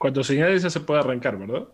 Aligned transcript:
Cuando 0.00 0.24
señales 0.24 0.62
ya 0.64 0.70
se 0.70 0.80
puede 0.80 1.00
arrancar, 1.00 1.38
¿verdad? 1.38 1.68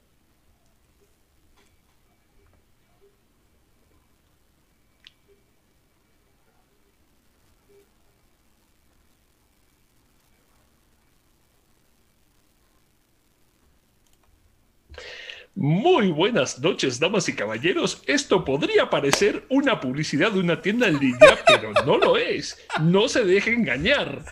Muy 15.69 16.12
buenas 16.12 16.61
noches, 16.61 17.01
damas 17.01 17.29
y 17.29 17.35
caballeros. 17.35 18.01
Esto 18.07 18.45
podría 18.45 18.89
parecer 18.89 19.46
una 19.48 19.80
publicidad 19.80 20.30
de 20.30 20.39
una 20.39 20.62
tienda 20.62 20.87
en 20.87 21.01
línea, 21.01 21.37
pero 21.45 21.73
no 21.85 21.98
lo 21.98 22.16
es. 22.16 22.65
No 22.83 23.09
se 23.09 23.25
deje 23.25 23.53
engañar. 23.53 24.25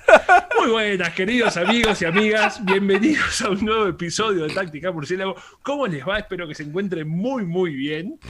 Muy 0.61 0.71
buenas, 0.71 1.13
queridos 1.13 1.57
amigos 1.57 2.01
y 2.03 2.05
amigas. 2.05 2.65
Bienvenidos 2.65 3.43
a 3.43 3.51
un 3.51 3.65
nuevo 3.65 3.89
episodio 3.89 4.45
de 4.45 4.55
Táctica 4.55 4.93
Murciélago. 4.93 5.35
¿Cómo 5.61 5.89
les 5.89 6.07
va? 6.07 6.21
Espero 6.21 6.47
que 6.47 6.55
se 6.55 6.63
encuentren 6.63 7.09
muy, 7.09 7.45
muy 7.45 7.75
bien. 7.75 8.21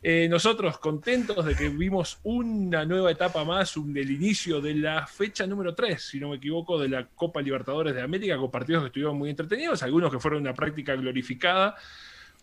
Eh, 0.00 0.28
nosotros 0.30 0.78
contentos 0.78 1.44
de 1.44 1.56
que 1.56 1.68
vimos 1.68 2.20
una 2.22 2.84
nueva 2.84 3.10
etapa 3.10 3.44
más, 3.44 3.76
un, 3.76 3.96
el 3.96 4.08
inicio 4.08 4.60
de 4.60 4.76
la 4.76 5.08
fecha 5.08 5.48
número 5.48 5.74
3, 5.74 6.00
si 6.00 6.20
no 6.20 6.28
me 6.28 6.36
equivoco, 6.36 6.78
de 6.78 6.88
la 6.88 7.08
Copa 7.08 7.42
Libertadores 7.42 7.92
de 7.92 8.02
América, 8.02 8.36
con 8.36 8.52
partidos 8.52 8.84
que 8.84 8.86
estuvieron 8.86 9.18
muy 9.18 9.30
entretenidos, 9.30 9.82
algunos 9.82 10.12
que 10.12 10.20
fueron 10.20 10.42
una 10.42 10.54
práctica 10.54 10.94
glorificada 10.94 11.74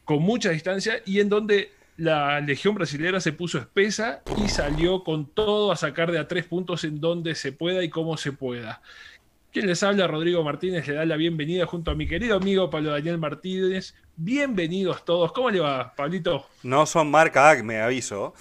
con 0.09 0.23
mucha 0.23 0.49
distancia 0.49 1.04
y 1.05 1.20
en 1.20 1.30
donde 1.30 1.72
la 1.95 2.41
Legión 2.41 2.73
Brasilera 2.73 3.20
se 3.20 3.31
puso 3.31 3.59
espesa 3.59 4.23
y 4.44 4.50
salió 4.50 5.04
con 5.04 5.27
todo 5.27 5.72
a 5.72 5.76
sacar 5.76 6.12
de 6.12 6.17
a 6.17 6.27
tres 6.27 6.45
puntos 6.45 6.84
en 6.84 7.00
donde 7.00 7.36
se 7.36 7.52
pueda 7.52 7.84
y 7.84 7.90
como 7.91 8.17
se 8.17 8.31
pueda. 8.31 8.81
Quien 9.53 9.67
les 9.67 9.84
habla, 9.84 10.08
Rodrigo 10.08 10.44
Martínez, 10.44 10.88
le 10.88 10.95
da 10.95 11.05
la 11.05 11.16
bienvenida 11.16 11.67
junto 11.67 11.91
a 11.91 11.95
mi 11.95 12.08
querido 12.08 12.38
amigo 12.38 12.72
Pablo 12.72 12.90
Daniel 12.90 13.20
Martínez. 13.20 13.94
Bienvenidos 14.16 15.05
todos. 15.05 15.31
¿Cómo 15.31 15.52
le 15.52 15.59
va, 15.59 15.94
Pablito? 15.95 16.47
No 16.64 16.88
son 16.88 17.12
marca 17.12 17.56
me 17.64 17.80
aviso. 17.80 18.34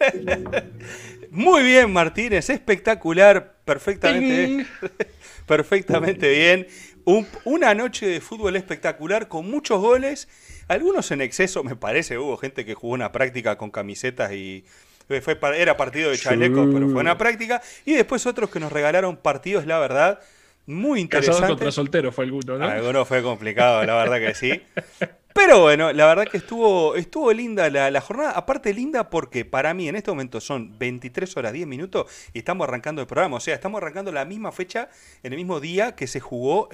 Muy 1.30 1.64
bien, 1.64 1.92
Martínez, 1.92 2.48
espectacular, 2.48 3.58
perfectamente, 3.66 4.66
perfectamente 5.46 6.30
bien 6.30 6.66
una 7.06 7.74
noche 7.74 8.06
de 8.06 8.20
fútbol 8.20 8.56
espectacular 8.56 9.28
con 9.28 9.48
muchos 9.48 9.80
goles, 9.80 10.28
algunos 10.68 11.10
en 11.12 11.20
exceso, 11.20 11.62
me 11.62 11.76
parece. 11.76 12.18
Hubo 12.18 12.36
gente 12.36 12.64
que 12.64 12.74
jugó 12.74 12.94
una 12.94 13.12
práctica 13.12 13.56
con 13.56 13.70
camisetas 13.70 14.32
y 14.32 14.64
fue, 15.06 15.38
era 15.56 15.76
partido 15.76 16.10
de 16.10 16.18
chalecos, 16.18 16.68
pero 16.72 16.88
fue 16.88 17.00
una 17.00 17.16
práctica. 17.16 17.62
Y 17.84 17.94
después 17.94 18.26
otros 18.26 18.50
que 18.50 18.58
nos 18.58 18.72
regalaron 18.72 19.16
partidos, 19.16 19.66
la 19.66 19.78
verdad, 19.78 20.20
muy 20.66 21.00
interesantes. 21.00 21.40
Casado 21.40 21.54
contra 21.54 21.70
soltero 21.70 22.12
fue 22.12 22.24
alguno, 22.24 22.58
¿no? 22.58 22.66
Alguno 22.66 23.04
fue 23.04 23.22
complicado, 23.22 23.84
la 23.84 23.94
verdad 23.94 24.18
que 24.18 24.34
sí. 24.34 24.62
Pero 25.36 25.60
bueno, 25.60 25.92
la 25.92 26.06
verdad 26.06 26.26
que 26.26 26.38
estuvo, 26.38 26.96
estuvo 26.96 27.30
linda 27.30 27.68
la, 27.68 28.00
jornada. 28.00 28.30
Aparte 28.30 28.72
linda 28.72 29.10
porque 29.10 29.44
para 29.44 29.74
mí 29.74 29.86
en 29.86 29.94
este 29.94 30.10
momento 30.10 30.40
son 30.40 30.78
23 30.78 31.36
horas 31.36 31.52
10 31.52 31.66
minutos 31.66 32.10
y 32.32 32.38
estamos 32.38 32.66
arrancando 32.66 33.02
el 33.02 33.06
programa. 33.06 33.36
O 33.36 33.40
sea, 33.40 33.54
estamos 33.54 33.82
arrancando 33.82 34.10
la 34.12 34.24
misma 34.24 34.50
fecha, 34.50 34.88
en 35.22 35.34
el 35.34 35.38
mismo 35.38 35.60
día 35.60 35.94
que 35.94 36.06
se 36.06 36.20
jugó 36.20 36.70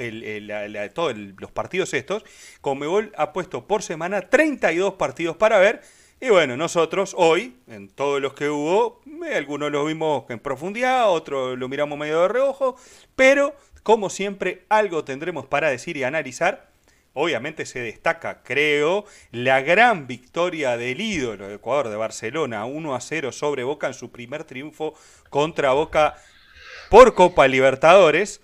todos 0.94 1.16
los 1.16 1.50
partidos 1.50 1.92
estos. 1.92 2.24
Comebol 2.60 3.10
ha 3.16 3.32
puesto 3.32 3.66
por 3.66 3.82
semana 3.82 4.30
32 4.30 4.94
partidos 4.94 5.36
para 5.36 5.58
ver. 5.58 5.82
Y 6.20 6.28
bueno, 6.28 6.56
nosotros 6.56 7.16
hoy, 7.18 7.56
en 7.66 7.88
todos 7.88 8.22
los 8.22 8.32
que 8.32 8.48
hubo, 8.48 9.00
eh, 9.26 9.34
algunos 9.34 9.72
los 9.72 9.84
vimos 9.88 10.24
en 10.28 10.38
profundidad, 10.38 11.10
otros 11.10 11.58
lo 11.58 11.68
miramos 11.68 11.98
medio 11.98 12.22
de 12.22 12.28
reojo, 12.28 12.76
pero 13.16 13.56
como 13.82 14.08
siempre 14.08 14.64
algo 14.68 15.02
tendremos 15.02 15.46
para 15.46 15.68
decir 15.68 15.96
y 15.96 16.04
analizar 16.04 16.71
obviamente 17.14 17.66
se 17.66 17.80
destaca, 17.80 18.42
creo, 18.42 19.04
la 19.30 19.60
gran 19.60 20.06
victoria 20.06 20.76
del 20.76 21.00
ídolo 21.00 21.48
de 21.48 21.54
Ecuador 21.54 21.88
de 21.88 21.96
Barcelona, 21.96 22.64
1 22.64 22.94
a 22.94 23.00
0 23.00 23.32
sobre 23.32 23.64
Boca 23.64 23.86
en 23.86 23.94
su 23.94 24.10
primer 24.10 24.44
triunfo 24.44 24.94
contra 25.30 25.72
Boca 25.72 26.16
por 26.90 27.14
Copa 27.14 27.48
Libertadores. 27.48 28.40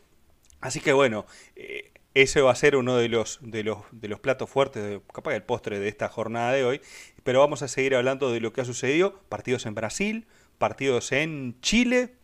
Así 0.61 0.81
que 0.81 0.93
bueno, 0.93 1.27
eh, 1.57 1.93
ese 2.15 2.41
va 2.41 2.53
a 2.53 2.57
ser 2.57 2.77
uno 2.77 2.97
de 2.97 3.09
los, 3.09 3.39
de 3.43 3.63
los, 3.63 3.79
de 3.93 4.09
los 4.09 4.21
platos 4.21 4.51
fuertes, 4.51 5.01
capaz 5.13 5.35
el 5.35 5.43
postre 5.43 5.79
de 5.79 5.89
esta 5.89 6.09
jornada 6.09 6.53
de 6.53 6.65
hoy. 6.65 6.81
Pero 7.23 7.41
vamos 7.41 7.63
a 7.63 7.69
seguir 7.69 7.95
hablando 7.95 8.33
de 8.33 8.41
lo 8.41 8.53
que 8.53 8.63
ha 8.63 8.65
sucedido. 8.65 9.21
Partidos 9.29 9.67
en 9.67 9.75
Brasil, 9.75 10.27
partidos 10.59 11.13
en 11.13 11.61
Chile, 11.61 12.15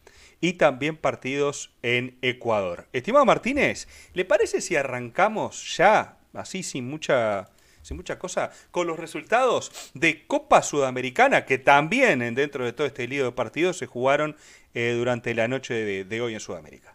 y 0.40 0.54
también 0.54 0.96
partidos 0.98 1.74
en 1.82 2.18
Ecuador. 2.20 2.86
Estimado 2.92 3.24
Martínez, 3.24 3.88
¿le 4.12 4.26
parece 4.26 4.60
si 4.60 4.76
arrancamos 4.76 5.76
ya 5.76 6.18
así 6.34 6.62
sin 6.62 6.88
mucha, 6.88 7.48
sin 7.82 8.02
cosa, 8.18 8.50
con 8.70 8.86
los 8.86 8.98
resultados 8.98 9.90
de 9.94 10.26
Copa 10.26 10.62
Sudamericana, 10.62 11.44
que 11.44 11.58
también 11.58 12.34
dentro 12.34 12.64
de 12.64 12.72
todo 12.72 12.86
este 12.86 13.06
lío 13.06 13.24
de 13.24 13.32
partidos 13.32 13.78
se 13.78 13.86
jugaron 13.86 14.36
eh, 14.74 14.94
durante 14.96 15.34
la 15.34 15.48
noche 15.48 16.04
de, 16.04 16.20
hoy 16.20 16.34
en 16.34 16.40
Sudamérica. 16.40 16.94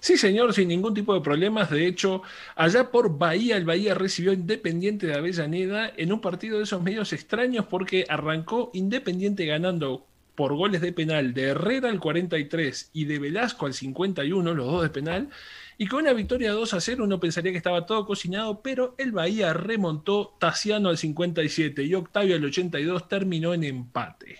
Sí, 0.00 0.16
señor, 0.16 0.52
sin 0.54 0.68
ningún 0.68 0.94
tipo 0.94 1.14
de 1.14 1.20
problemas. 1.20 1.70
De 1.70 1.86
hecho, 1.86 2.22
allá 2.56 2.90
por 2.90 3.16
Bahía, 3.16 3.56
el 3.56 3.64
Bahía 3.64 3.94
recibió 3.94 4.32
Independiente 4.32 5.06
de 5.06 5.14
Avellaneda 5.14 5.92
en 5.96 6.12
un 6.12 6.20
partido 6.20 6.58
de 6.58 6.64
esos 6.64 6.82
medios 6.82 7.12
extraños 7.12 7.66
porque 7.66 8.04
arrancó 8.08 8.70
Independiente 8.74 9.46
ganando 9.46 10.06
por 10.38 10.54
goles 10.54 10.80
de 10.80 10.92
penal 10.92 11.34
de 11.34 11.48
Herrera 11.48 11.88
al 11.88 11.98
43 11.98 12.90
y 12.92 13.06
de 13.06 13.18
Velasco 13.18 13.66
al 13.66 13.74
51, 13.74 14.54
los 14.54 14.66
dos 14.68 14.82
de 14.84 14.88
penal, 14.88 15.30
y 15.78 15.88
con 15.88 16.02
una 16.02 16.12
victoria 16.12 16.52
2 16.52 16.74
a 16.74 16.80
0 16.80 17.02
uno 17.02 17.18
pensaría 17.18 17.50
que 17.50 17.58
estaba 17.58 17.86
todo 17.86 18.06
cocinado, 18.06 18.62
pero 18.62 18.94
el 18.98 19.10
Bahía 19.10 19.52
remontó 19.52 20.36
Tassiano 20.38 20.90
al 20.90 20.96
57 20.96 21.82
y 21.82 21.92
Octavio 21.92 22.36
al 22.36 22.44
82 22.44 23.08
terminó 23.08 23.52
en 23.52 23.64
empate. 23.64 24.38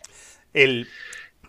El, 0.54 0.86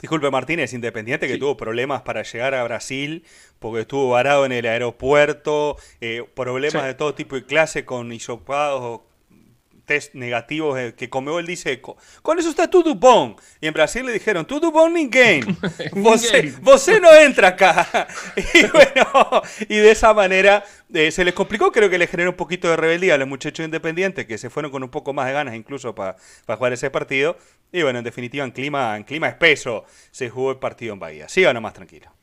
disculpe 0.02 0.32
Martínez, 0.32 0.74
Independiente 0.74 1.28
que 1.28 1.38
tuvo 1.38 1.56
problemas 1.56 2.02
para 2.02 2.24
llegar 2.24 2.56
a 2.56 2.64
Brasil 2.64 3.26
porque 3.60 3.82
estuvo 3.82 4.10
varado 4.10 4.48
en 4.48 4.52
el 4.52 4.66
aeropuerto, 4.66 5.78
eh, 6.02 6.26
problemas 6.36 6.86
de 6.86 6.96
todo 6.96 7.14
tipo 7.14 7.38
y 7.38 7.44
clase 7.44 7.86
con 7.86 8.12
isopados 8.12 9.02
test 9.90 10.14
negativos 10.14 10.78
eh, 10.78 10.94
que 10.96 11.10
Comebol 11.10 11.48
dice, 11.48 11.82
con 11.82 12.38
eso 12.38 12.52
está 12.52 12.70
tudo 12.70 12.94
bom. 12.94 13.36
Y 13.60 13.66
en 13.66 13.74
Brasil 13.74 14.06
le 14.06 14.14
dijeron, 14.14 14.46
tudo 14.46 14.72
bom 14.72 14.94
ninguém. 14.94 15.44
Vos 16.62 16.88
no 17.02 17.12
entra 17.12 17.48
acá. 17.48 18.08
y 18.54 18.68
bueno, 18.68 19.42
y 19.68 19.78
de 19.78 19.90
esa 19.90 20.14
manera 20.14 20.64
eh, 20.94 21.10
se 21.10 21.26
les 21.26 21.34
complicó, 21.34 21.72
creo 21.72 21.90
que 21.90 21.98
le 21.98 22.06
generó 22.06 22.30
un 22.30 22.36
poquito 22.36 22.70
de 22.70 22.76
rebeldía 22.76 23.16
a 23.16 23.18
los 23.18 23.28
muchachos 23.28 23.66
independientes 23.66 24.28
que 24.28 24.38
se 24.38 24.52
fueron 24.52 24.72
con 24.72 24.84
un 24.84 24.90
poco 24.90 25.12
más 25.12 25.26
de 25.26 25.34
ganas 25.34 25.56
incluso 25.56 25.96
para 25.96 26.16
jugar 26.46 26.72
ese 26.74 26.92
partido. 26.92 27.36
Y 27.72 27.82
bueno, 27.82 27.98
en 27.98 28.06
definitiva, 28.06 28.46
en 28.46 28.52
clima, 28.52 28.96
en 28.96 29.04
clima 29.04 29.28
espeso 29.28 29.86
se 30.12 30.30
jugó 30.30 30.52
el 30.52 30.58
partido 30.58 30.94
en 30.94 31.00
Bahía. 31.00 31.28
Siga 31.28 31.52
nomás 31.52 31.74
tranquilo. 31.74 32.19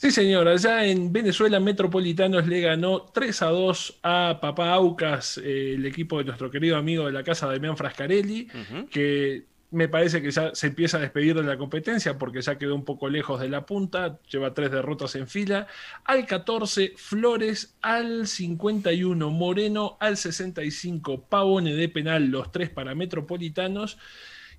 Sí, 0.00 0.12
señor. 0.12 0.46
Allá 0.46 0.86
en 0.86 1.12
Venezuela, 1.12 1.58
Metropolitanos 1.58 2.46
le 2.46 2.60
ganó 2.60 3.02
3 3.02 3.42
a 3.42 3.46
2 3.46 3.98
a 4.04 4.38
Papá 4.40 4.70
Aucas, 4.74 5.38
eh, 5.38 5.74
el 5.74 5.84
equipo 5.86 6.18
de 6.18 6.24
nuestro 6.24 6.52
querido 6.52 6.76
amigo 6.76 7.06
de 7.06 7.10
la 7.10 7.24
casa, 7.24 7.48
Damián 7.48 7.76
Frascarelli, 7.76 8.46
que 8.92 9.42
me 9.72 9.88
parece 9.88 10.22
que 10.22 10.30
ya 10.30 10.54
se 10.54 10.68
empieza 10.68 10.98
a 10.98 11.00
despedir 11.00 11.34
de 11.34 11.42
la 11.42 11.58
competencia 11.58 12.16
porque 12.16 12.40
ya 12.42 12.58
quedó 12.58 12.76
un 12.76 12.84
poco 12.84 13.08
lejos 13.08 13.40
de 13.40 13.48
la 13.48 13.66
punta, 13.66 14.20
lleva 14.30 14.54
tres 14.54 14.70
derrotas 14.70 15.16
en 15.16 15.26
fila. 15.26 15.66
Al 16.04 16.26
14, 16.26 16.92
Flores 16.96 17.74
al 17.82 18.28
51, 18.28 19.30
Moreno 19.30 19.96
al 19.98 20.16
65, 20.16 21.24
Pavone 21.28 21.74
de 21.74 21.88
penal, 21.88 22.26
los 22.26 22.52
tres 22.52 22.70
para 22.70 22.94
Metropolitanos. 22.94 23.98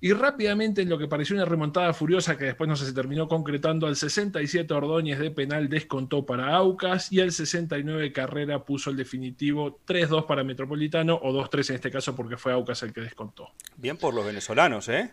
Y 0.02 0.12
rápidamente 0.12 0.80
en 0.80 0.88
lo 0.88 0.98
que 0.98 1.08
pareció 1.08 1.36
una 1.36 1.44
remontada 1.44 1.92
furiosa 1.92 2.38
que 2.38 2.46
después 2.46 2.68
no 2.68 2.76
se 2.76 2.90
terminó 2.92 3.28
concretando, 3.28 3.86
al 3.86 3.96
67 3.96 4.72
Ordóñez 4.72 5.18
de 5.18 5.30
penal 5.30 5.68
descontó 5.68 6.24
para 6.24 6.56
Aucas 6.56 7.12
y 7.12 7.20
al 7.20 7.32
69 7.32 8.12
Carrera 8.12 8.64
puso 8.64 8.90
el 8.90 8.96
definitivo 8.96 9.80
3-2 9.86 10.26
para 10.26 10.42
Metropolitano 10.42 11.20
o 11.22 11.32
2-3 11.32 11.70
en 11.70 11.74
este 11.76 11.90
caso 11.90 12.16
porque 12.16 12.38
fue 12.38 12.52
Aucas 12.52 12.82
el 12.82 12.94
que 12.94 13.02
descontó. 13.02 13.50
Bien 13.76 13.98
por 13.98 14.14
los 14.14 14.24
venezolanos, 14.24 14.88
¿eh? 14.88 15.12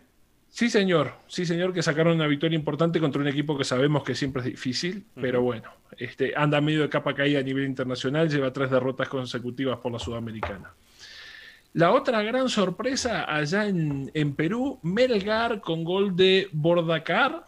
Sí, 0.49 0.69
señor. 0.69 1.13
Sí, 1.27 1.45
señor, 1.45 1.73
que 1.73 1.83
sacaron 1.83 2.15
una 2.15 2.27
victoria 2.27 2.55
importante 2.55 2.99
contra 2.99 3.21
un 3.21 3.27
equipo 3.27 3.57
que 3.57 3.65
sabemos 3.65 4.03
que 4.03 4.15
siempre 4.15 4.41
es 4.41 4.47
difícil, 4.47 5.05
pero 5.13 5.41
bueno, 5.41 5.69
este, 5.97 6.33
anda 6.35 6.61
medio 6.61 6.81
de 6.81 6.89
capa 6.89 7.13
caída 7.13 7.39
a 7.39 7.43
nivel 7.43 7.65
internacional, 7.65 8.29
lleva 8.29 8.53
tres 8.53 8.71
derrotas 8.71 9.09
consecutivas 9.09 9.79
por 9.79 9.91
la 9.91 9.99
Sudamericana. 9.99 10.73
La 11.77 11.91
otra 11.91 12.23
gran 12.23 12.49
sorpresa 12.49 13.31
allá 13.31 13.67
en, 13.67 14.33
Perú, 14.35 14.79
Melgar 14.81 15.61
con 15.61 15.83
gol 15.83 16.15
de 16.15 16.49
Bordacar 16.51 17.45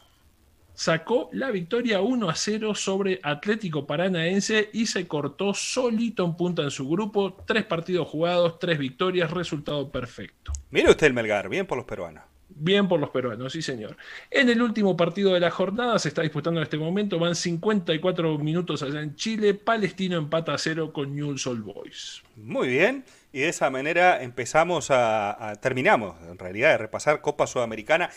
sacó 0.75 1.31
la 1.33 1.49
victoria 1.49 2.01
1 2.01 2.29
a 2.29 2.35
0 2.35 2.75
sobre 2.75 3.19
Atlético 3.23 3.87
Paranaense 3.87 4.69
y 4.71 4.85
se 4.85 5.07
cortó 5.07 5.55
solito 5.55 6.23
en 6.23 6.35
punta 6.37 6.61
en 6.61 6.69
su 6.69 6.87
grupo. 6.87 7.37
Tres 7.47 7.65
partidos 7.65 8.07
jugados, 8.07 8.59
tres 8.59 8.77
victorias, 8.77 9.31
resultado 9.31 9.89
perfecto. 9.89 10.51
Mire 10.69 10.91
usted 10.91 11.07
el 11.07 11.13
Melgar, 11.15 11.49
bien 11.49 11.65
por 11.65 11.79
los 11.79 11.87
peruanos. 11.87 12.23
Bien 12.49 12.87
por 12.87 12.99
los 12.99 13.09
peruanos, 13.09 13.51
sí 13.51 13.63
señor. 13.63 13.97
En 14.29 14.47
el 14.49 14.61
último 14.61 14.95
partido 14.95 15.33
de 15.33 15.39
la 15.39 15.49
jornada 15.49 15.97
se 15.97 16.09
está 16.09 16.21
disputando 16.21 16.59
en 16.59 16.65
este 16.65 16.77
momento, 16.77 17.17
van 17.17 17.33
54 17.33 18.37
minutos 18.37 18.83
allá 18.83 19.01
en 19.01 19.15
Chile, 19.15 19.55
Palestino 19.55 20.17
empata 20.17 20.53
a 20.53 20.59
cero 20.59 20.93
con 20.93 21.15
Newell's 21.15 21.47
Old 21.47 21.63
Boys. 21.63 22.21
Muy 22.35 22.67
bien, 22.67 23.03
y 23.31 23.41
de 23.41 23.49
esa 23.49 23.69
manera 23.69 24.21
empezamos 24.23 24.89
a, 24.91 25.53
terminamos 25.61 26.15
en 26.27 26.37
realidad 26.37 26.71
de 26.71 26.77
repasar 26.77 27.21
Copa 27.21 27.47
Sudamericana. 27.47 28.09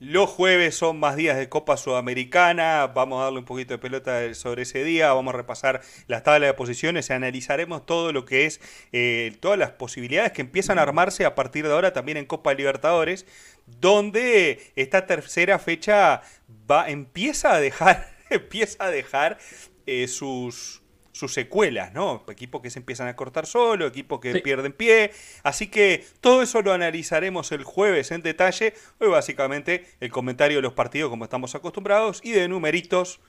Los 0.00 0.30
jueves 0.30 0.76
son 0.76 1.00
más 1.00 1.16
días 1.16 1.36
de 1.36 1.48
Copa 1.48 1.76
Sudamericana, 1.76 2.86
vamos 2.86 3.20
a 3.20 3.24
darle 3.24 3.40
un 3.40 3.44
poquito 3.44 3.74
de 3.74 3.78
pelota 3.78 4.32
sobre 4.34 4.62
ese 4.62 4.84
día, 4.84 5.12
vamos 5.12 5.34
a 5.34 5.36
repasar 5.36 5.80
las 6.06 6.22
tablas 6.22 6.50
de 6.50 6.54
posiciones 6.54 7.10
analizaremos 7.10 7.84
todo 7.84 8.12
lo 8.12 8.24
que 8.24 8.46
es, 8.46 8.60
eh, 8.92 9.36
todas 9.40 9.58
las 9.58 9.72
posibilidades 9.72 10.30
que 10.30 10.42
empiezan 10.42 10.78
a 10.78 10.82
armarse 10.82 11.24
a 11.24 11.34
partir 11.34 11.66
de 11.66 11.72
ahora 11.72 11.92
también 11.92 12.16
en 12.16 12.26
Copa 12.26 12.54
Libertadores, 12.54 13.26
donde 13.66 14.72
esta 14.76 15.06
tercera 15.06 15.58
fecha 15.58 16.22
va, 16.70 16.88
empieza 16.88 17.54
a 17.54 17.60
dejar, 17.60 18.08
empieza 18.30 18.84
a 18.84 18.90
dejar 18.90 19.38
eh, 19.86 20.06
sus, 20.06 20.80
sus 21.18 21.34
secuelas, 21.34 21.92
¿no? 21.92 22.24
Equipos 22.28 22.62
que 22.62 22.70
se 22.70 22.78
empiezan 22.78 23.08
a 23.08 23.16
cortar 23.16 23.44
solo, 23.46 23.88
equipos 23.88 24.20
que 24.20 24.36
pierden 24.36 24.72
pie. 24.72 25.10
Así 25.42 25.66
que 25.66 26.06
todo 26.20 26.42
eso 26.42 26.62
lo 26.62 26.72
analizaremos 26.72 27.50
el 27.50 27.64
jueves 27.64 28.12
en 28.12 28.22
detalle. 28.22 28.72
Hoy 29.00 29.08
básicamente 29.08 29.84
el 29.98 30.12
comentario 30.12 30.58
de 30.58 30.62
los 30.62 30.74
partidos 30.74 31.10
como 31.10 31.24
estamos 31.24 31.56
acostumbrados 31.56 32.20
y 32.22 32.30
de 32.30 32.46
numeritos. 32.46 33.20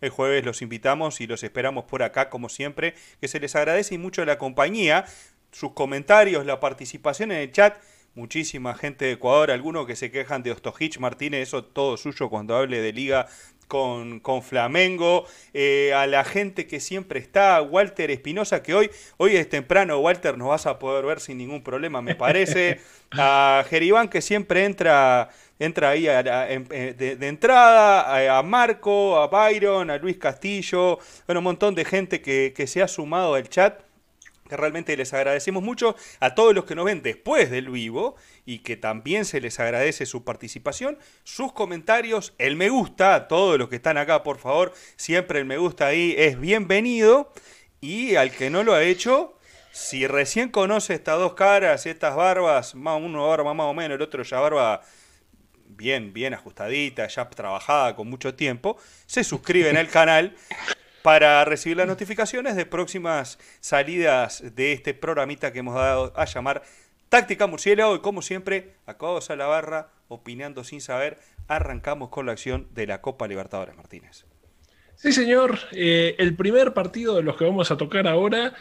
El 0.00 0.10
jueves 0.10 0.44
los 0.44 0.62
invitamos 0.62 1.20
y 1.20 1.28
los 1.28 1.44
esperamos 1.44 1.84
por 1.84 2.02
acá 2.02 2.28
como 2.28 2.48
siempre, 2.48 2.94
que 3.20 3.28
se 3.28 3.38
les 3.38 3.54
agradece 3.54 3.94
y 3.94 3.98
mucho 3.98 4.24
la 4.24 4.36
compañía, 4.36 5.04
sus 5.52 5.72
comentarios, 5.74 6.44
la 6.44 6.58
participación 6.58 7.30
en 7.30 7.38
el 7.38 7.52
chat. 7.52 7.80
Muchísima 8.14 8.74
gente 8.74 9.04
de 9.04 9.12
Ecuador, 9.12 9.52
algunos 9.52 9.86
que 9.86 9.94
se 9.94 10.10
quejan 10.10 10.42
de 10.42 10.50
Ostojich 10.50 10.98
Martínez, 10.98 11.48
eso 11.48 11.64
todo 11.64 11.96
suyo 11.96 12.28
cuando 12.28 12.56
hable 12.56 12.80
de 12.80 12.92
liga 12.92 13.28
con, 13.68 14.18
con 14.20 14.42
Flamengo, 14.42 15.26
eh, 15.54 15.92
a 15.94 16.06
la 16.06 16.24
gente 16.24 16.66
que 16.66 16.80
siempre 16.80 17.20
está, 17.20 17.62
Walter 17.62 18.10
Espinosa, 18.10 18.62
que 18.62 18.74
hoy, 18.74 18.90
hoy 19.18 19.36
es 19.36 19.48
temprano, 19.48 19.98
Walter, 19.98 20.36
nos 20.36 20.48
vas 20.48 20.66
a 20.66 20.78
poder 20.78 21.04
ver 21.04 21.20
sin 21.20 21.38
ningún 21.38 21.62
problema, 21.62 22.02
me 22.02 22.16
parece, 22.16 22.80
a 23.12 23.64
Jeribán, 23.68 24.08
que 24.08 24.22
siempre 24.22 24.64
entra, 24.64 25.28
entra 25.58 25.90
ahí 25.90 26.04
de, 26.04 27.18
entrada, 27.20 28.38
a, 28.38 28.42
Marco, 28.42 29.18
a 29.18 29.28
Byron, 29.28 29.90
a 29.90 29.98
Luis 29.98 30.16
Castillo, 30.16 30.98
bueno, 31.26 31.40
un 31.40 31.44
montón 31.44 31.74
de 31.74 31.84
gente 31.84 32.20
que, 32.20 32.52
que 32.56 32.66
se 32.66 32.82
ha 32.82 32.88
sumado 32.88 33.34
al 33.34 33.48
chat 33.48 33.87
que 34.48 34.56
realmente 34.56 34.96
les 34.96 35.12
agradecemos 35.14 35.62
mucho 35.62 35.94
a 36.20 36.34
todos 36.34 36.54
los 36.54 36.64
que 36.64 36.74
nos 36.74 36.86
ven 36.86 37.02
después 37.02 37.50
del 37.50 37.68
vivo 37.68 38.16
y 38.46 38.60
que 38.60 38.76
también 38.76 39.24
se 39.24 39.40
les 39.40 39.60
agradece 39.60 40.06
su 40.06 40.24
participación, 40.24 40.98
sus 41.22 41.52
comentarios, 41.52 42.34
el 42.38 42.56
me 42.56 42.70
gusta, 42.70 43.14
a 43.14 43.28
todos 43.28 43.58
los 43.58 43.68
que 43.68 43.76
están 43.76 43.98
acá, 43.98 44.22
por 44.22 44.38
favor, 44.38 44.72
siempre 44.96 45.38
el 45.38 45.44
me 45.44 45.58
gusta 45.58 45.86
ahí 45.86 46.14
es 46.18 46.40
bienvenido. 46.40 47.32
Y 47.80 48.16
al 48.16 48.32
que 48.32 48.50
no 48.50 48.64
lo 48.64 48.74
ha 48.74 48.82
hecho, 48.82 49.38
si 49.70 50.06
recién 50.06 50.48
conoce 50.48 50.94
estas 50.94 51.18
dos 51.18 51.34
caras, 51.34 51.86
estas 51.86 52.16
barbas, 52.16 52.74
uno 52.74 53.28
barba 53.28 53.54
más 53.54 53.66
o 53.66 53.74
menos, 53.74 53.94
el 53.96 54.02
otro 54.02 54.24
ya 54.24 54.40
barba 54.40 54.82
bien, 55.68 56.12
bien 56.12 56.34
ajustadita, 56.34 57.06
ya 57.06 57.28
trabajada 57.30 57.94
con 57.94 58.08
mucho 58.08 58.34
tiempo, 58.34 58.76
se 59.06 59.22
suscribe 59.22 59.70
en 59.70 59.76
el 59.76 59.88
canal 59.88 60.34
para 61.02 61.44
recibir 61.44 61.76
las 61.76 61.86
notificaciones 61.86 62.56
de 62.56 62.66
próximas 62.66 63.38
salidas 63.60 64.42
de 64.54 64.72
este 64.72 64.94
programita 64.94 65.52
que 65.52 65.60
hemos 65.60 65.74
dado 65.74 66.12
a 66.16 66.24
llamar 66.24 66.62
Táctica 67.08 67.46
Murciélago. 67.46 67.94
Y 67.96 68.00
como 68.00 68.22
siempre, 68.22 68.74
acabados 68.86 69.30
a 69.30 69.36
la 69.36 69.46
barra, 69.46 69.90
opinando 70.08 70.64
sin 70.64 70.80
saber, 70.80 71.18
arrancamos 71.46 72.10
con 72.10 72.26
la 72.26 72.32
acción 72.32 72.68
de 72.72 72.86
la 72.86 73.00
Copa 73.00 73.28
Libertadores 73.28 73.76
Martínez. 73.76 74.24
Sí, 74.96 75.12
señor. 75.12 75.58
Eh, 75.72 76.16
el 76.18 76.34
primer 76.34 76.74
partido 76.74 77.16
de 77.16 77.22
los 77.22 77.36
que 77.36 77.44
vamos 77.44 77.70
a 77.70 77.76
tocar 77.76 78.06
ahora 78.08 78.54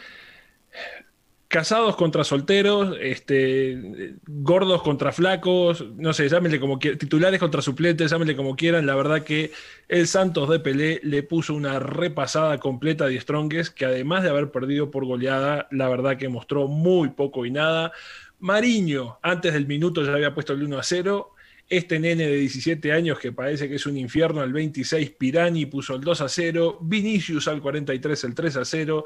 casados 1.57 1.95
contra 1.95 2.23
solteros, 2.23 2.95
este, 3.01 4.13
gordos 4.27 4.83
contra 4.83 5.11
flacos, 5.11 5.83
no 5.95 6.13
sé, 6.13 6.29
llámenle 6.29 6.59
como 6.59 6.77
quieran, 6.77 6.99
titulares 6.99 7.39
contra 7.39 7.63
suplentes, 7.63 8.11
llámenle 8.11 8.35
como 8.35 8.55
quieran. 8.55 8.85
La 8.85 8.93
verdad 8.93 9.23
que 9.23 9.51
el 9.87 10.05
Santos 10.05 10.49
de 10.49 10.59
Pelé 10.59 10.99
le 11.01 11.23
puso 11.23 11.55
una 11.55 11.79
repasada 11.79 12.59
completa 12.59 13.05
a 13.05 13.07
Die 13.07 13.19
Strongest, 13.19 13.73
que 13.73 13.85
además 13.85 14.21
de 14.21 14.29
haber 14.29 14.51
perdido 14.51 14.91
por 14.91 15.05
goleada, 15.05 15.67
la 15.71 15.89
verdad 15.89 16.15
que 16.15 16.29
mostró 16.29 16.67
muy 16.67 17.09
poco 17.09 17.43
y 17.43 17.49
nada. 17.49 17.91
Mariño, 18.37 19.17
antes 19.23 19.51
del 19.51 19.65
minuto 19.65 20.03
ya 20.03 20.13
había 20.13 20.35
puesto 20.35 20.53
el 20.53 20.61
1 20.61 20.77
a 20.77 20.83
0. 20.83 21.33
Este 21.67 21.97
nene 21.97 22.27
de 22.27 22.35
17 22.35 22.91
años 22.91 23.17
que 23.17 23.31
parece 23.31 23.67
que 23.67 23.77
es 23.77 23.87
un 23.87 23.97
infierno, 23.97 24.41
al 24.41 24.53
26 24.53 25.09
Pirani 25.17 25.65
puso 25.65 25.95
el 25.95 26.01
2 26.01 26.21
a 26.21 26.29
0. 26.29 26.77
Vinicius 26.83 27.47
al 27.47 27.63
43 27.63 28.23
el 28.25 28.35
3 28.35 28.57
a 28.57 28.63
0. 28.63 29.05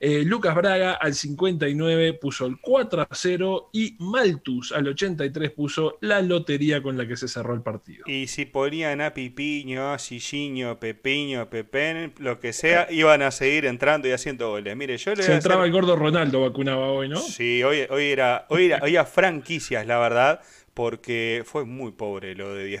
Eh, 0.00 0.22
Lucas 0.24 0.54
Braga 0.54 0.92
al 0.92 1.14
59 1.14 2.14
puso 2.14 2.46
el 2.46 2.60
4 2.60 3.02
a 3.02 3.08
0 3.10 3.70
y 3.72 3.96
Maltus 3.98 4.70
al 4.72 4.86
83 4.86 5.50
puso 5.50 5.98
la 6.00 6.22
lotería 6.22 6.80
con 6.80 6.96
la 6.96 7.06
que 7.06 7.16
se 7.16 7.26
cerró 7.26 7.54
el 7.54 7.62
partido. 7.62 8.04
Y 8.06 8.28
si 8.28 8.44
ponían 8.44 9.00
a 9.00 9.12
Pipiño, 9.12 9.92
a 9.92 9.98
Sisiño, 9.98 10.78
Pepiño, 10.78 11.50
Pepen, 11.50 12.14
lo 12.18 12.38
que 12.38 12.52
sea, 12.52 12.86
iban 12.90 13.22
a 13.22 13.32
seguir 13.32 13.66
entrando 13.66 14.06
y 14.06 14.12
haciendo 14.12 14.50
goles. 14.50 14.76
Mire, 14.76 14.96
yo 14.98 15.14
le 15.14 15.22
Se 15.24 15.34
entraba 15.34 15.64
el 15.64 15.72
gordo 15.72 15.96
Ronaldo 15.96 16.42
vacunaba 16.42 16.90
hoy, 16.90 17.08
¿no? 17.08 17.18
Sí, 17.18 17.62
hoy, 17.64 17.86
hoy 17.90 18.04
era, 18.04 18.46
hoy 18.50 18.66
era, 18.66 18.80
hoy 18.82 18.96
franquicias, 19.12 19.86
la 19.86 19.98
verdad 19.98 20.40
porque 20.78 21.42
fue 21.44 21.64
muy 21.64 21.90
pobre 21.90 22.36
lo 22.36 22.54
de 22.54 22.66
Die 22.66 22.80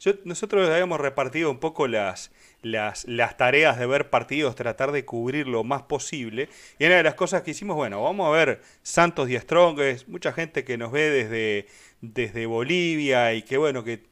Yo, 0.00 0.12
nosotros 0.24 0.68
habíamos 0.68 1.00
repartido 1.00 1.52
un 1.52 1.60
poco 1.60 1.86
las, 1.86 2.32
las, 2.62 3.04
las, 3.06 3.36
tareas 3.36 3.78
de 3.78 3.86
ver 3.86 4.10
partidos, 4.10 4.54
tratar 4.54 4.92
de 4.92 5.04
cubrir 5.04 5.46
lo 5.46 5.64
más 5.64 5.82
posible. 5.82 6.48
Y 6.78 6.86
una 6.86 6.96
de 6.96 7.02
las 7.02 7.14
cosas 7.14 7.42
que 7.42 7.52
hicimos, 7.52 7.76
bueno, 7.76 8.02
vamos 8.02 8.28
a 8.28 8.30
ver 8.30 8.62
Santos 8.82 9.28
Die 9.28 9.38
Strongest, 9.38 10.08
mucha 10.08 10.32
gente 10.32 10.64
que 10.64 10.78
nos 10.78 10.92
ve 10.92 11.10
desde, 11.10 11.66
desde 12.00 12.46
Bolivia 12.46 13.34
y 13.34 13.42
que 13.42 13.58
bueno, 13.58 13.84
que 13.84 14.04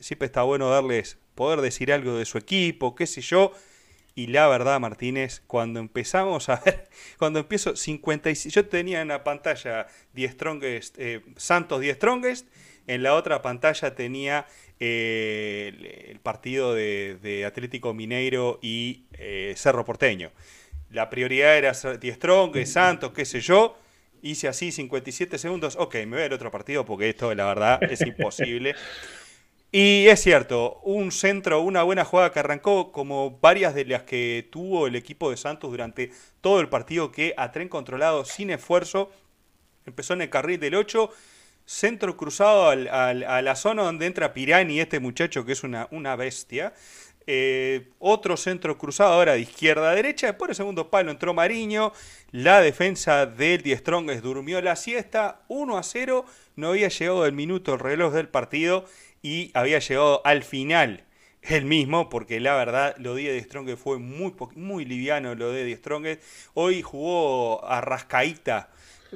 siempre 0.00 0.26
está 0.26 0.42
bueno 0.42 0.70
darles, 0.70 1.18
poder 1.34 1.60
decir 1.60 1.92
algo 1.92 2.16
de 2.16 2.24
su 2.24 2.38
equipo, 2.38 2.94
qué 2.94 3.06
sé 3.06 3.20
yo. 3.20 3.52
Y 4.14 4.26
la 4.26 4.48
verdad, 4.48 4.80
Martínez, 4.80 5.42
cuando 5.46 5.80
empezamos 5.80 6.48
a 6.48 6.56
ver, 6.56 6.88
cuando 7.18 7.38
empiezo 7.38 7.76
56, 7.76 8.52
yo 8.52 8.66
tenía 8.66 9.00
en 9.00 9.08
la 9.08 9.24
pantalla 9.24 9.86
Die 10.12 10.28
Strongest, 10.28 10.96
eh, 10.98 11.22
Santos 11.36 11.80
Die 11.80 11.94
Strongest, 11.94 12.48
en 12.86 13.02
la 13.02 13.14
otra 13.14 13.42
pantalla 13.42 13.94
tenía 13.94 14.46
eh, 14.78 16.08
el, 16.10 16.20
partido 16.20 16.74
de, 16.74 17.44
Atlético 17.46 17.94
Mineiro 17.94 18.58
y 18.62 19.04
eh, 19.12 19.54
Cerro 19.56 19.84
Porteño. 19.84 20.30
La 20.90 21.08
prioridad 21.08 21.56
era 21.56 21.72
Die 21.72 22.12
Strongest, 22.12 22.72
Santos, 22.72 23.12
qué 23.12 23.24
sé 23.24 23.40
yo. 23.40 23.78
Hice 24.22 24.48
así 24.48 24.72
57 24.72 25.38
segundos. 25.38 25.76
Ok, 25.78 25.94
me 26.06 26.16
voy 26.16 26.22
al 26.22 26.32
otro 26.32 26.50
partido 26.50 26.84
porque 26.84 27.08
esto, 27.08 27.34
la 27.34 27.46
verdad, 27.46 27.82
es 27.84 28.00
imposible. 28.02 28.74
Y 29.72 30.08
es 30.08 30.20
cierto, 30.20 30.80
un 30.82 31.12
centro, 31.12 31.60
una 31.60 31.84
buena 31.84 32.04
jugada 32.04 32.32
que 32.32 32.40
arrancó 32.40 32.90
como 32.90 33.38
varias 33.40 33.72
de 33.72 33.84
las 33.84 34.02
que 34.02 34.48
tuvo 34.50 34.88
el 34.88 34.96
equipo 34.96 35.30
de 35.30 35.36
Santos 35.36 35.70
durante 35.70 36.10
todo 36.40 36.60
el 36.60 36.68
partido 36.68 37.12
que 37.12 37.34
a 37.36 37.52
tren 37.52 37.68
controlado 37.68 38.24
sin 38.24 38.50
esfuerzo 38.50 39.12
empezó 39.86 40.14
en 40.14 40.22
el 40.22 40.30
carril 40.30 40.58
del 40.58 40.74
8, 40.74 41.10
centro 41.64 42.16
cruzado 42.16 42.68
a 42.68 43.42
la 43.42 43.56
zona 43.56 43.82
donde 43.82 44.06
entra 44.06 44.34
Pirani, 44.34 44.80
este 44.80 45.00
muchacho 45.00 45.44
que 45.44 45.52
es 45.52 45.62
una, 45.62 45.88
una 45.90 46.16
bestia. 46.16 46.72
Eh, 47.26 47.90
otro 48.00 48.36
centro 48.36 48.76
cruzado 48.76 49.12
ahora 49.12 49.34
de 49.34 49.40
izquierda 49.40 49.90
a 49.90 49.94
derecha. 49.94 50.26
Después 50.26 50.48
el 50.48 50.56
segundo 50.56 50.90
palo 50.90 51.10
entró 51.10 51.32
Mariño. 51.32 51.92
La 52.32 52.60
defensa 52.60 53.26
del 53.26 53.62
Die 53.62 53.76
Strongest 53.76 54.22
durmió 54.22 54.60
la 54.60 54.74
siesta. 54.74 55.42
1 55.48 55.78
a 55.78 55.82
0. 55.82 56.24
No 56.56 56.70
había 56.70 56.88
llegado 56.88 57.26
el 57.26 57.32
minuto 57.32 57.74
el 57.74 57.80
reloj 57.80 58.14
del 58.14 58.28
partido 58.28 58.84
y 59.22 59.50
había 59.54 59.78
llegado 59.78 60.22
al 60.24 60.42
final 60.42 61.04
el 61.42 61.64
mismo, 61.64 62.08
porque 62.08 62.40
la 62.40 62.54
verdad 62.54 62.96
lo 62.98 63.14
de 63.14 63.32
Die 63.32 63.42
Strongest 63.42 63.82
fue 63.82 63.98
muy, 63.98 64.34
muy 64.56 64.84
liviano 64.84 65.34
lo 65.34 65.52
de 65.52 65.64
Die 65.64 65.76
Strongest. 65.76 66.22
Hoy 66.54 66.82
jugó 66.82 67.64
a 67.64 67.80
Rascaíta, 67.80 68.70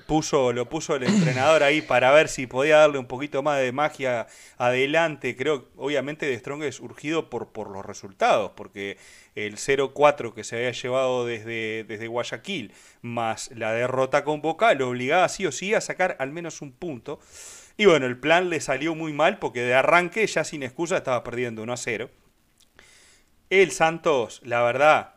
puso, 0.06 0.52
lo 0.52 0.68
puso 0.68 0.96
el 0.96 1.04
entrenador 1.04 1.62
ahí 1.62 1.82
para 1.82 2.10
ver 2.12 2.28
si 2.28 2.46
podía 2.46 2.78
darle 2.78 2.98
un 2.98 3.06
poquito 3.06 3.42
más 3.42 3.60
de 3.60 3.72
magia 3.72 4.26
adelante. 4.58 5.36
Creo, 5.36 5.68
obviamente, 5.76 6.26
de 6.26 6.38
Strongest 6.38 6.80
urgido 6.80 7.30
por, 7.30 7.52
por 7.52 7.70
los 7.70 7.84
resultados, 7.84 8.52
porque 8.56 8.98
el 9.34 9.56
0-4 9.56 10.34
que 10.34 10.44
se 10.44 10.56
había 10.56 10.72
llevado 10.72 11.26
desde, 11.26 11.84
desde 11.84 12.06
Guayaquil, 12.08 12.72
más 13.02 13.50
la 13.54 13.72
derrota 13.72 14.24
con 14.24 14.42
Boca, 14.42 14.74
lo 14.74 14.90
obligaba 14.90 15.28
sí 15.28 15.46
o 15.46 15.52
sí 15.52 15.74
a 15.74 15.80
sacar 15.80 16.16
al 16.18 16.32
menos 16.32 16.62
un 16.62 16.72
punto. 16.72 17.20
Y 17.76 17.86
bueno, 17.86 18.06
el 18.06 18.18
plan 18.18 18.50
le 18.50 18.60
salió 18.60 18.94
muy 18.94 19.12
mal 19.12 19.38
porque 19.38 19.62
de 19.62 19.74
arranque, 19.74 20.26
ya 20.26 20.44
sin 20.44 20.62
excusa, 20.62 20.98
estaba 20.98 21.24
perdiendo 21.24 21.62
1 21.62 21.72
a 21.72 21.76
0. 21.76 22.10
El 23.50 23.70
Santos, 23.70 24.40
la 24.44 24.62
verdad, 24.62 25.14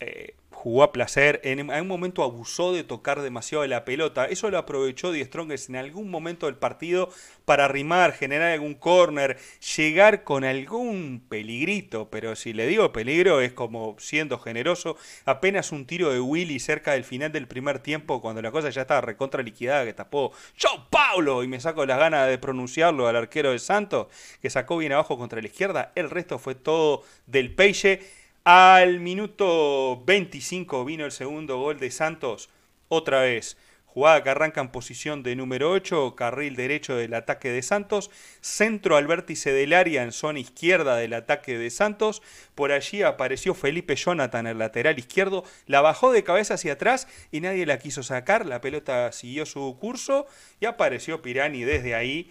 eh, 0.00 0.35
jugó 0.66 0.82
a 0.82 0.90
placer, 0.90 1.40
en 1.44 1.70
algún 1.70 1.86
momento 1.86 2.24
abusó 2.24 2.72
de 2.72 2.82
tocar 2.82 3.22
demasiado 3.22 3.62
de 3.62 3.68
la 3.68 3.84
pelota, 3.84 4.24
eso 4.24 4.50
lo 4.50 4.58
aprovechó 4.58 5.12
Di 5.12 5.24
Strongest 5.24 5.68
en 5.68 5.76
algún 5.76 6.10
momento 6.10 6.46
del 6.46 6.56
partido 6.56 7.08
para 7.44 7.66
arrimar, 7.66 8.10
generar 8.10 8.50
algún 8.50 8.74
corner, 8.74 9.38
llegar 9.76 10.24
con 10.24 10.42
algún 10.42 11.22
peligrito, 11.28 12.10
pero 12.10 12.34
si 12.34 12.52
le 12.52 12.66
digo 12.66 12.92
peligro 12.92 13.40
es 13.40 13.52
como 13.52 13.94
siendo 14.00 14.40
generoso, 14.40 14.96
apenas 15.24 15.70
un 15.70 15.86
tiro 15.86 16.12
de 16.12 16.18
Willy 16.18 16.58
cerca 16.58 16.94
del 16.94 17.04
final 17.04 17.30
del 17.30 17.46
primer 17.46 17.78
tiempo, 17.78 18.20
cuando 18.20 18.42
la 18.42 18.50
cosa 18.50 18.68
ya 18.70 18.80
estaba 18.80 19.02
recontra 19.02 19.44
liquidada, 19.44 19.84
que 19.84 19.92
tapó 19.92 20.32
¡Chao 20.56 20.88
Pablo! 20.90 21.44
y 21.44 21.46
me 21.46 21.60
saco 21.60 21.86
las 21.86 22.00
ganas 22.00 22.26
de 22.28 22.38
pronunciarlo 22.38 23.06
al 23.06 23.14
arquero 23.14 23.52
de 23.52 23.60
Santos, 23.60 24.08
que 24.42 24.50
sacó 24.50 24.78
bien 24.78 24.90
abajo 24.90 25.16
contra 25.16 25.40
la 25.40 25.46
izquierda, 25.46 25.92
el 25.94 26.10
resto 26.10 26.40
fue 26.40 26.56
todo 26.56 27.04
del 27.26 27.54
Peixe. 27.54 28.25
Al 28.48 29.00
minuto 29.00 30.04
25 30.06 30.84
vino 30.84 31.04
el 31.04 31.10
segundo 31.10 31.58
gol 31.58 31.80
de 31.80 31.90
Santos, 31.90 32.48
otra 32.88 33.22
vez 33.22 33.56
Jugada 33.96 34.22
que 34.22 34.28
arranca 34.28 34.60
en 34.60 34.68
posición 34.68 35.22
de 35.22 35.34
número 35.36 35.70
8, 35.70 36.16
carril 36.16 36.54
derecho 36.54 36.96
del 36.96 37.14
ataque 37.14 37.48
de 37.48 37.62
Santos, 37.62 38.10
centro 38.42 38.98
al 38.98 39.06
vértice 39.06 39.52
del 39.52 39.72
área 39.72 40.02
en 40.02 40.12
zona 40.12 40.38
izquierda 40.38 40.96
del 40.96 41.14
ataque 41.14 41.56
de 41.56 41.70
Santos. 41.70 42.20
Por 42.54 42.72
allí 42.72 43.00
apareció 43.00 43.54
Felipe 43.54 43.96
Jonathan, 43.96 44.46
el 44.46 44.58
lateral 44.58 44.98
izquierdo, 44.98 45.44
la 45.64 45.80
bajó 45.80 46.12
de 46.12 46.24
cabeza 46.24 46.54
hacia 46.54 46.74
atrás 46.74 47.08
y 47.32 47.40
nadie 47.40 47.64
la 47.64 47.78
quiso 47.78 48.02
sacar. 48.02 48.44
La 48.44 48.60
pelota 48.60 49.10
siguió 49.12 49.46
su 49.46 49.78
curso 49.80 50.26
y 50.60 50.66
apareció 50.66 51.22
Pirani 51.22 51.64
desde 51.64 51.94
ahí. 51.94 52.30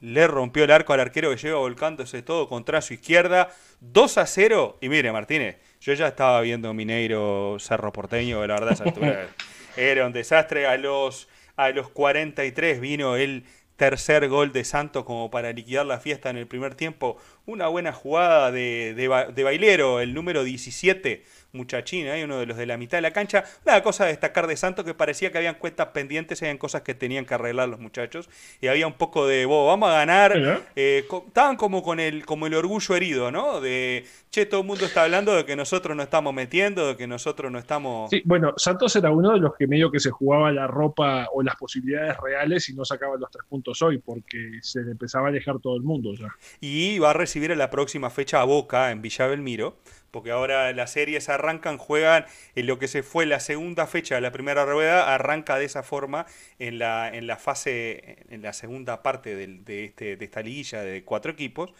Le 0.00 0.26
rompió 0.26 0.64
el 0.64 0.70
arco 0.70 0.92
al 0.92 1.00
arquero 1.00 1.30
que 1.30 1.36
lleva 1.36 1.58
volcándose 1.58 2.22
todo 2.22 2.48
contra 2.48 2.80
su 2.80 2.94
izquierda. 2.94 3.50
2 3.80 4.18
a 4.18 4.26
0. 4.26 4.78
Y 4.80 4.88
mire, 4.88 5.10
Martínez, 5.12 5.56
yo 5.80 5.92
ya 5.94 6.08
estaba 6.08 6.40
viendo 6.40 6.72
Mineiro 6.72 7.56
Cerro 7.58 7.92
Porteño, 7.92 8.46
la 8.46 8.54
verdad, 8.54 8.72
esa 8.72 8.84
altura. 8.84 9.28
Era 9.76 10.06
un 10.06 10.12
desastre. 10.12 10.66
A 10.66 10.76
los, 10.76 11.28
a 11.56 11.70
los 11.70 11.88
43 11.90 12.80
vino 12.80 13.16
el 13.16 13.44
tercer 13.76 14.28
gol 14.28 14.52
de 14.52 14.64
Santos 14.64 15.04
como 15.04 15.30
para 15.30 15.52
liquidar 15.52 15.86
la 15.86 16.00
fiesta 16.00 16.30
en 16.30 16.36
el 16.36 16.46
primer 16.46 16.74
tiempo. 16.74 17.16
Una 17.46 17.68
buena 17.68 17.92
jugada 17.92 18.50
de, 18.50 18.94
de, 18.94 19.32
de 19.32 19.44
Bailero, 19.44 20.00
el 20.00 20.14
número 20.14 20.42
17 20.44 21.24
muchachín, 21.52 22.08
hay 22.08 22.22
uno 22.22 22.38
de 22.38 22.46
los 22.46 22.56
de 22.56 22.66
la 22.66 22.76
mitad 22.76 22.98
de 22.98 23.02
la 23.02 23.12
cancha. 23.12 23.44
Una 23.64 23.82
cosa 23.82 24.04
a 24.04 24.06
destacar 24.08 24.46
de 24.46 24.56
Santos 24.56 24.84
que 24.84 24.94
parecía 24.94 25.32
que 25.32 25.38
habían 25.38 25.54
cuentas 25.54 25.88
pendientes, 25.88 26.42
habían 26.42 26.58
cosas 26.58 26.82
que 26.82 26.94
tenían 26.94 27.24
que 27.24 27.34
arreglar 27.34 27.68
los 27.68 27.80
muchachos. 27.80 28.28
Y 28.60 28.68
había 28.68 28.86
un 28.86 28.94
poco 28.94 29.26
de, 29.26 29.46
vamos 29.46 29.88
a 29.88 29.92
ganar. 29.92 30.64
Eh, 30.76 31.04
estaban 31.26 31.56
como 31.56 31.82
con 31.82 32.00
el, 32.00 32.26
como 32.26 32.46
el 32.46 32.54
orgullo 32.54 32.94
herido, 32.94 33.30
¿no? 33.30 33.60
De, 33.60 34.04
che, 34.30 34.46
todo 34.46 34.60
el 34.60 34.66
mundo 34.66 34.84
está 34.84 35.04
hablando 35.04 35.34
de 35.34 35.44
que 35.44 35.56
nosotros 35.56 35.96
no 35.96 36.02
estamos 36.02 36.34
metiendo, 36.34 36.88
de 36.88 36.96
que 36.96 37.06
nosotros 37.06 37.50
no 37.50 37.58
estamos... 37.58 38.10
Sí, 38.10 38.22
bueno, 38.24 38.54
Santos 38.56 38.94
era 38.96 39.10
uno 39.10 39.32
de 39.32 39.38
los 39.38 39.54
que 39.56 39.66
medio 39.66 39.90
que 39.90 40.00
se 40.00 40.10
jugaba 40.10 40.52
la 40.52 40.66
ropa 40.66 41.28
o 41.32 41.42
las 41.42 41.56
posibilidades 41.56 42.16
reales 42.18 42.68
y 42.68 42.74
no 42.74 42.84
sacaba 42.84 43.16
los 43.16 43.30
tres 43.30 43.44
puntos 43.48 43.80
hoy, 43.82 43.98
porque 43.98 44.58
se 44.62 44.82
le 44.82 44.92
empezaba 44.92 45.26
a 45.26 45.28
alejar 45.30 45.58
todo 45.60 45.76
el 45.76 45.82
mundo 45.82 46.12
ya. 46.14 46.28
Y 46.60 46.98
va 46.98 47.10
a 47.10 47.14
recibir 47.14 47.50
en 47.50 47.58
la 47.58 47.70
próxima 47.70 48.10
fecha 48.10 48.40
a 48.40 48.44
Boca 48.44 48.90
en 48.90 49.02
Villa 49.02 49.26
Belmiro 49.26 49.76
porque 50.10 50.30
ahora 50.30 50.72
las 50.72 50.92
series 50.92 51.28
arrancan, 51.28 51.78
juegan 51.78 52.26
en 52.54 52.66
lo 52.66 52.78
que 52.78 52.88
se 52.88 53.02
fue 53.02 53.26
la 53.26 53.40
segunda 53.40 53.86
fecha 53.86 54.14
de 54.14 54.20
la 54.20 54.32
primera 54.32 54.64
rueda, 54.64 55.14
arranca 55.14 55.58
de 55.58 55.64
esa 55.64 55.82
forma 55.82 56.26
en 56.58 56.78
la, 56.78 57.08
en 57.08 57.26
la 57.26 57.36
fase, 57.36 58.24
en 58.28 58.42
la 58.42 58.52
segunda 58.52 59.02
parte 59.02 59.34
de, 59.34 59.84
este, 59.84 60.16
de 60.16 60.24
esta 60.24 60.42
liguilla 60.42 60.82
de 60.82 61.04
cuatro 61.04 61.32
equipos. 61.32 61.72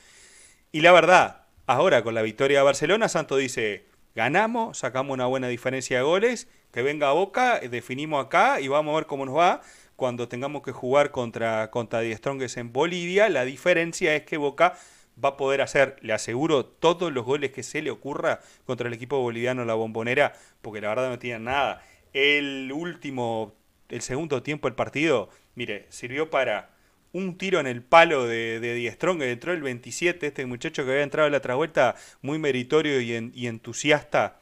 Y 0.72 0.80
la 0.80 0.92
verdad, 0.92 1.42
ahora 1.66 2.02
con 2.02 2.14
la 2.14 2.22
victoria 2.22 2.58
de 2.58 2.64
Barcelona, 2.64 3.08
Santo 3.08 3.36
dice, 3.36 3.86
ganamos, 4.14 4.78
sacamos 4.78 5.14
una 5.14 5.26
buena 5.26 5.48
diferencia 5.48 5.98
de 5.98 6.02
goles, 6.02 6.48
que 6.72 6.82
venga 6.82 7.08
a 7.08 7.12
Boca, 7.12 7.60
definimos 7.60 8.24
acá 8.24 8.60
y 8.60 8.68
vamos 8.68 8.92
a 8.92 8.96
ver 8.96 9.06
cómo 9.06 9.24
nos 9.24 9.36
va 9.36 9.62
cuando 9.96 10.28
tengamos 10.28 10.62
que 10.62 10.70
jugar 10.70 11.10
contra, 11.10 11.70
contra 11.70 12.00
Die 12.00 12.16
en 12.56 12.72
Bolivia. 12.72 13.28
La 13.28 13.44
diferencia 13.44 14.14
es 14.14 14.22
que 14.22 14.36
Boca 14.36 14.78
va 15.22 15.30
a 15.30 15.36
poder 15.36 15.60
hacer, 15.62 15.96
le 16.00 16.12
aseguro, 16.12 16.64
todos 16.64 17.12
los 17.12 17.24
goles 17.24 17.52
que 17.52 17.62
se 17.62 17.82
le 17.82 17.90
ocurra 17.90 18.40
contra 18.66 18.88
el 18.88 18.94
equipo 18.94 19.20
boliviano 19.20 19.64
La 19.64 19.74
Bombonera, 19.74 20.34
porque 20.62 20.80
la 20.80 20.88
verdad 20.88 21.08
no 21.08 21.18
tiene 21.18 21.40
nada. 21.40 21.82
El 22.12 22.70
último, 22.72 23.54
el 23.88 24.02
segundo 24.02 24.42
tiempo 24.42 24.68
del 24.68 24.74
partido, 24.74 25.28
mire, 25.54 25.86
sirvió 25.90 26.30
para 26.30 26.70
un 27.12 27.36
tiro 27.38 27.58
en 27.60 27.66
el 27.66 27.82
palo 27.82 28.26
de, 28.26 28.60
de 28.60 28.74
Die 28.74 28.90
Strong, 28.92 29.18
que 29.18 29.32
entró 29.32 29.52
el 29.52 29.62
27, 29.62 30.26
este 30.26 30.46
muchacho 30.46 30.84
que 30.84 30.90
había 30.92 31.02
entrado 31.02 31.26
en 31.26 31.32
la 31.32 31.38
otra 31.38 31.54
vuelta, 31.54 31.96
muy 32.22 32.38
meritorio 32.38 33.00
y, 33.00 33.46
entusiasta, 33.46 34.38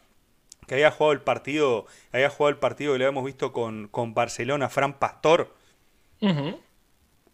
que 0.67 0.75
había 0.75 0.91
jugado 0.91 1.13
el 1.13 1.21
partido, 1.21 1.87
había 2.13 2.29
jugado 2.29 2.51
el 2.51 2.59
partido 2.59 2.93
que 2.93 2.99
le 2.99 3.05
habíamos 3.07 3.25
visto 3.25 3.53
con, 3.53 3.89
con 3.89 4.15
Barcelona, 4.15 4.69
Fran 4.69 4.99
Pastor 4.99 5.55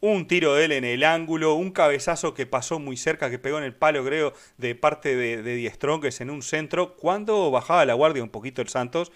un 0.02 0.26
tiro 0.26 0.54
de 0.54 0.64
él 0.64 0.72
en 0.72 0.84
el 0.84 1.04
ángulo, 1.04 1.54
un 1.54 1.70
cabezazo 1.70 2.34
que 2.34 2.44
pasó 2.44 2.80
muy 2.80 2.96
cerca, 2.96 3.30
que 3.30 3.38
pegó 3.38 3.58
en 3.58 3.64
el 3.64 3.72
palo, 3.74 4.04
creo, 4.04 4.34
de 4.58 4.74
parte 4.74 5.14
de, 5.14 5.42
de 5.42 5.54
Die 5.54 5.72
es 6.08 6.20
en 6.20 6.30
un 6.30 6.42
centro, 6.42 6.96
cuando 6.96 7.52
bajaba 7.52 7.86
la 7.86 7.94
guardia 7.94 8.22
un 8.22 8.28
poquito 8.28 8.60
el 8.62 8.68
Santos, 8.68 9.12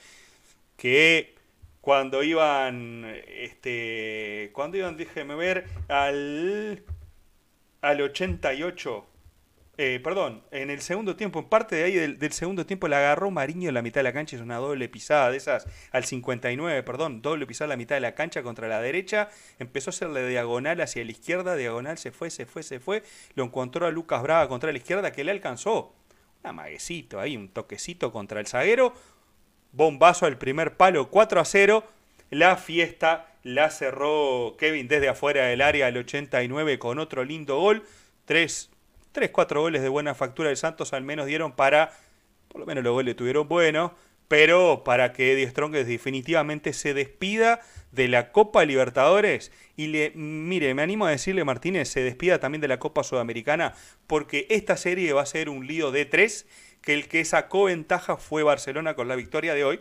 que 0.77 1.35
cuando 1.81 2.23
iban, 2.23 3.05
este, 3.29 4.51
cuando 4.53 4.77
iban, 4.77 4.97
déjeme 4.97 5.35
ver, 5.35 5.67
al, 5.89 6.85
al 7.81 8.01
88, 8.01 9.07
eh, 9.79 10.01
perdón, 10.03 10.43
en 10.53 10.71
el 10.71 10.81
segundo 10.81 11.17
tiempo, 11.17 11.39
en 11.39 11.51
parte 11.51 11.77
de 11.77 11.85
ahí 11.85 11.95
del, 11.95 12.33
segundo 12.33 12.65
tiempo, 12.65 12.89
la 12.89 12.97
agarró 12.97 13.31
Mariño 13.31 13.69
en 13.69 13.75
la 13.75 13.83
mitad 13.83 14.01
de 14.01 14.05
la 14.05 14.13
cancha, 14.15 14.35
es 14.35 14.41
una 14.41 14.57
doble 14.57 14.89
pisada 14.89 15.31
de 15.31 15.37
esas, 15.37 15.67
al 15.93 16.05
59, 16.05 16.83
perdón, 16.83 17.21
doble 17.21 17.47
pisada 17.47 17.67
en 17.67 17.71
la 17.71 17.77
mitad 17.77 17.97
de 17.97 18.01
la 18.01 18.15
cancha 18.15 18.43
contra 18.43 18.69
la 18.69 18.81
derecha, 18.81 19.29
empezó 19.59 19.91
a 19.91 19.93
hacerle 19.93 20.27
diagonal 20.29 20.81
hacia 20.81 21.05
la 21.05 21.11
izquierda, 21.11 21.57
diagonal 21.57 21.99
se 21.99 22.11
fue, 22.11 22.31
se 22.31 22.47
fue, 22.47 22.63
se 22.63 22.81
fue, 22.81 23.03
lo 23.35 23.45
encontró 23.45 23.87
a 23.87 23.91
Lucas 23.91 24.23
Braga 24.23 24.49
contra 24.49 24.73
la 24.73 24.79
izquierda 24.79 25.13
que 25.13 25.25
le 25.25 25.33
alcanzó. 25.33 25.95
Un 26.43 26.51
amaguecito 26.51 27.21
ahí, 27.21 27.37
un 27.37 27.51
toquecito 27.51 28.13
contra 28.13 28.41
el 28.41 28.47
zaguero, 28.47 28.95
bombazo 29.73 30.25
al 30.25 30.39
primer 30.39 30.79
palo, 30.79 31.11
4 31.11 31.39
a 31.39 31.45
0, 31.45 31.85
la 32.31 32.57
fiesta 32.57 33.35
la 33.43 33.71
cerró 33.71 34.57
Kevin 34.59 34.89
desde 34.89 35.11
afuera 35.11 35.45
del 35.45 35.61
área 35.61 35.87
al 35.89 35.99
89 35.99 36.79
con 36.79 36.99
otro 36.99 37.25
lindo 37.25 37.61
gol, 37.61 37.85
3 38.25 38.71
Tres, 39.17 39.31
cuatro 39.31 39.63
goles 39.63 39.81
de 39.81 39.89
buena 39.89 40.15
factura 40.15 40.51
de 40.51 40.57
Santos 40.57 40.93
al 40.93 41.03
menos 41.03 41.25
dieron 41.25 41.53
para, 41.57 41.91
por 42.49 42.61
lo 42.61 42.67
menos 42.67 42.85
los 42.85 42.93
goles 42.93 43.17
tuvieron 43.17 43.49
buenos, 43.49 43.93
pero 44.29 44.85
para 44.85 45.15
que 45.15 45.33
Eddie 45.33 45.49
Strong 45.49 45.73
definitivamente 45.73 46.75
se 46.75 46.93
despida 46.93 47.63
de 47.93 48.09
la 48.09 48.31
Copa 48.31 48.63
Libertadores 48.67 49.53
y 49.75 49.87
le, 49.87 50.13
mire, 50.15 50.75
me 50.75 50.83
animo 50.83 51.07
a 51.07 51.11
decirle 51.13 51.45
Martínez, 51.45 51.89
se 51.89 52.03
despida 52.03 52.41
también 52.41 52.61
de 52.61 52.69
la 52.69 52.79
Copa 52.79 53.05
Sudamericana, 53.05 53.73
porque 54.07 54.47
esta 54.51 54.77
serie 54.77 55.15
va 55.15 55.23
a 55.23 55.27
ser 55.27 55.49
un 55.49 55.67
lío 55.67 55.93
de 55.93 56.05
tres, 56.05 56.47
que 56.83 56.93
el 56.93 57.09
que 57.09 57.25
sacó 57.25 57.65
ventaja 57.65 58.19
fue 58.19 58.43
Barcelona 58.43 58.97
con 58.97 59.09
la 59.09 59.17
victoria 59.17 59.55
de 59.55 59.65
hoy, 59.65 59.81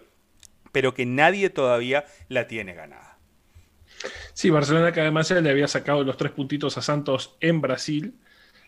pero 0.72 0.94
que 0.94 1.06
nadie 1.06 1.50
todavía 1.50 2.06
la 2.30 2.48
tiene 2.48 2.74
ganada. 2.74 3.18
Sí, 4.34 4.50
Barcelona 4.50 4.94
que 4.94 5.01
además 5.01 5.30
le 5.30 5.50
había 5.50 5.68
sacado 5.68 6.06
los 6.06 6.15
tres 6.15 6.32
puntitos 6.32 6.77
a 6.77 6.82
Santos 6.82 7.36
en 7.42 7.60
Brasil 7.60 8.22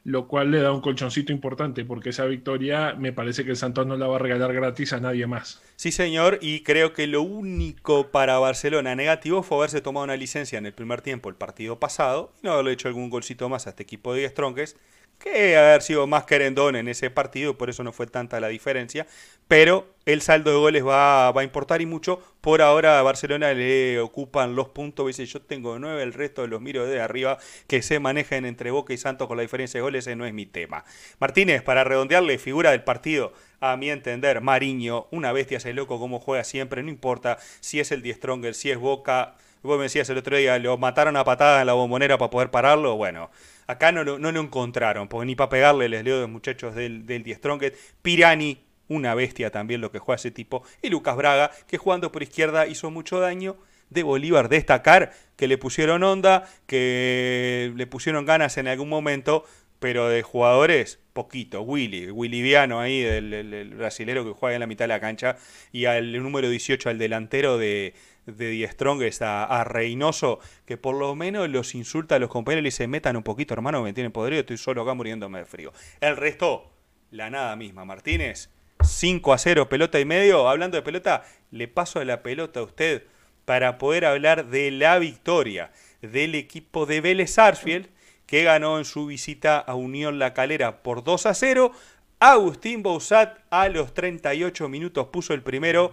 lo 0.07 0.29
cual 0.29 0.51
le 0.51 0.61
da 0.61 0.71
un 0.71 0.79
colchoncito 0.79 1.33
importante, 1.33 1.83
porque 1.83 2.11
esa 2.11 2.23
victoria 2.23 2.95
me 2.97 3.11
parece 3.11 3.43
que 3.43 3.51
el 3.51 3.57
Santos 3.57 3.85
no 3.85 3.97
la 3.97 4.07
va 4.07 4.15
a 4.15 4.19
regalar 4.19 4.53
gratis 4.53 4.93
a 4.93 5.01
nadie 5.01 5.27
más. 5.27 5.61
Sí, 5.75 5.91
señor, 5.91 6.39
y 6.41 6.61
creo 6.61 6.93
que 6.93 7.07
lo 7.07 7.21
único 7.21 8.09
para 8.09 8.39
Barcelona 8.39 8.95
negativo 8.95 9.43
fue 9.43 9.57
haberse 9.57 9.81
tomado 9.81 10.05
una 10.05 10.15
licencia 10.15 10.57
en 10.57 10.65
el 10.65 10.71
primer 10.71 11.01
tiempo 11.01 11.27
el 11.27 11.35
partido 11.35 11.77
pasado 11.81 12.31
y 12.41 12.45
no 12.45 12.53
haberle 12.53 12.71
hecho 12.71 12.87
algún 12.87 13.09
golcito 13.09 13.49
más 13.49 13.67
a 13.67 13.71
este 13.71 13.83
equipo 13.83 14.13
de 14.13 14.29
Strongest, 14.29 14.77
que 15.17 15.57
haber 15.57 15.81
sido 15.81 16.07
más 16.07 16.25
querendón 16.25 16.75
en 16.75 16.87
ese 16.87 17.09
partido, 17.09 17.57
por 17.57 17.69
eso 17.69 17.83
no 17.83 17.91
fue 17.91 18.07
tanta 18.07 18.39
la 18.39 18.47
diferencia, 18.47 19.07
pero 19.47 19.87
el 20.05 20.21
saldo 20.21 20.51
de 20.51 20.57
goles 20.57 20.85
va, 20.85 21.31
va 21.31 21.41
a 21.41 21.43
importar 21.43 21.81
y 21.81 21.85
mucho. 21.85 22.21
Por 22.41 22.61
ahora 22.61 22.99
a 22.99 23.01
Barcelona 23.01 23.53
le 23.53 23.99
ocupan 23.99 24.55
los 24.55 24.69
puntos, 24.69 25.07
dice 25.07 25.25
yo 25.25 25.41
tengo 25.41 25.79
nueve, 25.79 26.03
el 26.03 26.13
resto 26.13 26.41
de 26.43 26.47
los 26.47 26.61
miro 26.61 26.85
de 26.85 27.01
arriba, 27.01 27.37
que 27.67 27.81
se 27.81 27.99
manejen 27.99 28.45
entre 28.45 28.71
Boca 28.71 28.93
y 28.93 28.97
Santos 28.97 29.27
con 29.27 29.37
la 29.37 29.43
diferencia 29.43 29.79
de 29.79 29.81
goles, 29.83 30.05
ese 30.05 30.15
no 30.15 30.25
es 30.25 30.33
mi 30.33 30.45
tema. 30.45 30.85
Martínez, 31.19 31.61
para 31.61 31.83
redondearle, 31.83 32.37
figura 32.37 32.71
del 32.71 32.83
partido, 32.83 33.33
a 33.59 33.75
mi 33.75 33.89
entender, 33.89 34.41
Mariño, 34.41 35.07
una 35.11 35.31
bestia 35.31 35.57
ese 35.57 35.73
loco 35.73 35.99
como 35.99 36.19
juega 36.19 36.43
siempre, 36.43 36.83
no 36.83 36.89
importa 36.89 37.37
si 37.59 37.79
es 37.79 37.91
el 37.91 38.01
Die 38.01 38.13
Stronger, 38.13 38.53
si 38.53 38.71
es 38.71 38.77
Boca, 38.77 39.35
vos 39.63 39.77
me 39.77 39.83
decías 39.83 40.09
el 40.09 40.17
otro 40.17 40.37
día, 40.37 40.57
lo 40.59 40.77
mataron 40.77 41.17
a 41.17 41.23
patada 41.23 41.61
en 41.61 41.67
la 41.67 41.73
bombonera 41.73 42.17
para 42.17 42.29
poder 42.29 42.51
pararlo, 42.51 42.95
bueno 42.95 43.29
Acá 43.67 43.91
no 43.91 44.05
lo, 44.05 44.17
no 44.17 44.31
lo 44.31 44.39
encontraron, 44.39 45.09
porque 45.09 45.25
ni 45.25 45.35
para 45.35 45.49
pegarle 45.49 45.89
les 45.89 46.03
leo 46.03 46.15
de 46.15 46.21
los 46.21 46.29
muchachos 46.29 46.73
del, 46.73 47.05
del 47.05 47.23
Die. 47.23 47.37
Pirani, 48.01 48.63
una 48.87 49.13
bestia 49.13 49.51
también 49.51 49.81
lo 49.81 49.91
que 49.91 49.99
juega 49.99 50.15
ese 50.15 50.31
tipo. 50.31 50.63
Y 50.81 50.89
Lucas 50.89 51.17
Braga, 51.17 51.51
que 51.67 51.77
jugando 51.77 52.11
por 52.11 52.23
izquierda 52.23 52.65
hizo 52.65 52.89
mucho 52.91 53.19
daño. 53.19 53.57
De 53.89 54.03
Bolívar 54.03 54.49
destacar 54.49 55.13
que 55.37 55.47
le 55.47 55.57
pusieron 55.57 56.03
onda, 56.03 56.43
que 56.65 57.71
le 57.75 57.87
pusieron 57.87 58.25
ganas 58.25 58.57
en 58.57 58.67
algún 58.67 58.89
momento, 58.89 59.45
pero 59.79 60.09
de 60.09 60.23
jugadores, 60.23 60.99
poquito. 61.13 61.61
Willy, 61.61 62.11
Willy 62.11 62.41
Viano 62.41 62.81
ahí, 62.81 63.01
el, 63.01 63.73
brasilero 63.77 64.25
que 64.25 64.31
juega 64.31 64.55
en 64.55 64.59
la 64.59 64.67
mitad 64.67 64.83
de 64.83 64.89
la 64.89 64.99
cancha, 64.99 65.37
y 65.71 65.85
al 65.85 66.21
número 66.21 66.49
18, 66.49 66.89
al 66.89 66.97
delantero 66.97 67.57
de, 67.57 67.93
de 68.27 68.49
Die 68.49 68.67
Strongest, 68.67 69.23
a, 69.23 69.45
a, 69.45 69.63
Reynoso, 69.63 70.39
que 70.65 70.77
por 70.77 70.95
lo 70.95 71.15
menos 71.15 71.49
los 71.49 71.73
insulta 71.73 72.15
a 72.15 72.19
los 72.19 72.29
compañeros 72.29 72.61
y 72.61 72.63
le 72.63 72.67
dice, 72.67 72.87
metan 72.87 73.17
un 73.17 73.23
poquito, 73.23 73.53
hermano, 73.53 73.81
me 73.81 73.93
tienen 73.93 74.11
podrido, 74.11 74.41
estoy 74.41 74.57
solo 74.57 74.83
acá 74.83 74.93
muriéndome 74.93 75.39
de 75.39 75.45
frío. 75.45 75.73
El 75.99 76.17
resto, 76.17 76.71
la 77.11 77.29
nada 77.29 77.55
misma. 77.55 77.85
Martínez, 77.85 78.49
5 78.83 79.33
a 79.33 79.37
0, 79.37 79.69
pelota 79.69 79.99
y 79.99 80.05
medio. 80.05 80.47
Hablando 80.47 80.77
de 80.77 80.83
pelota, 80.83 81.23
le 81.51 81.67
paso 81.67 82.03
la 82.03 82.21
pelota 82.21 82.59
a 82.59 82.63
usted 82.63 83.03
para 83.45 83.77
poder 83.77 84.05
hablar 84.05 84.47
de 84.47 84.71
la 84.71 84.99
victoria 84.99 85.71
del 86.01 86.35
equipo 86.35 86.85
de 86.85 87.01
Vélez 87.01 87.31
Sarsfield, 87.31 87.87
que 88.25 88.43
ganó 88.43 88.77
en 88.77 88.85
su 88.85 89.05
visita 89.05 89.57
a 89.57 89.75
Unión 89.75 90.19
La 90.19 90.33
Calera 90.33 90.83
por 90.83 91.03
2 91.03 91.25
a 91.27 91.33
0. 91.33 91.71
Agustín 92.19 92.83
Bouzat 92.83 93.39
a 93.49 93.69
los 93.69 93.93
38 93.93 94.67
minutos 94.67 95.07
puso 95.07 95.33
el 95.33 95.43
primero, 95.43 95.91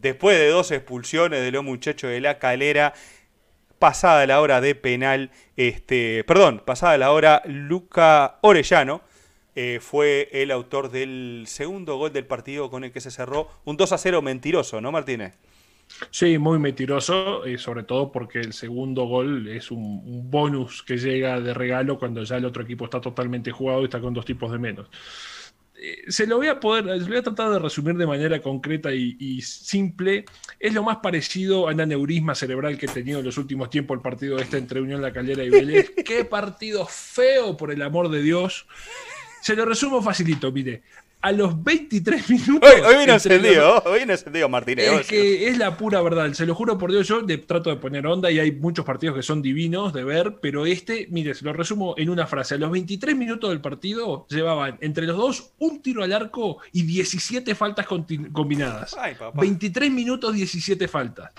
después 0.00 0.38
de 0.38 0.48
dos 0.48 0.70
expulsiones 0.70 1.42
de 1.42 1.50
los 1.50 1.64
muchachos 1.64 2.10
de 2.10 2.20
La 2.20 2.38
Calera. 2.38 2.94
Pasada 3.78 4.26
la 4.26 4.40
hora 4.40 4.60
de 4.60 4.74
penal, 4.74 5.30
este, 5.56 6.24
perdón, 6.24 6.62
pasada 6.66 6.98
la 6.98 7.12
hora, 7.12 7.42
Luca 7.46 8.38
Orellano 8.40 9.02
eh, 9.54 9.78
fue 9.80 10.28
el 10.32 10.50
autor 10.50 10.90
del 10.90 11.44
segundo 11.46 11.96
gol 11.96 12.12
del 12.12 12.26
partido 12.26 12.70
con 12.70 12.82
el 12.82 12.90
que 12.90 13.00
se 13.00 13.12
cerró 13.12 13.48
un 13.64 13.76
2 13.76 13.92
a 13.92 13.98
0 13.98 14.20
mentiroso, 14.20 14.80
¿no, 14.80 14.90
Martínez? 14.90 15.38
Sí, 16.10 16.38
muy 16.38 16.58
mentiroso, 16.58 17.46
y 17.46 17.58
sobre 17.58 17.82
todo 17.82 18.12
porque 18.12 18.40
el 18.40 18.52
segundo 18.52 19.04
gol 19.04 19.48
es 19.48 19.70
un, 19.70 20.30
bonus 20.30 20.82
que 20.82 20.96
llega 20.96 21.40
de 21.40 21.54
regalo 21.54 21.98
cuando 21.98 22.22
ya 22.22 22.36
el 22.36 22.44
otro 22.44 22.62
equipo 22.62 22.84
está 22.84 23.00
totalmente 23.00 23.50
jugado 23.50 23.82
y 23.82 23.84
está 23.84 24.00
con 24.00 24.14
dos 24.14 24.24
tipos 24.24 24.52
de 24.52 24.58
menos. 24.58 24.88
Eh, 25.80 26.04
se 26.08 26.26
lo 26.26 26.38
voy 26.38 26.48
a 26.48 26.58
poder, 26.58 26.84
voy 26.84 27.16
a 27.16 27.22
tratar 27.22 27.50
de 27.50 27.58
resumir 27.58 27.96
de 27.96 28.06
manera 28.06 28.42
concreta 28.42 28.92
y, 28.92 29.40
simple. 29.42 30.24
Es 30.58 30.74
lo 30.74 30.82
más 30.82 30.98
parecido 30.98 31.68
a 31.68 31.72
un 31.72 31.80
aneurisma 31.80 32.34
cerebral 32.34 32.76
que 32.76 32.86
he 32.86 32.88
tenido 32.88 33.20
en 33.20 33.24
los 33.24 33.38
últimos 33.38 33.70
tiempos 33.70 33.96
el 33.96 34.02
partido 34.02 34.38
este 34.38 34.58
entre 34.58 34.80
Unión 34.80 35.00
La 35.00 35.12
Calera 35.12 35.44
y 35.44 35.50
Vélez. 35.50 35.92
¡Qué 36.04 36.24
partido 36.24 36.86
feo, 36.86 37.56
por 37.56 37.70
el 37.70 37.82
amor 37.82 38.10
de 38.10 38.22
Dios! 38.22 38.66
Se 39.40 39.54
lo 39.54 39.64
resumo 39.64 40.02
facilito, 40.02 40.50
mire 40.50 40.82
a 41.20 41.32
los 41.32 41.62
23 41.62 42.30
minutos. 42.30 42.70
Hoy, 42.70 42.80
hoy 42.80 42.96
viene 42.96 43.12
encendido, 43.12 43.82
hoy 43.84 43.98
viene 43.98 44.12
encendido 44.12 44.48
Martínez. 44.48 44.88
Es 45.00 45.06
que 45.06 45.48
es 45.48 45.58
la 45.58 45.76
pura 45.76 46.00
verdad, 46.00 46.32
se 46.32 46.46
lo 46.46 46.54
juro 46.54 46.78
por 46.78 46.90
Dios, 46.90 47.08
yo 47.08 47.24
trato 47.46 47.70
de 47.70 47.76
poner 47.76 48.06
onda 48.06 48.30
y 48.30 48.38
hay 48.38 48.52
muchos 48.52 48.84
partidos 48.84 49.16
que 49.16 49.22
son 49.22 49.42
divinos 49.42 49.92
de 49.92 50.04
ver, 50.04 50.38
pero 50.40 50.66
este, 50.66 51.08
mire, 51.10 51.34
se 51.34 51.44
lo 51.44 51.52
resumo 51.52 51.94
en 51.96 52.10
una 52.10 52.26
frase. 52.26 52.54
A 52.54 52.58
los 52.58 52.70
23 52.70 53.16
minutos 53.16 53.50
del 53.50 53.60
partido 53.60 54.26
llevaban 54.28 54.78
entre 54.80 55.06
los 55.06 55.16
dos 55.16 55.52
un 55.58 55.82
tiro 55.82 56.02
al 56.02 56.12
arco 56.12 56.58
y 56.72 56.82
17 56.82 57.54
faltas 57.54 57.86
combinadas. 57.86 58.96
23 59.34 59.90
minutos, 59.90 60.34
17 60.34 60.88
faltas. 60.88 61.32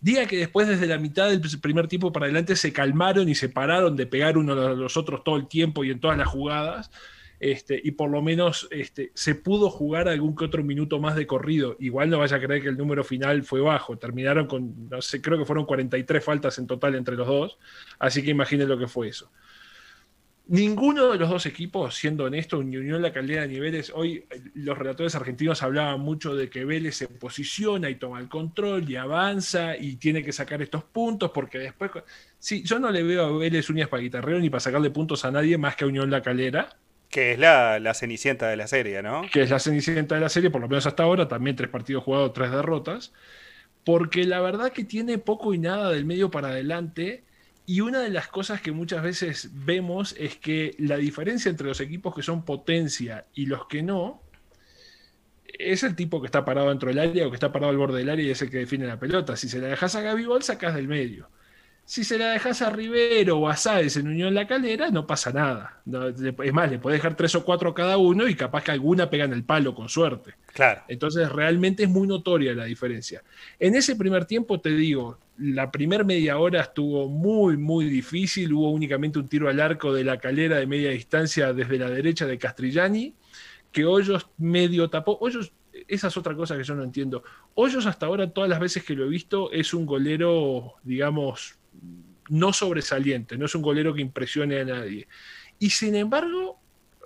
Diga 0.00 0.26
que 0.26 0.36
después, 0.36 0.68
desde 0.68 0.86
la 0.86 0.96
mitad 0.96 1.28
del 1.28 1.42
primer 1.60 1.88
tiempo 1.88 2.12
para 2.12 2.26
adelante, 2.26 2.54
se 2.54 2.72
calmaron 2.72 3.28
y 3.28 3.34
se 3.34 3.48
pararon 3.48 3.96
de 3.96 4.06
pegar 4.06 4.38
uno 4.38 4.52
a 4.52 4.74
los 4.74 4.96
otros 4.96 5.24
todo 5.24 5.36
el 5.36 5.48
tiempo 5.48 5.82
y 5.82 5.90
en 5.90 5.98
todas 5.98 6.16
las 6.16 6.28
jugadas 6.28 6.90
este, 7.40 7.80
y 7.82 7.92
por 7.92 8.10
lo 8.10 8.20
menos 8.20 8.68
este, 8.70 9.12
se 9.14 9.34
pudo 9.34 9.70
jugar 9.70 10.08
algún 10.08 10.34
que 10.34 10.44
otro 10.44 10.64
minuto 10.64 10.98
más 10.98 11.14
de 11.14 11.26
corrido. 11.26 11.76
Igual 11.78 12.10
no 12.10 12.18
vaya 12.18 12.36
a 12.36 12.40
creer 12.40 12.62
que 12.62 12.68
el 12.68 12.76
número 12.76 13.04
final 13.04 13.44
fue 13.44 13.60
bajo, 13.60 13.96
terminaron 13.96 14.46
con, 14.46 14.88
no 14.88 15.00
sé, 15.00 15.22
creo 15.22 15.38
que 15.38 15.44
fueron 15.44 15.64
43 15.64 16.24
faltas 16.24 16.58
en 16.58 16.66
total 16.66 16.94
entre 16.94 17.16
los 17.16 17.26
dos, 17.26 17.58
así 17.98 18.22
que 18.22 18.30
imaginen 18.30 18.68
lo 18.68 18.78
que 18.78 18.88
fue 18.88 19.08
eso. 19.08 19.30
Ninguno 20.48 21.12
de 21.12 21.18
los 21.18 21.28
dos 21.28 21.44
equipos, 21.44 21.94
siendo 21.94 22.24
honesto, 22.24 22.58
Unión 22.58 23.02
La 23.02 23.12
Caldera 23.12 23.46
ni 23.46 23.60
Vélez, 23.60 23.92
hoy 23.94 24.24
los 24.54 24.78
relatores 24.78 25.14
argentinos 25.14 25.62
hablaban 25.62 26.00
mucho 26.00 26.34
de 26.34 26.48
que 26.48 26.64
Vélez 26.64 26.96
se 26.96 27.06
posiciona 27.06 27.90
y 27.90 27.96
toma 27.96 28.18
el 28.18 28.30
control 28.30 28.90
y 28.90 28.96
avanza 28.96 29.76
y 29.76 29.96
tiene 29.96 30.24
que 30.24 30.32
sacar 30.32 30.62
estos 30.62 30.84
puntos 30.84 31.32
porque 31.32 31.58
después... 31.58 31.90
Sí, 32.38 32.62
yo 32.62 32.78
no 32.78 32.90
le 32.90 33.02
veo 33.02 33.26
a 33.26 33.38
Vélez 33.38 33.68
uñas 33.68 33.90
para 33.90 34.02
guitarrero 34.02 34.40
ni 34.40 34.48
para 34.48 34.60
sacarle 34.60 34.88
puntos 34.88 35.26
a 35.26 35.30
nadie 35.30 35.58
más 35.58 35.76
que 35.76 35.84
a 35.84 35.86
Unión 35.86 36.10
La 36.10 36.22
Calera 36.22 36.70
que 37.08 37.32
es 37.32 37.38
la, 37.38 37.94
cenicienta 37.94 38.48
de 38.48 38.56
la 38.56 38.66
serie, 38.66 39.02
¿no? 39.02 39.22
Que 39.32 39.42
es 39.42 39.50
la 39.50 39.58
cenicienta 39.58 40.14
de 40.14 40.20
la 40.20 40.28
serie, 40.28 40.50
por 40.50 40.60
lo 40.60 40.68
menos 40.68 40.86
hasta 40.86 41.02
ahora, 41.02 41.28
también 41.28 41.56
tres 41.56 41.70
partidos 41.70 42.04
jugados, 42.04 42.32
tres 42.32 42.50
derrotas, 42.50 43.12
porque 43.84 44.24
la 44.24 44.40
verdad 44.40 44.72
que 44.72 44.84
tiene 44.84 45.18
poco 45.18 45.54
y 45.54 45.58
nada 45.58 45.90
del 45.90 46.04
medio 46.04 46.30
para 46.30 46.48
adelante, 46.48 47.24
y 47.64 47.80
una 47.80 48.00
de 48.00 48.10
las 48.10 48.28
cosas 48.28 48.60
que 48.60 48.72
muchas 48.72 49.02
veces 49.02 49.50
vemos 49.52 50.14
es 50.18 50.36
que 50.36 50.74
la 50.78 50.96
diferencia 50.96 51.50
entre 51.50 51.66
los 51.66 51.80
equipos 51.80 52.14
que 52.14 52.22
son 52.22 52.44
potencia 52.44 53.26
y 53.34 53.46
los 53.46 53.66
que 53.66 53.82
no, 53.82 54.22
es 55.58 55.82
el 55.82 55.96
tipo 55.96 56.20
que 56.20 56.26
está 56.26 56.44
parado 56.44 56.68
dentro 56.68 56.88
del 56.88 56.98
área 56.98 57.26
o 57.26 57.30
que 57.30 57.36
está 57.36 57.52
parado 57.52 57.70
al 57.70 57.78
borde 57.78 57.98
del 57.98 58.10
área 58.10 58.26
y 58.26 58.30
es 58.30 58.40
el 58.42 58.50
que 58.50 58.58
define 58.58 58.86
la 58.86 58.98
pelota. 58.98 59.36
Si 59.36 59.48
se 59.48 59.58
la 59.58 59.68
dejas 59.68 59.94
a 59.96 60.02
Gabigol, 60.02 60.42
sacas 60.42 60.74
del 60.74 60.88
medio. 60.88 61.30
Si 61.88 62.04
se 62.04 62.18
la 62.18 62.32
dejas 62.32 62.60
a 62.60 62.68
Rivero 62.68 63.38
o 63.38 63.48
a 63.48 63.56
Sáez 63.56 63.96
en 63.96 64.08
Unión 64.08 64.34
La 64.34 64.46
Calera, 64.46 64.90
no 64.90 65.06
pasa 65.06 65.32
nada. 65.32 65.80
es 66.20 66.52
más, 66.52 66.70
le 66.70 66.78
puedes 66.78 66.98
dejar 66.98 67.16
tres 67.16 67.34
o 67.34 67.46
cuatro 67.46 67.70
a 67.70 67.74
cada 67.74 67.96
uno 67.96 68.28
y 68.28 68.34
capaz 68.34 68.62
que 68.62 68.72
alguna 68.72 69.08
pega 69.08 69.24
en 69.24 69.32
el 69.32 69.42
palo 69.42 69.74
con 69.74 69.88
suerte. 69.88 70.34
Claro. 70.52 70.82
Entonces, 70.86 71.32
realmente 71.32 71.84
es 71.84 71.88
muy 71.88 72.06
notoria 72.06 72.52
la 72.52 72.66
diferencia. 72.66 73.22
En 73.58 73.74
ese 73.74 73.96
primer 73.96 74.26
tiempo, 74.26 74.60
te 74.60 74.68
digo, 74.68 75.18
la 75.38 75.70
primera 75.70 76.04
media 76.04 76.36
hora 76.36 76.60
estuvo 76.60 77.08
muy, 77.08 77.56
muy 77.56 77.86
difícil. 77.86 78.52
Hubo 78.52 78.70
únicamente 78.70 79.18
un 79.18 79.26
tiro 79.26 79.48
al 79.48 79.58
arco 79.58 79.94
de 79.94 80.04
la 80.04 80.18
calera 80.18 80.58
de 80.58 80.66
media 80.66 80.90
distancia 80.90 81.54
desde 81.54 81.78
la 81.78 81.88
derecha 81.88 82.26
de 82.26 82.36
Castrillani, 82.36 83.14
que 83.72 83.86
Hoyos 83.86 84.28
medio 84.36 84.90
tapó. 84.90 85.16
Hoyos 85.22 85.52
esa 85.86 86.08
es 86.08 86.16
otra 86.16 86.34
cosa 86.34 86.56
que 86.56 86.64
yo 86.64 86.74
no 86.74 86.82
entiendo. 86.82 87.22
Hoyos 87.54 87.86
hasta 87.86 88.06
ahora, 88.06 88.30
todas 88.30 88.50
las 88.50 88.60
veces 88.60 88.84
que 88.84 88.94
lo 88.94 89.06
he 89.06 89.08
visto, 89.08 89.50
es 89.52 89.72
un 89.72 89.86
golero, 89.86 90.74
digamos, 90.82 91.57
no 92.28 92.52
sobresaliente, 92.52 93.36
no 93.36 93.46
es 93.46 93.54
un 93.54 93.62
golero 93.62 93.94
que 93.94 94.02
impresione 94.02 94.60
a 94.60 94.64
nadie. 94.64 95.08
Y 95.58 95.70
sin 95.70 95.94
embargo, 95.94 96.60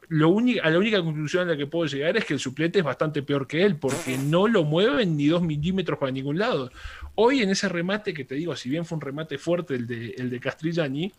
lo 0.09 0.37
a 0.63 0.71
la 0.71 0.79
única 0.79 1.03
conclusión 1.03 1.49
a 1.49 1.53
la 1.53 1.57
que 1.57 1.67
puedo 1.67 1.87
llegar 1.87 2.15
es 2.19 2.27
que 2.27 2.35
el 2.35 2.39
suplente 2.39 2.81
es 2.81 2.85
bastante 2.85 3.23
peor 3.23 3.47
que 3.47 3.65
él, 3.65 3.77
porque 3.77 4.19
no 4.19 4.47
lo 4.47 4.63
mueven 4.63 5.17
ni 5.17 5.27
dos 5.27 5.41
milímetros 5.41 5.99
para 5.99 6.13
ningún 6.13 6.39
lado. 6.39 6.71
Hoy 7.15 7.41
en 7.41 7.49
ese 7.49 7.67
remate 7.69 8.13
que 8.13 8.25
te 8.25 8.35
digo, 8.35 8.55
si 8.55 8.69
bien 8.69 8.85
fue 8.85 8.97
un 8.97 9.01
remate 9.01 9.39
fuerte 9.39 9.75
el 9.75 9.87
de, 9.87 10.11
el 10.19 10.29
de 10.29 10.39
Castrillani, 10.39 11.11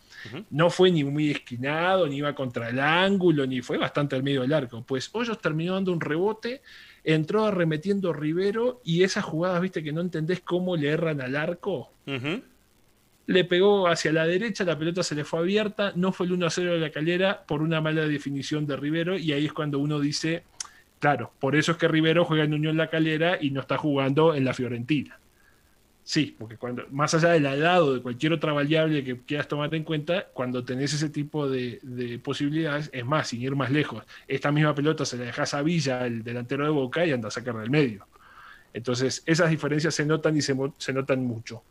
no 0.50 0.70
fue 0.70 0.92
ni 0.92 1.02
muy 1.02 1.32
esquinado, 1.32 2.06
ni 2.06 2.18
iba 2.18 2.36
contra 2.36 2.68
el 2.68 2.78
ángulo, 2.78 3.46
ni 3.46 3.62
fue 3.62 3.78
bastante 3.78 4.14
al 4.14 4.22
medio 4.22 4.42
del 4.42 4.52
arco. 4.52 4.84
Pues 4.86 5.10
Hoyos 5.12 5.40
terminó 5.40 5.74
dando 5.74 5.92
un 5.92 6.00
rebote, 6.00 6.62
entró 7.02 7.46
arremetiendo 7.46 8.12
Rivero 8.12 8.80
y 8.84 9.02
esas 9.02 9.24
jugadas, 9.24 9.60
viste, 9.60 9.82
que 9.82 9.92
no 9.92 10.02
entendés 10.02 10.38
cómo 10.38 10.76
le 10.76 10.90
erran 10.90 11.20
al 11.20 11.34
arco 11.34 11.90
le 13.26 13.44
pegó 13.44 13.88
hacia 13.88 14.12
la 14.12 14.26
derecha, 14.26 14.64
la 14.64 14.78
pelota 14.78 15.02
se 15.02 15.14
le 15.14 15.24
fue 15.24 15.40
abierta, 15.40 15.92
no 15.96 16.12
fue 16.12 16.26
el 16.26 16.32
1 16.32 16.46
a 16.46 16.50
0 16.50 16.74
de 16.74 16.78
la 16.78 16.90
calera 16.90 17.44
por 17.46 17.62
una 17.62 17.80
mala 17.80 18.06
definición 18.06 18.66
de 18.66 18.76
Rivero 18.76 19.16
y 19.16 19.32
ahí 19.32 19.46
es 19.46 19.52
cuando 19.52 19.78
uno 19.78 19.98
dice, 19.98 20.44
claro, 20.98 21.32
por 21.40 21.56
eso 21.56 21.72
es 21.72 21.78
que 21.78 21.88
Rivero 21.88 22.24
juega 22.24 22.44
en 22.44 22.54
Unión 22.54 22.76
La 22.76 22.90
Calera 22.90 23.38
y 23.40 23.50
no 23.50 23.60
está 23.60 23.78
jugando 23.78 24.34
en 24.34 24.44
la 24.44 24.54
Fiorentina. 24.54 25.18
Sí, 26.06 26.36
porque 26.38 26.58
cuando, 26.58 26.84
más 26.90 27.14
allá 27.14 27.30
del 27.30 27.46
edad 27.46 27.82
o 27.82 27.94
de 27.94 28.02
cualquier 28.02 28.34
otra 28.34 28.52
variable 28.52 29.02
que 29.02 29.18
quieras 29.20 29.48
tomar 29.48 29.74
en 29.74 29.84
cuenta, 29.84 30.26
cuando 30.34 30.62
tenés 30.62 30.92
ese 30.92 31.08
tipo 31.08 31.48
de, 31.48 32.20
posibilidades, 32.22 32.90
es 32.92 33.06
más, 33.06 33.28
sin 33.28 33.40
ir 33.40 33.56
más 33.56 33.70
lejos, 33.70 34.04
esta 34.28 34.52
misma 34.52 34.74
pelota 34.74 35.06
se 35.06 35.16
la 35.16 35.24
dejas 35.24 35.54
a 35.54 35.62
Villa, 35.62 36.04
el 36.04 36.22
delantero 36.22 36.64
de 36.64 36.70
Boca, 36.70 37.06
y 37.06 37.12
anda 37.12 37.28
a 37.28 37.30
sacar 37.30 37.56
del 37.56 37.70
medio. 37.70 38.06
Entonces, 38.74 39.22
esas 39.24 39.48
diferencias 39.48 39.94
se 39.94 40.04
notan 40.04 40.36
y 40.36 40.42
se 40.42 40.92
notan 40.92 41.24
mucho. 41.24 41.62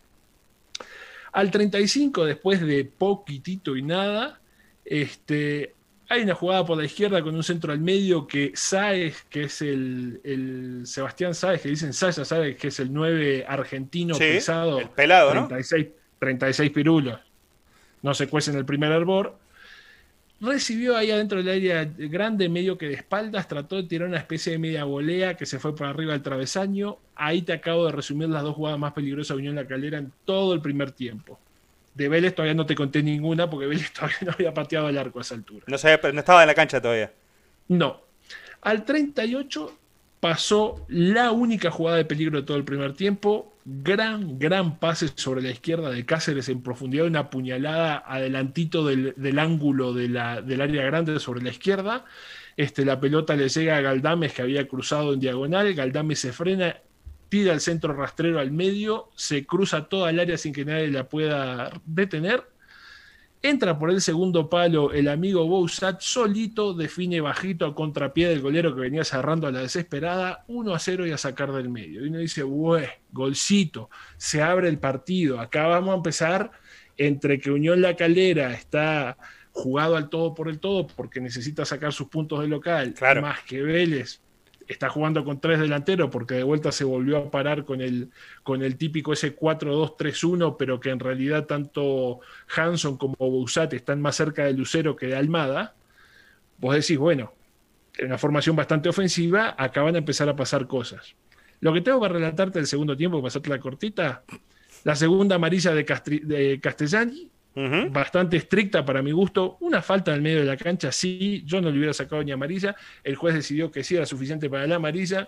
Al 1.33 1.51
35, 1.51 2.25
después 2.25 2.61
de 2.61 2.85
poquitito 2.85 3.75
y 3.75 3.81
nada, 3.81 4.39
este, 4.85 5.73
hay 6.07 6.21
una 6.21 6.35
jugada 6.35 6.65
por 6.65 6.77
la 6.77 6.85
izquierda 6.85 7.21
con 7.23 7.35
un 7.35 7.43
centro 7.43 7.73
al 7.73 7.79
medio 7.79 8.27
que 8.27 8.51
Saez, 8.53 9.23
que 9.29 9.43
es 9.43 9.61
el, 9.61 10.83
Sebastián 10.85 11.33
Saez, 11.33 11.61
que 11.61 11.69
dicen 11.69 11.91
Saya 11.91 12.23
Saez, 12.23 12.55
que 12.55 12.67
es 12.67 12.79
el 12.79 12.93
9 12.93 13.45
argentino 13.47 14.15
pesado. 14.17 14.79
El 14.79 14.89
pelado, 14.89 15.31
36, 15.31 15.87
36 16.19 16.71
pirulos. 16.71 17.19
No 18.03 18.13
se 18.13 18.27
cuece 18.27 18.51
en 18.51 18.57
el 18.57 18.65
primer 18.65 18.91
hervor 18.91 19.37
recibió 20.43 20.97
ahí 20.97 21.09
adentro 21.09 21.41
del 21.41 21.49
área 21.49 21.89
grande, 21.97 22.49
medio 22.49 22.77
que 22.77 22.87
de 22.87 22.95
espaldas, 22.95 23.47
trató 23.47 23.77
de 23.77 23.83
tirar 23.83 24.09
una 24.09 24.17
especie 24.17 24.51
de 24.51 24.59
media 24.59 24.83
volea 24.83 25.35
que 25.35 25.45
se 25.45 25.57
fue 25.57 25.75
por 25.75 25.87
arriba 25.87 26.11
del 26.11 26.21
travesaño. 26.21 26.97
Ahí 27.15 27.41
te 27.41 27.53
acabo 27.53 27.85
de 27.85 27.93
resumir 27.93 28.29
las 28.29 28.43
dos 28.43 28.55
jugadas 28.55 28.77
más 28.77 28.93
peligrosas 28.93 29.35
de 29.35 29.41
Unión 29.41 29.55
La 29.55 29.65
Calera 29.65 29.97
en 29.97 30.11
todo 30.25 30.53
el 30.53 30.61
primer 30.61 30.91
tiempo. 30.91 31.39
De 31.95 32.09
Vélez 32.09 32.35
todavía 32.35 32.55
no 32.55 32.65
te 32.65 32.75
conté 32.75 33.01
ninguna 33.01 33.49
porque 33.49 33.67
Vélez 33.67 33.91
todavía 33.93 34.17
no 34.21 34.31
había 34.33 34.53
pateado 34.53 34.89
el 34.89 34.97
arco 34.97 35.19
a 35.19 35.21
esa 35.21 35.35
altura. 35.35 35.63
No, 35.67 35.77
sabía, 35.77 35.99
no 36.11 36.19
estaba 36.19 36.43
en 36.43 36.47
la 36.47 36.55
cancha 36.55 36.81
todavía. 36.81 37.11
No. 37.69 38.01
Al 38.61 38.83
38 38.83 39.77
pasó 40.19 40.85
la 40.89 41.31
única 41.31 41.71
jugada 41.71 41.97
de 41.97 42.05
peligro 42.05 42.41
de 42.41 42.45
todo 42.45 42.57
el 42.57 42.65
primer 42.65 42.93
tiempo. 42.93 43.52
Gran, 43.65 44.39
gran 44.39 44.77
pase 44.77 45.07
sobre 45.15 45.41
la 45.41 45.49
izquierda 45.49 45.89
de 45.89 46.05
Cáceres 46.05 46.49
en 46.49 46.61
profundidad, 46.61 47.05
una 47.05 47.29
puñalada 47.29 48.03
adelantito 48.05 48.85
del, 48.85 49.39
ángulo 49.39 49.93
del 49.93 50.17
área 50.17 50.83
grande 50.83 51.19
sobre 51.19 51.41
la 51.41 51.49
izquierda. 51.49 52.03
Este, 52.57 52.83
la 52.83 52.99
pelota 52.99 53.35
le 53.35 53.47
llega 53.47 53.77
a 53.77 53.81
Galdames 53.81 54.33
que 54.33 54.41
había 54.41 54.67
cruzado 54.67 55.13
en 55.13 55.21
diagonal. 55.21 55.73
Galdames 55.73 56.19
se 56.19 56.33
frena, 56.33 56.75
tira 57.29 57.53
el 57.53 57.61
centro 57.61 57.93
rastrero 57.93 58.39
al 58.39 58.51
medio, 58.51 59.09
se 59.15 59.45
cruza 59.45 59.85
toda 59.85 60.09
el 60.09 60.19
área 60.19 60.37
sin 60.37 60.53
que 60.53 60.65
nadie 60.65 60.89
la 60.89 61.07
pueda 61.07 61.71
detener 61.85 62.52
Entra 63.45 63.77
por 63.77 63.89
el 63.91 63.99
segundo 63.99 64.49
palo 64.49 64.93
el 64.93 65.09
amigo 65.09 65.45
Bousat, 65.45 65.99
solito 65.99 66.73
define 66.73 67.19
bajito 67.19 67.65
a 67.65 67.75
contrapié 67.75 68.29
del 68.29 68.39
golero 68.39 68.73
que 68.73 68.79
venía 68.79 69.03
cerrando 69.03 69.47
a 69.47 69.51
la 69.51 69.59
desesperada, 69.59 70.45
1 70.47 70.73
a 70.73 70.79
0 70.79 71.07
y 71.07 71.11
a 71.11 71.17
sacar 71.17 71.51
del 71.51 71.67
medio. 71.67 72.05
Y 72.05 72.07
uno 72.07 72.19
dice, 72.19 72.43
¡bueh! 72.43 73.01
Golcito, 73.11 73.89
se 74.15 74.41
abre 74.41 74.69
el 74.69 74.79
partido. 74.79 75.41
Acá 75.41 75.67
vamos 75.67 75.91
a 75.91 75.97
empezar 75.97 76.51
entre 76.95 77.37
que 77.37 77.51
Unión 77.51 77.81
La 77.81 77.97
Calera 77.97 78.53
está 78.53 79.17
jugado 79.51 79.97
al 79.97 80.07
todo 80.07 80.33
por 80.33 80.47
el 80.47 80.61
todo 80.61 80.87
porque 80.87 81.19
necesita 81.19 81.65
sacar 81.65 81.91
sus 81.91 82.07
puntos 82.07 82.39
de 82.39 82.47
local, 82.47 82.95
más 83.21 83.41
que 83.41 83.61
Vélez 83.61 84.21
está 84.67 84.89
jugando 84.89 85.23
con 85.23 85.39
tres 85.39 85.59
delanteros 85.59 86.09
porque 86.09 86.35
de 86.35 86.43
vuelta 86.43 86.71
se 86.71 86.83
volvió 86.83 87.17
a 87.17 87.31
parar 87.31 87.65
con 87.65 87.81
el, 87.81 88.11
con 88.43 88.63
el 88.63 88.77
típico 88.77 89.13
ese 89.13 89.35
4-2-3-1, 89.37 90.55
pero 90.57 90.79
que 90.79 90.89
en 90.89 90.99
realidad 90.99 91.45
tanto 91.45 92.19
Hanson 92.55 92.97
como 92.97 93.15
Bousat 93.17 93.73
están 93.73 94.01
más 94.01 94.15
cerca 94.15 94.45
de 94.45 94.53
Lucero 94.53 94.95
que 94.95 95.07
de 95.07 95.15
Almada, 95.15 95.75
vos 96.57 96.75
decís, 96.75 96.97
bueno, 96.97 97.33
en 97.97 98.07
una 98.07 98.17
formación 98.17 98.55
bastante 98.55 98.89
ofensiva, 98.89 99.55
acaban 99.57 99.93
de 99.93 99.99
empezar 99.99 100.29
a 100.29 100.35
pasar 100.35 100.67
cosas. 100.67 101.15
Lo 101.59 101.73
que 101.73 101.81
tengo 101.81 101.99
para 101.99 102.15
relatarte 102.15 102.59
del 102.59 102.67
segundo 102.67 102.97
tiempo, 102.97 103.21
pasarte 103.21 103.49
la 103.49 103.59
cortita, 103.59 104.23
la 104.83 104.95
segunda 104.95 105.35
amarilla 105.35 105.73
de 105.73 106.59
Castellani, 106.61 107.29
bastante 107.55 108.37
estricta 108.37 108.83
para 108.83 109.01
mi 109.01 109.11
gusto. 109.11 109.57
Una 109.59 109.81
falta 109.81 110.11
en 110.11 110.17
el 110.17 110.21
medio 110.21 110.39
de 110.39 110.45
la 110.45 110.57
cancha, 110.57 110.91
sí, 110.91 111.43
yo 111.45 111.61
no 111.61 111.69
le 111.69 111.77
hubiera 111.77 111.93
sacado 111.93 112.23
ni 112.23 112.31
amarilla. 112.31 112.75
El 113.03 113.15
juez 113.15 113.35
decidió 113.35 113.71
que 113.71 113.83
sí 113.83 113.95
era 113.95 114.05
suficiente 114.05 114.49
para 114.49 114.65
la 114.67 114.75
amarilla. 114.75 115.27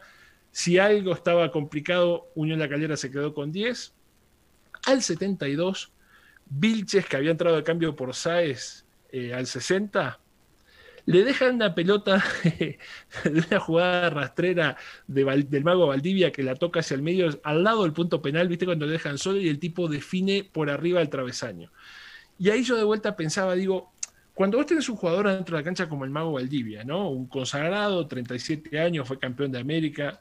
Si 0.51 0.77
algo 0.79 1.13
estaba 1.13 1.51
complicado, 1.51 2.31
Unión 2.35 2.59
La 2.59 2.69
Calera 2.69 2.97
se 2.97 3.11
quedó 3.11 3.33
con 3.33 3.51
10. 3.51 3.93
Al 4.87 5.01
72, 5.01 5.91
Vilches, 6.45 7.05
que 7.05 7.17
había 7.17 7.31
entrado 7.31 7.55
de 7.55 7.63
cambio 7.63 7.95
por 7.95 8.13
Saez 8.13 8.85
eh, 9.11 9.33
al 9.33 9.47
60, 9.47 10.19
le 11.05 11.23
dejan 11.23 11.55
una 11.55 11.75
pelota 11.75 12.23
de 12.43 12.77
una 13.23 13.59
jugada 13.59 14.09
rastrera 14.09 14.77
del 15.07 15.63
mago 15.63 15.87
Valdivia 15.87 16.31
que 16.31 16.43
la 16.43 16.55
toca 16.55 16.79
hacia 16.79 16.95
el 16.95 17.01
medio, 17.01 17.29
al 17.43 17.63
lado 17.63 17.83
del 17.83 17.93
punto 17.93 18.21
penal, 18.21 18.47
viste 18.47 18.65
cuando 18.65 18.85
le 18.85 18.93
dejan 18.93 19.17
solo 19.17 19.39
y 19.39 19.49
el 19.49 19.59
tipo 19.59 19.87
define 19.87 20.43
por 20.43 20.69
arriba 20.69 20.99
del 20.99 21.09
travesaño. 21.09 21.71
Y 22.37 22.49
ahí 22.49 22.63
yo 22.63 22.75
de 22.75 22.83
vuelta 22.83 23.15
pensaba, 23.15 23.55
digo, 23.55 23.93
cuando 24.33 24.57
vos 24.57 24.65
tenés 24.65 24.89
un 24.89 24.97
jugador 24.97 25.29
dentro 25.29 25.55
de 25.55 25.61
la 25.61 25.65
cancha 25.65 25.87
como 25.87 26.03
el 26.03 26.09
Mago 26.09 26.33
Valdivia, 26.33 26.83
¿no? 26.83 27.09
Un 27.09 27.27
consagrado, 27.27 28.05
37 28.05 28.79
años, 28.79 29.07
fue 29.07 29.17
campeón 29.17 29.51
de 29.51 29.59
América, 29.59 30.19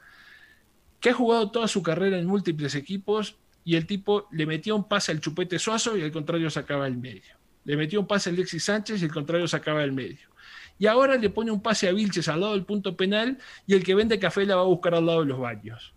que 1.01 1.09
ha 1.09 1.13
jugado 1.13 1.51
toda 1.51 1.67
su 1.67 1.83
carrera 1.83 2.17
en 2.17 2.25
múltiples 2.25 2.75
equipos 2.75 3.35
y 3.65 3.75
el 3.75 3.85
tipo 3.85 4.27
le 4.31 4.45
metió 4.45 4.75
un 4.75 4.87
pase 4.87 5.11
al 5.11 5.19
Chupete 5.19 5.59
Suazo 5.59 5.97
y 5.97 6.03
al 6.03 6.11
contrario 6.11 6.49
sacaba 6.49 6.87
el 6.87 6.97
medio. 6.97 7.35
Le 7.65 7.75
metió 7.75 7.99
un 7.99 8.07
pase 8.07 8.29
al 8.29 8.35
Alexis 8.35 8.63
Sánchez 8.63 9.01
y 9.01 9.05
al 9.05 9.11
contrario 9.11 9.47
sacaba 9.47 9.83
el 9.83 9.91
medio. 9.91 10.29
Y 10.77 10.85
ahora 10.85 11.17
le 11.17 11.29
pone 11.29 11.51
un 11.51 11.61
pase 11.61 11.89
a 11.89 11.91
Vilches 11.91 12.27
al 12.27 12.41
lado 12.41 12.53
del 12.53 12.63
punto 12.63 12.95
penal 12.95 13.37
y 13.65 13.73
el 13.73 13.83
que 13.83 13.95
vende 13.95 14.19
café 14.19 14.45
la 14.45 14.55
va 14.55 14.61
a 14.61 14.65
buscar 14.65 14.93
al 14.93 15.05
lado 15.05 15.21
de 15.21 15.25
los 15.25 15.39
baños. 15.39 15.94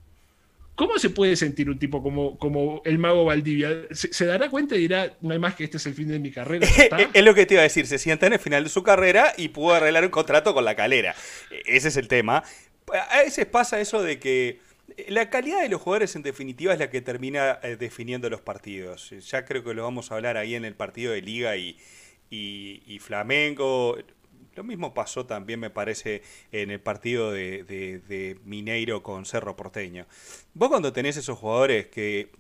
¿Cómo 0.79 0.97
se 1.01 1.11
puede 1.11 1.35
sentir 1.35 1.69
un 1.69 1.77
tipo 1.77 2.01
como, 2.01 2.39
como 2.39 2.83
el 2.85 2.99
mago 2.99 3.25
Valdivia? 3.25 3.89
¿Se, 3.91 4.25
dará 4.25 4.49
cuenta 4.49 4.77
y 4.77 4.79
dirá, 4.79 5.13
no 5.21 5.33
hay 5.33 5.39
más 5.41 5.57
que 5.57 5.65
este 5.65 5.77
es 5.77 5.87
el 5.87 5.95
fin 5.95 6.07
de 6.07 6.21
mi 6.21 6.31
carrera? 6.31 6.69
es 7.13 7.25
lo 7.25 7.35
que 7.35 7.47
te 7.47 7.55
iba 7.55 7.63
a 7.63 7.65
decir, 7.65 7.89
se 7.89 7.99
sienta 7.99 8.29
en 8.29 8.35
el 8.35 8.39
final 8.39 8.63
de 8.63 8.71
su 8.71 8.85
carrera 8.85 9.33
y 9.37 9.49
pudo 9.49 9.75
arreglar 9.75 10.05
un 10.05 10.11
contrato 10.11 10.55
con 10.55 10.65
la 10.65 10.77
calera. 10.77 11.17
Ese 11.67 11.89
es 11.89 11.97
el 11.97 12.07
tema. 12.07 12.45
A 13.11 13.19
veces 13.25 13.45
pasa 13.47 13.81
eso 13.81 14.05
de 14.05 14.21
que 14.21 14.61
la 15.09 15.31
calidad 15.31 15.63
de 15.63 15.69
los 15.69 15.83
jugadores 15.83 16.15
en 16.15 16.23
definitiva 16.23 16.73
es 16.73 16.79
la 16.79 16.91
que 16.91 17.01
termina 17.01 17.59
eh, 17.65 17.75
definiendo 17.75 18.31
los 18.31 18.41
partidos. 18.41 19.11
Ya 19.29 19.45
creo 19.45 19.65
que 19.65 19.75
lo 19.75 19.83
vamos 19.83 20.13
a 20.13 20.15
hablar 20.15 20.37
ahí 20.37 20.55
en 20.55 20.65
el 20.65 20.77
partido 20.77 21.13
de 21.13 21.23
liga 21.23 21.57
y, 21.57 21.77
y 22.31 22.99
Flamengo. 23.01 23.99
Lo 24.59 24.65
mismo 24.65 24.93
pasó 24.93 25.25
también, 25.25 25.61
me 25.61 25.71
parece, 25.71 26.21
en 26.51 26.73
el 26.73 26.81
partido 26.81 27.31
de, 27.31 28.41
Mineiro 28.45 29.05
con 29.05 29.25
Cerro 29.25 29.55
Porteño. 29.55 30.05
Vos 30.53 30.69
cuando 30.69 30.93
tenés 30.93 31.17
esos 31.17 31.39
jugadores 31.39 31.87
que, 31.87 32.33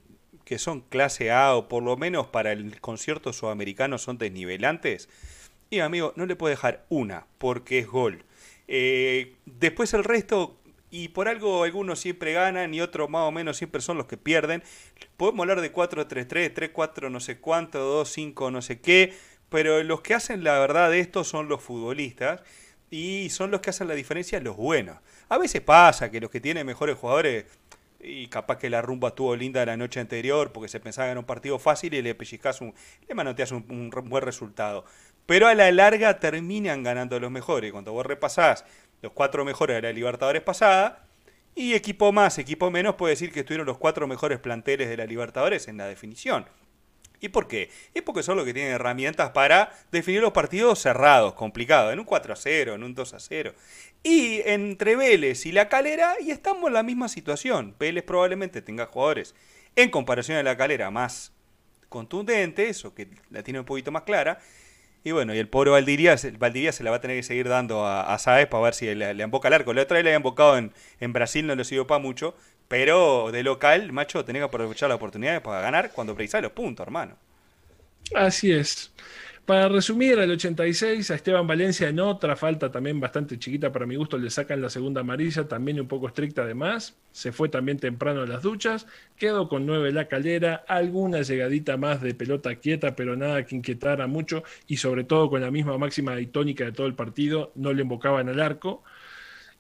que 0.45 0.59
son 0.59 0.81
clase 0.81 1.31
A 1.31 1.55
o 1.55 1.69
por 1.69 1.85
lo 1.85 1.97
menos 1.97 2.27
para 2.27 2.51
el 2.51 2.81
concierto 2.81 3.33
sudamericano 3.33 3.99
son 3.99 4.19
desnivelantes, 4.19 5.09
y 5.71 5.79
amigo, 5.79 6.13
no 6.17 6.27
le 6.27 6.35
puedo 6.35 6.51
dejar 6.51 6.85
una 6.89 7.25
porque 7.39 7.79
es 7.79 7.87
gol. 7.87 8.25
Eh, 8.67 9.37
después 9.47 9.95
el 9.95 10.03
resto, 10.03 10.57
y 10.91 11.11
por 11.11 11.29
algo 11.29 11.63
algunos 11.63 12.01
siempre 12.01 12.33
ganan 12.33 12.75
y 12.75 12.81
otros 12.81 13.09
más 13.09 13.29
o 13.29 13.31
menos 13.31 13.59
siempre 13.59 13.81
son 13.81 13.97
los 13.97 14.07
que 14.07 14.17
pierden. 14.17 14.65
Podemos 15.17 15.45
hablar 15.45 15.61
de 15.61 15.73
4-3-3, 15.73 16.73
3-4 16.73 17.13
no 17.13 17.21
sé 17.21 17.39
cuánto, 17.39 18.05
2-5 18.05 18.51
no 18.51 18.61
sé 18.61 18.81
qué 18.81 19.15
pero 19.49 19.83
los 19.83 20.01
que 20.01 20.15
hacen 20.15 20.45
la 20.45 20.59
verdad 20.59 20.91
de 20.91 21.01
esto 21.01 21.25
son 21.25 21.49
los 21.49 21.63
futbolistas 21.63 22.43
y 22.91 23.31
son 23.31 23.51
los 23.51 23.61
que 23.61 23.71
hacen 23.71 23.89
la 23.89 23.95
diferencia 23.95 24.41
los 24.41 24.57
buenos. 24.57 24.99
A 25.29 25.39
veces 25.39 25.61
pasa 25.61 26.11
que 26.11 26.21
los 26.21 26.31
que 26.31 26.41
tienen 26.41 26.67
mejores 26.67 26.97
jugadores 26.97 27.47
y 28.01 28.29
capaz 28.29 28.59
que 28.59 28.71
la 28.71 28.81
rumba 28.81 29.09
estuvo 29.09 29.35
linda 29.35 29.65
la 29.67 29.77
noche 29.77 30.01
anterior 30.01 30.53
porque 30.53 30.69
se 30.69 30.81
pensaba 30.81 31.11
en 31.11 31.19
un 31.19 31.25
partido 31.25 31.59
fácil 31.59 31.95
y 31.95 32.03
le 32.03 32.15
pellizcas 32.15 32.61
un, 32.61 32.75
le 33.07 33.15
manoteas 33.15 33.53
un, 33.53 33.65
un 33.69 34.09
buen 34.09 34.23
resultado. 34.23 34.85
Pero 35.27 35.47
a 35.47 35.55
la 35.55 35.71
larga 35.73 36.21
terminan 36.21 36.83
ganando 36.83 37.21
los 37.21 37.31
mejores. 37.31 37.73
Cuando 37.73 37.93
vos 37.93 38.07
repasás 38.07 38.65
los 39.03 39.13
cuatro 39.13 39.45
mejores 39.45 39.77
de 39.77 39.83
la 39.83 39.93
Libertadores 39.93 40.43
pasada, 40.43 41.05
y 41.55 41.75
equipo 41.75 42.13
más, 42.13 42.39
equipo 42.39 42.71
menos, 42.71 42.95
puede 42.95 43.15
decir 43.15 43.33
que 43.33 43.41
estuvieron 43.41 43.67
los 43.67 43.79
cuatro 43.79 44.07
mejores 44.07 44.39
planteles 44.39 44.89
de 44.89 44.97
la 44.97 45.07
Libertadores 45.07 45.67
en 45.67 45.77
la 45.77 45.87
definición. 45.87 46.47
¿Y 47.21 47.29
por 47.29 47.49
qué? 47.49 47.71
Es 47.95 48.03
porque 48.03 48.23
son 48.23 48.37
los 48.37 48.45
que 48.45 48.55
tienen 48.55 48.73
herramientas 48.73 49.31
para 49.31 49.73
definir 49.91 50.21
los 50.21 50.33
partidos 50.33 50.79
cerrados, 50.79 51.35
complicados, 51.35 51.93
en 51.93 51.99
un 51.99 52.05
4 52.05 52.33
a 52.33 52.37
0, 52.37 52.75
en 52.75 52.83
un 52.83 52.95
2 52.95 53.15
a 53.15 53.21
0. 53.21 53.55
Y 54.03 54.41
entre 54.45 54.97
Vélez 54.97 55.45
y 55.47 55.53
la 55.53 55.69
calera, 55.69 56.15
y 56.21 56.31
estamos 56.31 56.69
en 56.69 56.75
la 56.75 56.83
misma 56.83 57.09
situación. 57.09 57.75
Vélez 57.79 58.05
probablemente 58.05 58.63
tenga 58.63 58.87
jugadores 58.87 59.35
en 59.75 59.91
comparación 59.91 60.39
a 60.39 60.43
la 60.43 60.57
calera 60.57 60.91
más 60.91 61.33
contundentes, 61.89 62.85
o 62.85 62.95
que 62.95 63.09
la 63.31 63.43
tiene 63.43 63.61
un 63.61 63.67
poquito 63.67 63.91
más 63.91 64.03
clara. 64.03 64.39
Y 65.05 65.13
bueno, 65.13 65.35
y 65.35 65.39
el 65.39 65.49
pobre 65.49 65.71
Valdivia, 65.71 66.19
se 66.19 66.33
la 66.83 66.91
va 66.91 66.97
a 66.97 67.01
tener 67.01 67.17
que 67.17 67.23
seguir 67.23 67.49
dando 67.49 67.87
a, 67.87 68.13
a 68.13 68.19
Saez 68.19 68.49
para 68.49 68.65
ver 68.65 68.75
si 68.75 68.95
le, 68.95 69.15
le 69.15 69.23
emboca 69.23 69.49
el 69.49 69.55
arco. 69.55 69.73
La 69.73 69.83
otra 69.83 69.97
vez 69.97 70.05
le 70.05 70.11
había 70.11 70.17
embocado 70.17 70.59
en, 70.59 70.73
en 71.01 71.13
Brasil, 71.13 71.47
no 71.47 71.55
le 71.55 71.65
sirvió 71.65 71.87
para 71.87 72.01
mucho. 72.01 72.37
Pero 72.69 73.31
de 73.33 73.43
local, 73.43 73.93
macho, 73.93 74.25
tenés 74.25 74.41
que 74.41 74.45
aprovechar 74.45 74.89
la 74.89 74.97
oportunidad 74.97 75.43
para 75.43 75.61
ganar 75.63 75.93
cuando 75.93 76.15
precisás 76.15 76.43
los 76.43 76.53
puntos, 76.53 76.87
hermano. 76.87 77.17
Así 78.15 78.53
es. 78.53 78.93
Para 79.45 79.69
resumir, 79.71 80.19
al 80.19 80.31
86 80.31 81.11
a 81.11 81.15
Esteban 81.15 81.47
Valencia 81.47 81.89
en 81.89 82.01
otra 82.01 82.37
falta 82.37 82.71
también 82.71 83.01
bastante 83.01 83.39
chiquita 83.39 83.73
para 83.73 83.87
mi 83.87 83.97
gusto 83.97 84.19
le 84.19 84.29
sacan 84.29 84.61
la 84.61 84.69
segunda 84.69 85.01
amarilla, 85.01 85.49
también 85.49 85.81
un 85.81 85.89
poco 85.89 86.09
estricta 86.09 86.43
además. 86.43 86.99
Se 87.13 87.33
fue 87.33 87.49
también 87.49 87.79
temprano 87.79 88.21
a 88.23 88.27
las 88.27 88.43
duchas, 88.43 88.87
quedó 89.17 89.49
con 89.49 89.65
9 89.65 89.91
la 89.93 90.07
calera, 90.07 90.65
alguna 90.69 91.23
llegadita 91.23 91.79
más 91.79 92.03
de 92.03 92.15
pelota 92.15 92.57
quieta, 92.57 92.95
pero 92.95 93.17
nada 93.17 93.47
que 93.47 93.57
inquietara 93.57 94.07
mucho 94.07 94.43
y 94.67 94.77
sobre 94.77 95.05
todo 95.05 95.31
con 95.31 95.41
la 95.41 95.51
misma 95.51 95.79
máxima 95.79 96.21
y 96.21 96.27
tónica 96.27 96.65
de 96.65 96.73
todo 96.73 96.87
el 96.87 96.95
partido, 96.95 97.53
no 97.55 97.73
le 97.73 97.83
invocaban 97.83 98.29
al 98.29 98.41
arco. 98.41 98.85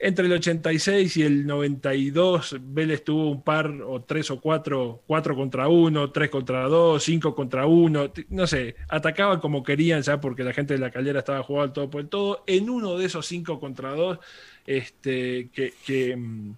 Entre 0.01 0.27
el 0.27 0.33
86 0.33 1.17
y 1.17 1.23
el 1.25 1.45
92, 1.45 2.59
Vélez 2.61 3.03
tuvo 3.03 3.31
un 3.31 3.43
par 3.43 3.67
o 3.83 4.01
tres 4.03 4.31
o 4.31 4.41
cuatro, 4.41 5.03
cuatro 5.09 5.35
contra 5.35 5.67
uno, 5.67 6.13
tres 6.13 6.31
contra 6.31 6.69
dos, 6.69 7.03
cinco 7.03 7.35
contra 7.35 7.67
uno, 7.67 8.13
no 8.29 8.47
sé, 8.47 8.77
atacaban 8.89 9.41
como 9.41 9.65
querían 9.65 10.03
ya 10.03 10.21
porque 10.21 10.45
la 10.45 10.53
gente 10.53 10.75
de 10.75 10.79
la 10.79 10.93
calera 10.93 11.19
estaba 11.19 11.43
jugando 11.43 11.73
todo 11.73 11.91
por 11.91 12.03
el 12.03 12.09
todo. 12.09 12.45
En 12.47 12.71
uno 12.71 12.97
de 12.97 13.07
esos 13.07 13.27
cinco 13.27 13.59
contra 13.59 13.91
dos 13.91 14.21
este, 14.67 15.49
que, 15.53 15.75
que, 15.85 16.17
mm, 16.17 16.55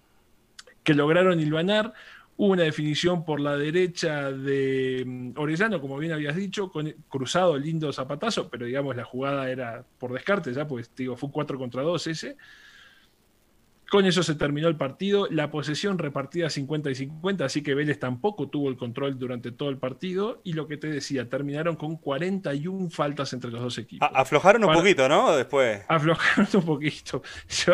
lograron 0.95 1.39
hilvanar, 1.39 1.93
hubo 2.37 2.51
una 2.53 2.63
definición 2.63 3.25
por 3.25 3.39
la 3.39 3.57
derecha 3.57 4.31
de 4.31 5.03
mm, 5.03 5.31
Orellano, 5.37 5.81
como 5.81 5.97
bien 5.97 6.11
habías 6.11 6.35
dicho, 6.35 6.69
con 6.69 6.93
cruzado, 7.09 7.57
lindo 7.57 7.91
zapatazo, 7.91 8.49
pero 8.51 8.67
digamos 8.67 8.95
la 8.95 9.03
jugada 9.03 9.49
era 9.49 9.83
por 9.97 10.13
descarte 10.13 10.53
ya, 10.53 10.67
pues 10.67 10.91
digo, 10.95 11.17
fue 11.17 11.31
4 11.31 11.57
contra 11.57 11.81
2 11.81 12.05
ese 12.05 12.37
Con 13.91 14.05
eso 14.05 14.23
se 14.23 14.35
terminó 14.35 14.69
el 14.69 14.77
partido, 14.77 15.27
la 15.29 15.51
posesión 15.51 15.97
repartida 15.97 16.49
50 16.49 16.91
y 16.91 16.95
50, 16.95 17.43
así 17.43 17.61
que 17.61 17.75
Vélez 17.75 17.99
tampoco 17.99 18.47
tuvo 18.47 18.69
el 18.69 18.77
control 18.77 19.19
durante 19.19 19.51
todo 19.51 19.67
el 19.67 19.79
partido 19.79 20.39
y 20.45 20.53
lo 20.53 20.65
que 20.65 20.77
te 20.77 20.87
decía, 20.87 21.27
terminaron 21.27 21.75
con 21.75 21.97
41 21.97 22.89
faltas 22.89 23.33
entre 23.33 23.51
los 23.51 23.61
dos 23.61 23.77
equipos. 23.77 24.07
aflojaron 24.13 24.63
un 24.63 24.73
poquito, 24.73 25.09
¿no? 25.09 25.35
Después. 25.35 25.81
Aflojaron 25.89 26.47
un 26.53 26.63
poquito. 26.63 27.21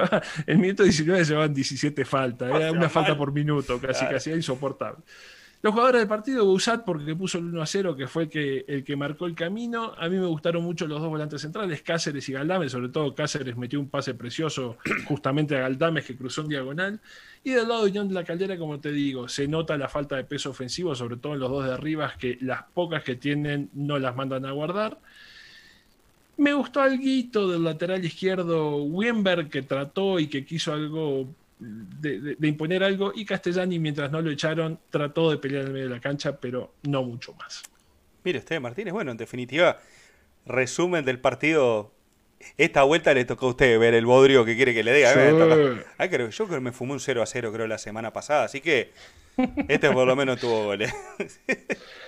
En 0.48 0.56
el 0.56 0.58
minuto 0.58 0.82
19 0.82 1.24
llevaban 1.24 1.54
17 1.54 2.04
faltas, 2.04 2.50
era 2.50 2.72
una 2.72 2.90
falta 2.90 3.16
por 3.16 3.32
minuto, 3.32 3.80
casi, 3.80 4.04
casi 4.08 4.32
insoportable. 4.32 5.04
Los 5.64 5.74
jugadores 5.74 6.02
del 6.02 6.08
partido, 6.08 6.46
Busat 6.46 6.86
porque 6.86 7.16
puso 7.16 7.40
el 7.40 7.46
1 7.46 7.62
a 7.62 7.66
0, 7.66 7.96
que 7.96 8.08
fue 8.08 8.24
el 8.24 8.30
que, 8.30 8.64
el 8.68 8.84
que 8.84 8.96
marcó 8.96 9.26
el 9.26 9.34
camino. 9.34 9.94
A 9.98 10.08
mí 10.08 10.18
me 10.18 10.28
gustaron 10.28 10.64
mucho 10.64 10.86
los 10.86 11.02
dos 11.02 11.10
volantes 11.10 11.42
centrales, 11.42 11.82
Cáceres 11.82 12.30
y 12.30 12.34
Galdames, 12.34 12.72
sobre 12.72 12.90
todo 12.90 13.16
Cáceres 13.16 13.58
metió 13.58 13.80
un 13.80 13.90
pase 13.90 14.14
precioso 14.14 14.78
justamente 15.08 15.56
a 15.56 15.62
Galdames 15.62 16.06
que 16.06 16.16
cruzó 16.16 16.42
en 16.42 16.50
diagonal. 16.50 17.00
Y 17.44 17.52
del 17.52 17.68
lado 17.68 17.84
de 17.84 17.90
Unión 17.90 18.08
de 18.08 18.14
la 18.14 18.24
Caldera, 18.24 18.56
como 18.58 18.80
te 18.80 18.92
digo, 18.92 19.28
se 19.28 19.48
nota 19.48 19.78
la 19.78 19.88
falta 19.90 20.16
de 20.16 20.26
peso 20.26 20.52
ofensivo, 20.52 20.94
sobre 20.94 21.18
todo 21.18 21.34
en 21.34 21.40
los 21.40 21.50
dos 21.50 21.66
de 21.66 21.74
arriba, 21.74 22.14
que 22.20 22.38
las 22.42 22.64
pocas 22.64 23.04
que 23.04 23.16
tienen 23.16 23.72
no 23.74 23.98
las 23.98 24.16
mandan 24.16 24.46
a 24.46 24.52
guardar. 24.52 25.00
Me 26.38 26.54
gustó 26.54 26.82
algo 26.82 27.48
del 27.52 27.64
lateral 27.64 28.06
izquierdo 28.06 28.84
Wimberg, 28.84 29.50
que 29.50 29.64
trató 29.64 30.20
y 30.20 30.28
que 30.28 30.46
quiso 30.46 30.72
algo 30.72 31.28
de, 31.60 32.48
imponer 32.48 32.84
algo 32.84 33.12
y 33.16 33.26
Castellani, 33.26 33.80
mientras 33.80 34.12
no 34.12 34.22
lo 34.22 34.30
echaron, 34.30 34.80
trató 34.90 35.32
de 35.32 35.38
pelear 35.38 35.62
en 35.62 35.68
el 35.68 35.74
medio 35.74 35.90
de 35.90 35.96
la 35.96 36.02
cancha, 36.02 36.38
pero 36.38 36.74
no 36.84 37.04
mucho 37.04 37.34
más. 37.34 37.64
Mire 38.24 38.40
usted, 38.40 38.60
Martínez, 38.60 38.94
bueno, 38.94 39.12
en 39.12 39.18
definitiva, 39.18 39.80
resumen 40.46 41.06
del 41.06 41.20
partido. 41.20 41.92
Esta 42.58 42.84
vuelta 42.84 43.14
le 43.14 43.26
tocó 43.26 43.48
a 43.48 43.50
usted 43.50 43.80
ver 43.80 43.96
el 43.96 44.06
bodrio 44.06 44.46
que 44.46 44.56
quiere 44.56 44.74
que 44.74 44.84
le 44.84 44.94
diga. 44.94 45.14
creo, 46.10 46.30
yo 46.30 46.46
creo 46.46 46.60
que 46.60 46.64
me 46.64 46.72
fumé 46.72 46.94
un 46.94 47.00
0 47.00 47.24
a 47.24 47.26
0 47.26 47.52
creo 47.52 47.68
la 47.68 47.80
semana 47.80 48.14
pasada, 48.14 48.44
así 48.44 48.62
que 48.62 48.92
este 49.68 49.92
por 49.92 50.08
lo 50.08 50.16
menos 50.16 50.40
tuvo 50.40 50.66
goles. 50.66 50.94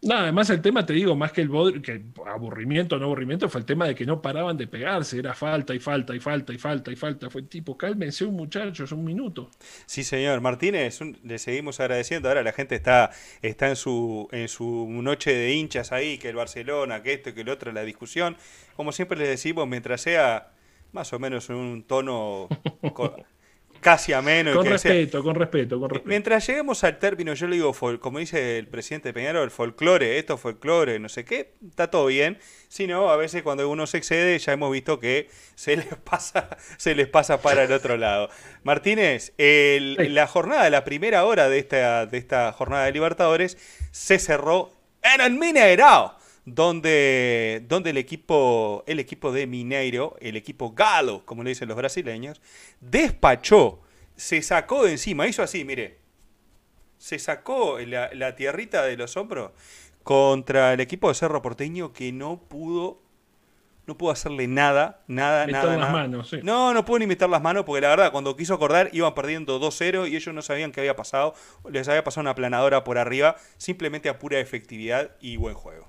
Nada, 0.00 0.22
además 0.22 0.48
el 0.50 0.62
tema, 0.62 0.86
te 0.86 0.92
digo, 0.92 1.16
más 1.16 1.32
que 1.32 1.40
el 1.40 1.82
que 1.82 2.04
aburrimiento 2.24 2.98
no 2.98 3.06
aburrimiento, 3.06 3.48
fue 3.48 3.60
el 3.60 3.66
tema 3.66 3.88
de 3.88 3.96
que 3.96 4.06
no 4.06 4.22
paraban 4.22 4.56
de 4.56 4.68
pegarse, 4.68 5.18
era 5.18 5.34
falta 5.34 5.74
y 5.74 5.80
falta 5.80 6.14
y 6.14 6.20
falta 6.20 6.52
y 6.52 6.58
falta 6.58 6.92
y 6.92 6.96
falta. 6.96 7.30
Fue 7.30 7.42
tipo, 7.42 7.76
cálmense 7.76 8.24
un 8.24 8.36
muchacho, 8.36 8.84
es 8.84 8.92
un 8.92 9.04
minuto. 9.04 9.50
Sí, 9.86 10.04
señor. 10.04 10.40
Martínez, 10.40 11.00
le 11.24 11.38
seguimos 11.40 11.80
agradeciendo. 11.80 12.28
Ahora 12.28 12.44
la 12.44 12.52
gente 12.52 12.76
está, 12.76 13.10
está 13.42 13.68
en, 13.68 13.76
su, 13.76 14.28
en 14.30 14.46
su 14.48 14.86
noche 15.02 15.34
de 15.34 15.52
hinchas 15.52 15.90
ahí, 15.90 16.18
que 16.18 16.28
el 16.28 16.36
Barcelona, 16.36 17.02
que 17.02 17.14
esto, 17.14 17.34
que 17.34 17.40
el 17.40 17.48
otro, 17.48 17.72
la 17.72 17.82
discusión. 17.82 18.36
Como 18.76 18.92
siempre 18.92 19.18
les 19.18 19.28
decimos, 19.28 19.66
mientras 19.66 20.00
sea 20.00 20.52
más 20.92 21.12
o 21.12 21.18
menos 21.18 21.50
en 21.50 21.56
un 21.56 21.82
tono 21.82 22.48
casi 23.80 24.12
ameno. 24.12 24.54
Con 24.54 24.66
respeto, 24.66 25.22
con 25.22 25.34
respeto, 25.34 25.80
con 25.80 25.90
respeto. 25.90 26.08
Mientras 26.08 26.46
lleguemos 26.46 26.84
al 26.84 26.98
término, 26.98 27.34
yo 27.34 27.46
le 27.46 27.56
digo, 27.56 27.72
como 28.00 28.18
dice 28.18 28.58
el 28.58 28.66
presidente 28.66 29.12
Peñarol, 29.12 29.44
el 29.44 29.50
folclore, 29.50 30.18
esto 30.18 30.36
folclore, 30.36 30.98
no 30.98 31.08
sé 31.08 31.24
qué, 31.24 31.54
está 31.68 31.90
todo 31.90 32.06
bien. 32.06 32.38
Si 32.68 32.86
no, 32.86 33.10
a 33.10 33.16
veces 33.16 33.42
cuando 33.42 33.68
uno 33.68 33.86
se 33.86 33.98
excede, 33.98 34.38
ya 34.38 34.52
hemos 34.52 34.70
visto 34.72 35.00
que 35.00 35.28
se 35.54 35.76
les 35.76 35.86
pasa, 36.04 36.56
se 36.76 36.94
les 36.94 37.08
pasa 37.08 37.40
para 37.40 37.64
el 37.64 37.72
otro 37.72 37.96
lado. 37.96 38.28
Martínez, 38.62 39.32
la 39.38 40.26
jornada, 40.26 40.68
la 40.70 40.84
primera 40.84 41.24
hora 41.24 41.48
de 41.48 41.58
esta, 41.58 42.06
de 42.06 42.18
esta 42.18 42.52
jornada 42.52 42.84
de 42.84 42.92
Libertadores 42.92 43.56
se 43.90 44.18
cerró 44.18 44.72
en 45.02 45.20
el 45.20 45.32
Mineirao 45.34 46.17
donde, 46.54 47.64
donde 47.68 47.90
el, 47.90 47.96
equipo, 47.96 48.84
el 48.86 49.00
equipo 49.00 49.32
de 49.32 49.46
Mineiro, 49.46 50.16
el 50.20 50.36
equipo 50.36 50.72
Galo, 50.72 51.24
como 51.24 51.42
le 51.42 51.50
dicen 51.50 51.68
los 51.68 51.76
brasileños, 51.76 52.40
despachó, 52.80 53.80
se 54.16 54.42
sacó 54.42 54.84
de 54.84 54.92
encima, 54.92 55.26
hizo 55.26 55.42
así, 55.42 55.64
mire, 55.64 55.98
se 56.98 57.18
sacó 57.18 57.78
la, 57.78 58.34
tierrita 58.36 58.84
de 58.84 58.96
los 58.96 59.16
hombros 59.16 59.52
contra 60.02 60.72
el 60.72 60.80
equipo 60.80 61.08
de 61.08 61.14
Cerro 61.14 61.42
Porteño 61.42 61.92
que 61.92 62.12
no 62.12 62.40
pudo 62.48 63.02
no 63.86 63.96
pudo 63.96 64.10
hacerle 64.10 64.46
nada, 64.46 65.00
nada, 65.06 65.46
nada. 65.46 65.76
Las 65.78 65.90
Manos, 65.90 66.34
No, 66.42 66.74
no 66.74 66.84
pudo 66.84 66.98
ni 66.98 67.06
meter 67.06 67.30
las 67.30 67.40
manos 67.40 67.64
porque 67.64 67.80
la 67.80 67.88
verdad, 67.88 68.12
cuando 68.12 68.36
quiso 68.36 68.52
acordar, 68.52 68.90
iban 68.92 69.14
perdiendo 69.14 69.58
2-0 69.58 70.10
y 70.10 70.14
ellos 70.14 70.34
no 70.34 70.42
sabían 70.42 70.72
qué 70.72 70.80
había 70.80 70.94
pasado. 70.94 71.32
Les 71.70 71.88
había 71.88 72.04
pasado 72.04 72.20
una 72.20 72.34
planadora 72.34 72.84
por 72.84 72.98
arriba, 72.98 73.36
simplemente 73.56 74.10
a 74.10 74.18
pura 74.18 74.40
efectividad 74.40 75.12
y 75.22 75.38
buen 75.38 75.54
juego. 75.54 75.88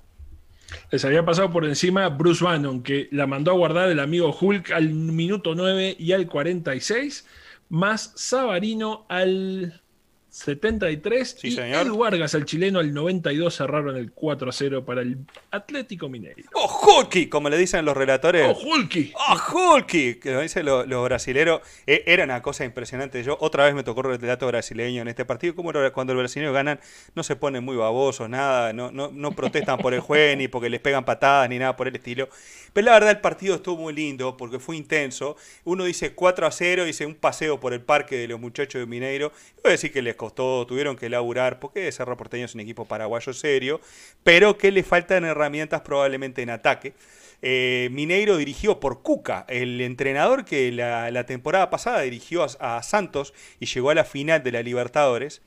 Les 0.90 1.04
había 1.04 1.24
pasado 1.24 1.50
por 1.50 1.64
encima 1.64 2.08
Bruce 2.08 2.44
Bannon, 2.44 2.82
que 2.82 3.08
la 3.12 3.26
mandó 3.26 3.50
a 3.50 3.54
guardar 3.54 3.90
el 3.90 4.00
amigo 4.00 4.36
Hulk 4.38 4.70
al 4.72 4.90
minuto 4.90 5.54
9 5.54 5.96
y 5.98 6.12
al 6.12 6.26
46, 6.26 7.26
más 7.68 8.12
Sabarino 8.16 9.06
al 9.08 9.82
73 10.30 11.38
y 11.42 11.50
señor. 11.50 11.98
Vargas, 11.98 12.34
el 12.34 12.44
chileno, 12.44 12.78
al 12.78 12.94
92 12.94 13.56
cerraron 13.56 13.96
el 13.96 14.12
4 14.12 14.48
a 14.48 14.52
0 14.52 14.84
para 14.84 15.02
el 15.02 15.18
Atlético 15.50 16.08
Mineiro. 16.08 16.48
¡Oh, 16.54 17.00
Hulky! 17.00 17.28
Como 17.28 17.48
le 17.48 17.58
dicen 17.58 17.84
los 17.84 17.96
relatores. 17.96 18.46
¡Oh, 18.48 18.56
Hulky! 18.56 19.12
¡Oh, 19.14 19.74
Hulky! 19.74 20.14
Que 20.14 20.32
lo 20.32 20.40
dicen 20.40 20.64
los, 20.64 20.86
brasileros. 21.04 21.62
Eh, 21.86 22.04
era 22.06 22.22
una 22.24 22.42
cosa 22.42 22.64
impresionante. 22.64 23.22
Yo 23.24 23.36
otra 23.40 23.64
vez 23.64 23.74
me 23.74 23.82
tocó 23.82 24.08
el 24.08 24.20
relato 24.20 24.46
brasileño 24.46 25.02
en 25.02 25.08
este 25.08 25.24
partido. 25.24 25.56
Como 25.56 25.72
cuando 25.92 26.14
los 26.14 26.22
brasileños 26.22 26.54
ganan, 26.54 26.78
no 27.16 27.24
se 27.24 27.34
ponen 27.34 27.64
muy 27.64 27.76
babosos, 27.76 28.30
nada. 28.30 28.72
No, 28.72 28.92
no, 28.92 29.10
no 29.12 29.32
protestan 29.32 29.78
por 29.78 29.94
el 29.94 30.00
juego, 30.00 30.36
ni 30.36 30.46
porque 30.46 30.70
les 30.70 30.80
pegan 30.80 31.04
patadas, 31.04 31.48
ni 31.48 31.58
nada 31.58 31.76
por 31.76 31.88
el 31.88 31.96
estilo. 31.96 32.28
Pero 32.72 32.84
la 32.84 32.92
verdad, 32.92 33.10
el 33.10 33.20
partido 33.20 33.56
estuvo 33.56 33.82
muy 33.82 33.92
lindo 33.92 34.36
porque 34.36 34.60
fue 34.60 34.76
intenso. 34.76 35.36
Uno 35.64 35.84
dice 35.84 36.12
4 36.14 36.46
a 36.46 36.52
0, 36.52 36.84
dice 36.84 37.04
un 37.04 37.16
paseo 37.16 37.58
por 37.58 37.72
el 37.72 37.80
parque 37.80 38.16
de 38.16 38.28
los 38.28 38.38
muchachos 38.38 38.80
de 38.80 38.86
Mineiro. 38.86 39.32
Voy 39.62 39.70
a 39.70 39.70
decir 39.70 39.92
que 39.92 40.02
les 40.02 40.14
costó, 40.20 40.66
tuvieron 40.66 40.96
que 40.96 41.08
laburar, 41.08 41.58
porque 41.58 41.90
Cerro 41.90 42.14
Porteño 42.14 42.44
es 42.44 42.54
un 42.54 42.60
equipo 42.60 42.84
paraguayo 42.84 43.32
serio, 43.32 43.80
pero 44.22 44.58
que 44.58 44.70
le 44.70 44.82
faltan 44.82 45.24
herramientas 45.24 45.80
probablemente 45.80 46.42
en 46.42 46.50
ataque. 46.50 46.92
Eh, 47.40 47.88
Mineiro 47.90 48.36
dirigió 48.36 48.80
por 48.80 49.00
Cuca, 49.00 49.46
el 49.48 49.80
entrenador 49.80 50.44
que 50.44 50.70
la, 50.72 51.24
temporada 51.24 51.70
pasada 51.70 52.02
dirigió 52.02 52.46
a, 52.60 52.82
Santos 52.82 53.32
y 53.60 53.64
llegó 53.64 53.88
a 53.88 53.94
la 53.94 54.04
final 54.04 54.42
de 54.42 54.52
la 54.52 54.62
Libertadores. 54.62 55.40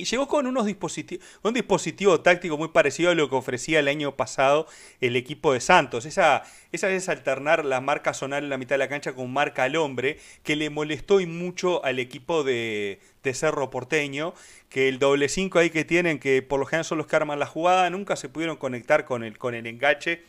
Y 0.00 0.04
llegó 0.04 0.28
con 0.28 0.46
unos 0.46 0.64
dispositivos, 0.64 1.26
un 1.42 1.54
dispositivo 1.54 2.20
táctico 2.20 2.56
muy 2.56 2.68
parecido 2.68 3.10
a 3.10 3.16
lo 3.16 3.28
que 3.28 3.34
ofrecía 3.34 3.80
el 3.80 3.88
año 3.88 4.14
pasado 4.14 4.68
el 5.00 5.16
equipo 5.16 5.52
de 5.52 5.60
Santos. 5.60 6.06
Esa, 6.06 6.44
esa 6.70 6.88
es 6.90 7.08
alternar 7.08 7.64
la 7.64 7.80
marca 7.80 8.14
zonal 8.14 8.44
en 8.44 8.50
la 8.50 8.58
mitad 8.58 8.76
de 8.76 8.78
la 8.78 8.88
cancha 8.88 9.12
con 9.14 9.32
marca 9.32 9.64
al 9.64 9.74
hombre, 9.74 10.20
que 10.44 10.54
le 10.54 10.70
molestó 10.70 11.18
y 11.20 11.26
mucho 11.26 11.84
al 11.84 11.98
equipo 11.98 12.44
de, 12.44 13.00
Cerro 13.34 13.68
Porteño, 13.68 14.32
que 14.70 14.88
el 14.88 14.98
doble 14.98 15.28
5 15.28 15.58
ahí 15.58 15.68
que 15.68 15.84
tienen, 15.84 16.18
que 16.18 16.40
por 16.40 16.58
lo 16.58 16.64
general 16.64 16.86
son 16.86 16.96
los 16.96 17.06
que 17.06 17.16
arman 17.16 17.38
la 17.38 17.44
jugada, 17.44 17.90
nunca 17.90 18.16
se 18.16 18.30
pudieron 18.30 18.56
conectar 18.56 19.04
con 19.04 19.22
el, 19.22 19.36
con 19.36 19.54
el 19.54 19.66
engache. 19.66 20.22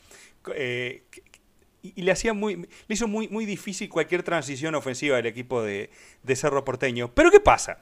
Eh, 0.56 1.04
y, 1.82 2.02
le 2.02 2.12
hacía 2.12 2.34
muy, 2.34 2.56
le 2.56 2.68
hizo 2.90 3.08
muy, 3.08 3.30
muy 3.30 3.46
difícil 3.46 3.88
cualquier 3.88 4.24
transición 4.24 4.76
ofensiva 4.76 5.18
al 5.18 5.28
equipo 5.28 5.62
de, 5.62 5.92
de 6.24 6.36
Cerro 6.36 6.66
Porteño. 6.66 7.14
Pero 7.14 7.32
¿qué 7.32 7.40
pasa? 7.40 7.80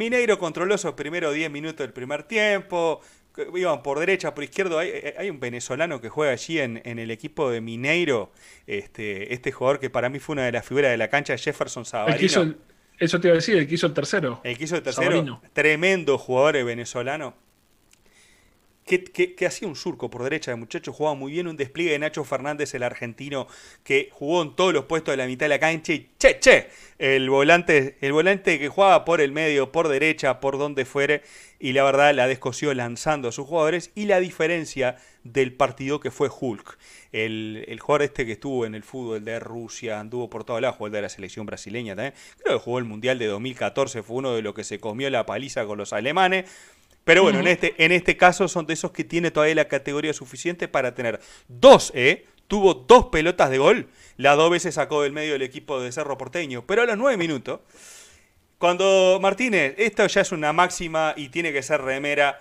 Mineiro 0.00 0.38
controló 0.38 0.74
esos 0.74 0.94
primeros 0.94 1.34
10 1.34 1.50
minutos 1.50 1.78
del 1.78 1.92
primer 1.92 2.22
tiempo. 2.22 3.02
Iban 3.54 3.82
por 3.82 3.98
derecha, 3.98 4.34
por 4.34 4.42
izquierdo. 4.42 4.78
Hay, 4.78 5.28
un 5.28 5.38
venezolano 5.38 6.00
que 6.00 6.08
juega 6.08 6.32
allí 6.32 6.58
en, 6.58 6.80
el 6.84 7.10
equipo 7.10 7.50
de 7.50 7.60
Mineiro. 7.60 8.32
Este, 8.66 9.34
este 9.34 9.52
jugador 9.52 9.78
que 9.78 9.90
para 9.90 10.08
mí 10.08 10.18
fue 10.18 10.32
una 10.32 10.46
de 10.46 10.52
las 10.52 10.66
figuras 10.66 10.90
de 10.90 10.96
la 10.96 11.08
cancha, 11.08 11.36
Jefferson 11.36 11.84
Sabarino. 11.84 12.54
eso 12.98 13.20
te 13.20 13.28
iba 13.28 13.34
a 13.34 13.36
decir, 13.36 13.58
el 13.58 13.68
que 13.68 13.74
hizo 13.74 13.86
el 13.86 13.92
tercero. 13.92 14.40
El 14.42 14.56
que 14.56 14.64
hizo 14.64 14.76
el 14.76 14.82
tercero. 14.82 15.42
Tremendo 15.52 16.16
jugador 16.16 16.64
venezolano 16.64 17.34
que, 18.98 19.46
hacía 19.46 19.68
un 19.68 19.76
surco 19.76 20.10
por 20.10 20.24
derecha 20.24 20.50
de 20.50 20.56
muchacho, 20.56 20.92
jugaba 20.92 21.14
muy 21.14 21.32
bien 21.32 21.46
un 21.46 21.56
despliegue 21.56 21.92
de 21.92 21.98
Nacho 22.00 22.24
Fernández, 22.24 22.74
el 22.74 22.82
argentino, 22.82 23.46
que 23.84 24.08
jugó 24.12 24.42
en 24.42 24.56
todos 24.56 24.72
los 24.72 24.86
puestos 24.86 25.12
de 25.12 25.16
la 25.16 25.26
mitad 25.26 25.44
de 25.44 25.50
la 25.50 25.60
cancha 25.60 25.92
y 25.92 26.10
che, 26.18 26.40
che, 26.40 26.68
el 26.98 27.30
volante, 27.30 27.96
el 28.00 28.12
volante 28.12 28.58
que 28.58 28.68
jugaba 28.68 29.04
por 29.04 29.20
el 29.20 29.30
medio, 29.30 29.70
por 29.70 29.88
derecha, 29.88 30.40
por 30.40 30.58
donde 30.58 30.84
fuere, 30.84 31.22
y 31.60 31.72
la 31.72 31.84
verdad 31.84 32.14
la 32.14 32.26
descosió 32.26 32.74
lanzando 32.74 33.28
a 33.28 33.32
sus 33.32 33.46
jugadores, 33.46 33.92
y 33.94 34.06
la 34.06 34.18
diferencia 34.18 34.96
del 35.22 35.52
partido 35.52 36.00
que 36.00 36.10
fue 36.10 36.28
Hulk, 36.28 36.78
el, 37.12 37.64
el 37.68 37.78
jugador 37.78 38.02
este 38.02 38.26
que 38.26 38.32
estuvo 38.32 38.66
en 38.66 38.74
el 38.74 38.82
fútbol 38.82 39.24
de 39.24 39.38
Rusia, 39.38 40.00
anduvo 40.00 40.28
por 40.30 40.44
toda 40.44 40.60
la 40.60 40.72
jugó 40.72 40.86
el 40.86 40.92
de 40.92 41.02
la 41.02 41.08
selección 41.08 41.46
brasileña 41.46 41.94
también, 41.94 42.14
creo 42.38 42.58
que 42.58 42.64
jugó 42.64 42.78
el 42.78 42.86
Mundial 42.86 43.18
de 43.18 43.26
2014, 43.26 44.02
fue 44.02 44.16
uno 44.16 44.34
de 44.34 44.42
los 44.42 44.54
que 44.54 44.64
se 44.64 44.80
comió 44.80 45.08
la 45.10 45.26
paliza 45.26 45.64
con 45.66 45.78
los 45.78 45.92
alemanes, 45.92 46.50
pero 47.10 47.24
bueno, 47.24 47.40
en, 47.40 47.48
este, 47.48 47.74
en 47.84 47.90
este 47.90 48.16
caso 48.16 48.46
son 48.46 48.66
de 48.66 48.74
esos 48.74 48.92
que 48.92 49.02
tiene 49.02 49.32
todavía 49.32 49.56
la 49.56 49.66
categoría 49.66 50.12
suficiente 50.12 50.68
para 50.68 50.94
tener 50.94 51.18
dos, 51.48 51.90
¿eh? 51.92 52.28
Tuvo 52.46 52.72
dos 52.72 53.06
pelotas 53.06 53.50
de 53.50 53.58
gol. 53.58 53.88
Las 54.16 54.36
dos 54.36 54.48
veces 54.48 54.76
sacó 54.76 55.02
del 55.02 55.10
medio 55.10 55.32
del 55.32 55.42
equipo 55.42 55.80
de 55.80 55.90
Cerro 55.90 56.16
Porteño. 56.16 56.64
Pero 56.68 56.82
a 56.82 56.86
los 56.86 56.96
nueve 56.96 57.16
minutos, 57.16 57.62
cuando 58.58 59.18
Martínez, 59.20 59.74
esto 59.76 60.06
ya 60.06 60.20
es 60.20 60.30
una 60.30 60.52
máxima 60.52 61.12
y 61.16 61.30
tiene 61.30 61.52
que 61.52 61.64
ser 61.64 61.80
remera. 61.82 62.40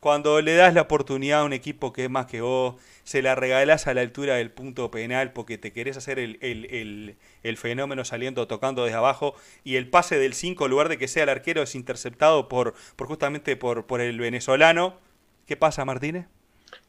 Cuando 0.00 0.40
le 0.40 0.54
das 0.54 0.74
la 0.74 0.82
oportunidad 0.82 1.40
a 1.40 1.44
un 1.44 1.52
equipo 1.52 1.92
que 1.92 2.04
es 2.04 2.10
más 2.10 2.26
que 2.26 2.40
vos, 2.40 2.76
se 3.04 3.20
la 3.22 3.34
regalás 3.34 3.86
a 3.86 3.94
la 3.94 4.00
altura 4.00 4.36
del 4.36 4.50
punto 4.50 4.90
penal 4.90 5.32
porque 5.32 5.58
te 5.58 5.72
querés 5.72 5.96
hacer 5.98 6.18
el, 6.18 7.16
fenómeno 7.56 8.04
saliendo, 8.04 8.48
tocando 8.48 8.84
desde 8.84 8.96
abajo, 8.96 9.34
y 9.62 9.76
el 9.76 9.88
pase 9.88 10.18
del 10.18 10.32
5, 10.32 10.64
en 10.64 10.70
lugar 10.70 10.88
de 10.88 10.96
que 10.96 11.06
sea 11.06 11.24
el 11.24 11.28
arquero, 11.28 11.62
es 11.62 11.74
interceptado 11.74 12.48
por, 12.48 12.74
por 12.96 13.06
justamente 13.08 13.56
por, 13.56 13.86
por 13.86 14.00
el 14.00 14.18
venezolano. 14.18 14.98
¿Qué 15.46 15.56
pasa, 15.56 15.84
Martínez? 15.84 16.26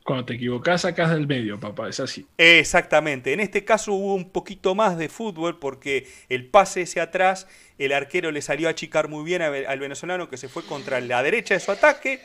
Cuando 0.03 0.25
te 0.25 0.33
equivocás, 0.33 0.81
sacás 0.81 1.11
del 1.11 1.27
medio, 1.27 1.59
papá, 1.59 1.89
es 1.89 1.99
así. 1.99 2.25
Exactamente. 2.37 3.33
En 3.33 3.39
este 3.39 3.63
caso 3.63 3.93
hubo 3.93 4.15
un 4.15 4.31
poquito 4.31 4.73
más 4.73 4.97
de 4.97 5.09
fútbol 5.09 5.59
porque 5.59 6.07
el 6.29 6.47
pase 6.47 6.81
ese 6.81 7.01
atrás, 7.01 7.47
el 7.77 7.91
arquero 7.93 8.31
le 8.31 8.41
salió 8.41 8.67
a 8.67 8.71
achicar 8.71 9.09
muy 9.09 9.23
bien 9.23 9.41
al 9.41 9.79
venezolano 9.79 10.29
que 10.29 10.37
se 10.37 10.49
fue 10.49 10.63
contra 10.63 10.99
la 11.01 11.21
derecha 11.21 11.53
de 11.53 11.59
su 11.59 11.71
ataque, 11.71 12.19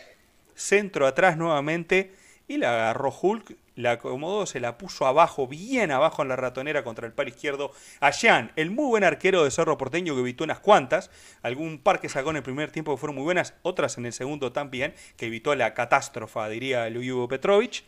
centro 0.57 1.07
atrás 1.07 1.37
nuevamente 1.37 2.13
y 2.49 2.59
la 2.59 2.71
agarró 2.71 3.15
Hulk, 3.21 3.57
la 3.75 3.93
acomodó, 3.93 4.47
se 4.47 4.61
la 4.61 4.79
puso 4.79 5.07
abajo, 5.07 5.47
bien 5.47 5.91
abajo 5.91 6.23
en 6.23 6.29
la 6.29 6.37
ratonera 6.37 6.83
contra 6.83 7.07
el 7.07 7.13
palo 7.13 7.29
izquierdo. 7.29 7.73
A 8.01 8.11
el 8.57 8.71
muy 8.71 8.87
buen 8.87 9.05
arquero 9.05 9.45
de 9.45 9.51
Cerro 9.51 9.77
Porteño 9.77 10.15
que 10.15 10.21
evitó 10.21 10.45
unas 10.45 10.61
cuantas, 10.61 11.11
algún 11.43 11.79
par 11.79 12.01
que 12.01 12.09
sacó 12.09 12.31
en 12.31 12.37
el 12.37 12.43
primer 12.43 12.71
tiempo 12.71 12.95
que 12.95 12.99
fueron 12.99 13.17
muy 13.17 13.25
buenas, 13.25 13.55
otras 13.63 13.99
en 13.99 14.07
el 14.07 14.13
segundo 14.13 14.53
también, 14.53 14.95
que 15.17 15.27
evitó 15.27 15.55
la 15.55 15.75
catástrofe, 15.75 16.49
diría 16.49 16.89
Luis 16.89 17.13
Petrovich. 17.29 17.85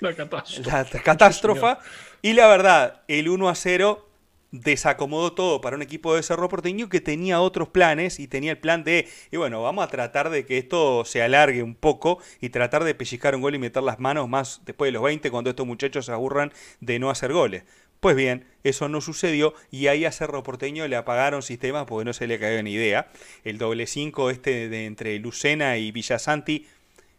La 0.00 0.14
catástrofe. 0.14 0.70
La 0.70 0.84
catástrofe. 1.02 1.76
y 2.22 2.34
la 2.34 2.46
verdad, 2.46 3.02
el 3.08 3.28
1 3.28 3.48
a 3.48 3.54
0 3.54 4.07
desacomodó 4.50 5.32
todo 5.32 5.60
para 5.60 5.76
un 5.76 5.82
equipo 5.82 6.14
de 6.14 6.22
Cerro 6.22 6.48
Porteño 6.48 6.88
que 6.88 7.00
tenía 7.00 7.40
otros 7.40 7.68
planes 7.68 8.18
y 8.18 8.28
tenía 8.28 8.52
el 8.52 8.58
plan 8.58 8.84
de, 8.84 9.08
y 9.30 9.36
bueno, 9.36 9.62
vamos 9.62 9.84
a 9.84 9.88
tratar 9.88 10.30
de 10.30 10.46
que 10.46 10.58
esto 10.58 11.04
se 11.04 11.22
alargue 11.22 11.62
un 11.62 11.74
poco 11.74 12.18
y 12.40 12.48
tratar 12.48 12.84
de 12.84 12.94
pellizcar 12.94 13.34
un 13.34 13.42
gol 13.42 13.54
y 13.54 13.58
meter 13.58 13.82
las 13.82 13.98
manos 13.98 14.28
más 14.28 14.62
después 14.64 14.88
de 14.88 14.92
los 14.92 15.02
20 15.02 15.30
cuando 15.30 15.50
estos 15.50 15.66
muchachos 15.66 16.06
se 16.06 16.12
aburran 16.12 16.52
de 16.80 16.98
no 16.98 17.10
hacer 17.10 17.32
goles. 17.32 17.64
Pues 18.00 18.14
bien, 18.14 18.46
eso 18.62 18.88
no 18.88 19.00
sucedió 19.00 19.54
y 19.72 19.88
ahí 19.88 20.04
a 20.04 20.12
Cerro 20.12 20.44
Porteño 20.44 20.86
le 20.86 20.94
apagaron 20.94 21.42
sistemas 21.42 21.84
porque 21.86 22.04
no 22.04 22.12
se 22.12 22.28
le 22.28 22.38
cayó 22.38 22.62
ni 22.62 22.72
idea. 22.72 23.08
El 23.44 23.58
doble 23.58 23.86
5 23.86 24.30
este 24.30 24.68
de 24.68 24.86
entre 24.86 25.18
Lucena 25.18 25.76
y 25.78 25.90
Villasanti 25.90 26.66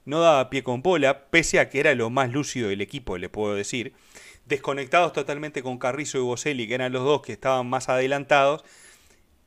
no 0.06 0.22
daba 0.22 0.50
pie 0.50 0.64
con 0.64 0.82
bola, 0.82 1.26
pese 1.30 1.60
a 1.60 1.70
que 1.70 1.82
era 1.82 1.94
lo 1.96 2.10
más 2.10 2.32
lúcido 2.32 2.70
del 2.70 2.82
equipo, 2.82 3.18
le 3.18 3.30
puedo 3.30 3.54
decir 3.56 3.94
desconectados 4.50 5.14
totalmente 5.14 5.64
con 5.64 5.78
Carrizo 5.78 6.18
y 6.18 6.22
Boselli, 6.22 6.68
que 6.68 6.74
eran 6.74 6.92
los 6.92 7.04
dos 7.04 7.22
que 7.22 7.32
estaban 7.32 7.70
más 7.70 7.88
adelantados. 7.88 8.66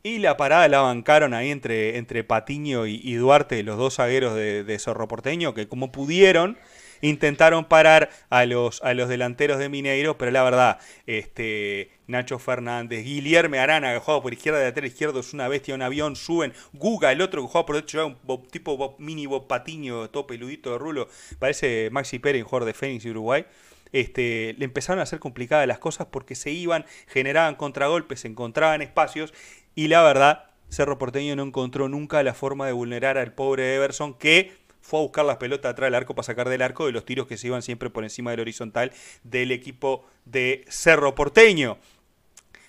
Y 0.04 0.18
la 0.18 0.36
parada 0.36 0.66
la 0.66 0.80
bancaron 0.80 1.34
ahí 1.34 1.50
entre, 1.50 1.98
entre 1.98 2.24
Patiño 2.24 2.86
y, 2.86 3.14
Duarte, 3.14 3.62
los 3.62 3.78
dos 3.78 3.96
zagueros 3.96 4.34
de, 4.34 4.78
Zorro 4.80 5.06
Porteño, 5.06 5.54
que 5.54 5.68
como 5.68 5.92
pudieron 5.92 6.58
intentaron 7.04 7.64
parar 7.64 8.10
a 8.30 8.46
los, 8.46 8.80
a 8.82 8.94
los 8.94 9.08
delanteros 9.08 9.58
de 9.58 9.68
Mineiro, 9.68 10.18
pero 10.18 10.30
la 10.30 10.44
verdad, 10.44 10.78
este, 11.06 11.90
Nacho 12.06 12.38
Fernández, 12.38 13.04
Guillermo 13.04 13.56
Arana, 13.56 13.92
que 13.92 13.98
juega 13.98 14.22
por 14.22 14.32
izquierda, 14.32 14.60
de 14.60 14.66
lateral 14.66 14.88
izquierdo, 14.88 15.18
es 15.18 15.32
una 15.32 15.48
bestia, 15.48 15.74
un 15.74 15.82
avión, 15.82 16.14
suben, 16.14 16.52
Guga, 16.72 17.10
el 17.10 17.20
otro 17.20 17.42
que 17.42 17.48
juega 17.48 17.66
por 17.66 17.74
derecho, 17.74 18.16
un 18.24 18.46
tipo 18.48 18.96
mini 18.98 19.26
Bob 19.26 19.48
Patiño, 19.48 20.10
todo 20.10 20.28
peludito 20.28 20.70
de 20.70 20.78
rulo, 20.78 21.08
parece 21.40 21.88
Maxi 21.90 22.20
Pérez, 22.20 22.44
jugador 22.44 22.66
de 22.66 22.74
Fénix 22.74 23.04
y 23.04 23.10
Uruguay 23.10 23.46
este, 23.92 24.54
le 24.58 24.64
empezaron 24.64 25.00
a 25.00 25.04
hacer 25.04 25.18
complicadas 25.18 25.66
las 25.66 25.78
cosas 25.78 26.08
porque 26.10 26.34
se 26.34 26.50
iban, 26.50 26.84
generaban 27.06 27.54
contragolpes, 27.54 28.20
se 28.20 28.28
encontraban 28.28 28.82
espacios 28.82 29.32
y 29.74 29.88
la 29.88 30.02
verdad, 30.02 30.50
Cerro 30.68 30.98
Porteño 30.98 31.36
no 31.36 31.42
encontró 31.42 31.88
nunca 31.88 32.22
la 32.22 32.34
forma 32.34 32.66
de 32.66 32.72
vulnerar 32.72 33.18
al 33.18 33.34
pobre 33.34 33.74
Everson 33.74 34.14
que 34.14 34.52
fue 34.80 34.98
a 34.98 35.02
buscar 35.02 35.24
las 35.24 35.36
pelotas 35.36 35.72
atrás 35.72 35.86
del 35.86 35.94
arco 35.94 36.14
para 36.14 36.24
sacar 36.24 36.48
del 36.48 36.62
arco 36.62 36.86
de 36.86 36.92
los 36.92 37.04
tiros 37.04 37.26
que 37.26 37.36
se 37.36 37.46
iban 37.46 37.62
siempre 37.62 37.88
por 37.88 38.04
encima 38.04 38.32
del 38.32 38.40
horizontal 38.40 38.92
del 39.22 39.52
equipo 39.52 40.04
de 40.24 40.64
Cerro 40.68 41.14
Porteño. 41.14 41.78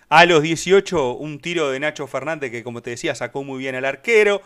A 0.09 0.25
los 0.25 0.43
18, 0.43 1.13
un 1.15 1.39
tiro 1.39 1.71
de 1.71 1.79
Nacho 1.79 2.05
Fernández 2.05 2.51
que, 2.51 2.63
como 2.63 2.83
te 2.83 2.91
decía, 2.91 3.15
sacó 3.15 3.43
muy 3.43 3.57
bien 3.57 3.73
al 3.73 3.85
arquero 3.85 4.43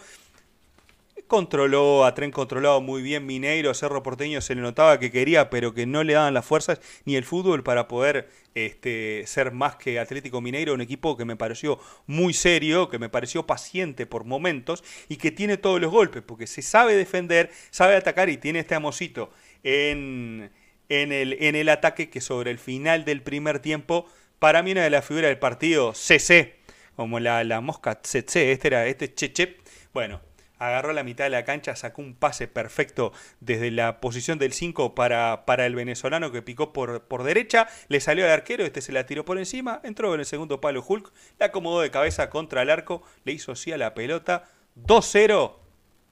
controló, 1.28 2.06
a 2.06 2.16
tren 2.16 2.32
controlado 2.32 2.82
muy 2.82 3.02
bien 3.02 3.26
Mineiro, 3.26 3.74
Cerro 3.74 4.02
Porteño 4.02 4.42
se 4.42 4.56
le 4.56 4.62
notaba 4.62 5.00
que 5.00 5.12
quería, 5.12 5.50
pero 5.50 5.74
que 5.74 5.86
no 5.86 6.04
le 6.04 6.14
daban 6.14 6.34
las 6.34 6.46
fuerzas 6.46 6.80
ni 7.06 7.16
el 7.16 7.26
fútbol 7.26 7.64
para 7.64 7.88
poder 7.88 8.30
este, 8.56 9.24
ser 9.28 9.52
más 9.52 9.76
que 9.76 10.00
Atlético 10.00 10.42
Mineiro, 10.42 10.74
un 10.74 10.82
equipo 10.82 11.16
que 11.18 11.26
me 11.26 11.36
pareció 11.36 11.80
muy 12.08 12.34
serio, 12.34 12.90
que 12.90 13.00
me 13.00 13.10
pareció 13.10 13.46
paciente 13.46 14.06
por 14.06 14.24
momentos 14.24 14.84
y 15.10 15.18
que 15.18 15.32
tiene 15.32 15.58
todos 15.58 15.80
los 15.80 15.92
golpes, 15.92 16.24
porque 16.26 16.48
se 16.48 16.62
sabe 16.62 16.96
defender, 16.96 17.52
sabe 17.70 17.96
atacar 17.96 18.30
y 18.30 18.38
tiene 18.38 18.60
este 18.60 18.76
amosito 18.76 19.30
en, 19.64 20.50
en, 20.90 21.12
el, 21.12 21.34
en 21.42 21.56
el 21.56 21.70
ataque 21.70 22.10
que 22.10 22.22
sobre 22.22 22.52
el 22.52 22.58
final 22.58 23.06
del 23.06 23.22
primer 23.22 23.60
tiempo, 23.60 24.08
para 24.40 24.64
mí 24.64 24.72
una 24.72 24.84
de 24.84 24.90
las 24.90 25.06
figuras 25.06 25.30
del 25.30 25.40
partido, 25.40 25.94
CC, 25.94 26.56
como 26.96 27.20
la, 27.20 27.44
la 27.44 27.62
mosca 27.62 28.00
CC, 28.02 28.52
este 28.52 28.68
era 28.70 28.88
este 28.88 29.14
Cheche, 29.14 29.58
bueno, 29.94 30.22
agarró 30.60 30.94
la 30.94 31.04
mitad 31.04 31.26
de 31.26 31.30
la 31.30 31.44
cancha, 31.46 31.76
sacó 31.76 32.02
un 32.02 32.16
pase 32.16 32.48
perfecto 32.48 33.14
desde 33.40 33.72
la 33.72 34.00
posición 34.00 34.40
del 34.40 34.54
5 34.54 34.96
para, 34.96 35.46
para 35.46 35.66
el 35.66 35.76
venezolano 35.76 36.32
que 36.32 36.42
picó 36.42 36.74
por, 36.74 37.04
por 37.04 37.24
derecha, 37.24 37.68
le 37.88 38.00
salió 38.00 38.26
al 38.26 38.32
arquero, 38.32 38.66
este 38.66 38.82
se 38.82 38.92
la 38.92 39.06
tiró 39.06 39.26
por 39.26 39.38
encima, 39.38 39.80
entró 39.84 40.14
en 40.14 40.20
el 40.20 40.26
segundo 40.26 40.62
palo 40.62 40.84
Hulk, 40.86 41.12
la 41.40 41.48
acomodó 41.48 41.82
de 41.82 41.92
cabeza 41.92 42.30
contra 42.30 42.62
el 42.62 42.70
arco, 42.70 43.04
le 43.24 43.34
hizo 43.34 43.52
así 43.52 43.72
a 43.72 43.78
la 43.78 43.94
pelota, 43.94 44.46
2-0, 44.76 45.54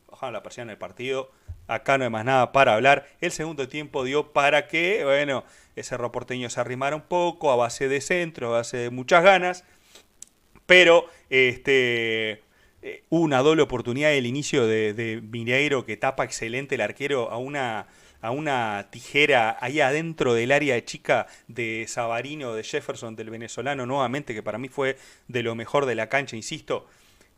bajaron 0.10 0.34
la 0.34 0.44
presión 0.44 0.68
del 0.68 0.78
partido, 0.78 1.32
acá 1.68 1.98
no 1.98 2.04
hay 2.04 2.10
más 2.10 2.26
nada 2.26 2.52
para 2.52 2.76
hablar, 2.76 3.08
el 3.22 3.32
segundo 3.32 3.68
tiempo 3.68 4.04
dio 4.04 4.34
para 4.34 4.68
que, 4.68 5.04
bueno, 5.04 5.44
ese 5.76 5.98
roporteño 5.98 6.50
se 6.50 6.60
arrimara 6.60 6.96
un 6.96 7.02
poco, 7.02 7.52
a 7.52 7.56
base 7.56 7.88
de 7.88 8.02
centro, 8.02 8.48
a 8.48 8.58
base 8.58 8.78
de 8.78 8.90
muchas 8.90 9.24
ganas, 9.24 9.64
pero 10.66 11.06
este 11.30 12.45
eh, 12.88 13.02
una 13.10 13.40
doble 13.40 13.64
oportunidad 13.64 14.12
del 14.12 14.28
inicio 14.28 14.68
de, 14.68 15.20
Mineiro 15.32 15.88
que 15.88 15.98
tapa 15.98 16.24
excelente 16.24 16.76
el 16.76 16.82
arquero 16.82 17.32
a 17.32 17.38
una, 17.38 17.88
a 18.22 18.30
una 18.30 18.90
tijera 18.92 19.58
ahí 19.60 19.80
adentro 19.80 20.36
del 20.36 20.52
área 20.52 20.76
de 20.76 20.86
chica 20.86 21.26
de 21.48 21.86
Sabarino, 21.88 22.54
de 22.54 22.64
Jefferson, 22.64 23.16
del 23.16 23.32
venezolano 23.32 23.88
nuevamente, 23.88 24.36
que 24.36 24.44
para 24.44 24.60
mí 24.60 24.70
fue 24.70 24.98
de 25.28 25.42
lo 25.42 25.56
mejor 25.56 25.88
de 25.88 25.96
la 25.96 26.10
cancha, 26.10 26.36
insisto. 26.36 26.86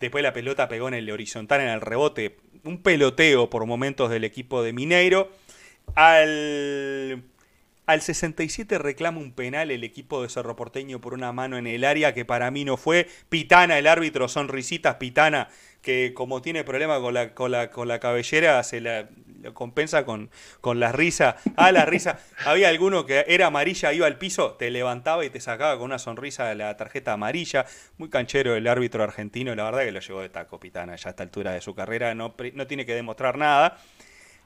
Después 0.02 0.22
la 0.22 0.34
pelota 0.34 0.68
pegó 0.68 0.90
en 0.90 0.96
el 0.96 1.10
horizontal, 1.10 1.62
en 1.62 1.70
el 1.70 1.80
rebote. 1.80 2.36
Un 2.66 2.82
peloteo 2.84 3.50
por 3.50 3.66
momentos 3.66 4.10
del 4.10 4.26
equipo 4.26 4.62
de 4.64 4.74
Mineiro. 4.74 5.32
Al 5.96 7.24
al 7.88 8.02
67 8.02 8.78
reclama 8.78 9.20
un 9.20 9.32
penal 9.32 9.72
el 9.72 9.84
equipo 9.86 10.22
de 10.22 10.28
Cerro 10.28 10.58
Porteño 10.58 11.00
por 11.00 11.14
una 11.14 11.32
mano 11.32 11.58
en 11.58 11.68
el 11.68 11.86
área 11.86 12.14
que 12.14 12.26
para 12.26 12.52
mí 12.52 12.66
no 12.66 12.76
fue. 12.76 13.08
Pitana, 13.30 13.80
el 13.80 13.88
árbitro, 13.88 14.28
sonrisitas, 14.28 14.96
Pitana, 14.96 15.48
que 15.82 16.14
como 16.14 16.42
tiene 16.42 16.66
problema 16.66 17.00
con 17.00 17.14
la, 17.14 17.34
con 17.34 17.50
la, 17.50 17.72
con 17.72 17.88
la 17.88 18.02
cabellera, 18.02 18.62
se 18.64 18.82
la 18.82 19.08
compensa 19.54 20.04
con, 20.04 20.30
con 20.60 20.82
la 20.82 20.92
risa. 20.92 21.38
Ah, 21.56 21.72
la 21.72 21.86
risa. 21.86 22.20
Había 22.46 22.68
alguno 22.68 23.06
que 23.06 23.24
era 23.26 23.48
amarilla, 23.48 23.94
iba 23.94 24.06
al 24.06 24.18
piso, 24.18 24.56
te 24.56 24.70
levantaba 24.70 25.24
y 25.24 25.30
te 25.30 25.40
sacaba 25.40 25.76
con 25.78 25.86
una 25.86 25.98
sonrisa 25.98 26.54
la 26.56 26.76
tarjeta 26.76 27.14
amarilla. 27.14 27.66
Muy 27.98 28.10
canchero 28.10 28.54
el 28.58 28.68
árbitro 28.68 29.02
argentino, 29.02 29.56
la 29.56 29.64
verdad 29.64 29.84
que 29.84 29.94
lo 29.94 30.02
llevó 30.02 30.22
de 30.22 30.30
taco 30.30 30.60
Pitana 30.60 30.98
ya 30.98 31.08
a 31.08 31.12
esta 31.12 31.24
altura 31.24 31.54
de 31.54 31.62
su 31.62 31.74
carrera, 31.74 32.14
no, 32.14 32.36
no 32.54 32.68
tiene 32.68 32.86
que 32.86 32.96
demostrar 32.96 33.38
nada. 33.38 33.78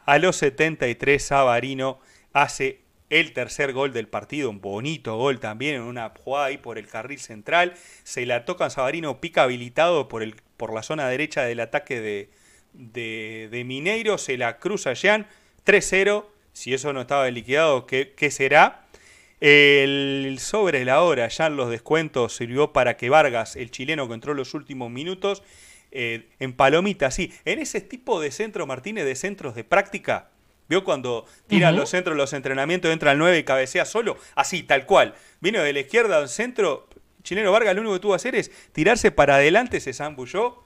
A 0.05 0.19
los 0.19 0.35
73, 0.35 1.23
Sabarino 1.23 1.99
hace 2.33 2.90
el 3.11 3.33
tercer 3.33 3.73
gol 3.73 3.91
del 3.91 4.07
partido, 4.07 4.49
un 4.49 4.61
bonito 4.61 5.17
gol 5.17 5.41
también 5.41 5.75
en 5.75 5.81
una 5.81 6.13
jugada 6.17 6.45
ahí 6.45 6.57
por 6.57 6.77
el 6.77 6.87
carril 6.87 7.19
central. 7.19 7.73
Se 8.03 8.25
la 8.25 8.45
toca 8.45 8.69
Sabarino, 8.69 9.19
pica 9.19 9.43
habilitado 9.43 10.07
por, 10.07 10.23
el, 10.23 10.35
por 10.55 10.73
la 10.73 10.81
zona 10.81 11.09
derecha 11.09 11.43
del 11.43 11.59
ataque 11.59 11.99
de, 11.99 12.29
de, 12.73 13.63
Mineiro. 13.65 14.17
Se 14.17 14.37
la 14.37 14.59
cruza 14.59 14.93
Jean, 14.93 15.27
3-0. 15.65 16.25
Si 16.53 16.73
eso 16.73 16.93
no 16.93 17.01
estaba 17.01 17.29
liquidado, 17.29 17.85
¿qué, 17.85 18.13
qué 18.15 18.31
será? 18.31 18.87
El 19.41 20.37
sobre 20.39 20.85
la 20.85 21.01
hora, 21.01 21.27
ya 21.27 21.47
en 21.47 21.57
los 21.57 21.69
descuentos, 21.69 22.33
sirvió 22.33 22.71
para 22.71 22.95
que 22.95 23.09
Vargas, 23.09 23.57
el 23.57 23.71
chileno 23.71 24.07
que 24.07 24.13
entró 24.13 24.31
en 24.31 24.37
los 24.37 24.53
últimos 24.53 24.89
minutos, 24.89 25.43
eh, 25.91 26.29
en 26.39 26.53
palomita, 26.53 27.11
sí, 27.11 27.33
en 27.43 27.59
ese 27.59 27.81
tipo 27.81 28.21
de 28.21 28.31
centro, 28.31 28.65
Martínez, 28.67 29.03
de 29.03 29.15
centros 29.15 29.55
de 29.55 29.65
práctica, 29.65 30.29
¿Vio 30.71 30.85
cuando 30.85 31.25
tiran 31.47 31.75
los 31.75 31.89
centros, 31.89 32.15
los 32.15 32.31
entrenamientos, 32.31 32.89
entra 32.93 33.11
al 33.11 33.17
9 33.17 33.39
y 33.39 33.43
cabecea 33.43 33.83
solo? 33.83 34.17
Así, 34.35 34.63
tal 34.63 34.85
cual. 34.85 35.15
Vino 35.41 35.61
de 35.61 35.73
la 35.73 35.81
izquierda 35.81 36.15
al 36.15 36.29
centro. 36.29 36.87
Chileno 37.23 37.51
Vargas 37.51 37.75
lo 37.75 37.81
único 37.81 37.95
que 37.95 37.99
tuvo 37.99 38.13
que 38.13 38.15
hacer 38.15 38.35
es 38.35 38.49
tirarse 38.71 39.11
para 39.11 39.35
adelante, 39.35 39.81
se 39.81 39.91
zambulló. 39.91 40.63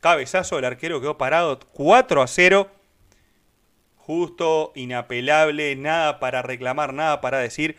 Cabezazo, 0.00 0.58
el 0.58 0.66
arquero 0.66 1.00
quedó 1.00 1.16
parado 1.16 1.58
4 1.72 2.20
a 2.20 2.26
0. 2.26 2.70
Justo, 3.96 4.72
inapelable, 4.74 5.74
nada 5.74 6.20
para 6.20 6.42
reclamar, 6.42 6.92
nada 6.92 7.22
para 7.22 7.38
decir. 7.38 7.78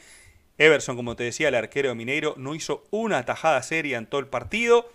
Everson, 0.57 0.95
como 0.95 1.15
te 1.15 1.25
decía, 1.25 1.49
el 1.49 1.55
arquero 1.55 1.89
de 1.89 1.95
Mineiro, 1.95 2.33
no 2.37 2.55
hizo 2.55 2.85
una 2.89 3.23
tajada 3.23 3.61
seria 3.61 3.99
en 3.99 4.07
todo 4.07 4.19
el 4.19 4.25
partido. 4.25 4.91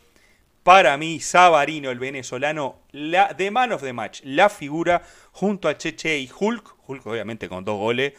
Para 0.66 0.96
mí, 0.96 1.20
Sabarino, 1.20 1.92
el 1.92 2.00
venezolano, 2.00 2.81
la, 2.90 3.33
de 3.33 3.52
man 3.52 3.70
of 3.70 3.85
the 3.85 3.92
match, 3.92 4.22
la 4.24 4.48
figura 4.48 5.00
junto 5.31 5.68
a 5.68 5.79
Cheche 5.79 6.18
y 6.18 6.29
Hulk, 6.29 6.74
Hulk 6.88 7.07
obviamente 7.07 7.48
con 7.48 7.64
dos 7.64 7.79
goles, 7.79 8.14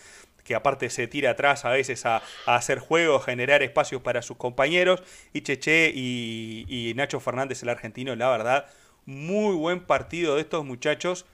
que 0.45 0.55
aparte 0.55 0.89
se 0.89 1.07
tira 1.07 1.31
atrás 1.31 1.65
a 1.65 1.71
veces 1.71 2.05
a, 2.05 2.21
hacer 2.45 2.79
juegos, 2.79 3.25
generar 3.25 3.63
espacios 3.63 4.01
para 4.01 4.21
sus 4.21 4.37
compañeros, 4.37 5.03
y 5.33 5.41
Cheche 5.41 5.91
y, 5.93 6.65
y 6.69 6.93
Nacho 6.93 7.19
Fernández, 7.19 7.63
el 7.63 7.67
argentino, 7.67 8.15
la 8.15 8.29
verdad, 8.29 8.65
muy 9.05 9.53
buen 9.57 9.81
partido 9.81 10.35
de 10.35 10.41
estos 10.41 10.63
muchachos. 10.63 11.25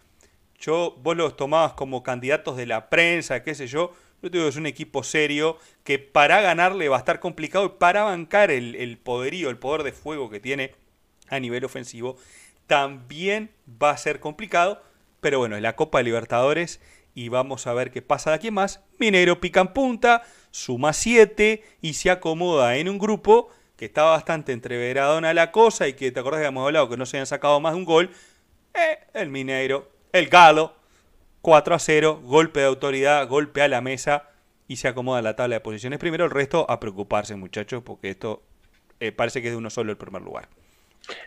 Yo, 0.58 0.98
vos 1.04 1.16
los 1.16 1.38
tomabas 1.38 1.74
como 1.74 2.02
candidatos 2.02 2.58
de 2.58 2.66
la 2.66 2.90
prensa, 2.90 3.44
qué 3.44 3.54
sé 3.54 3.68
yo, 3.68 3.94
yo 4.24 4.30
digo 4.30 4.46
que 4.46 4.50
es 4.50 4.56
un 4.56 4.66
equipo 4.66 5.04
serio 5.04 5.60
que 5.84 6.00
para 6.00 6.42
ganarle 6.42 6.90
va 6.90 6.96
a 6.96 7.00
estar 7.00 7.20
complicado 7.20 7.66
y 7.66 7.70
para 7.78 8.02
bancar 8.02 8.50
el 8.50 8.98
poderío, 8.98 9.52
el 9.52 9.60
poder 9.60 9.84
de 9.84 9.92
fuego 9.92 10.32
que 10.32 10.40
tiene 10.40 10.72
a 11.30 11.40
nivel 11.40 11.66
ofensivo, 11.66 12.18
también 12.68 13.52
va 13.82 13.92
a 13.92 13.98
ser 13.98 14.20
complicado. 14.20 14.82
Pero 15.22 15.40
bueno, 15.40 15.56
es 15.56 15.62
la 15.62 15.76
Copa 15.76 16.00
de 16.00 16.06
Libertadores 16.06 16.82
y 17.16 17.30
vamos 17.30 17.68
a 17.68 17.74
ver 17.74 17.92
qué 17.92 18.02
pasa 18.02 18.32
de 18.32 18.36
aquí 18.38 18.52
más. 18.52 18.84
Minero 19.00 19.40
pica 19.40 19.62
en 19.62 19.70
punta, 19.70 20.24
suma 20.52 20.94
7 20.94 21.64
y 21.82 21.94
se 21.94 22.10
acomoda 22.10 22.76
en 22.78 22.90
un 22.90 23.00
grupo 23.00 23.50
que 23.76 23.86
está 23.86 24.04
bastante 24.04 24.52
entreveradona 24.52 25.34
la 25.34 25.52
cosa 25.52 25.88
y 25.88 25.94
que 25.94 26.12
te 26.12 26.20
acordás 26.20 26.40
que 26.40 26.48
habíamos 26.48 26.66
hablado 26.66 26.90
que 26.90 26.98
no 26.98 27.06
se 27.06 27.18
habían 27.18 27.28
sacado 27.28 27.60
más 27.60 27.74
de 27.74 27.80
un 27.80 27.86
gol. 27.86 28.12
Eh, 28.74 29.00
el 29.14 29.30
Mineiro, 29.30 29.92
el 30.12 30.28
Galo, 30.28 30.76
4 31.42 31.76
a 31.76 31.80
0, 31.80 32.22
golpe 32.24 32.62
de 32.62 32.68
autoridad, 32.68 33.28
golpe 33.28 33.62
a 33.62 33.68
la 33.68 33.82
mesa 33.82 34.30
y 34.68 34.78
se 34.78 34.88
acomoda 34.88 35.22
la 35.22 35.36
tabla 35.36 35.56
de 35.56 35.62
posiciones. 35.62 36.00
Primero 36.00 36.26
el 36.26 36.32
resto 36.32 36.70
a 36.70 36.80
preocuparse 36.80 37.36
muchachos 37.36 37.84
porque 37.84 38.10
esto 38.10 38.44
eh, 39.00 39.12
parece 39.12 39.42
que 39.42 39.50
es 39.50 39.54
de 39.54 39.58
uno 39.58 39.70
solo 39.70 39.92
el 39.92 39.98
primer 39.98 40.22
lugar. 40.22 40.48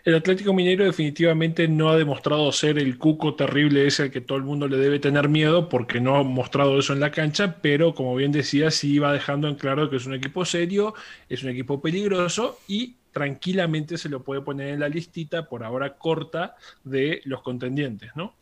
El 0.03 0.15
Atlético 0.15 0.53
Mineiro 0.53 0.85
definitivamente 0.85 1.67
no 1.67 1.89
ha 1.89 1.97
demostrado 1.97 2.51
ser 2.51 2.79
el 2.79 2.97
cuco 2.97 3.35
terrible 3.35 3.85
ese 3.85 4.03
al 4.03 4.11
que 4.11 4.21
todo 4.21 4.37
el 4.37 4.43
mundo 4.43 4.67
le 4.67 4.77
debe 4.77 4.99
tener 4.99 5.29
miedo 5.29 5.69
porque 5.69 5.99
no 5.99 6.15
ha 6.15 6.23
mostrado 6.23 6.79
eso 6.79 6.93
en 6.93 6.99
la 6.99 7.11
cancha, 7.11 7.57
pero 7.61 7.93
como 7.93 8.15
bien 8.15 8.31
decía, 8.31 8.71
sí 8.71 8.97
va 8.97 9.13
dejando 9.13 9.47
en 9.47 9.55
claro 9.55 9.89
que 9.89 9.97
es 9.97 10.05
un 10.05 10.15
equipo 10.15 10.45
serio, 10.45 10.95
es 11.29 11.43
un 11.43 11.49
equipo 11.49 11.79
peligroso 11.81 12.59
y 12.67 12.95
tranquilamente 13.11 13.97
se 13.97 14.09
lo 14.09 14.23
puede 14.23 14.41
poner 14.41 14.69
en 14.69 14.79
la 14.79 14.89
listita 14.89 15.47
por 15.47 15.63
ahora 15.63 15.97
corta 15.97 16.55
de 16.83 17.21
los 17.25 17.41
contendientes, 17.41 18.11
¿no? 18.15 18.35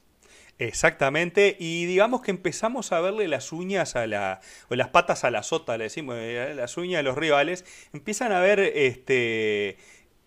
Exactamente, 0.58 1.58
y 1.60 1.86
digamos 1.86 2.22
que 2.22 2.32
empezamos 2.32 2.94
a 2.94 3.02
verle 3.02 3.28
las 3.28 3.52
uñas 3.52 3.98
a 3.98 4.08
la, 4.08 4.40
o 4.70 4.76
las 4.76 4.88
patas 4.88 5.26
a 5.26 5.32
la 5.32 5.44
sota, 5.44 5.78
le 5.78 5.86
decimos, 5.86 6.16
eh, 6.18 6.54
las 6.56 6.78
uñas 6.78 7.00
de 7.00 7.04
los 7.04 7.18
rivales, 7.18 7.66
empiezan 7.92 8.32
a 8.32 8.40
ver, 8.40 8.62
este, 8.62 9.76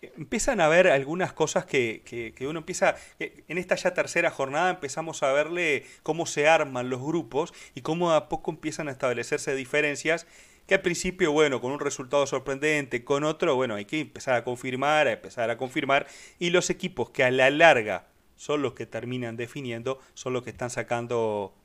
empiezan 0.01 0.61
a 0.61 0.67
ver 0.67 0.87
algunas 0.87 1.33
cosas 1.33 1.65
que, 1.65 2.01
que, 2.05 2.47
uno 2.47 2.59
empieza, 2.59 2.95
en 3.19 3.57
esta 3.57 3.75
ya 3.75 3.93
tercera 3.93 4.31
jornada 4.31 4.69
empezamos 4.69 5.23
a 5.23 5.31
verle 5.31 5.85
cómo 6.03 6.25
se 6.25 6.47
arman 6.47 6.89
los 6.89 7.01
grupos 7.01 7.53
y 7.75 7.81
cómo 7.81 8.11
a 8.11 8.29
poco 8.29 8.51
empiezan 8.51 8.87
a 8.87 8.91
establecerse 8.91 9.55
diferencias 9.55 10.25
que 10.69 10.75
al 10.75 10.81
principio, 10.81 11.31
bueno, 11.31 11.61
con 11.61 11.71
un 11.71 11.79
resultado 11.79 12.27
sorprendente, 12.27 13.03
con 13.03 13.23
otro, 13.23 13.55
bueno, 13.55 13.73
hay 13.73 13.85
que 13.85 14.01
empezar 14.01 14.35
a 14.35 14.43
confirmar, 14.43 15.07
a 15.07 15.13
empezar 15.13 15.49
a 15.49 15.57
confirmar, 15.57 16.05
y 16.37 16.51
los 16.51 16.69
equipos 16.69 17.09
que 17.09 17.23
a 17.23 17.31
la 17.31 17.49
larga 17.49 18.05
son 18.35 18.61
los 18.61 18.73
que 18.73 18.85
terminan 18.85 19.35
definiendo, 19.35 19.99
son 20.13 20.33
los 20.33 20.43
que 20.43 20.51
están 20.51 20.69
sacando 20.69 21.55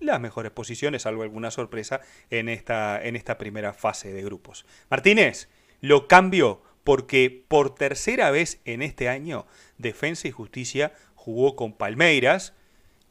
las 0.00 0.20
mejores 0.20 0.50
posiciones, 0.50 1.02
salvo 1.02 1.22
alguna 1.22 1.52
sorpresa, 1.52 2.00
en 2.30 2.48
esta, 2.48 3.00
en 3.00 3.14
esta 3.14 3.38
primera 3.38 3.72
fase 3.72 4.12
de 4.12 4.24
grupos. 4.24 4.66
Martínez, 4.90 5.48
lo 5.80 6.08
cambio 6.08 6.62
porque 6.84 7.44
por 7.48 7.74
tercera 7.74 8.30
vez 8.30 8.60
en 8.64 8.82
este 8.82 9.08
año 9.08 9.46
Defensa 9.78 10.28
y 10.28 10.30
Justicia 10.30 10.92
jugó 11.14 11.56
con 11.56 11.72
Palmeiras 11.72 12.54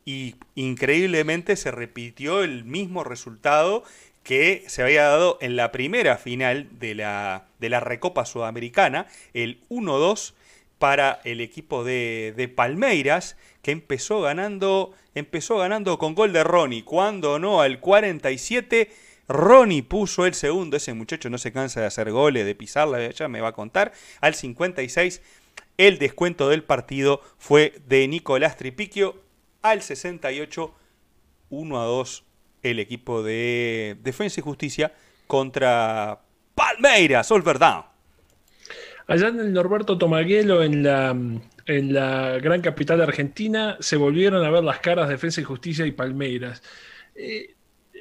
y 0.06 0.36
increíblemente 0.56 1.56
se 1.56 1.72
repitió 1.72 2.44
el 2.44 2.66
mismo 2.66 3.04
resultado 3.04 3.84
que 4.24 4.64
se 4.68 4.84
había 4.84 5.04
dado 5.04 5.38
en 5.42 5.56
la 5.56 5.72
primera 5.72 6.18
final 6.18 6.68
de 6.80 6.96
la, 6.96 7.46
de 7.60 7.70
la 7.70 7.80
Recopa 7.80 8.26
Sudamericana, 8.26 9.08
el 9.34 9.62
1-2 9.70 10.34
para 10.82 11.22
el 11.26 11.42
equipo 11.42 11.84
de, 11.84 12.52
Palmeiras, 12.56 13.38
que 13.62 13.70
empezó 13.70 14.22
ganando, 14.22 14.94
empezó 15.14 15.58
ganando 15.58 16.00
con 16.00 16.16
gol 16.16 16.34
de 16.34 16.44
Ronnie, 16.44 16.84
cuando 16.84 17.38
no 17.38 17.62
al 17.62 17.80
47. 17.80 18.92
Ronnie 19.32 19.84
puso 19.84 20.26
el 20.26 20.34
segundo, 20.34 20.78
ese 20.78 20.94
muchacho 20.94 21.30
no 21.30 21.38
se 21.38 21.52
cansa 21.52 21.82
de 21.82 21.88
hacer 21.88 22.12
goles, 22.12 22.46
de 22.46 22.56
pisarla, 22.56 23.10
ya 23.12 23.28
me 23.28 23.42
va 23.42 23.50
a 23.50 23.54
contar. 23.54 23.92
Al 24.20 24.36
56, 24.36 25.22
el 25.78 25.98
descuento 25.98 26.50
del 26.50 26.64
partido 26.64 27.22
fue 27.38 27.74
de 27.88 28.08
Nicolás 28.08 28.58
Tripiquio. 28.58 29.22
Al 29.62 29.82
68, 29.82 30.74
1 31.50 31.82
a 31.82 31.86
2, 31.86 32.24
el 32.64 32.80
equipo 32.80 33.22
de 33.22 33.98
Defensa 34.02 34.40
y 34.40 34.44
Justicia 34.44 34.94
contra 35.28 36.20
Palmeiras, 36.56 37.30
Down. 37.30 37.86
Allá 39.08 39.28
en 39.28 39.40
el 39.40 39.54
Norberto 39.54 39.98
Tomaguelo, 39.98 40.64
en 40.64 40.84
la, 40.84 41.16
en 41.66 41.94
la 41.94 42.38
gran 42.40 42.62
capital 42.62 43.02
Argentina, 43.02 43.78
se 43.80 43.98
volvieron 43.98 44.44
a 44.44 44.50
ver 44.50 44.64
las 44.64 44.80
caras 44.80 45.10
Defensa 45.10 45.42
y 45.42 45.44
Justicia 45.44 45.86
y 45.86 45.92
Palmeiras. 45.92 46.64
Eh, 47.16 47.56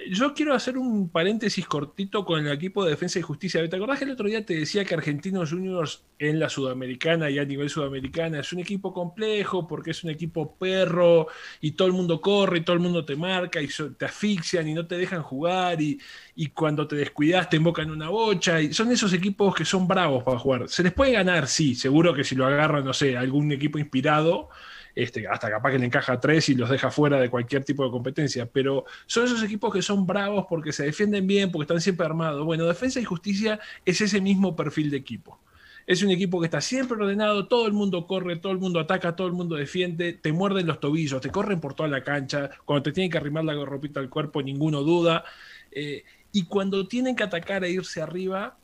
yo 0.09 0.35
quiero 0.35 0.55
hacer 0.55 0.79
un 0.79 1.09
paréntesis 1.09 1.67
cortito 1.67 2.25
con 2.25 2.47
el 2.47 2.53
equipo 2.53 2.85
de 2.85 2.91
Defensa 2.91 3.19
y 3.19 3.23
Justicia. 3.23 3.69
¿Te 3.69 3.77
acordás 3.77 3.99
que 3.99 4.05
el 4.05 4.13
otro 4.13 4.27
día 4.27 4.45
te 4.45 4.55
decía 4.55 4.85
que 4.85 4.95
Argentinos 4.95 5.51
Juniors 5.51 6.05
en 6.19 6.39
la 6.39 6.49
Sudamericana 6.49 7.31
y 7.31 7.39
a 7.39 7.45
nivel 7.45 7.71
sudamericana 7.71 8.41
es 8.41 8.53
un 8.53 8.61
equipo 8.61 8.93
complejo 8.93 9.67
porque 9.67 9.93
es 9.93 10.05
un 10.05 10.11
equipo 10.11 10.55
perro 10.57 11.29
y 11.61 11.73
todo 11.73 11.89
el 11.89 11.95
mundo 11.95 12.21
corre 12.21 12.59
y 12.59 12.61
todo 12.61 12.75
el 12.75 12.81
mundo 12.81 13.05
te 13.05 13.17
marca 13.17 13.61
y 13.61 13.69
te 13.97 14.05
asfixian 14.05 14.69
y 14.69 14.75
no 14.75 14.87
te 14.87 14.97
dejan 14.97 15.23
jugar 15.23 15.81
y, 15.81 15.99
y 16.35 16.49
cuando 16.49 16.87
te 16.87 16.97
descuidas 16.97 17.49
te 17.49 17.57
invocan 17.57 17.91
una 17.91 18.09
bocha 18.09 18.61
y 18.61 18.73
son 18.73 18.93
esos 18.93 19.13
equipos 19.13 19.55
que 19.55 19.65
son 19.65 19.89
bravos 19.89 20.23
para 20.23 20.39
jugar. 20.39 20.69
Se 20.69 20.83
les 20.83 20.93
puede 20.93 21.13
ganar, 21.13 21.49
sí, 21.49 21.75
seguro 21.75 22.15
que 22.15 22.25
si 22.25 22.35
lo 22.35 22.47
agarran, 22.47 22.85
no 22.85 22.93
sé, 22.93 23.17
algún 23.17 23.51
equipo 23.53 23.79
inspirado 23.79 24.51
este, 24.95 25.27
hasta 25.29 25.51
capaz 25.51 25.73
que 25.73 25.79
le 25.79 25.87
encaja 25.87 26.21
tres 26.21 26.49
y 26.49 26.55
los 26.55 26.71
deja 26.71 26.91
fuera 26.91 27.21
de 27.21 27.31
cualquier 27.31 27.65
tipo 27.65 27.85
de 27.85 27.91
competencia, 27.91 28.47
pero 28.47 28.85
son 29.07 29.27
esos 29.27 29.43
equipos 29.43 29.73
que 29.73 29.83
son 29.83 30.07
bravos 30.07 30.47
porque 30.49 30.73
se 30.73 30.85
defienden 30.85 31.27
bien, 31.27 31.51
porque 31.51 31.65
están 31.65 31.81
siempre 31.81 32.07
armados. 32.07 32.45
Bueno, 32.45 32.67
Defensa 32.67 33.01
y 33.01 33.05
Justicia 33.05 33.61
es 33.85 34.01
ese 34.01 34.21
mismo 34.21 34.57
perfil 34.57 34.91
de 34.91 34.97
equipo. 34.97 35.41
Es 35.87 36.03
un 36.03 36.11
equipo 36.11 36.41
que 36.41 36.47
está 36.47 36.61
siempre 36.61 36.97
ordenado, 36.97 37.49
todo 37.49 37.67
el 37.67 37.73
mundo 37.73 38.07
corre, 38.07 38.37
todo 38.37 38.53
el 38.53 38.59
mundo 38.59 38.79
ataca, 38.79 39.17
todo 39.17 39.27
el 39.27 39.33
mundo 39.33 39.57
defiende, 39.57 40.13
te 40.13 40.33
muerden 40.33 40.67
los 40.67 40.79
tobillos, 40.79 41.21
te 41.21 41.31
corren 41.31 41.61
por 41.61 41.75
toda 41.75 41.89
la 41.89 42.05
cancha, 42.05 42.51
cuando 42.65 42.85
te 42.85 42.93
tienen 42.93 43.11
que 43.11 43.19
arrimar 43.19 43.45
la 43.45 43.55
ropita 43.65 43.99
al 43.99 44.09
cuerpo, 44.09 44.43
ninguno 44.43 44.83
duda. 44.83 45.25
Eh, 45.73 46.05
y 46.33 46.45
cuando 46.45 46.87
tienen 46.87 47.17
que 47.17 47.25
atacar 47.25 47.65
e 47.65 47.71
irse 47.71 48.01
arriba, 48.01 48.57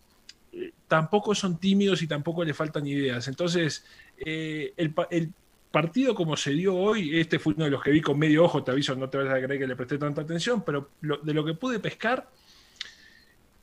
eh, 0.53 0.73
tampoco 0.87 1.35
son 1.35 1.59
tímidos 1.59 2.03
y 2.03 2.07
tampoco 2.07 2.45
le 2.45 2.55
faltan 2.55 2.87
ideas. 2.87 3.27
Entonces, 3.29 3.85
eh, 4.19 4.73
el, 4.77 4.95
el, 5.11 5.33
partido 5.77 6.15
como 6.15 6.39
se 6.39 6.53
dio 6.53 6.75
hoy, 6.75 7.21
este 7.21 7.39
fue 7.39 7.53
uno 7.53 7.67
de 7.67 7.71
los 7.71 7.83
que 7.83 7.91
vi 7.91 8.01
con 8.01 8.19
medio 8.19 8.45
ojo, 8.45 8.65
te 8.65 8.71
aviso, 8.71 8.97
no 8.97 9.11
te 9.11 9.19
vas 9.19 9.29
a 9.29 9.43
creer 9.43 9.61
que 9.61 9.67
le 9.67 9.77
presté 9.77 9.99
tanta 9.99 10.23
atención, 10.23 10.63
pero 10.65 10.89
de 11.03 11.35
lo 11.35 11.45
que 11.45 11.53
pude 11.53 11.79
pescar, 11.81 12.31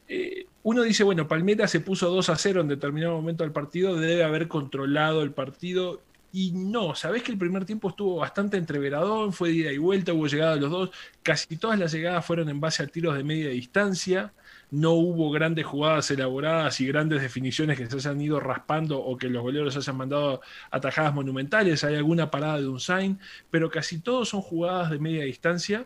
eh, 0.07 0.45
uno 0.61 0.83
dice, 0.83 1.03
bueno, 1.03 1.27
Palmeiras 1.27 1.71
se 1.71 1.79
puso 1.79 2.11
2 2.11 2.29
a 2.29 2.35
0 2.35 2.61
en 2.61 2.67
determinado 2.67 3.15
momento 3.15 3.43
del 3.43 3.51
partido, 3.51 3.95
debe 3.95 4.23
haber 4.23 4.47
controlado 4.47 5.23
el 5.23 5.31
partido. 5.31 6.01
Y 6.31 6.51
no, 6.51 6.93
sabés 6.93 7.23
que 7.23 7.31
el 7.31 7.39
primer 7.39 7.65
tiempo 7.65 7.89
estuvo 7.89 8.17
bastante 8.17 8.57
entreveradón, 8.57 9.33
fue 9.33 9.51
ida 9.51 9.71
y 9.71 9.79
vuelta, 9.79 10.13
hubo 10.13 10.27
llegada 10.27 10.53
de 10.53 10.61
los 10.61 10.69
dos, 10.69 10.91
casi 11.23 11.57
todas 11.57 11.79
las 11.79 11.91
llegadas 11.91 12.23
fueron 12.23 12.47
en 12.47 12.59
base 12.59 12.83
a 12.83 12.87
tiros 12.87 13.17
de 13.17 13.23
media 13.23 13.49
distancia 13.49 14.33
no 14.73 14.93
hubo 14.93 15.29
grandes 15.29 15.67
jugadas 15.67 16.09
elaboradas 16.09 16.81
y 16.81 16.87
grandes 16.87 17.21
definiciones 17.21 17.77
que 17.77 17.85
se 17.85 17.95
hayan 17.95 18.19
ido 18.19 18.39
raspando 18.39 18.99
o 18.99 19.15
que 19.17 19.29
los 19.29 19.43
goleadores 19.43 19.77
hayan 19.77 19.95
mandado 19.95 20.41
atajadas 20.71 21.13
monumentales. 21.13 21.83
Hay 21.83 21.95
alguna 21.95 22.31
parada 22.31 22.59
de 22.59 22.67
un 22.67 22.79
sign, 22.79 23.19
pero 23.51 23.69
casi 23.69 23.99
todos 23.99 24.29
son 24.29 24.41
jugadas 24.41 24.89
de 24.89 24.97
media 24.97 25.25
distancia 25.25 25.85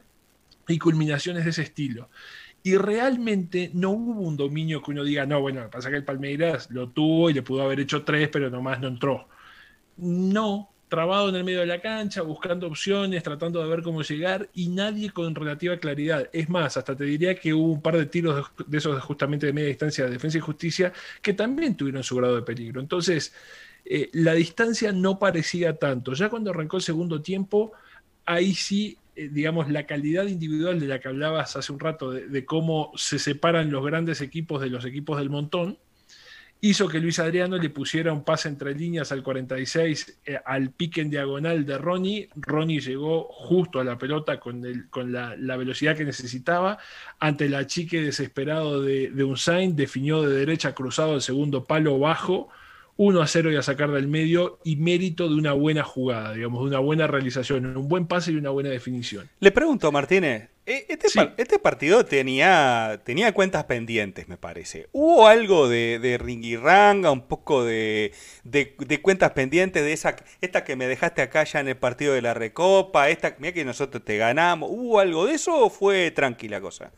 y 0.70 0.80
culminaciones 0.80 1.44
de 1.44 1.50
ese 1.50 1.64
estilo. 1.64 2.10
Y 2.64 2.78
realmente 2.78 3.72
no 3.74 3.90
hubo 3.90 4.22
un 4.22 4.38
dominio 4.38 4.82
que 4.82 4.92
uno 4.92 5.04
diga, 5.04 5.26
no, 5.26 5.42
bueno, 5.42 5.70
pasa 5.70 5.90
que 5.90 5.98
el 5.98 6.06
Palmeiras 6.06 6.72
lo 6.72 6.88
tuvo 6.88 7.30
y 7.30 7.34
le 7.34 7.42
pudo 7.42 7.64
haber 7.64 7.82
hecho 7.82 8.06
tres, 8.06 8.30
pero 8.30 8.50
nomás 8.50 8.80
no 8.80 8.88
entró. 8.88 9.28
No, 9.98 10.72
trabado 10.88 11.30
en 11.30 11.36
el 11.36 11.44
medio 11.44 11.60
de 11.60 11.66
la 11.66 11.82
cancha, 11.82 12.22
buscando 12.22 12.68
opciones, 12.68 13.22
tratando 13.24 13.62
de 13.62 13.70
ver 13.70 13.82
cómo 13.82 14.02
llegar 14.02 14.50
y 14.54 14.70
nadie 14.70 15.12
con 15.12 15.36
relativa 15.36 15.78
claridad. 15.78 16.30
Es 16.32 16.50
más, 16.50 16.78
hasta 16.78 16.96
te 16.96 17.04
diría 17.04 17.36
que 17.36 17.54
hubo 17.54 17.74
un 17.74 17.82
par 17.82 17.98
de 17.98 18.06
tiros 18.06 18.52
de 18.66 18.78
esos 18.78 19.02
justamente 19.04 19.46
de 19.46 19.54
media 19.54 19.68
distancia 19.68 20.06
de 20.06 20.12
defensa 20.12 20.38
y 20.38 20.42
justicia 20.42 20.94
que 21.22 21.34
también 21.34 21.76
tuvieron 21.76 22.04
su 22.04 22.16
grado 22.16 22.36
de 22.36 22.42
peligro. 22.42 22.80
Entonces, 22.80 23.34
eh, 23.84 24.10
la 24.14 24.34
distancia 24.34 24.92
no 24.92 25.20
parecía 25.20 25.78
tanto. 25.78 26.14
Ya 26.14 26.30
cuando 26.30 26.52
arrancó 26.52 26.78
el 26.78 26.84
segundo 26.84 27.22
tiempo, 27.22 27.74
ahí 28.26 28.54
sí, 28.54 28.98
eh, 29.16 29.30
digamos, 29.30 29.70
la 29.70 29.86
calidad 29.86 30.28
individual 30.28 30.80
de 30.80 30.88
la 30.88 31.00
que 31.00 31.10
hablabas 31.10 31.56
hace 31.58 31.72
un 31.74 31.80
rato, 31.80 32.12
de 32.12 32.46
cómo 32.46 32.92
se 32.96 33.20
separan 33.20 33.72
los 33.72 33.86
grandes 33.86 34.22
equipos 34.22 34.62
de 34.62 34.70
los 34.70 34.86
equipos 34.86 35.18
del 35.18 35.30
montón, 35.30 35.78
hizo 36.62 36.88
que 36.88 37.00
Luis 37.00 37.20
Adriano 37.20 37.58
le 37.58 37.70
pusiera 37.70 38.12
un 38.12 38.24
pase 38.24 38.50
entre 38.50 38.74
líneas 38.74 39.12
al 39.12 39.24
46 39.24 40.20
eh, 40.26 40.40
al 40.46 40.72
pique 40.72 41.02
en 41.02 41.10
diagonal 41.10 41.66
de 41.66 41.78
Ronnie. 41.78 42.30
Ronnie 42.36 42.80
llegó 42.80 43.24
justo 43.32 43.80
a 43.80 43.84
la 43.84 43.98
pelota 43.98 44.40
con, 44.40 44.62
la, 45.12 45.58
velocidad 45.58 45.96
que 45.96 46.06
necesitaba. 46.06 46.78
Ante 47.20 47.50
la 47.50 47.68
chique 47.68 48.02
desesperado 48.02 48.82
de, 48.82 49.12
de 49.12 49.24
Unsain, 49.24 49.76
definió 49.76 50.22
de 50.24 50.36
derecha 50.36 50.74
cruzado 50.74 51.16
el 51.16 51.22
segundo 51.22 51.64
palo 51.64 52.00
bajo 52.00 52.50
1 52.98 53.22
a 53.22 53.28
0 53.28 53.52
y 53.52 53.56
a 53.56 53.62
sacar 53.62 53.92
del 53.92 54.08
medio 54.08 54.60
y 54.64 54.76
mérito 54.76 55.30
de 55.30 55.36
una 55.36 55.54
buena 55.54 55.84
jugada, 55.84 56.34
digamos, 56.34 56.62
de 56.62 56.68
una 56.68 56.80
buena 56.80 57.08
realización, 57.08 57.78
un 57.78 57.88
buen 57.88 58.08
pase 58.08 58.32
y 58.32 58.36
una 58.36 58.50
buena 58.50 58.70
definición. 58.70 59.30
Le 59.40 59.52
pregunto, 59.52 59.92
Martínez, 59.92 60.50
eh, 60.66 60.86
este, 60.90 61.08
este, 61.38 61.60
partido 61.60 62.04
tenía, 62.04 63.00
tenía 63.06 63.34
cuentas 63.34 63.64
pendientes, 63.64 64.28
me 64.28 64.36
parece. 64.36 64.90
¿Hubo 64.92 65.28
algo 65.28 65.70
de, 65.70 66.00
de 66.00 66.18
ringirranga, 66.18 67.10
un 67.12 67.22
poco 67.22 67.64
de, 67.64 68.12
de, 68.44 69.02
cuentas 69.02 69.32
pendientes 69.32 69.82
de 69.84 69.94
esa, 69.94 70.18
esta 70.42 70.66
que 70.66 70.76
me 70.76 70.88
dejaste 70.88 71.22
acá 71.22 71.46
ya 71.46 71.62
en 71.62 71.70
el 71.70 71.78
partido 71.78 72.14
de 72.14 72.22
la 72.22 72.34
Recopa, 72.34 73.10
esta, 73.10 73.38
mira 73.40 73.54
que 73.54 73.64
nosotros 73.64 74.04
te 74.04 74.18
ganamos? 74.18 74.70
¿Hubo 74.70 75.00
algo 75.00 75.26
de 75.28 75.36
eso 75.36 75.56
o 75.58 75.70
fue 75.70 76.12
tranquila 76.12 76.60
cosa? 76.60 76.92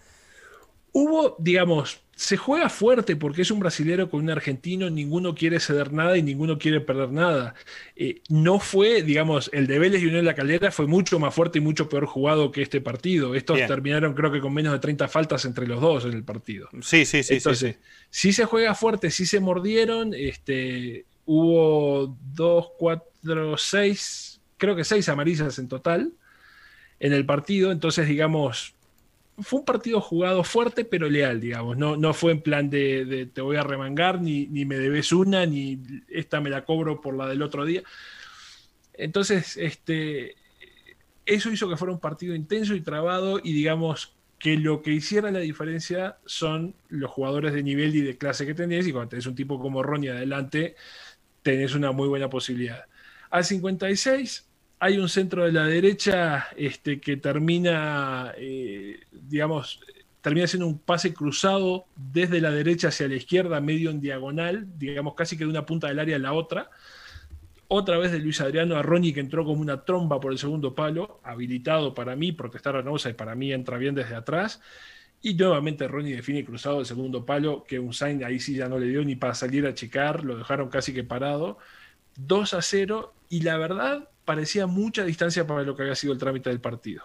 Hubo, 0.91 1.35
digamos, 1.39 2.01
se 2.19 2.35
juega 2.35 2.67
fuerte 2.67 3.15
porque 3.15 3.43
es 3.43 3.51
un 3.51 3.59
brasilero 3.59 4.09
con 4.09 4.21
un 4.21 4.29
argentino, 4.29 4.89
ninguno 4.89 5.35
quiere 5.35 5.61
ceder 5.61 5.93
nada 5.93 6.17
y 6.17 6.21
ninguno 6.21 6.57
quiere 6.57 6.81
perder 6.81 7.11
nada. 7.11 7.55
Eh, 7.95 8.21
no 8.27 8.59
fue, 8.59 9.03
digamos, 9.03 9.49
el 9.53 9.67
de 9.67 9.79
Vélez 9.79 10.01
y 10.01 10.07
Unión 10.07 10.25
de 10.25 10.31
la 10.31 10.35
Calera 10.35 10.69
fue 10.69 10.85
mucho 10.85 11.17
más 11.17 11.33
fuerte 11.33 11.59
y 11.59 11.61
mucho 11.61 11.87
peor 11.87 12.05
jugado 12.05 12.51
que 12.51 12.61
este 12.61 12.81
partido. 12.81 13.35
Estos 13.35 13.59
terminaron 13.67 14.15
creo 14.15 14.31
que 14.31 14.41
con 14.41 14.53
menos 14.53 14.73
de 14.73 14.79
30 14.79 15.07
faltas 15.07 15.45
entre 15.45 15.65
los 15.65 15.79
dos 15.79 16.03
en 16.03 16.11
el 16.11 16.25
partido. 16.25 16.67
Sí, 16.81 17.05
sí, 17.05 17.23
sí. 17.23 17.35
Entonces, 17.35 17.77
sí, 18.09 18.33
se 18.33 18.43
juega 18.43 18.75
fuerte, 18.75 19.11
sí 19.11 19.25
se 19.25 19.39
mordieron, 19.39 20.13
este, 20.13 21.05
hubo 21.23 22.17
dos, 22.33 22.71
cuatro, 22.77 23.57
seis, 23.57 24.41
creo 24.57 24.75
que 24.75 24.83
seis 24.83 25.07
amarillas 25.07 25.57
en 25.57 25.69
total 25.69 26.11
en 26.99 27.13
el 27.13 27.25
partido, 27.25 27.71
entonces 27.71 28.07
digamos 28.07 28.75
fue 29.41 29.59
un 29.59 29.65
partido 29.65 30.01
jugado 30.01 30.43
fuerte 30.43 30.85
pero 30.85 31.09
leal, 31.09 31.39
digamos. 31.39 31.77
No, 31.77 31.97
no 31.97 32.13
fue 32.13 32.31
en 32.33 32.41
plan 32.41 32.69
de, 32.69 33.29
te 33.33 33.41
voy 33.41 33.57
a 33.57 33.63
remangar, 33.63 34.21
ni, 34.21 34.47
me 34.47 34.77
debes 34.77 35.11
una, 35.11 35.45
ni 35.45 35.79
esta 36.09 36.41
me 36.41 36.49
la 36.49 36.65
cobro 36.65 37.01
por 37.01 37.15
la 37.15 37.27
del 37.27 37.41
otro 37.41 37.65
día. 37.65 37.83
Entonces, 38.93 39.57
este, 39.57 40.35
eso 41.25 41.51
hizo 41.51 41.69
que 41.69 41.77
fuera 41.77 41.93
un 41.93 41.99
partido 41.99 42.35
intenso 42.35 42.75
y 42.75 42.81
trabado 42.81 43.39
y 43.43 43.53
digamos 43.53 44.15
que 44.37 44.57
lo 44.57 44.81
que 44.81 44.91
hiciera 44.91 45.31
la 45.31 45.39
diferencia 45.39 46.17
son 46.25 46.73
los 46.87 47.11
jugadores 47.11 47.53
de 47.53 47.63
nivel 47.63 47.95
y 47.95 48.01
de 48.01 48.17
clase 48.17 48.45
que 48.45 48.53
tenés 48.53 48.87
y 48.87 48.91
cuando 48.91 49.09
tenés 49.09 49.25
un 49.25 49.35
tipo 49.35 49.59
como 49.59 49.83
Ronnie 49.83 50.11
adelante, 50.11 50.75
tenés 51.41 51.75
una 51.75 51.91
muy 51.91 52.07
buena 52.07 52.29
posibilidad. 52.29 52.85
Al 53.29 53.45
56 53.45 54.48
hay 54.79 54.97
un 54.97 55.09
centro 55.09 55.43
de 55.43 55.51
la 55.51 55.65
derecha 55.65 56.47
este, 56.55 57.01
que 57.01 57.17
termina, 57.17 58.33
eh, 58.37 59.01
digamos, 59.11 59.81
termina 60.21 60.47
siendo 60.47 60.67
un 60.67 60.79
pase 60.79 61.13
cruzado 61.13 61.85
desde 61.95 62.39
la 62.39 62.51
derecha 62.51 62.87
hacia 62.87 63.07
la 63.09 63.15
izquierda, 63.15 63.59
medio 63.59 63.89
en 63.89 63.99
diagonal, 63.99 64.67
digamos, 64.77 65.15
casi 65.15 65.37
que 65.37 65.43
de 65.43 65.49
una 65.49 65.65
punta 65.65 65.87
del 65.87 65.99
área 65.99 66.15
a 66.15 66.19
la 66.19 66.33
otra. 66.33 66.69
Otra 67.67 67.97
vez 67.97 68.11
de 68.11 68.19
Luis 68.19 68.41
Adriano 68.41 68.77
a 68.77 68.81
Ronnie 68.81 69.13
que 69.13 69.19
entró 69.19 69.45
como 69.45 69.61
una 69.61 69.83
tromba 69.83 70.19
por 70.19 70.31
el 70.31 70.39
segundo 70.39 70.73
palo, 70.73 71.19
habilitado 71.23 71.93
para 71.93 72.15
mí, 72.15 72.31
protestar 72.31 72.75
a 72.75 72.81
Nosa 72.81 73.09
y 73.09 73.13
para 73.13 73.35
mí 73.35 73.53
entra 73.53 73.77
bien 73.77 73.95
desde 73.95 74.15
atrás. 74.15 74.61
Y 75.21 75.33
nuevamente 75.35 75.87
Ronnie 75.87 76.15
define 76.15 76.45
cruzado 76.45 76.79
el 76.79 76.85
segundo 76.85 77.25
palo, 77.25 77.65
que 77.65 77.77
un 77.79 77.93
sign 77.93 78.23
ahí 78.23 78.39
sí 78.39 78.55
ya 78.55 78.69
no 78.69 78.79
le 78.79 78.87
dio 78.87 79.03
ni 79.03 79.17
para 79.17 79.35
salir 79.35 79.67
a 79.67 79.73
checar, 79.73 80.23
lo 80.23 80.37
dejaron 80.37 80.69
casi 80.69 80.93
que 80.93 81.03
parado. 81.03 81.57
2 82.15 82.53
a 82.53 82.61
0 82.61 83.13
y 83.29 83.41
la 83.41 83.57
verdad 83.57 84.09
parecía 84.29 84.67
mucha 84.67 85.03
distancia 85.03 85.47
para 85.47 85.63
lo 85.63 85.75
que 85.75 85.81
había 85.81 85.95
sido 85.95 86.13
el 86.13 86.19
trámite 86.19 86.51
del 86.51 86.61
partido. 86.61 87.01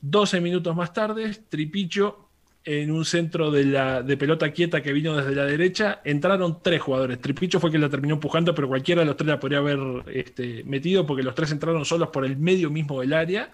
12 0.00 0.40
minutos 0.40 0.74
más 0.74 0.92
tarde, 0.92 1.30
Tripicho 1.48 2.30
en 2.64 2.90
un 2.90 3.04
centro 3.04 3.52
de, 3.52 3.64
la, 3.64 4.02
de 4.02 4.16
pelota 4.16 4.50
quieta 4.50 4.82
que 4.82 4.92
vino 4.92 5.16
desde 5.16 5.36
la 5.36 5.44
derecha, 5.44 6.00
entraron 6.02 6.58
tres 6.60 6.82
jugadores. 6.82 7.20
Tripicho 7.20 7.60
fue 7.60 7.70
quien 7.70 7.80
la 7.80 7.88
terminó 7.88 8.14
empujando, 8.14 8.56
pero 8.56 8.66
cualquiera 8.66 9.02
de 9.02 9.06
los 9.06 9.16
tres 9.16 9.28
la 9.28 9.38
podría 9.38 9.58
haber 9.58 9.78
este, 10.12 10.64
metido 10.64 11.06
porque 11.06 11.22
los 11.22 11.36
tres 11.36 11.52
entraron 11.52 11.84
solos 11.84 12.08
por 12.08 12.24
el 12.24 12.36
medio 12.36 12.70
mismo 12.70 13.00
del 13.00 13.12
área. 13.12 13.52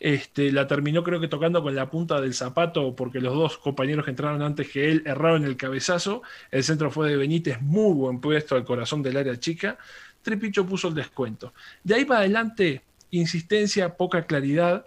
Este, 0.00 0.50
la 0.50 0.66
terminó 0.66 1.04
creo 1.04 1.20
que 1.20 1.28
tocando 1.28 1.62
con 1.62 1.76
la 1.76 1.88
punta 1.88 2.20
del 2.20 2.34
zapato 2.34 2.96
porque 2.96 3.20
los 3.20 3.32
dos 3.32 3.58
compañeros 3.58 4.04
que 4.04 4.10
entraron 4.10 4.42
antes 4.42 4.68
que 4.72 4.90
él 4.90 5.04
erraron 5.06 5.44
el 5.44 5.56
cabezazo. 5.56 6.22
El 6.50 6.64
centro 6.64 6.90
fue 6.90 7.08
de 7.08 7.16
Benítez, 7.16 7.62
muy 7.62 7.94
buen 7.94 8.20
puesto 8.20 8.56
al 8.56 8.64
corazón 8.64 9.04
del 9.04 9.18
área 9.18 9.38
chica. 9.38 9.78
Trepicho 10.24 10.66
puso 10.66 10.88
el 10.88 10.94
descuento. 10.94 11.54
De 11.84 11.94
ahí 11.94 12.04
para 12.04 12.20
adelante, 12.20 12.82
insistencia, 13.10 13.96
poca 13.96 14.26
claridad, 14.26 14.86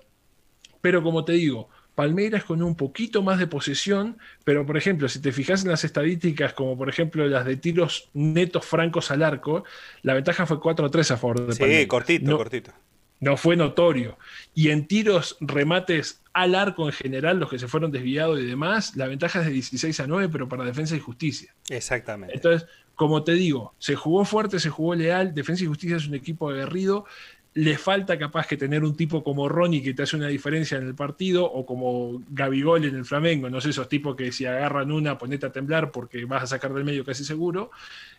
pero 0.81 1.01
como 1.01 1.23
te 1.23 1.33
digo, 1.33 1.69
Palmeiras 1.95 2.43
con 2.43 2.61
un 2.61 2.75
poquito 2.75 3.23
más 3.23 3.39
de 3.39 3.47
posesión, 3.47 4.17
pero 4.43 4.65
por 4.65 4.77
ejemplo, 4.77 5.07
si 5.09 5.19
te 5.19 5.31
fijas 5.31 5.63
en 5.63 5.71
las 5.71 5.83
estadísticas, 5.83 6.53
como 6.53 6.77
por 6.77 6.89
ejemplo 6.89 7.25
las 7.27 7.45
de 7.45 7.55
tiros 7.55 8.09
netos 8.13 8.65
francos 8.65 9.09
al 9.09 9.23
arco, 9.23 9.63
la 10.03 10.13
ventaja 10.13 10.45
fue 10.45 10.57
4-3 10.57 11.11
a 11.11 11.17
favor 11.17 11.39
de 11.39 11.55
Palmeiras. 11.55 11.81
Sí, 11.81 11.87
cortito, 11.87 12.37
cortito. 12.37 12.73
No 13.19 13.35
fue 13.35 13.55
notorio. 13.55 14.17
Y 14.53 14.69
en 14.69 14.85
tiros, 14.87 15.37
remates 15.39 16.21
al 16.33 16.53
arco 16.53 16.85
en 16.85 16.93
general, 16.93 17.39
los 17.39 17.49
que 17.49 17.57
se 17.57 17.67
fueron 17.67 17.91
desviados 17.91 18.39
y 18.39 18.45
demás, 18.45 18.95
la 18.95 19.07
ventaja 19.07 19.39
es 19.39 19.47
de 19.47 19.53
16 19.53 19.99
a 19.99 20.05
9, 20.05 20.29
pero 20.31 20.47
para 20.47 20.63
defensa 20.65 20.95
y 20.95 20.99
justicia. 20.99 21.55
Exactamente. 21.67 22.35
Entonces, 22.35 22.69
como 22.97 23.23
te 23.23 23.33
digo, 23.33 23.75
se 23.77 23.95
jugó 23.95 24.25
fuerte, 24.25 24.59
se 24.59 24.71
jugó 24.71 24.95
leal, 24.95 25.35
Defensa 25.35 25.63
y 25.63 25.67
Justicia 25.67 25.97
es 25.97 26.07
un 26.07 26.15
equipo 26.15 26.49
aguerrido, 26.49 27.05
le 27.53 27.77
falta 27.77 28.17
capaz 28.17 28.47
que 28.47 28.57
tener 28.57 28.83
un 28.83 28.97
tipo 28.97 29.23
como 29.23 29.47
Ronnie 29.47 29.83
que 29.83 29.93
te 29.93 30.01
hace 30.01 30.15
una 30.15 30.27
diferencia 30.27 30.79
en 30.79 30.87
el 30.87 30.95
partido, 30.95 31.45
o 31.45 31.63
como 31.63 32.23
Gabigol 32.29 32.85
en 32.85 32.95
el 32.95 33.05
Flamengo, 33.05 33.51
no 33.51 33.61
sé, 33.61 33.69
esos 33.69 33.87
tipos 33.87 34.15
que 34.15 34.31
si 34.31 34.47
agarran 34.47 34.91
una, 34.91 35.15
ponete 35.15 35.45
a 35.45 35.51
temblar 35.51 35.91
porque 35.91 36.25
vas 36.25 36.41
a 36.41 36.47
sacar 36.47 36.73
del 36.73 36.85
medio 36.85 37.05
casi 37.05 37.23
seguro. 37.23 37.69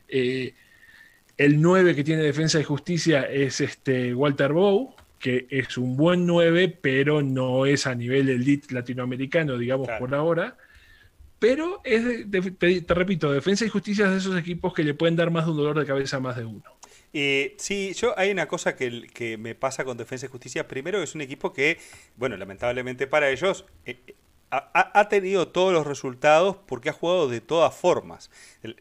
Eh, 0.09 0.55
el 1.37 1.61
9 1.61 1.97
que 1.97 2.05
tiene 2.05 2.23
Defensa 2.23 2.61
y 2.61 2.65
Justicia 2.65 3.23
es 3.23 3.61
este 3.61 4.15
Walter 4.15 4.53
Bow, 4.53 4.95
que 5.19 5.49
es 5.51 5.77
un 5.77 5.97
buen 5.97 6.25
9, 6.25 6.79
pero 6.81 7.21
no 7.21 7.67
es 7.67 7.89
a 7.89 7.97
nivel 7.97 8.29
elite 8.29 8.73
latinoamericano, 8.73 9.59
digamos, 9.59 9.89
por 9.99 10.15
ahora. 10.15 10.57
Pero 11.39 11.81
es, 11.85 12.29
te, 12.31 12.95
repito, 12.95 13.33
defensa 13.33 13.65
y 13.65 13.69
justicia 13.69 14.07
es 14.07 14.11
de 14.11 14.19
esos 14.19 14.37
equipos 14.39 14.75
que 14.75 14.83
le 14.83 14.95
pueden 14.95 15.17
dar 15.17 15.31
más 15.31 15.45
de 15.45 15.53
un 15.53 15.57
dolor 15.57 15.79
de 15.79 15.87
cabeza 15.87 16.17
a 16.17 16.21
más 16.21 16.37
de 16.37 16.45
uno. 16.45 16.65
Eh, 17.13 17.55
sí, 17.59 17.95
yo 17.95 18.19
hay 18.19 18.31
una 18.31 18.49
cosa 18.49 18.77
que, 18.77 19.37
me 19.39 19.55
pasa 19.55 19.85
con 19.85 19.97
Defensa 19.97 20.27
y 20.27 20.29
Justicia. 20.29 20.69
Primero, 20.69 21.03
es 21.03 21.15
un 21.15 21.21
equipo 21.21 21.53
que, 21.53 21.79
bueno, 22.17 22.37
lamentablemente 22.37 23.07
para 23.07 23.31
ellos, 23.31 23.65
eh, 23.87 23.99
ha, 24.51 25.09
tenido 25.09 25.49
todos 25.49 25.73
los 25.73 25.87
resultados 25.87 26.57
porque 26.67 26.89
ha 26.89 26.93
jugado 26.93 27.29
de 27.29 27.41
todas 27.41 27.75
formas. 27.75 28.31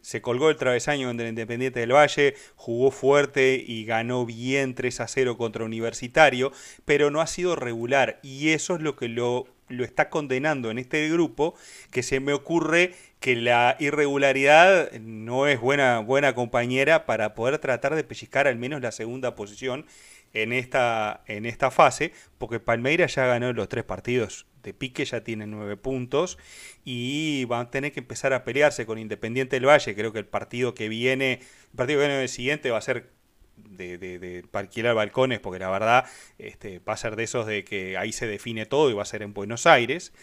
Se 0.02 0.22
colgó 0.22 0.50
el 0.50 0.56
travesaño 0.56 1.10
en 1.10 1.20
el 1.20 1.28
Independiente 1.28 1.82
del 1.82 1.94
Valle, 1.94 2.36
jugó 2.56 2.92
fuerte 2.92 3.64
y 3.66 3.86
ganó 3.86 4.26
bien 4.26 4.76
3 4.76 5.02
a 5.02 5.08
0 5.08 5.38
contra 5.38 5.66
Universitario, 5.66 6.52
pero 6.86 7.12
no 7.12 7.22
ha 7.22 7.28
sido 7.28 7.56
regular 7.56 8.20
y 8.24 8.50
eso 8.50 8.76
es 8.76 8.82
lo 8.82 8.96
que 8.96 9.10
lo, 9.10 9.48
lo 9.70 9.84
está 9.84 10.10
condenando 10.10 10.72
en 10.72 10.78
este 10.78 11.10
grupo, 11.10 11.56
que 11.92 12.04
se 12.04 12.20
me 12.20 12.34
ocurre 12.34 12.94
que 13.20 13.36
la 13.36 13.76
irregularidad 13.80 14.92
no 14.94 15.48
es 15.48 15.60
buena, 15.60 16.00
buena 16.00 16.34
compañera 16.34 17.06
para 17.06 17.34
poder 17.34 17.58
tratar 17.60 17.96
de 17.96 18.04
pellizcar 18.04 18.48
al 18.48 18.58
menos 18.58 18.82
la 18.82 18.92
segunda 18.92 19.36
posición 19.36 19.86
en 20.34 20.54
esta, 20.54 21.24
en 21.28 21.46
esta 21.46 21.72
fase, 21.72 22.12
porque 22.38 22.60
Palmeiras 22.60 23.16
ya 23.16 23.26
ganó 23.26 23.52
los 23.54 23.70
tres 23.70 23.84
partidos 23.84 24.46
de 24.64 24.74
pique, 24.74 25.06
ya 25.06 25.24
tiene 25.24 25.48
nueve 25.48 25.78
puntos 25.78 26.38
y 26.84 27.46
van 27.46 27.68
a 27.68 27.72
tener 27.72 27.92
que 27.92 28.02
empezar 28.02 28.34
a 28.34 28.44
pelearse 28.44 28.86
con 28.86 29.00
Independiente 29.00 29.56
del 29.56 29.68
Valle. 29.68 29.96
Creo 29.96 30.12
que 30.12 30.20
el 30.20 30.26
partido 30.26 30.74
que 30.74 30.90
viene, 30.90 31.40
el 31.72 31.76
partido 31.76 32.00
que 32.00 32.08
viene 32.08 32.22
el 32.22 32.30
siguiente 32.30 32.70
va 32.70 32.78
a 32.78 32.82
ser 32.82 33.17
de, 33.58 33.98
de, 33.98 34.46
alquilar 34.54 34.96
balcones, 34.96 35.40
porque 35.40 35.60
la 35.60 35.70
verdad 35.70 36.06
este, 36.38 36.80
va 36.80 36.94
a 36.94 36.98
ser 36.98 37.16
de 37.16 37.24
esos 37.24 37.46
de 37.46 37.64
que 37.64 37.98
ahí 37.98 38.12
se 38.12 38.28
define 38.28 38.66
todo 38.66 38.90
y 38.90 38.94
va 38.94 39.02
a 39.02 39.06
ser 39.06 39.22
en 39.22 39.34
Buenos 39.34 39.66
Aires. 39.66 40.14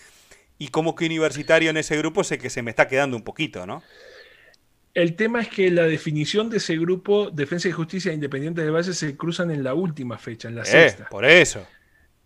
Y 0.58 0.68
como 0.68 0.94
que 0.94 1.06
universitario 1.06 1.70
en 1.70 1.76
ese 1.76 1.96
grupo 1.96 2.24
sé 2.24 2.38
que 2.38 2.50
se 2.50 2.62
me 2.62 2.70
está 2.70 2.88
quedando 2.88 3.16
un 3.16 3.24
poquito, 3.24 3.66
¿no? 3.66 3.82
El 4.94 5.16
tema 5.16 5.40
es 5.40 5.48
que 5.48 5.70
la 5.72 5.84
definición 5.84 6.48
de 6.50 6.58
ese 6.58 6.76
grupo, 6.76 7.30
Defensa 7.30 7.68
y 7.68 7.72
Justicia 7.72 8.12
e 8.12 8.14
Independiente 8.14 8.62
de 8.62 8.70
Valle, 8.70 8.92
se 8.92 9.16
cruzan 9.16 9.50
en 9.50 9.64
la 9.64 9.74
última 9.74 10.18
fecha, 10.18 10.48
en 10.48 10.54
la 10.54 10.62
eh, 10.62 10.66
sexta. 10.66 11.08
Por 11.08 11.24
eso. 11.24 11.66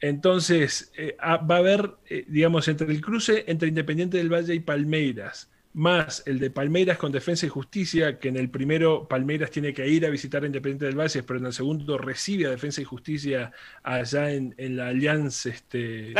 Entonces, 0.00 0.92
eh, 0.96 1.16
ah, 1.18 1.38
va 1.38 1.56
a 1.56 1.58
haber, 1.58 1.92
eh, 2.08 2.24
digamos, 2.28 2.68
entre 2.68 2.88
el 2.88 3.00
cruce 3.00 3.44
entre 3.48 3.68
Independiente 3.68 4.18
del 4.18 4.32
Valle 4.32 4.54
y 4.54 4.60
Palmeiras, 4.60 5.50
más 5.78 6.24
el 6.26 6.40
de 6.40 6.50
Palmeiras 6.50 6.98
con 6.98 7.12
Defensa 7.12 7.46
y 7.46 7.48
Justicia, 7.48 8.18
que 8.18 8.28
en 8.28 8.36
el 8.36 8.50
primero 8.50 9.06
Palmeiras 9.06 9.50
tiene 9.50 9.72
que 9.72 9.86
ir 9.86 10.04
a 10.04 10.10
visitar 10.10 10.42
a 10.42 10.46
Independiente 10.46 10.86
del 10.86 10.98
Valle, 10.98 11.22
pero 11.22 11.38
en 11.38 11.46
el 11.46 11.52
segundo 11.52 11.96
recibe 11.96 12.46
a 12.46 12.50
Defensa 12.50 12.80
y 12.80 12.84
Justicia 12.84 13.52
allá 13.84 14.32
en, 14.32 14.54
la 14.76 14.88
Alianza, 14.88 15.50
este, 15.50 16.12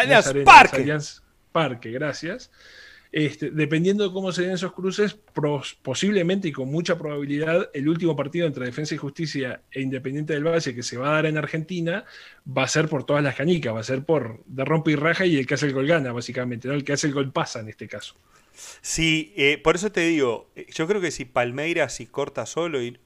Parque. 0.44 0.98
Parque, 1.50 1.90
gracias. 1.90 2.52
Este, 3.10 3.50
dependiendo 3.50 4.04
de 4.04 4.12
cómo 4.12 4.32
se 4.32 4.42
den 4.42 4.52
esos 4.52 4.72
cruces, 4.72 5.18
posiblemente 5.82 6.48
y 6.48 6.52
con 6.52 6.70
mucha 6.70 6.98
probabilidad, 6.98 7.70
el 7.72 7.88
último 7.88 8.14
partido 8.14 8.46
entre 8.46 8.66
Defensa 8.66 8.94
y 8.94 8.98
Justicia 8.98 9.62
e 9.70 9.80
Independiente 9.80 10.34
del 10.34 10.44
Valle 10.44 10.74
que 10.74 10.82
se 10.82 10.98
va 10.98 11.10
a 11.10 11.12
dar 11.14 11.26
en 11.26 11.38
Argentina 11.38 12.04
va 12.46 12.64
a 12.64 12.68
ser 12.68 12.88
por 12.88 13.04
todas 13.04 13.22
las 13.22 13.34
canicas, 13.34 13.74
va 13.74 13.80
a 13.80 13.84
ser 13.84 14.04
por 14.04 14.44
de 14.46 14.64
rompe 14.64 14.90
y 14.92 14.96
raja 14.96 15.24
y 15.24 15.38
el 15.38 15.46
que 15.46 15.54
hace 15.54 15.66
el 15.66 15.72
gol 15.72 15.86
gana, 15.86 16.12
básicamente, 16.12 16.68
¿no? 16.68 16.74
el 16.74 16.84
que 16.84 16.92
hace 16.92 17.06
el 17.06 17.14
gol 17.14 17.32
pasa 17.32 17.60
en 17.60 17.68
este 17.68 17.88
caso. 17.88 18.14
Sí, 18.80 19.32
eh, 19.36 19.58
por 19.62 19.76
eso 19.76 19.92
te 19.92 20.00
digo, 20.00 20.50
eh, 20.56 20.66
yo 20.72 20.86
creo 20.86 21.00
que 21.00 21.10
si 21.10 21.24
Palmeiras 21.24 21.94
si 21.94 22.06
corta 22.06 22.44
solo 22.44 22.82
y 22.82 22.98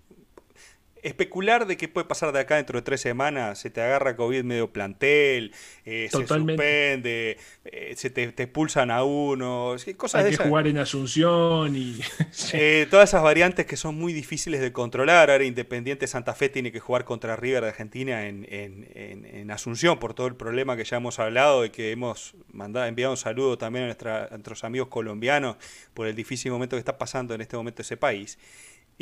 especular 1.02 1.66
de 1.66 1.76
qué 1.76 1.88
puede 1.88 2.06
pasar 2.06 2.32
de 2.32 2.38
acá 2.38 2.56
dentro 2.56 2.78
de 2.78 2.82
tres 2.82 3.00
semanas, 3.00 3.58
se 3.58 3.70
te 3.70 3.80
agarra 3.80 4.16
COVID 4.16 4.44
medio 4.44 4.72
plantel, 4.72 5.52
eh, 5.84 6.08
se 6.10 6.26
suspende, 6.26 7.38
eh, 7.64 7.94
se 7.96 8.10
te, 8.10 8.22
expulsan 8.22 8.90
a 8.90 9.02
uno, 9.02 9.74
cosas 9.96 10.24
Hay 10.24 10.30
que 10.30 10.36
jugar 10.36 10.66
en 10.68 10.78
Asunción 10.78 11.76
y... 11.76 12.00
Eh, 12.54 12.86
todas 12.90 13.10
esas 13.10 13.22
variantes 13.22 13.66
que 13.66 13.76
son 13.76 13.94
muy 13.94 14.12
difíciles 14.12 14.60
de 14.60 14.72
controlar. 14.72 15.30
Ahora 15.30 15.44
Independiente 15.44 16.06
Santa 16.06 16.34
Fe 16.34 16.48
tiene 16.48 16.70
que 16.70 16.80
jugar 16.80 17.04
contra 17.04 17.34
River 17.36 17.62
de 17.62 17.68
Argentina 17.68 18.26
en, 18.26 18.46
en, 18.48 19.50
Asunción 19.50 19.98
por 19.98 20.14
todo 20.14 20.26
el 20.26 20.34
problema 20.34 20.76
que 20.76 20.84
ya 20.84 20.96
hemos 20.96 21.18
hablado 21.18 21.64
y 21.64 21.70
que 21.70 21.92
hemos 21.92 22.34
mandado, 22.52 22.86
enviado 22.86 23.12
un 23.12 23.16
saludo 23.16 23.58
también 23.58 23.84
a, 23.84 23.86
nuestra, 23.86 24.24
a 24.24 24.30
nuestros 24.30 24.64
amigos 24.64 24.88
colombianos 24.88 25.56
por 25.94 26.06
el 26.06 26.14
difícil 26.14 26.50
momento 26.50 26.76
que 26.76 26.80
está 26.80 26.96
pasando 26.96 27.34
en 27.34 27.40
este 27.40 27.56
momento 27.56 27.82
ese 27.82 27.96
país. 27.96 28.38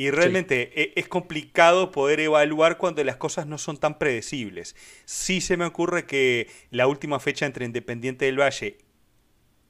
Y 0.01 0.11
realmente 0.11 0.73
e, 0.75 0.95
es 0.97 1.09
complicado 1.09 1.93
poder 1.93 2.21
evaluar 2.21 2.79
cuando 2.79 3.05
las 3.05 3.17
cosas 3.17 3.47
no 3.47 3.59
son 3.59 3.77
tan 3.77 3.99
predecibles. 3.99 4.75
Sí 5.05 5.43
se 5.43 5.59
me 5.59 5.67
ocurre 5.67 6.07
que 6.07 6.49
la 6.71 6.87
última 6.87 7.21
fecha 7.21 7.45
entre 7.45 7.67
Independiente 7.67 8.25
del 8.25 8.41
Valle 8.41 8.79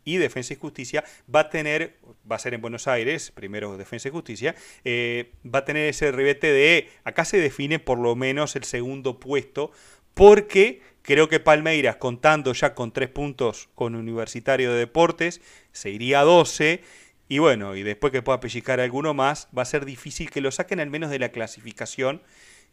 y 0.05 0.19
Defensa 0.19 0.53
y 0.53 0.57
Justicia 0.57 1.03
va 1.35 1.41
a 1.41 1.51
tener, 1.51 1.99
va 2.31 2.37
a 2.37 2.39
ser 2.39 2.55
en 2.55 2.61
Buenos 2.61 2.87
Aires, 2.87 3.33
primero 3.33 3.77
Defensa 3.77 4.07
y 4.07 4.13
Justicia, 4.13 4.55
eh, 4.85 5.33
va 5.45 5.59
a 5.59 5.65
tener 5.65 5.89
ese 5.89 6.13
ribete 6.13 6.53
de, 6.53 6.89
acá 7.03 7.25
se 7.25 7.39
define 7.39 7.81
por 7.81 7.99
lo 7.99 8.15
menos 8.15 8.55
el 8.55 8.63
segundo 8.63 9.19
puesto, 9.19 9.73
porque 10.15 10.81
creo 11.03 11.29
que 11.29 11.41
Palmeiras, 11.41 11.97
contando 11.97 12.53
ya 12.53 12.77
con 12.77 12.93
tres 12.93 13.09
puntos 13.09 13.69
con 13.75 13.97
Universitario 13.97 14.71
de 14.75 14.79
Deportes, 14.79 15.41
se 15.73 15.91
iría 15.91 16.21
a 16.21 16.25
12 16.25 16.83
y 17.31 17.39
bueno, 17.39 17.77
y 17.77 17.85
después 17.85 18.13
que 18.13 18.23
pueda 18.23 18.41
pellizcar 18.41 18.81
alguno 18.81 19.15
más, 19.15 19.47
va 19.57 19.63
a 19.63 19.65
ser 19.65 19.85
difícil 19.85 20.31
que 20.31 20.41
lo 20.41 20.51
saquen 20.51 20.81
al 20.81 20.91
menos 20.91 21.11
de 21.11 21.21
la 21.21 21.29
clasificación, 21.29 22.23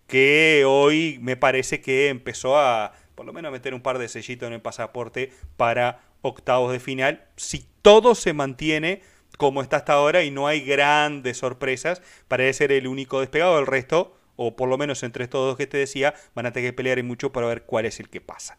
que 0.07 0.63
hoy 0.65 1.19
me 1.21 1.37
parece 1.37 1.79
que 1.79 2.09
empezó 2.09 2.57
a 2.57 2.93
por 3.13 3.27
lo 3.27 3.33
menos 3.33 3.51
meter 3.51 3.75
un 3.75 3.81
par 3.81 3.99
de 3.99 4.07
sellitos 4.09 4.47
en 4.47 4.53
el 4.53 4.61
pasaporte 4.61 5.31
para 5.57 5.99
octavos 6.23 6.71
de 6.71 6.79
final, 6.79 7.27
si 7.35 7.67
todo 7.83 8.15
se 8.15 8.33
mantiene 8.33 9.03
como 9.37 9.61
está 9.61 9.77
hasta 9.77 9.93
ahora 9.93 10.23
y 10.23 10.31
no 10.31 10.47
hay 10.47 10.61
grandes 10.61 11.37
sorpresas, 11.37 12.01
parece 12.27 12.53
ser 12.53 12.71
el 12.71 12.87
único 12.87 13.19
despegado, 13.19 13.59
el 13.59 13.67
resto, 13.67 14.17
o 14.37 14.55
por 14.55 14.69
lo 14.69 14.79
menos 14.79 15.03
entre 15.03 15.23
estos 15.23 15.47
dos 15.47 15.57
que 15.57 15.67
te 15.67 15.77
decía, 15.77 16.15
van 16.33 16.47
a 16.47 16.51
tener 16.51 16.71
que 16.71 16.73
pelear 16.73 17.03
mucho 17.03 17.31
para 17.31 17.45
ver 17.45 17.61
cuál 17.61 17.85
es 17.85 17.99
el 17.99 18.09
que 18.09 18.21
pasa. 18.21 18.57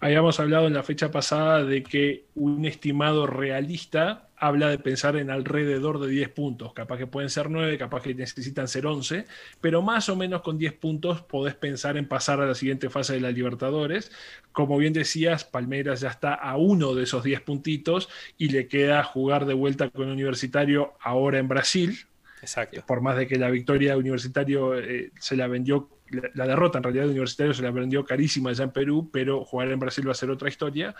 Habíamos 0.00 0.40
hablado 0.40 0.66
en 0.66 0.74
la 0.74 0.82
fecha 0.82 1.10
pasada 1.10 1.64
de 1.64 1.82
que 1.82 2.24
un 2.34 2.64
estimado 2.64 3.26
realista 3.26 4.28
habla 4.40 4.70
de 4.70 4.78
pensar 4.78 5.16
en 5.16 5.30
alrededor 5.30 6.00
de 6.00 6.08
10 6.08 6.30
puntos. 6.30 6.72
Capaz 6.72 6.96
que 6.96 7.06
pueden 7.06 7.28
ser 7.28 7.50
9, 7.50 7.76
capaz 7.76 8.02
que 8.02 8.14
necesitan 8.14 8.68
ser 8.68 8.86
11, 8.86 9.26
pero 9.60 9.82
más 9.82 10.08
o 10.08 10.16
menos 10.16 10.40
con 10.40 10.56
10 10.56 10.72
puntos 10.72 11.20
podés 11.20 11.54
pensar 11.54 11.98
en 11.98 12.08
pasar 12.08 12.40
a 12.40 12.46
la 12.46 12.54
siguiente 12.54 12.88
fase 12.88 13.12
de 13.14 13.20
la 13.20 13.30
Libertadores. 13.30 14.10
Como 14.52 14.78
bien 14.78 14.94
decías, 14.94 15.44
Palmeiras 15.44 16.00
ya 16.00 16.08
está 16.08 16.34
a 16.34 16.56
uno 16.56 16.94
de 16.94 17.04
esos 17.04 17.22
10 17.22 17.42
puntitos 17.42 18.08
y 18.38 18.48
le 18.48 18.66
queda 18.66 19.04
jugar 19.04 19.44
de 19.44 19.54
vuelta 19.54 19.90
con 19.90 20.08
Universitario 20.08 20.94
ahora 21.00 21.38
en 21.38 21.48
Brasil. 21.48 21.98
Exacto. 22.40 22.82
Por 22.86 23.02
más 23.02 23.18
de 23.18 23.26
que 23.26 23.36
la 23.36 23.50
victoria 23.50 23.92
de 23.92 23.98
Universitario 23.98 24.78
eh, 24.78 25.10
se 25.20 25.36
la 25.36 25.46
vendió 25.46 25.90
la, 26.10 26.46
derrota 26.46 26.78
en 26.78 26.84
realidad 26.84 27.04
de 27.04 27.10
Universitario 27.10 27.54
se 27.54 27.62
la 27.62 27.70
vendió 27.70 28.04
carísima 28.04 28.50
allá 28.50 28.64
en 28.64 28.70
Perú, 28.70 29.08
pero 29.12 29.44
jugar 29.44 29.70
en 29.70 29.78
Brasil 29.78 30.06
va 30.06 30.12
a 30.12 30.14
ser 30.14 30.30
otra 30.30 30.48
historia. 30.48 30.94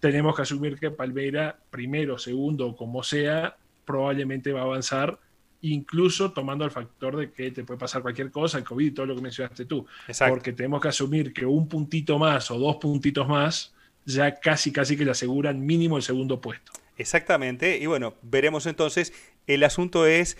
Tenemos 0.00 0.34
que 0.34 0.42
asumir 0.42 0.78
que 0.78 0.90
Palmeira, 0.90 1.58
primero, 1.70 2.18
segundo, 2.18 2.74
como 2.76 3.02
sea, 3.02 3.56
probablemente 3.84 4.52
va 4.52 4.60
a 4.60 4.64
avanzar, 4.64 5.18
incluso 5.60 6.32
tomando 6.32 6.64
el 6.64 6.70
factor 6.70 7.16
de 7.16 7.30
que 7.30 7.50
te 7.50 7.64
puede 7.64 7.78
pasar 7.78 8.02
cualquier 8.02 8.30
cosa, 8.30 8.58
el 8.58 8.64
COVID 8.64 8.86
y 8.86 8.90
todo 8.90 9.06
lo 9.06 9.16
que 9.16 9.22
mencionaste 9.22 9.64
tú. 9.64 9.86
Porque 10.28 10.52
tenemos 10.52 10.80
que 10.80 10.88
asumir 10.88 11.32
que 11.32 11.46
un 11.46 11.68
puntito 11.68 12.18
más 12.18 12.50
o 12.50 12.58
dos 12.58 12.76
puntitos 12.76 13.28
más 13.28 13.74
ya 14.06 14.38
casi, 14.38 14.72
casi 14.72 14.96
que 14.96 15.04
le 15.04 15.12
aseguran 15.12 15.64
mínimo 15.64 15.96
el 15.96 16.02
segundo 16.02 16.40
puesto. 16.40 16.72
Exactamente, 16.96 17.78
y 17.78 17.86
bueno, 17.86 18.14
veremos 18.22 18.66
entonces. 18.66 19.12
El 19.46 19.62
asunto 19.62 20.06
es 20.06 20.38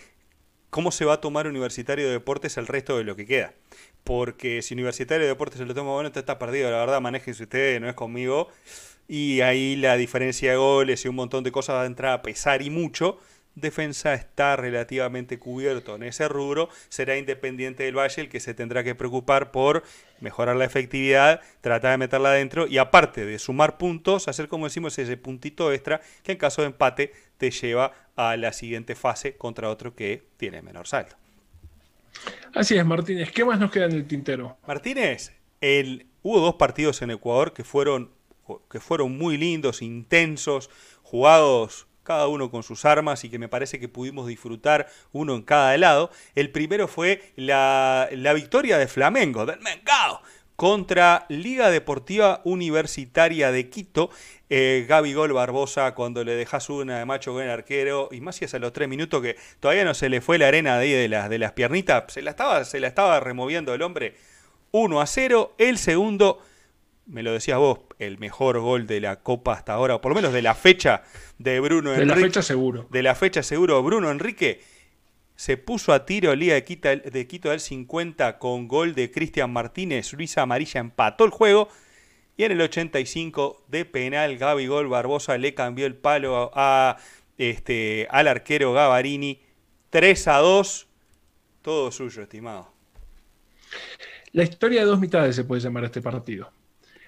cómo 0.69 0.91
se 0.91 1.05
va 1.05 1.13
a 1.13 1.21
tomar 1.21 1.47
Universitario 1.47 2.05
de 2.05 2.11
Deportes 2.11 2.57
el 2.57 2.65
resto 2.65 2.97
de 2.97 3.03
lo 3.03 3.15
que 3.15 3.25
queda 3.25 3.53
porque 4.05 4.61
si 4.61 4.73
Universitario 4.75 5.23
de 5.23 5.29
Deportes 5.29 5.57
se 5.57 5.65
lo 5.65 5.73
toma 5.73 5.91
bueno, 5.91 6.09
está 6.13 6.39
perdido. 6.39 6.71
La 6.71 6.77
verdad, 6.77 7.01
manéjense 7.01 7.43
ustedes, 7.43 7.81
no 7.81 7.89
es 7.89 7.95
conmigo. 7.95 8.49
Y 9.07 9.41
ahí 9.41 9.75
la 9.75 9.97
diferencia 9.97 10.51
de 10.51 10.57
goles 10.57 11.03
y 11.03 11.09
un 11.09 11.15
montón 11.15 11.43
de 11.43 11.51
cosas 11.51 11.75
va 11.75 11.83
a 11.83 11.85
entrar 11.85 12.13
a 12.13 12.21
pesar 12.21 12.61
y 12.61 12.69
mucho. 12.69 13.19
Defensa 13.55 14.13
está 14.13 14.57
relativamente 14.57 15.39
cubierto 15.39 15.95
en 15.95 16.03
ese 16.03 16.27
rubro. 16.27 16.69
Será 16.89 17.17
Independiente 17.17 17.83
del 17.83 17.97
Valle 17.97 18.21
el 18.21 18.29
que 18.29 18.39
se 18.39 18.53
tendrá 18.53 18.83
que 18.83 18.95
preocupar 18.95 19.51
por 19.51 19.83
mejorar 20.19 20.55
la 20.55 20.65
efectividad, 20.65 21.41
tratar 21.61 21.91
de 21.91 21.97
meterla 21.97 22.29
adentro 22.29 22.67
y 22.67 22.77
aparte 22.77 23.25
de 23.25 23.39
sumar 23.39 23.77
puntos, 23.77 24.27
hacer 24.27 24.47
como 24.47 24.65
decimos 24.65 24.99
ese 24.99 25.17
puntito 25.17 25.71
extra 25.73 26.01
que 26.23 26.33
en 26.33 26.37
caso 26.37 26.61
de 26.61 26.67
empate 26.67 27.11
te 27.37 27.49
lleva 27.49 27.93
a 28.15 28.37
la 28.37 28.53
siguiente 28.53 28.93
fase 28.95 29.35
contra 29.35 29.69
otro 29.69 29.95
que 29.95 30.27
tiene 30.37 30.61
menor 30.61 30.87
salto. 30.87 31.15
Así 32.53 32.77
es, 32.77 32.85
Martínez. 32.85 33.31
¿Qué 33.31 33.43
más 33.43 33.59
nos 33.59 33.71
queda 33.71 33.85
en 33.85 33.93
el 33.93 34.07
tintero? 34.07 34.57
Martínez, 34.67 35.33
el, 35.61 36.07
hubo 36.23 36.39
dos 36.39 36.55
partidos 36.55 37.01
en 37.01 37.11
Ecuador 37.11 37.53
que 37.53 37.63
fueron, 37.63 38.11
que 38.69 38.79
fueron 38.79 39.17
muy 39.17 39.37
lindos, 39.37 39.81
intensos, 39.81 40.69
jugados 41.03 41.87
cada 42.05 42.27
uno 42.27 42.51
con 42.51 42.63
sus 42.63 42.85
armas 42.85 43.23
y 43.25 43.29
que 43.29 43.39
me 43.39 43.49
parece 43.49 43.79
que 43.79 43.89
pudimos 43.89 44.27
disfrutar 44.27 44.87
uno 45.11 45.35
en 45.35 45.41
cada 45.41 45.75
lado. 45.77 46.11
El 46.35 46.51
primero 46.51 46.87
fue 46.87 47.33
la, 47.35 48.07
la 48.11 48.31
victoria 48.33 48.77
de 48.77 48.87
Flamengo, 48.87 49.45
del 49.45 49.59
Mengao, 49.59 50.21
contra 50.55 51.25
Liga 51.29 51.69
Deportiva 51.69 52.41
Universitaria 52.43 53.51
de 53.51 53.69
Quito. 53.69 54.09
Eh, 54.49 54.85
Gaby 54.87 55.13
Gol 55.13 55.33
Barbosa, 55.33 55.93
cuando 55.95 56.23
le 56.23 56.35
dejas 56.35 56.69
una 56.69 56.99
de 56.99 57.05
macho 57.05 57.33
con 57.33 57.43
el 57.43 57.49
arquero, 57.49 58.09
y 58.11 58.21
más 58.21 58.35
si 58.35 58.45
es 58.45 58.53
a 58.53 58.59
los 58.59 58.73
tres 58.73 58.87
minutos 58.87 59.21
que 59.21 59.35
todavía 59.59 59.83
no 59.83 59.93
se 59.93 60.09
le 60.09 60.21
fue 60.21 60.37
la 60.37 60.47
arena 60.47 60.77
de, 60.77 60.83
ahí 60.83 60.91
de, 60.91 61.07
las, 61.07 61.29
de 61.29 61.39
las 61.39 61.53
piernitas, 61.53 62.13
se 62.13 62.21
la, 62.21 62.31
estaba, 62.31 62.63
se 62.63 62.79
la 62.79 62.87
estaba 62.87 63.19
removiendo 63.19 63.73
el 63.73 63.81
hombre. 63.81 64.15
1 64.71 65.01
a 65.01 65.05
0. 65.07 65.55
El 65.57 65.77
segundo, 65.77 66.41
me 67.05 67.23
lo 67.23 67.31
decías 67.31 67.57
vos, 67.57 67.79
el 67.97 68.17
mejor 68.17 68.59
gol 68.59 68.87
de 68.87 69.01
la 69.01 69.21
Copa 69.21 69.53
hasta 69.53 69.73
ahora, 69.73 69.95
o 69.95 70.01
por 70.01 70.11
lo 70.11 70.15
menos 70.15 70.33
de 70.33 70.41
la 70.41 70.53
fecha 70.53 71.03
de 71.37 71.59
Bruno 71.59 71.93
Enrique. 71.93 72.09
De 72.13 72.21
la 72.21 72.27
fecha 72.27 72.41
seguro. 72.41 72.87
De 72.91 73.01
la 73.01 73.15
fecha 73.15 73.41
seguro, 73.41 73.81
Bruno 73.81 74.11
Enrique 74.11 74.61
se 75.35 75.57
puso 75.57 75.93
a 75.93 76.05
tiro 76.05 76.35
de 76.35 76.63
Quito, 76.63 76.89
de 76.95 77.27
Quito 77.27 77.49
del 77.49 77.59
50 77.59 78.39
con 78.39 78.67
gol 78.67 78.95
de 78.95 79.11
Cristian 79.11 79.51
Martínez. 79.51 80.13
Luisa 80.13 80.41
Amarilla 80.41 80.79
empató 80.79 81.25
el 81.25 81.31
juego. 81.31 81.69
Y 82.37 82.43
en 82.43 82.51
el 82.51 82.61
85 82.61 83.63
de 83.67 83.85
penal, 83.85 84.37
Gaby 84.37 84.67
Gol 84.67 84.87
Barbosa 84.87 85.37
le 85.37 85.53
cambió 85.53 85.85
el 85.85 85.95
palo 85.95 86.51
a, 86.53 86.97
este, 87.37 88.07
al 88.09 88.27
arquero 88.27 88.73
Gavarini. 88.73 89.41
3 89.89 90.27
a 90.27 90.37
2. 90.37 90.87
Todo 91.61 91.91
suyo, 91.91 92.21
estimado. 92.21 92.73
La 94.33 94.43
historia 94.43 94.81
de 94.81 94.87
dos 94.87 94.99
mitades 94.99 95.35
se 95.35 95.45
puede 95.45 95.61
llamar 95.61 95.85
este 95.85 96.01
partido. 96.01 96.51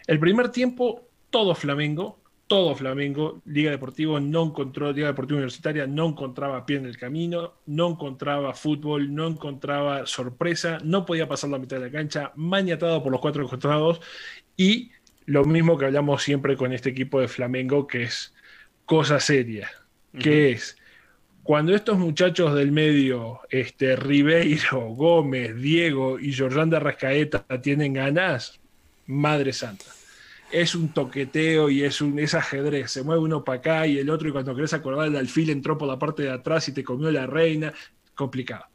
El 0.05 0.19
primer 0.19 0.49
tiempo, 0.49 1.09
todo 1.29 1.53
Flamengo, 1.55 2.19
todo 2.47 2.75
Flamengo, 2.75 3.41
Liga 3.45 3.71
Deportiva 3.71 4.19
no 4.19 4.45
encontró, 4.45 4.91
Liga 4.93 5.07
Deportiva 5.07 5.37
Universitaria 5.37 5.85
no 5.85 6.07
encontraba 6.07 6.65
pie 6.65 6.77
en 6.77 6.85
el 6.85 6.97
camino, 6.97 7.55
no 7.65 7.89
encontraba 7.89 8.53
fútbol, 8.53 9.13
no 9.13 9.27
encontraba 9.27 10.05
sorpresa, 10.05 10.77
no 10.83 11.05
podía 11.05 11.27
pasar 11.27 11.49
la 11.49 11.59
mitad 11.59 11.77
de 11.77 11.87
la 11.87 11.91
cancha, 11.91 12.31
maniatado 12.35 13.03
por 13.03 13.11
los 13.11 13.19
cuatro 13.19 13.47
costados 13.47 13.99
y 14.55 14.91
lo 15.25 15.43
mismo 15.43 15.77
que 15.77 15.85
hablamos 15.85 16.23
siempre 16.23 16.55
con 16.55 16.71
este 16.71 16.89
equipo 16.89 17.19
de 17.19 17.27
Flamengo, 17.27 17.85
que 17.85 18.03
es 18.03 18.33
cosa 18.85 19.19
seria, 19.19 19.69
que 20.17 20.51
es 20.51 20.77
cuando 21.43 21.75
estos 21.75 21.97
muchachos 21.97 22.55
del 22.55 22.71
medio, 22.71 23.41
este, 23.49 23.97
Ribeiro, 23.97 24.87
Gómez, 24.95 25.55
Diego 25.57 26.17
y 26.17 26.33
Jordán 26.33 26.69
de 26.69 26.79
Rascaeta 26.79 27.45
tienen 27.61 27.93
ganas, 27.93 28.59
Madre 29.05 29.51
Santa 29.51 29.96
es 30.51 30.75
un 30.75 30.89
toqueteo 30.89 31.69
y 31.69 31.83
es 31.83 32.01
un 32.01 32.19
es 32.19 32.33
ajedrez. 32.33 32.91
Se 32.91 33.03
mueve 33.03 33.21
uno 33.21 33.43
para 33.43 33.59
acá 33.59 33.87
y 33.87 33.97
el 33.97 34.09
otro, 34.09 34.29
y 34.29 34.31
cuando 34.31 34.55
querés 34.55 34.73
acordar, 34.73 35.07
el 35.07 35.15
alfil 35.15 35.49
entró 35.49 35.77
por 35.77 35.87
la 35.87 35.99
parte 35.99 36.23
de 36.23 36.31
atrás 36.31 36.67
y 36.69 36.73
te 36.73 36.83
comió 36.83 37.11
la 37.11 37.27
reina. 37.27 37.73
Complicado. 38.15 38.65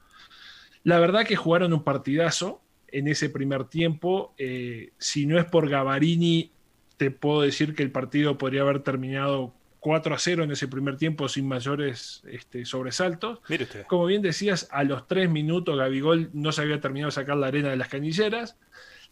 La 0.85 0.99
verdad 0.99 1.25
que 1.25 1.37
jugaron 1.37 1.73
un 1.73 1.85
partidazo 1.85 2.62
en 2.89 3.09
ese 3.09 3.31
primer 3.31 3.64
tiempo. 3.64 4.35
Eh, 4.39 4.93
si 4.99 5.27
no 5.27 5.39
es 5.39 5.45
por 5.47 5.68
Gavarini, 5.68 6.53
te 6.97 7.11
puedo 7.11 7.43
decir 7.43 7.75
que 7.75 7.83
el 7.83 7.91
partido 7.91 8.39
podría 8.39 8.62
haber 8.62 8.81
terminado 8.81 9.55
4 9.81 10.14
a 10.14 10.18
0 10.18 10.45
en 10.45 10.53
ese 10.53 10.68
primer 10.68 10.97
tiempo 10.97 11.29
sin 11.29 11.49
mayores 11.49 12.23
este, 12.29 12.64
sobresaltos. 12.64 13.41
Como 13.89 14.07
bien 14.07 14.23
decías, 14.23 14.68
a 14.70 14.85
los 14.85 15.09
3 15.09 15.29
minutos 15.29 15.77
Gabigol 15.77 16.31
no 16.33 16.53
se 16.53 16.62
había 16.62 16.81
terminado 16.81 17.09
de 17.09 17.14
sacar 17.14 17.37
la 17.37 17.49
arena 17.49 17.70
de 17.70 17.77
las 17.77 17.89
canilleras. 17.89 18.57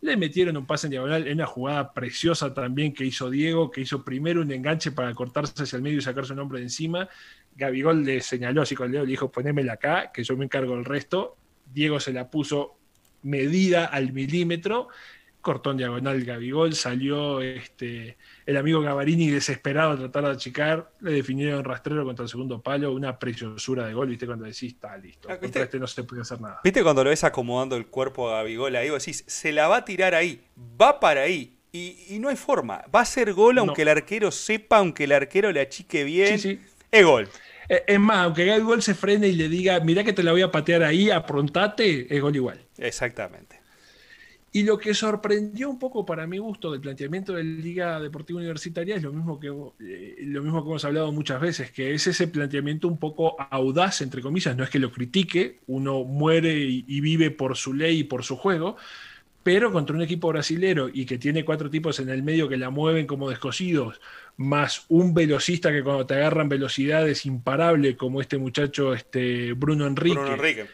Le 0.02 0.16
metieron 0.16 0.56
un 0.56 0.66
pase 0.66 0.86
en 0.86 0.92
diagonal 0.92 1.26
en 1.26 1.34
una 1.34 1.46
jugada 1.46 1.92
preciosa 1.92 2.54
también 2.54 2.94
que 2.94 3.04
hizo 3.04 3.28
Diego, 3.28 3.70
que 3.70 3.82
hizo 3.82 4.02
primero 4.02 4.40
un 4.40 4.50
enganche 4.50 4.92
para 4.92 5.12
cortarse 5.14 5.62
hacia 5.62 5.76
el 5.76 5.82
medio 5.82 5.98
y 5.98 6.02
sacarse 6.02 6.32
un 6.32 6.38
hombre 6.38 6.58
de 6.58 6.64
encima. 6.64 7.08
Gabigol 7.54 8.04
le 8.04 8.20
señaló 8.20 8.62
así 8.62 8.74
con 8.74 8.86
el 8.86 8.92
dedo, 8.92 9.04
le 9.04 9.10
dijo, 9.10 9.30
ponémela 9.30 9.74
acá, 9.74 10.10
que 10.12 10.24
yo 10.24 10.36
me 10.36 10.46
encargo 10.46 10.74
del 10.74 10.84
resto. 10.84 11.36
Diego 11.72 12.00
se 12.00 12.12
la 12.12 12.30
puso 12.30 12.76
medida 13.22 13.84
al 13.84 14.12
milímetro 14.12 14.88
cortón 15.40 15.76
diagonal 15.76 16.22
Gabigol, 16.24 16.74
salió 16.74 17.40
este, 17.40 18.16
el 18.46 18.56
amigo 18.56 18.80
Gavarini 18.80 19.30
desesperado 19.30 19.92
a 19.92 19.96
tratar 19.96 20.24
de 20.24 20.30
achicar, 20.32 20.90
le 21.00 21.12
definieron 21.12 21.64
rastrero 21.64 22.04
contra 22.04 22.24
el 22.24 22.28
segundo 22.28 22.60
palo, 22.60 22.92
una 22.92 23.18
preciosura 23.18 23.86
de 23.86 23.94
gol, 23.94 24.08
viste, 24.08 24.26
cuando 24.26 24.44
decís, 24.44 24.74
está 24.74 24.96
listo, 24.96 25.28
ah, 25.30 25.38
contra 25.38 25.62
este 25.62 25.78
no 25.78 25.86
se 25.86 26.04
puede 26.04 26.22
hacer 26.22 26.40
nada. 26.40 26.60
Viste 26.62 26.82
cuando 26.82 27.04
lo 27.04 27.10
ves 27.10 27.24
acomodando 27.24 27.76
el 27.76 27.86
cuerpo 27.86 28.30
a 28.30 28.36
Gabigol 28.38 28.76
ahí, 28.76 28.90
vos 28.90 29.04
decís, 29.04 29.24
se 29.26 29.52
la 29.52 29.68
va 29.68 29.78
a 29.78 29.84
tirar 29.84 30.14
ahí, 30.14 30.40
va 30.80 31.00
para 31.00 31.22
ahí, 31.22 31.56
y, 31.72 32.18
no 32.20 32.28
hay 32.28 32.36
forma, 32.36 32.84
va 32.94 33.00
a 33.00 33.04
ser 33.04 33.32
gol 33.32 33.58
aunque 33.58 33.82
el 33.82 33.88
arquero 33.88 34.30
sepa, 34.30 34.78
aunque 34.78 35.04
el 35.04 35.12
arquero 35.12 35.52
le 35.52 35.60
achique 35.60 36.04
bien, 36.04 36.60
es 36.90 37.04
gol. 37.04 37.28
Eh, 37.68 37.84
es 37.86 38.00
más, 38.00 38.24
aunque 38.24 38.44
Gabigol 38.44 38.82
se 38.82 38.94
frene 38.94 39.28
y 39.28 39.32
le 39.32 39.48
diga, 39.48 39.78
mirá 39.78 40.02
que 40.02 40.12
te 40.12 40.24
la 40.24 40.32
voy 40.32 40.42
a 40.42 40.50
patear 40.50 40.82
ahí, 40.82 41.10
aprontate, 41.10 42.12
es 42.14 42.20
gol 42.20 42.34
igual. 42.34 42.60
Exactamente. 42.76 43.59
Y 44.52 44.64
lo 44.64 44.78
que 44.78 44.94
sorprendió 44.94 45.70
un 45.70 45.78
poco 45.78 46.04
para 46.04 46.26
mi 46.26 46.38
gusto 46.38 46.72
del 46.72 46.80
planteamiento 46.80 47.34
de 47.34 47.44
Liga 47.44 48.00
Deportiva 48.00 48.40
Universitaria 48.40 48.96
es 48.96 49.02
lo 49.02 49.12
mismo 49.12 49.38
que, 49.38 49.46
eh, 49.46 50.16
lo 50.22 50.42
mismo 50.42 50.64
que 50.64 50.70
hemos 50.70 50.84
hablado 50.84 51.12
muchas 51.12 51.40
veces, 51.40 51.70
que 51.70 51.94
es 51.94 52.08
ese 52.08 52.26
planteamiento 52.26 52.88
un 52.88 52.98
poco 52.98 53.36
audaz, 53.38 54.00
entre 54.00 54.22
comillas, 54.22 54.56
no 54.56 54.64
es 54.64 54.70
que 54.70 54.80
lo 54.80 54.90
critique, 54.90 55.60
uno 55.68 56.02
muere 56.02 56.52
y, 56.52 57.00
vive 57.00 57.30
por 57.30 57.56
su 57.56 57.74
ley 57.74 58.00
y 58.00 58.04
por 58.04 58.24
su 58.24 58.36
juego, 58.36 58.76
pero 59.44 59.70
contra 59.72 59.94
un 59.94 60.02
equipo 60.02 60.28
brasilero 60.28 60.90
y 60.92 61.06
que 61.06 61.16
tiene 61.16 61.44
cuatro 61.44 61.70
tipos 61.70 62.00
en 62.00 62.08
el 62.08 62.24
medio 62.24 62.48
que 62.48 62.56
la 62.56 62.70
mueven 62.70 63.06
como 63.06 63.30
descosidos, 63.30 64.00
más 64.36 64.84
un 64.88 65.14
velocista 65.14 65.70
que 65.70 65.84
cuando 65.84 66.06
te 66.06 66.14
agarran 66.14 66.48
velocidad 66.48 67.08
es 67.08 67.24
imparable, 67.24 67.96
como 67.96 68.20
este 68.20 68.36
muchacho 68.36 68.94
este 68.94 69.52
Bruno 69.52 69.86
Enrique, 69.86 70.18
Bruno 70.18 70.34
Enrique. 70.34 70.66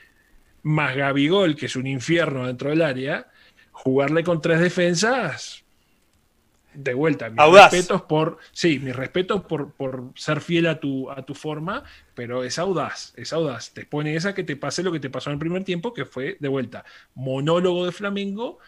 más 0.62 0.96
Gabigol, 0.96 1.54
que 1.56 1.66
es 1.66 1.76
un 1.76 1.86
infierno 1.86 2.46
dentro 2.46 2.70
del 2.70 2.80
área 2.80 3.28
jugarle 3.86 4.24
con 4.24 4.40
tres 4.40 4.58
defensas, 4.58 5.64
de 6.74 6.92
vuelta, 6.92 7.30
mis 7.30 7.40
respetos 7.40 8.02
por. 8.02 8.38
Sí, 8.50 8.80
mis 8.80 8.96
respetos 8.96 9.44
por, 9.44 9.74
por, 9.74 10.10
ser 10.16 10.40
fiel 10.40 10.66
a 10.66 10.80
tu, 10.80 11.08
a 11.08 11.24
tu 11.24 11.34
forma, 11.34 11.84
pero 12.12 12.42
es 12.42 12.58
audaz, 12.58 13.14
es 13.16 13.32
audaz. 13.32 13.72
Te 13.74 13.86
pone 13.86 14.16
esa 14.16 14.34
que 14.34 14.42
te 14.42 14.56
pase 14.56 14.82
lo 14.82 14.90
que 14.90 14.98
te 14.98 15.08
pasó 15.08 15.30
en 15.30 15.34
el 15.34 15.38
primer 15.38 15.62
tiempo, 15.62 15.94
que 15.94 16.04
fue 16.04 16.36
de 16.40 16.48
vuelta. 16.48 16.84
Monólogo 17.14 17.86
de 17.86 17.92
Flamengo. 17.92 18.58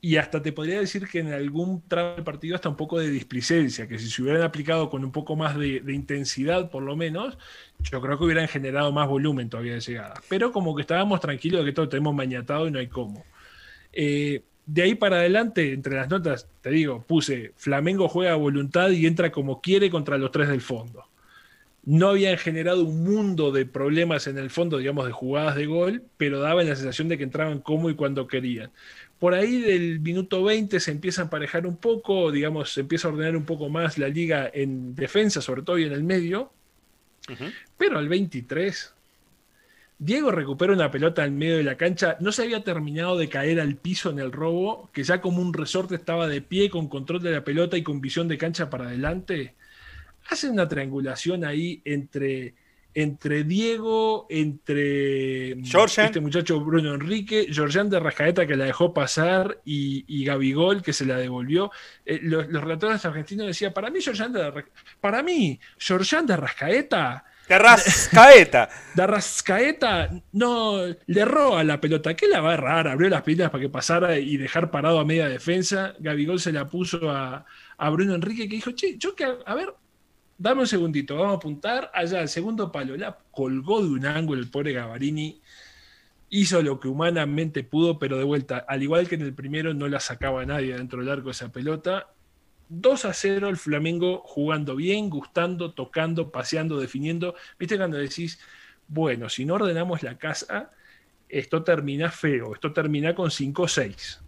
Y 0.00 0.18
hasta 0.18 0.40
te 0.40 0.52
podría 0.52 0.78
decir 0.78 1.08
que 1.08 1.18
en 1.18 1.32
algún 1.32 1.82
tramo 1.88 2.14
del 2.14 2.22
partido 2.22 2.54
hasta 2.54 2.68
un 2.68 2.76
poco 2.76 3.00
de 3.00 3.10
displicencia, 3.10 3.88
que 3.88 3.98
si 3.98 4.08
se 4.08 4.22
hubieran 4.22 4.42
aplicado 4.42 4.88
con 4.88 5.04
un 5.04 5.10
poco 5.10 5.34
más 5.34 5.58
de, 5.58 5.82
intensidad, 5.88 6.70
por 6.70 6.84
lo 6.84 6.94
menos, 6.94 7.36
yo 7.80 8.00
creo 8.00 8.16
que 8.16 8.22
hubieran 8.22 8.46
generado 8.46 8.92
más 8.92 9.08
volumen 9.08 9.48
todavía 9.48 9.72
de 9.72 9.80
llegada. 9.80 10.14
Pero 10.28 10.52
como 10.52 10.76
que 10.76 10.82
estábamos 10.82 11.18
tranquilos 11.18 11.62
de 11.62 11.70
que 11.70 11.74
todo 11.74 11.88
tenemos 11.88 12.14
mañatado 12.14 12.68
y 12.68 12.70
no 12.70 12.78
hay 12.78 12.86
cómo. 12.86 13.24
Eh, 13.98 14.42
de 14.66 14.82
ahí 14.82 14.94
para 14.94 15.16
adelante, 15.16 15.72
entre 15.72 15.96
las 15.96 16.10
notas, 16.10 16.48
te 16.60 16.70
digo, 16.70 17.02
puse 17.02 17.52
Flamengo 17.56 18.08
juega 18.08 18.32
a 18.32 18.36
voluntad 18.36 18.90
y 18.90 19.06
entra 19.06 19.32
como 19.32 19.62
quiere 19.62 19.90
contra 19.90 20.18
los 20.18 20.30
tres 20.30 20.48
del 20.48 20.60
fondo. 20.60 21.04
No 21.84 22.08
habían 22.08 22.36
generado 22.36 22.84
un 22.84 23.04
mundo 23.04 23.52
de 23.52 23.64
problemas 23.64 24.26
en 24.26 24.38
el 24.38 24.50
fondo, 24.50 24.78
digamos, 24.78 25.06
de 25.06 25.12
jugadas 25.12 25.54
de 25.54 25.66
gol, 25.66 26.02
pero 26.16 26.40
daban 26.40 26.68
la 26.68 26.76
sensación 26.76 27.08
de 27.08 27.16
que 27.16 27.24
entraban 27.24 27.60
como 27.60 27.88
y 27.88 27.94
cuando 27.94 28.26
querían. 28.26 28.70
Por 29.18 29.32
ahí 29.32 29.60
del 29.62 30.00
minuto 30.00 30.42
20 30.42 30.78
se 30.78 30.90
empieza 30.90 31.22
a 31.22 31.24
emparejar 31.24 31.66
un 31.66 31.76
poco, 31.76 32.30
digamos, 32.30 32.72
se 32.72 32.80
empieza 32.80 33.08
a 33.08 33.12
ordenar 33.12 33.36
un 33.36 33.46
poco 33.46 33.70
más 33.70 33.96
la 33.96 34.08
liga 34.08 34.50
en 34.52 34.94
defensa, 34.94 35.40
sobre 35.40 35.62
todo 35.62 35.78
y 35.78 35.84
en 35.84 35.92
el 35.92 36.02
medio. 36.02 36.52
Pero 37.78 37.98
al 37.98 38.08
23 38.08 38.95
Diego 39.98 40.30
recupera 40.30 40.74
una 40.74 40.90
pelota 40.90 41.24
en 41.24 41.38
medio 41.38 41.56
de 41.56 41.62
la 41.62 41.76
cancha, 41.76 42.18
no 42.20 42.30
se 42.30 42.42
había 42.42 42.62
terminado 42.62 43.16
de 43.16 43.30
caer 43.30 43.60
al 43.60 43.76
piso 43.76 44.10
en 44.10 44.18
el 44.18 44.30
robo, 44.30 44.90
que 44.92 45.02
ya 45.02 45.22
como 45.22 45.40
un 45.40 45.54
resorte 45.54 45.94
estaba 45.94 46.28
de 46.28 46.42
pie 46.42 46.68
con 46.68 46.88
control 46.88 47.22
de 47.22 47.32
la 47.32 47.44
pelota 47.44 47.78
y 47.78 47.82
con 47.82 48.00
visión 48.02 48.28
de 48.28 48.36
cancha 48.36 48.68
para 48.68 48.86
adelante. 48.86 49.54
Hace 50.28 50.50
una 50.50 50.68
triangulación 50.68 51.44
ahí 51.44 51.80
entre, 51.84 52.54
entre 52.92 53.44
Diego, 53.44 54.26
entre 54.28 55.52
este 55.52 56.20
muchacho 56.20 56.60
Bruno 56.60 56.92
Enrique, 56.94 57.46
Georgian 57.50 57.88
de 57.88 57.98
Rascaeta 57.98 58.46
que 58.46 58.56
la 58.56 58.66
dejó 58.66 58.92
pasar 58.92 59.62
y, 59.64 60.04
y 60.08 60.26
Gabigol 60.26 60.82
que 60.82 60.92
se 60.92 61.06
la 61.06 61.16
devolvió. 61.16 61.70
Eh, 62.04 62.20
los, 62.22 62.46
relatores 62.48 63.02
argentinos 63.06 63.46
decían, 63.46 63.72
para 63.72 63.88
mí 63.88 64.02
Georgian 64.02 64.32
de, 64.32 64.64
para 65.00 65.22
mí, 65.22 65.58
Georgian 65.78 66.26
de 66.26 66.36
Rascaeta 66.36 67.24
de 67.48 67.58
Rascaeta. 67.58 68.68
De 68.94 69.06
Rascaeta 69.06 70.10
no 70.32 70.78
le 71.06 71.24
roba 71.24 71.62
la 71.64 71.80
pelota. 71.80 72.14
¿Qué 72.14 72.26
la 72.26 72.40
va 72.40 72.50
a 72.50 72.54
errar? 72.54 72.88
Abrió 72.88 73.08
las 73.08 73.22
piernas 73.22 73.50
para 73.50 73.62
que 73.62 73.68
pasara 73.68 74.18
y 74.18 74.36
dejar 74.36 74.70
parado 74.70 74.98
a 74.98 75.04
media 75.04 75.28
defensa. 75.28 75.94
Gabigol 75.98 76.40
se 76.40 76.52
la 76.52 76.68
puso 76.68 77.10
a, 77.10 77.44
Bruno 77.90 78.14
Enrique 78.14 78.48
que 78.48 78.56
dijo, 78.56 78.72
che, 78.72 78.96
yo 78.98 79.14
que, 79.14 79.24
a 79.24 79.54
ver, 79.54 79.74
dame 80.38 80.62
un 80.62 80.66
segundito, 80.66 81.16
vamos 81.16 81.34
a 81.34 81.36
apuntar 81.36 81.90
allá 81.94 82.20
al 82.20 82.28
segundo 82.28 82.72
palo. 82.72 82.96
La 82.96 83.16
colgó 83.30 83.82
de 83.82 83.90
un 83.90 84.06
ángulo 84.06 84.40
el 84.40 84.50
pobre 84.50 84.72
Gavarini. 84.72 85.40
Hizo 86.28 86.60
lo 86.62 86.80
que 86.80 86.88
humanamente 86.88 87.62
pudo, 87.62 87.98
pero 88.00 88.18
de 88.18 88.24
vuelta, 88.24 88.64
al 88.66 88.82
igual 88.82 89.08
que 89.08 89.14
en 89.14 89.22
el 89.22 89.34
primero, 89.34 89.74
no 89.74 89.86
la 89.88 90.00
sacaba 90.00 90.44
nadie 90.44 90.76
dentro 90.76 90.98
del 90.98 91.10
arco 91.10 91.30
esa 91.30 91.52
pelota 91.52 92.08
2 92.68 93.04
a 93.04 93.12
0 93.12 93.48
el 93.48 93.56
Flamengo 93.56 94.22
jugando 94.24 94.76
bien, 94.76 95.10
gustando, 95.10 95.72
tocando, 95.72 96.30
paseando, 96.30 96.80
definiendo. 96.80 97.34
¿Viste 97.58 97.76
cuando 97.76 97.96
decís, 97.96 98.38
bueno, 98.88 99.28
si 99.28 99.44
no 99.44 99.54
ordenamos 99.54 100.02
la 100.02 100.18
casa, 100.18 100.70
esto 101.28 101.62
termina 101.62 102.10
feo, 102.10 102.54
esto 102.54 102.72
termina 102.72 103.14
con 103.14 103.30
5 103.30 103.68
6. 103.68 104.20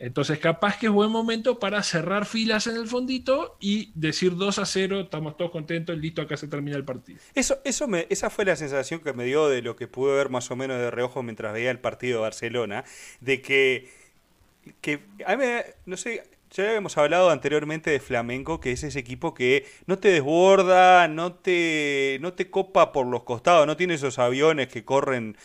Entonces, 0.00 0.38
capaz 0.38 0.78
que 0.78 0.86
es 0.86 0.92
buen 0.92 1.10
momento 1.10 1.58
para 1.58 1.82
cerrar 1.82 2.24
filas 2.24 2.68
en 2.68 2.76
el 2.76 2.86
fondito 2.86 3.56
y 3.58 3.90
decir 3.96 4.36
2 4.36 4.60
a 4.60 4.64
0, 4.64 5.00
estamos 5.00 5.36
todos 5.36 5.50
contentos, 5.50 5.98
listo, 5.98 6.22
acá 6.22 6.36
se 6.36 6.46
termina 6.46 6.76
el 6.76 6.84
partido. 6.84 7.18
Eso, 7.34 7.58
eso 7.64 7.88
me, 7.88 8.06
esa 8.08 8.30
fue 8.30 8.44
la 8.44 8.54
sensación 8.54 9.00
que 9.00 9.12
me 9.12 9.24
dio 9.24 9.48
de 9.48 9.60
lo 9.60 9.74
que 9.74 9.88
pude 9.88 10.14
ver 10.14 10.28
más 10.28 10.50
o 10.52 10.56
menos 10.56 10.78
de 10.78 10.92
reojo 10.92 11.24
mientras 11.24 11.52
veía 11.52 11.72
el 11.72 11.80
partido 11.80 12.18
de 12.18 12.22
Barcelona, 12.22 12.84
de 13.20 13.42
que, 13.42 13.90
que 14.80 15.00
a 15.26 15.36
mí, 15.36 15.44
no 15.84 15.96
sé, 15.96 16.22
ya 16.50 16.74
hemos 16.74 16.96
hablado 16.96 17.30
anteriormente 17.30 17.90
de 17.90 18.00
Flamengo, 18.00 18.60
que 18.60 18.72
es 18.72 18.82
ese 18.82 18.98
equipo 18.98 19.34
que 19.34 19.66
no 19.86 19.98
te 19.98 20.08
desborda, 20.08 21.08
no 21.08 21.34
te, 21.34 22.18
no 22.20 22.32
te 22.32 22.50
copa 22.50 22.92
por 22.92 23.06
los 23.06 23.24
costados, 23.24 23.66
no 23.66 23.76
tiene 23.76 23.94
esos 23.94 24.18
aviones 24.18 24.68
que 24.68 24.84
corren, 24.84 25.36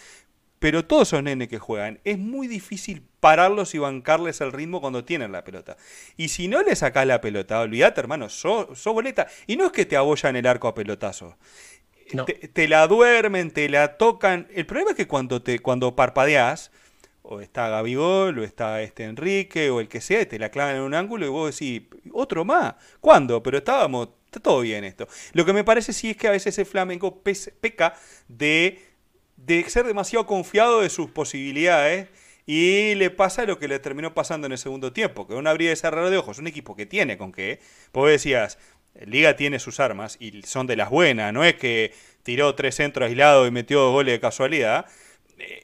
pero 0.60 0.86
todos 0.86 1.10
son 1.10 1.26
nenes 1.26 1.50
que 1.50 1.60
juegan. 1.60 2.00
Es 2.06 2.18
muy 2.18 2.48
difícil 2.48 3.04
pararlos 3.20 3.76
y 3.76 3.80
bancarles 3.80 4.40
el 4.40 4.54
ritmo 4.54 4.80
cuando 4.80 5.04
tienen 5.04 5.34
la 5.34 5.44
pelota. 5.44 5.76
Y 6.16 6.30
si 6.30 6.48
no 6.48 6.64
le 6.64 6.76
sacás 6.76 7.06
la 7.06 7.20
pelota, 7.20 7.60
olvídate, 7.60 8.00
hermano, 8.00 8.30
sos 8.30 8.80
so 8.80 8.94
boleta. 8.94 9.28
Y 9.46 9.58
no 9.58 9.66
es 9.66 9.72
que 9.74 9.86
te 9.86 9.98
abollan 9.98 10.38
el 10.38 10.48
arco 10.48 10.70
a 10.70 10.74
pelotazo. 10.74 11.38
Te, 12.54 12.68
la 12.68 12.88
duermen, 12.88 13.52
te 13.52 13.68
la 13.68 13.98
tocan. 13.98 14.48
El 14.54 14.66
problema 14.66 14.92
es 14.92 14.96
que 14.96 15.08
cuando, 15.08 15.42
te, 15.42 15.60
cuando 15.60 15.96
parpadeás, 15.96 16.72
o 17.24 17.42
está 17.42 17.70
Gabigol, 17.70 18.38
o 18.38 18.44
está 18.44 18.82
este 18.82 19.06
Enrique, 19.06 19.70
o 19.70 19.80
el 19.80 19.88
que 19.88 20.02
sea, 20.02 20.28
te 20.28 20.38
la 20.38 20.50
clavan 20.50 20.76
en 20.76 20.82
un 20.82 20.94
ángulo 20.94 21.26
y 21.26 21.30
vos 21.30 21.58
decís, 21.58 21.84
otro 22.12 22.46
más. 22.46 22.76
¿Cuándo? 23.00 23.42
Pero 23.42 23.58
estábamos, 23.58 24.10
está 24.26 24.40
todo 24.40 24.62
bien 24.62 24.84
esto. 24.84 25.08
Lo 25.32 25.46
que 25.46 25.54
me 25.54 25.64
parece 25.64 25.94
sí 25.94 26.12
es 26.12 26.18
que 26.18 26.28
a 26.28 26.32
veces 26.32 26.58
el 26.60 26.66
flamenco 26.66 27.24
peca 27.24 27.96
de, 28.28 28.80
de 29.38 29.64
ser 29.70 29.86
demasiado 29.86 30.26
confiado 30.28 30.82
de 30.82 30.90
sus 30.90 31.10
posibilidades. 31.10 32.10
Y 32.46 32.96
le 32.96 33.10
pasa 33.10 33.46
lo 33.46 33.58
que 33.58 33.70
le 33.70 33.80
terminó 33.80 34.14
pasando 34.14 34.48
en 34.48 34.52
el 34.52 34.58
segundo 34.58 34.92
tiempo, 34.92 35.26
que 35.26 35.34
un 35.34 35.48
abrir 35.48 35.72
y 35.72 35.76
cerrar 35.78 36.10
de 36.10 36.18
ojos, 36.18 36.40
un 36.40 36.48
equipo 36.48 36.76
que 36.76 36.86
tiene 36.86 37.18
con 37.18 37.32
qué, 37.32 37.62
pues 37.94 38.12
decías, 38.12 38.58
Liga 39.06 39.38
tiene 39.38 39.60
sus 39.60 39.80
armas 39.80 40.18
y 40.20 40.42
son 40.44 40.68
de 40.68 40.76
las 40.76 40.90
buenas, 40.90 41.34
no 41.34 41.46
es 41.46 41.56
que 41.56 41.94
tiró 42.24 42.54
tres 42.54 42.76
centros 42.76 43.08
aislados 43.08 43.48
y 43.48 43.52
metió 43.52 43.80
dos 43.80 43.94
goles 43.94 44.14
de 44.14 44.20
casualidad. 44.20 44.88
Eh, 45.38 45.64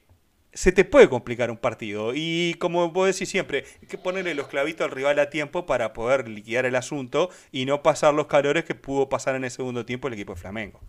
se 0.60 0.74
te 0.74 0.84
puede 0.84 1.08
complicar 1.08 1.50
un 1.52 1.56
partido. 1.56 2.12
Y 2.14 2.56
como 2.56 2.92
vos 2.92 3.08
decís 3.08 3.30
siempre, 3.30 3.64
hay 3.82 3.88
que 3.88 3.98
ponerle 3.98 4.36
los 4.36 4.48
clavitos 4.48 4.84
al 4.84 4.92
rival 4.92 5.18
a 5.20 5.30
tiempo 5.30 5.66
para 5.66 5.94
poder 5.94 6.28
liquidar 6.28 6.66
el 6.66 6.76
asunto 6.76 7.30
y 7.54 7.64
no 7.64 7.82
pasar 7.82 8.14
los 8.14 8.28
calores 8.28 8.66
que 8.66 8.76
pudo 8.76 9.08
pasar 9.08 9.36
en 9.36 9.46
el 9.46 9.52
segundo 9.52 9.86
tiempo 9.86 10.10
el 10.10 10.16
equipo 10.16 10.34
de 10.34 10.42
Flamengo. 10.42 10.82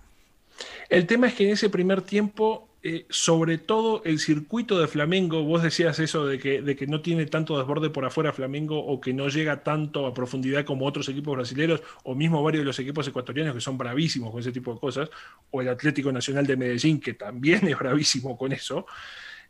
El 0.89 1.07
tema 1.07 1.29
es 1.29 1.35
que 1.35 1.45
en 1.45 1.53
ese 1.53 1.71
primer 1.71 2.03
tiempo 2.03 2.68
eh, 2.83 3.07
sobre 3.11 3.59
todo 3.59 4.03
el 4.05 4.18
circuito 4.18 4.81
de 4.81 4.89
Flamengo, 4.89 5.45
vos 5.45 5.62
decías 5.62 6.01
eso 6.01 6.27
de 6.27 6.41
que, 6.41 6.62
de 6.62 6.75
que 6.75 6.89
no 6.89 7.01
tiene 7.01 7.27
tanto 7.27 7.57
desborde 7.57 7.91
por 7.91 8.05
afuera 8.05 8.33
Flamengo 8.33 8.85
o 8.85 9.01
que 9.01 9.12
no 9.12 9.29
llega 9.29 9.62
tanto 9.62 10.05
a 10.05 10.14
profundidad 10.14 10.64
como 10.64 10.85
otros 10.85 11.09
equipos 11.11 11.37
brasileños 11.37 11.81
o 12.03 12.16
mismo 12.16 12.43
varios 12.43 12.62
de 12.62 12.66
los 12.66 12.79
equipos 12.81 13.07
ecuatorianos 13.07 13.55
que 13.55 13.61
son 13.61 13.79
bravísimos 13.79 14.33
con 14.33 14.41
ese 14.41 14.51
tipo 14.51 14.75
de 14.75 14.81
cosas, 14.81 15.11
o 15.53 15.61
el 15.61 15.68
Atlético 15.68 16.11
Nacional 16.11 16.45
de 16.45 16.57
Medellín 16.57 16.99
que 16.99 17.14
también 17.14 17.64
es 17.68 17.79
bravísimo 17.79 18.37
con 18.37 18.51
eso. 18.51 18.85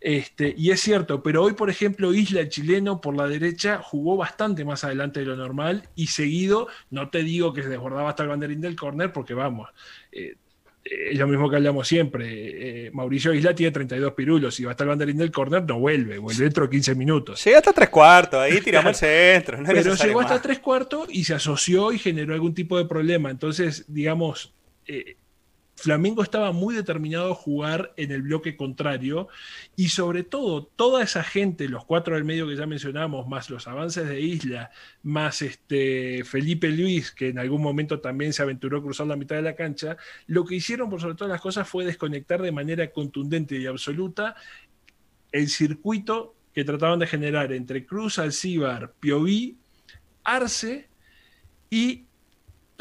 Este, 0.01 0.55
y 0.57 0.71
es 0.71 0.81
cierto, 0.81 1.23
pero 1.23 1.43
hoy, 1.43 1.53
por 1.53 1.69
ejemplo, 1.69 2.15
Isla 2.15 2.41
el 2.41 2.49
chileno 2.49 3.01
por 3.01 3.15
la 3.15 3.29
derecha 3.29 3.83
jugó 3.83 4.17
bastante 4.17 4.65
más 4.65 4.83
adelante 4.83 5.21
de 5.21 5.27
lo 5.27 5.37
normal 5.37 5.89
y 5.95 6.07
seguido, 6.07 6.69
no 6.91 7.11
te 7.11 7.23
digo 7.23 7.53
que 7.53 7.63
se 7.63 7.69
desbordaba 7.69 8.09
hasta 8.09 8.23
el 8.23 8.31
banderín 8.31 8.63
del 8.63 8.77
córner, 8.77 9.13
porque 9.13 9.35
vamos, 9.35 9.69
eh, 10.11 10.37
es 10.83 11.19
lo 11.19 11.27
mismo 11.27 11.51
que 11.51 11.57
hablamos 11.57 11.87
siempre. 11.87 12.87
Eh, 12.87 12.91
Mauricio 12.93 13.35
Isla 13.35 13.55
tiene 13.55 13.71
32 13.71 14.15
pirulos. 14.15 14.55
Si 14.55 14.65
va 14.65 14.71
hasta 14.71 14.85
el 14.85 14.89
banderín 14.89 15.19
del 15.19 15.31
córner, 15.31 15.63
no 15.65 15.79
vuelve. 15.79 16.19
Vuelve 16.19 16.45
dentro 16.45 16.65
de 16.65 16.71
15 16.71 16.95
minutos. 16.95 17.45
Llega 17.45 17.59
hasta 17.59 17.73
tres 17.73 17.91
cuartos. 17.91 18.41
Ahí 18.41 18.61
tiramos 18.65 19.03
el 19.03 19.35
centro. 19.35 19.59
Pero 19.67 19.95
llegó 19.95 20.21
hasta 20.21 20.41
tres 20.41 20.59
cuartos 20.59 21.09
y 21.11 21.25
se 21.25 21.35
asoció 21.35 21.93
y 21.93 21.99
generó 21.99 22.33
algún 22.35 22.55
tipo 22.55 22.79
de 22.79 22.87
problema. 22.87 23.31
Entonces, 23.31 23.85
digamos, 23.89 24.55
eh, 24.87 25.17
Flamengo 25.81 26.22
estaba 26.22 26.53
muy 26.53 26.74
determinado 26.74 27.33
a 27.33 27.35
jugar 27.35 27.95
en 27.97 28.11
el 28.12 28.20
bloque 28.22 28.55
contrario 28.55 29.28
y 29.76 29.89
sobre 29.89 30.24
todo 30.24 30.64
toda 30.64 31.03
esa 31.03 31.24
gente, 31.24 31.70
los 31.70 31.87
cuatro 31.87 32.14
del 32.14 32.24
medio 32.24 32.47
que 32.47 32.55
ya 32.55 32.66
mencionamos, 32.66 33.26
más 33.26 33.49
los 33.49 33.66
avances 33.66 34.07
de 34.07 34.20
Isla, 34.20 34.70
más 35.03 35.41
este 35.41 36.22
Felipe 36.24 36.68
Luis, 36.68 37.11
que 37.11 37.28
en 37.28 37.39
algún 37.39 37.62
momento 37.62 37.99
también 38.01 38.35
se 38.35 38.43
aventuró 38.43 38.78
a 38.78 38.83
cruzar 38.83 39.07
la 39.07 39.16
mitad 39.16 39.37
de 39.37 39.43
la 39.43 39.57
cancha, 39.57 39.97
lo 40.26 40.45
que 40.45 40.57
hicieron 40.57 40.91
por 40.91 41.01
sobre 41.01 41.14
todas 41.14 41.33
las 41.33 41.41
cosas 41.41 41.66
fue 41.66 41.87
desconectar 41.87 42.43
de 42.43 42.53
manera 42.53 42.91
contundente 42.91 43.57
y 43.57 43.64
absoluta 43.64 44.35
el 45.33 45.49
circuito 45.49 46.37
que 46.53 46.64
trataban 46.64 46.99
de 46.99 47.07
generar 47.07 47.53
entre 47.53 47.87
Cruz, 47.87 48.18
Alcíbar, 48.18 48.93
Pioví, 49.01 49.57
Arce 50.24 50.91
y 51.70 52.05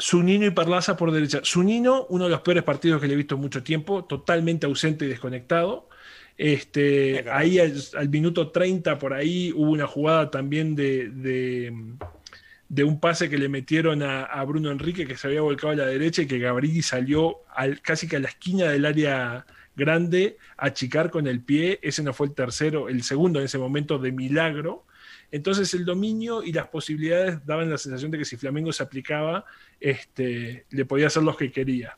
Zunino 0.00 0.46
y 0.46 0.50
Perlaza 0.50 0.96
por 0.96 1.12
derecha. 1.12 1.40
Zunino, 1.44 2.06
uno 2.08 2.24
de 2.24 2.30
los 2.30 2.40
peores 2.40 2.62
partidos 2.62 3.00
que 3.00 3.06
le 3.06 3.14
he 3.14 3.16
visto 3.16 3.34
en 3.34 3.40
mucho 3.40 3.62
tiempo, 3.62 4.04
totalmente 4.04 4.66
ausente 4.66 5.04
y 5.04 5.08
desconectado. 5.08 5.88
Este, 6.36 7.26
ahí 7.30 7.58
al, 7.58 8.08
minuto 8.08 8.50
30 8.50 8.98
por 8.98 9.12
ahí 9.12 9.52
hubo 9.54 9.72
una 9.72 9.86
jugada 9.86 10.30
también 10.30 10.74
de, 10.74 11.10
de, 11.10 12.84
un 12.84 12.98
pase 12.98 13.28
que 13.28 13.36
le 13.36 13.50
metieron 13.50 14.02
a, 14.02 14.42
Bruno 14.44 14.70
Enrique 14.70 15.06
que 15.06 15.18
se 15.18 15.26
había 15.26 15.42
volcado 15.42 15.74
a 15.74 15.76
la 15.76 15.86
derecha 15.86 16.22
y 16.22 16.26
que 16.26 16.38
Gabriel 16.38 16.82
salió 16.82 17.40
al, 17.54 17.82
casi 17.82 18.08
que 18.08 18.16
a 18.16 18.20
la 18.20 18.28
esquina 18.28 18.68
del 18.68 18.86
área 18.86 19.44
grande 19.76 20.38
a 20.56 20.66
achicar 20.66 21.10
con 21.10 21.26
el 21.26 21.40
pie. 21.42 21.78
Ese 21.82 22.02
no 22.02 22.14
fue 22.14 22.28
el 22.28 22.34
tercero, 22.34 22.88
el 22.88 23.02
segundo 23.02 23.38
en 23.38 23.44
ese 23.44 23.58
momento 23.58 23.98
de 23.98 24.12
milagro. 24.12 24.86
Entonces 25.32 25.72
el 25.74 25.84
dominio 25.84 26.42
y 26.42 26.52
las 26.52 26.68
posibilidades 26.68 27.44
daban 27.46 27.70
la 27.70 27.78
sensación 27.78 28.10
de 28.10 28.18
que 28.18 28.24
si 28.24 28.36
Flamengo 28.36 28.72
se 28.72 28.82
aplicaba, 28.82 29.44
este, 29.78 30.66
le 30.70 30.84
podía 30.84 31.06
hacer 31.06 31.22
los 31.22 31.36
que 31.36 31.52
quería. 31.52 31.96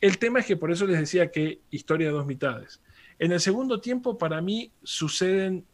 El 0.00 0.18
tema 0.18 0.40
es 0.40 0.46
que 0.46 0.56
por 0.56 0.70
eso 0.70 0.86
les 0.86 1.00
decía 1.00 1.30
que 1.30 1.60
historia 1.70 2.08
de 2.08 2.12
dos 2.12 2.26
mitades. 2.26 2.80
En 3.18 3.32
el 3.32 3.40
segundo 3.40 3.80
tiempo, 3.80 4.16
para 4.16 4.40
mí, 4.40 4.70
suceden 4.82 5.64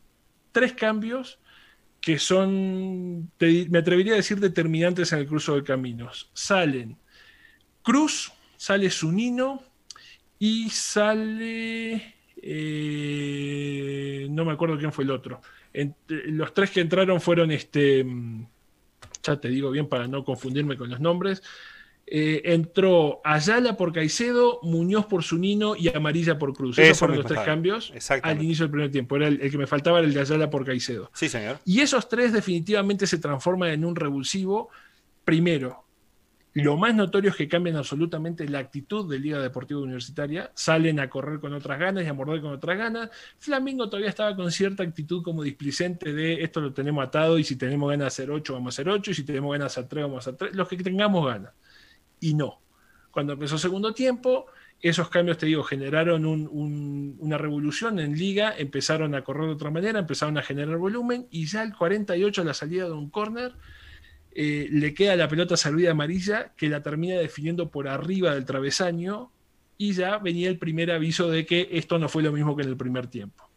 tres 0.50 0.72
cambios 0.72 1.38
que 2.00 2.18
son, 2.18 3.30
me 3.38 3.78
atrevería 3.78 4.14
a 4.14 4.16
decir, 4.16 4.40
determinantes 4.40 5.12
en 5.12 5.18
el 5.20 5.26
cruzo 5.26 5.56
de 5.56 5.64
caminos. 5.64 6.30
Salen 6.32 6.96
Cruz, 7.82 8.32
sale 8.56 8.90
Zunino 8.90 9.62
y 10.38 10.70
sale... 10.70 12.14
Eh, 12.46 14.26
no 14.30 14.44
me 14.44 14.52
acuerdo 14.52 14.76
quién 14.76 14.92
fue 14.92 15.04
el 15.04 15.10
otro 15.10 15.40
los 16.08 16.54
tres 16.54 16.70
que 16.70 16.80
entraron 16.80 17.20
fueron 17.20 17.50
este. 17.50 18.06
Ya 19.22 19.40
te 19.40 19.48
digo 19.48 19.70
bien 19.70 19.88
para 19.88 20.06
no 20.06 20.24
confundirme 20.24 20.76
con 20.76 20.90
los 20.90 21.00
nombres. 21.00 21.42
Eh, 22.06 22.42
entró 22.52 23.22
Ayala 23.24 23.78
por 23.78 23.92
Caicedo, 23.94 24.60
Muñoz 24.62 25.06
por 25.06 25.24
Zunino 25.24 25.74
y 25.74 25.88
Amarilla 25.88 26.38
por 26.38 26.52
Cruz. 26.52 26.78
Esos 26.78 26.98
fueron 26.98 27.16
los 27.16 27.26
tres 27.26 27.40
cambios 27.40 27.92
al 28.22 28.42
inicio 28.42 28.64
del 28.64 28.70
primer 28.70 28.90
tiempo. 28.90 29.16
Era 29.16 29.28
el, 29.28 29.40
el, 29.40 29.50
que 29.50 29.56
me 29.56 29.66
faltaba 29.66 29.98
era 29.98 30.06
el 30.06 30.12
de 30.12 30.20
Ayala 30.20 30.50
por 30.50 30.66
Caicedo. 30.66 31.10
Sí, 31.14 31.28
señor. 31.28 31.58
Y 31.64 31.80
esos 31.80 32.08
tres 32.08 32.32
definitivamente 32.32 33.06
se 33.06 33.18
transforman 33.18 33.70
en 33.70 33.84
un 33.84 33.96
revulsivo. 33.96 34.68
Primero, 35.24 35.83
lo 36.54 36.76
más 36.76 36.94
notorio 36.94 37.30
es 37.30 37.36
que 37.36 37.48
cambian 37.48 37.76
absolutamente 37.76 38.48
la 38.48 38.60
actitud 38.60 39.10
de 39.10 39.18
Liga 39.18 39.40
Deportiva 39.40 39.80
Universitaria, 39.80 40.52
salen 40.54 41.00
a 41.00 41.10
correr 41.10 41.40
con 41.40 41.52
otras 41.52 41.80
ganas 41.80 42.04
y 42.04 42.06
a 42.06 42.14
morder 42.14 42.40
con 42.40 42.52
otras 42.52 42.78
ganas. 42.78 43.10
Flamengo 43.38 43.88
todavía 43.88 44.08
estaba 44.08 44.36
con 44.36 44.52
cierta 44.52 44.84
actitud 44.84 45.24
como 45.24 45.42
displicente 45.42 46.12
de 46.12 46.44
esto 46.44 46.60
lo 46.60 46.72
tenemos 46.72 47.04
atado 47.04 47.38
y 47.38 47.44
si 47.44 47.56
tenemos 47.56 47.90
ganas 47.90 48.04
de 48.04 48.06
hacer 48.06 48.30
8 48.30 48.52
vamos 48.52 48.72
a 48.72 48.74
hacer 48.74 48.88
8 48.88 49.10
y 49.10 49.14
si 49.14 49.24
tenemos 49.24 49.50
ganas 49.50 49.74
de 49.74 49.80
hacer 49.80 49.88
3 49.88 50.04
vamos 50.04 50.16
a 50.16 50.30
hacer 50.30 50.36
3, 50.36 50.54
los 50.54 50.68
que 50.68 50.76
tengamos 50.76 51.26
ganas. 51.26 51.52
Y 52.20 52.34
no. 52.34 52.60
Cuando 53.10 53.32
empezó 53.32 53.58
segundo 53.58 53.92
tiempo, 53.92 54.46
esos 54.80 55.08
cambios, 55.08 55.38
te 55.38 55.46
digo, 55.46 55.64
generaron 55.64 56.24
una 56.26 57.38
revolución 57.38 57.98
en 57.98 58.16
liga, 58.16 58.54
empezaron 58.56 59.14
a 59.14 59.24
correr 59.24 59.46
de 59.46 59.54
otra 59.54 59.70
manera, 59.70 59.98
empezaron 59.98 60.36
a 60.38 60.42
generar 60.42 60.76
volumen 60.76 61.26
y 61.30 61.46
ya 61.46 61.62
el 61.62 61.74
48 61.74 62.42
a 62.42 62.44
la 62.44 62.54
salida 62.54 62.84
de 62.84 62.92
un 62.92 63.10
córner 63.10 63.54
eh, 64.34 64.68
le 64.70 64.94
queda 64.94 65.14
la 65.14 65.28
pelota 65.28 65.56
servida 65.56 65.92
amarilla 65.92 66.52
que 66.56 66.68
la 66.68 66.82
termina 66.82 67.14
definiendo 67.14 67.70
por 67.70 67.86
arriba 67.86 68.34
del 68.34 68.44
travesaño 68.44 69.30
y 69.78 69.92
ya 69.92 70.18
venía 70.18 70.48
el 70.48 70.58
primer 70.58 70.90
aviso 70.90 71.30
de 71.30 71.46
que 71.46 71.68
esto 71.72 71.98
no 72.00 72.08
fue 72.08 72.24
lo 72.24 72.32
mismo 72.32 72.56
que 72.56 72.62
en 72.62 72.68
el 72.68 72.76
primer 72.76 73.06
tiempo. 73.06 73.48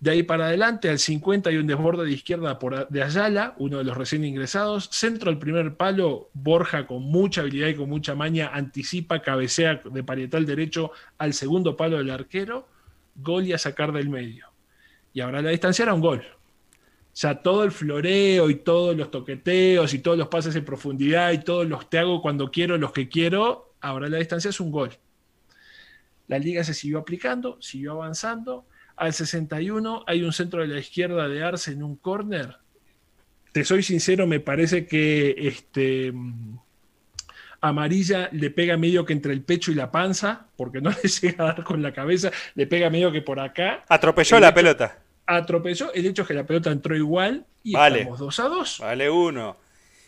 De 0.00 0.12
ahí 0.12 0.22
para 0.22 0.46
adelante, 0.46 0.88
al 0.88 0.98
50 0.98 1.50
hay 1.50 1.56
un 1.56 1.66
desborde 1.66 2.04
de 2.04 2.12
izquierda 2.12 2.58
por, 2.58 2.88
de 2.88 3.02
Ayala, 3.02 3.54
uno 3.58 3.78
de 3.78 3.84
los 3.84 3.96
recién 3.96 4.24
ingresados. 4.24 4.88
Centro 4.92 5.30
al 5.30 5.38
primer 5.38 5.76
palo, 5.76 6.30
Borja 6.34 6.86
con 6.86 7.02
mucha 7.02 7.40
habilidad 7.40 7.68
y 7.68 7.74
con 7.74 7.88
mucha 7.88 8.14
maña 8.14 8.50
anticipa, 8.52 9.22
cabecea 9.22 9.82
de 9.84 10.04
parietal 10.04 10.46
derecho 10.46 10.92
al 11.18 11.34
segundo 11.34 11.76
palo 11.76 11.98
del 11.98 12.10
arquero. 12.10 12.68
Gol 13.16 13.46
y 13.46 13.52
a 13.52 13.58
sacar 13.58 13.92
del 13.92 14.08
medio. 14.08 14.46
Y 15.12 15.20
ahora 15.20 15.42
la 15.42 15.50
distancia 15.50 15.82
era 15.82 15.94
un 15.94 16.00
gol 16.00 16.24
sea, 17.20 17.42
todo 17.42 17.64
el 17.64 17.72
floreo 17.72 18.48
y 18.48 18.54
todos 18.54 18.96
los 18.96 19.10
toqueteos 19.10 19.92
y 19.92 19.98
todos 19.98 20.16
los 20.16 20.28
pases 20.28 20.54
en 20.54 20.64
profundidad 20.64 21.32
y 21.32 21.38
todos 21.38 21.66
los 21.66 21.90
te 21.90 21.98
hago 21.98 22.22
cuando 22.22 22.52
quiero, 22.52 22.78
los 22.78 22.92
que 22.92 23.08
quiero, 23.08 23.74
ahora 23.80 24.08
la 24.08 24.18
distancia 24.18 24.50
es 24.50 24.60
un 24.60 24.70
gol. 24.70 24.90
La 26.28 26.38
liga 26.38 26.62
se 26.62 26.74
siguió 26.74 26.98
aplicando, 26.98 27.60
siguió 27.60 27.94
avanzando. 27.94 28.66
Al 28.94 29.14
61 29.14 30.04
hay 30.06 30.22
un 30.22 30.32
centro 30.32 30.60
de 30.60 30.68
la 30.68 30.78
izquierda 30.78 31.26
de 31.26 31.42
Arce 31.42 31.72
en 31.72 31.82
un 31.82 31.96
córner. 31.96 32.58
Te 33.50 33.64
soy 33.64 33.82
sincero, 33.82 34.28
me 34.28 34.38
parece 34.38 34.86
que 34.86 35.34
este, 35.38 36.12
Amarilla 37.60 38.28
le 38.30 38.50
pega 38.50 38.76
medio 38.76 39.04
que 39.04 39.14
entre 39.14 39.32
el 39.32 39.42
pecho 39.42 39.72
y 39.72 39.74
la 39.74 39.90
panza, 39.90 40.46
porque 40.56 40.80
no 40.80 40.90
le 41.02 41.08
llega 41.08 41.42
a 41.42 41.46
dar 41.48 41.64
con 41.64 41.82
la 41.82 41.92
cabeza, 41.92 42.30
le 42.54 42.68
pega 42.68 42.90
medio 42.90 43.10
que 43.10 43.22
por 43.22 43.40
acá. 43.40 43.84
Atropelló 43.88 44.38
la 44.38 44.54
pelota 44.54 45.07
atropelló. 45.28 45.92
El 45.92 46.06
hecho 46.06 46.22
es 46.22 46.28
que 46.28 46.34
la 46.34 46.44
pelota 46.44 46.70
entró 46.70 46.96
igual 46.96 47.44
y 47.62 47.74
vale. 47.74 48.00
estamos 48.00 48.18
2 48.18 48.40
a 48.40 48.44
2. 48.44 48.78
Vale 48.80 49.10
uno. 49.10 49.56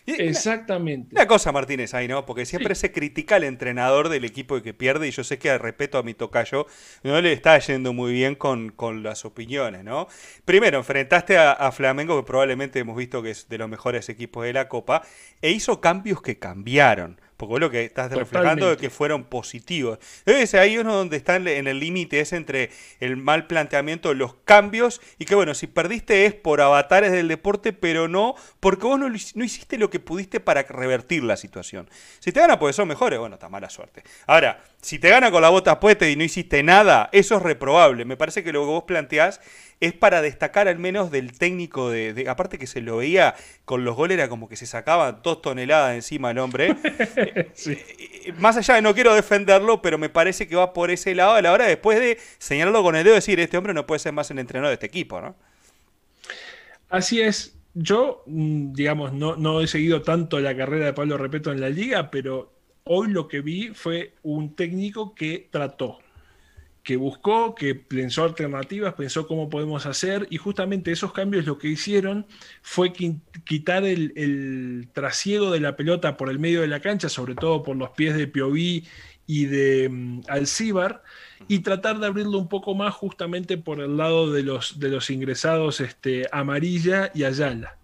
Exactamente. 0.07 1.15
Una, 1.15 1.27
cosa, 1.27 1.53
Martínez, 1.53 1.95
ahí, 1.95 2.09
¿no? 2.09 2.27
Porque 2.27 2.47
siempre 2.47 2.75
se 2.75 2.91
critica 2.91 3.37
al 3.37 3.45
entrenador 3.45 4.09
del 4.09 4.25
equipo 4.25 4.61
que 4.61 4.75
pierde, 4.75 5.07
y 5.07 5.11
yo 5.11 5.23
sé 5.23 5.39
que, 5.39 5.57
respeto 5.59 5.99
a 5.99 6.03
mi 6.03 6.15
tocayo, 6.15 6.67
no 7.03 7.21
le 7.21 7.33
está 7.33 7.59
yendo 7.59 7.93
muy 7.93 8.13
bien 8.13 8.35
con, 8.35 8.73
las 9.03 9.25
opiniones, 9.25 9.85
¿no? 9.85 10.09
Primero, 10.45 10.79
enfrentaste 10.79 11.39
a, 11.39 11.53
a, 11.53 11.71
Flamengo, 11.71 12.19
que 12.19 12.27
probablemente 12.27 12.81
hemos 12.81 12.97
visto 12.97 13.23
que 13.23 13.31
es 13.31 13.49
de 13.49 13.59
los 13.59 13.69
mejores 13.69 14.09
equipos 14.09 14.45
de 14.45 14.55
la 14.55 14.69
Copa, 14.69 15.03
e 15.43 15.51
hizo 15.51 15.81
cambios 15.81 16.23
que 16.23 16.39
cambiaron. 16.39 17.21
Porque 17.41 17.53
vos 17.53 17.61
lo 17.61 17.71
que 17.71 17.87
estás 17.87 18.13
reflejando 18.13 18.71
es 18.71 18.77
que 18.77 18.91
fueron 18.91 19.25
positivos. 19.25 19.99
Entonces 20.27 20.55
ahí 20.57 20.77
uno 20.77 20.95
donde 20.95 21.17
está 21.17 21.37
en 21.37 21.67
el 21.67 21.81
límite 21.81 22.21
es 22.21 22.35
entre 22.35 22.69
el 23.01 23.17
mal 23.17 23.47
planteamiento, 23.47 24.13
los 24.13 24.35
cambios, 24.45 25.01
y 25.19 25.25
que 25.25 25.35
bueno, 25.35 25.55
si 25.55 25.67
perdiste 25.67 26.27
es 26.27 26.35
por 26.35 26.61
avatares 26.61 27.13
del 27.13 27.29
deporte, 27.29 27.73
pero 27.73 28.09
no 28.09 28.35
porque 28.61 28.85
vos 28.85 29.01
no, 29.01 29.09
no 29.09 29.45
hiciste 29.45 29.79
lo 29.79 29.89
que 29.89 30.01
pudiste 30.01 30.39
para 30.39 30.65
revertir 30.65 31.25
la 31.25 31.39
situación. 31.39 31.89
Si 32.19 32.31
te 32.31 32.41
gana 32.41 32.59
porque 32.59 32.75
son 32.75 32.89
mejores, 32.89 33.19
bueno, 33.19 33.37
está 33.37 33.49
mala 33.49 33.71
suerte. 33.71 34.03
Ahora, 34.27 34.63
si 34.83 34.99
te 34.99 35.09
gana 35.09 35.31
con 35.31 35.41
la 35.41 35.49
bota 35.49 35.81
puesta 35.81 36.07
y 36.07 36.17
no 36.17 36.25
hiciste 36.25 36.63
nada, 36.63 37.09
eso 37.11 37.39
es 37.39 37.43
reprobable. 37.43 38.05
Me 38.05 38.19
parece 38.19 38.45
que 38.45 38.53
lo 38.53 38.61
que 38.61 38.67
vos 38.67 38.85
planteás 38.85 39.41
es 39.81 39.95
para 39.95 40.21
destacar 40.21 40.69
al 40.69 40.79
menos 40.79 41.11
del 41.11 41.37
técnico 41.37 41.91
de, 41.91 42.27
aparte 42.29 42.59
que 42.59 42.67
se 42.67 42.83
lo 42.83 42.99
veía 42.99 43.35
con 43.65 43.83
los 43.85 43.97
goles 43.97 44.19
era 44.19 44.29
como 44.29 44.47
que 44.49 44.57
se 44.57 44.67
sacaba 44.67 45.13
dos 45.13 45.41
toneladas 45.41 45.95
encima 45.95 46.31
el 46.31 46.39
hombre. 46.39 46.77
Más 48.39 48.59
allá 48.59 48.75
de 48.75 48.83
no 48.83 48.95
quiero 48.95 49.15
defenderlo 49.15 49.81
pero 49.81 49.97
me 49.97 50.11
parece 50.11 50.47
que 50.47 50.55
va 50.55 50.75
por 50.75 50.91
ese 50.91 51.15
lado 51.15 51.33
a 51.33 51.43
la 51.43 51.53
hora 51.53 51.67
después 51.67 51.99
de 51.99 52.19
señalarlo 52.39 52.83
con 52.83 52.95
el 52.95 53.05
dedo 53.05 53.15
decir 53.15 53.41
este 53.41 53.57
hombre 53.57 53.73
no 53.73 53.87
puede 53.87 54.01
ser 54.01 54.13
más 54.13 54.31
el 54.31 54.39
entrenador 54.39 54.69
de 54.69 54.75
este 54.75 54.87
equipo 54.87 55.21
¿no? 55.21 55.35
así 56.91 57.23
es. 57.23 57.57
Yo 57.73 58.23
mm, 58.27 58.73
digamos 58.75 59.15
no, 59.15 59.37
no 59.37 59.63
he 59.63 59.67
seguido 59.67 60.03
tanto 60.03 60.41
la 60.41 60.55
carrera 60.55 60.87
de 60.87 60.93
Pablo 60.93 61.17
Repeto 61.17 61.53
en 61.53 61.61
la 61.61 61.71
liga 61.71 62.11
pero 62.11 62.53
hoy 62.85 63.09
lo 63.09 63.29
que 63.29 63.41
vi 63.41 63.69
fue 63.69 64.13
un 64.23 64.55
técnico 64.55 65.15
que 65.15 65.49
trató 65.51 66.01
que 66.83 66.97
buscó, 66.97 67.55
que 67.55 67.75
pensó 67.75 68.25
alternativas, 68.25 68.95
pensó 68.95 69.27
cómo 69.27 69.51
podemos 69.51 69.87
hacer, 69.87 70.27
y 70.31 70.39
justamente 70.39 70.93
esos 70.93 71.13
cambios 71.13 71.47
lo 71.47 71.59
que 71.59 71.69
hicieron 71.69 72.27
fue 72.63 72.93
quitar 72.93 73.85
el, 73.85 74.89
trasiego 74.93 75.51
de 75.51 75.61
la 75.61 75.77
pelota 75.77 76.17
por 76.17 76.31
el 76.31 76.39
medio 76.39 76.63
de 76.63 76.69
la 76.69 76.81
cancha, 76.81 77.09
sobre 77.09 77.35
todo 77.35 77.63
por 77.63 77.77
los 77.77 77.91
pies 77.91 78.17
de 78.17 78.27
Piovi 78.27 78.87
y 79.27 79.45
de 79.45 79.89
um, 79.89 80.23
Alcíbar, 80.29 81.03
y 81.49 81.61
tratar 81.61 81.99
de 81.99 82.07
abrirlo 82.07 82.39
un 82.39 82.49
poco 82.49 82.75
más 82.75 82.95
justamente 82.95 83.59
por 83.59 83.81
el 83.81 83.97
lado 83.97 84.33
de 84.33 84.43
los, 84.43 84.79
de 84.81 84.89
los 84.89 85.11
ingresados 85.11 85.81
este, 85.81 86.27
Amarilla 86.33 87.11
y 87.15 87.25
Ayala. 87.25 87.79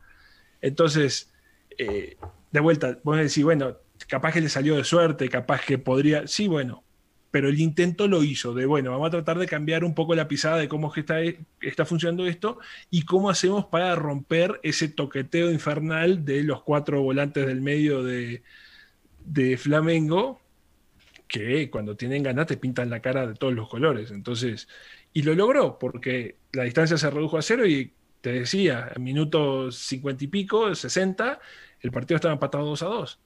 Entonces, 0.62 1.32
eh, 1.78 2.16
de 2.51 2.61
vuelta, 2.61 2.99
vos 3.05 3.18
decís, 3.18 3.44
bueno, 3.44 3.76
capaz 4.09 4.32
que 4.32 4.40
le 4.40 4.49
salió 4.49 4.76
de 4.76 4.84
suerte, 4.84 5.28
capaz 5.28 5.64
que 5.64 5.78
podría, 5.78 6.26
sí, 6.26 6.49
bueno, 6.49 6.82
pero 7.37 7.51
el 7.51 7.61
intento 7.61 8.09
lo 8.09 8.24
hizo, 8.24 8.55
de 8.55 8.64
bueno, 8.64 8.93
vamos 8.93 9.09
a 9.09 9.11
tratar 9.11 9.39
de 9.39 9.47
cambiar 9.47 9.84
un 9.84 9.95
poco 9.95 10.14
la 10.14 10.26
pisada 10.26 10.57
de 10.57 10.68
cómo 10.68 10.91
está, 10.97 11.20
está 11.61 11.84
funcionando 11.84 12.26
esto 12.26 12.59
y 12.91 13.03
cómo 13.03 13.28
hacemos 13.28 13.66
para 13.66 13.95
romper 13.95 14.59
ese 14.62 14.89
toqueteo 14.89 15.51
infernal 15.53 16.24
de 16.24 16.43
los 16.45 16.62
cuatro 16.62 17.03
volantes 17.03 17.47
del 17.47 17.61
medio 17.61 18.03
de, 18.03 18.43
de 19.26 19.59
Flamengo, 19.59 20.41
que 21.28 21.68
cuando 21.68 21.95
tienen 21.95 22.22
ganas 22.22 22.47
te 22.47 22.57
pintan 22.57 22.89
la 22.89 23.01
cara 23.01 23.26
de 23.26 23.34
todos 23.34 23.53
los 23.53 23.68
colores. 23.68 24.12
Entonces, 24.12 24.66
y 25.12 25.20
lo 25.20 25.34
logró, 25.34 25.78
porque 25.78 26.37
la 26.55 26.62
distancia 26.62 26.97
se 26.97 27.11
redujo 27.11 27.37
a 27.37 27.43
cero 27.43 27.66
y 27.66 27.93
te 28.22 28.32
decía, 28.32 28.93
en 28.97 29.03
minutos 29.05 29.76
cincuenta 29.76 30.24
y 30.24 30.28
pico, 30.28 30.74
60, 30.74 31.39
el 31.82 31.93
partido 31.93 32.16
estaba 32.16 32.32
empatado 32.32 32.64
2 32.64 32.82
a 32.82 32.87
2. 32.87 33.20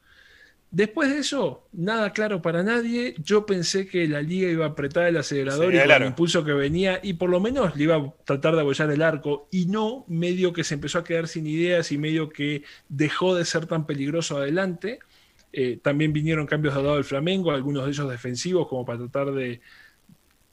Después 0.73 1.11
de 1.11 1.19
eso, 1.19 1.67
nada 1.73 2.13
claro 2.13 2.41
para 2.43 2.63
nadie. 2.63 3.15
Yo 3.19 3.45
pensé 3.45 3.89
que 3.89 4.07
la 4.07 4.23
liga 4.23 4.49
iba 4.49 4.67
a 4.67 4.69
apretar 4.69 5.09
el 5.09 5.17
acelerador 5.17 5.75
y 5.75 5.79
el 5.79 6.07
impulso 6.07 6.45
que 6.45 6.53
venía, 6.53 7.01
y 7.03 7.15
por 7.15 7.29
lo 7.29 7.41
menos 7.41 7.75
le 7.75 7.85
iba 7.85 7.97
a 7.97 8.15
tratar 8.25 8.55
de 8.55 8.61
abollar 8.61 8.91
el 8.91 9.03
arco, 9.03 9.49
y 9.51 9.67
no 9.67 10.05
medio 10.07 10.53
que 10.53 10.63
se 10.63 10.75
empezó 10.75 10.99
a 11.01 11.05
quedar 11.05 11.27
sin 11.27 11.47
ideas 11.47 11.91
y 11.91 11.99
medio 11.99 12.29
que 12.29 12.63
dejó 12.89 13.35
de 13.35 13.45
ser 13.45 13.67
tan 13.67 13.85
peligroso 13.85 14.37
adelante. 14.37 15.01
Eh, 15.53 15.81
también 15.83 16.13
vinieron 16.13 16.47
cambios 16.47 16.77
al 16.77 16.85
lado 16.85 16.95
del 16.95 17.05
Flamengo, 17.05 17.51
algunos 17.51 17.85
de 17.85 17.91
ellos 17.91 18.09
defensivos, 18.09 18.69
como 18.69 18.85
para 18.85 18.99
tratar 18.99 19.33
de, 19.33 19.61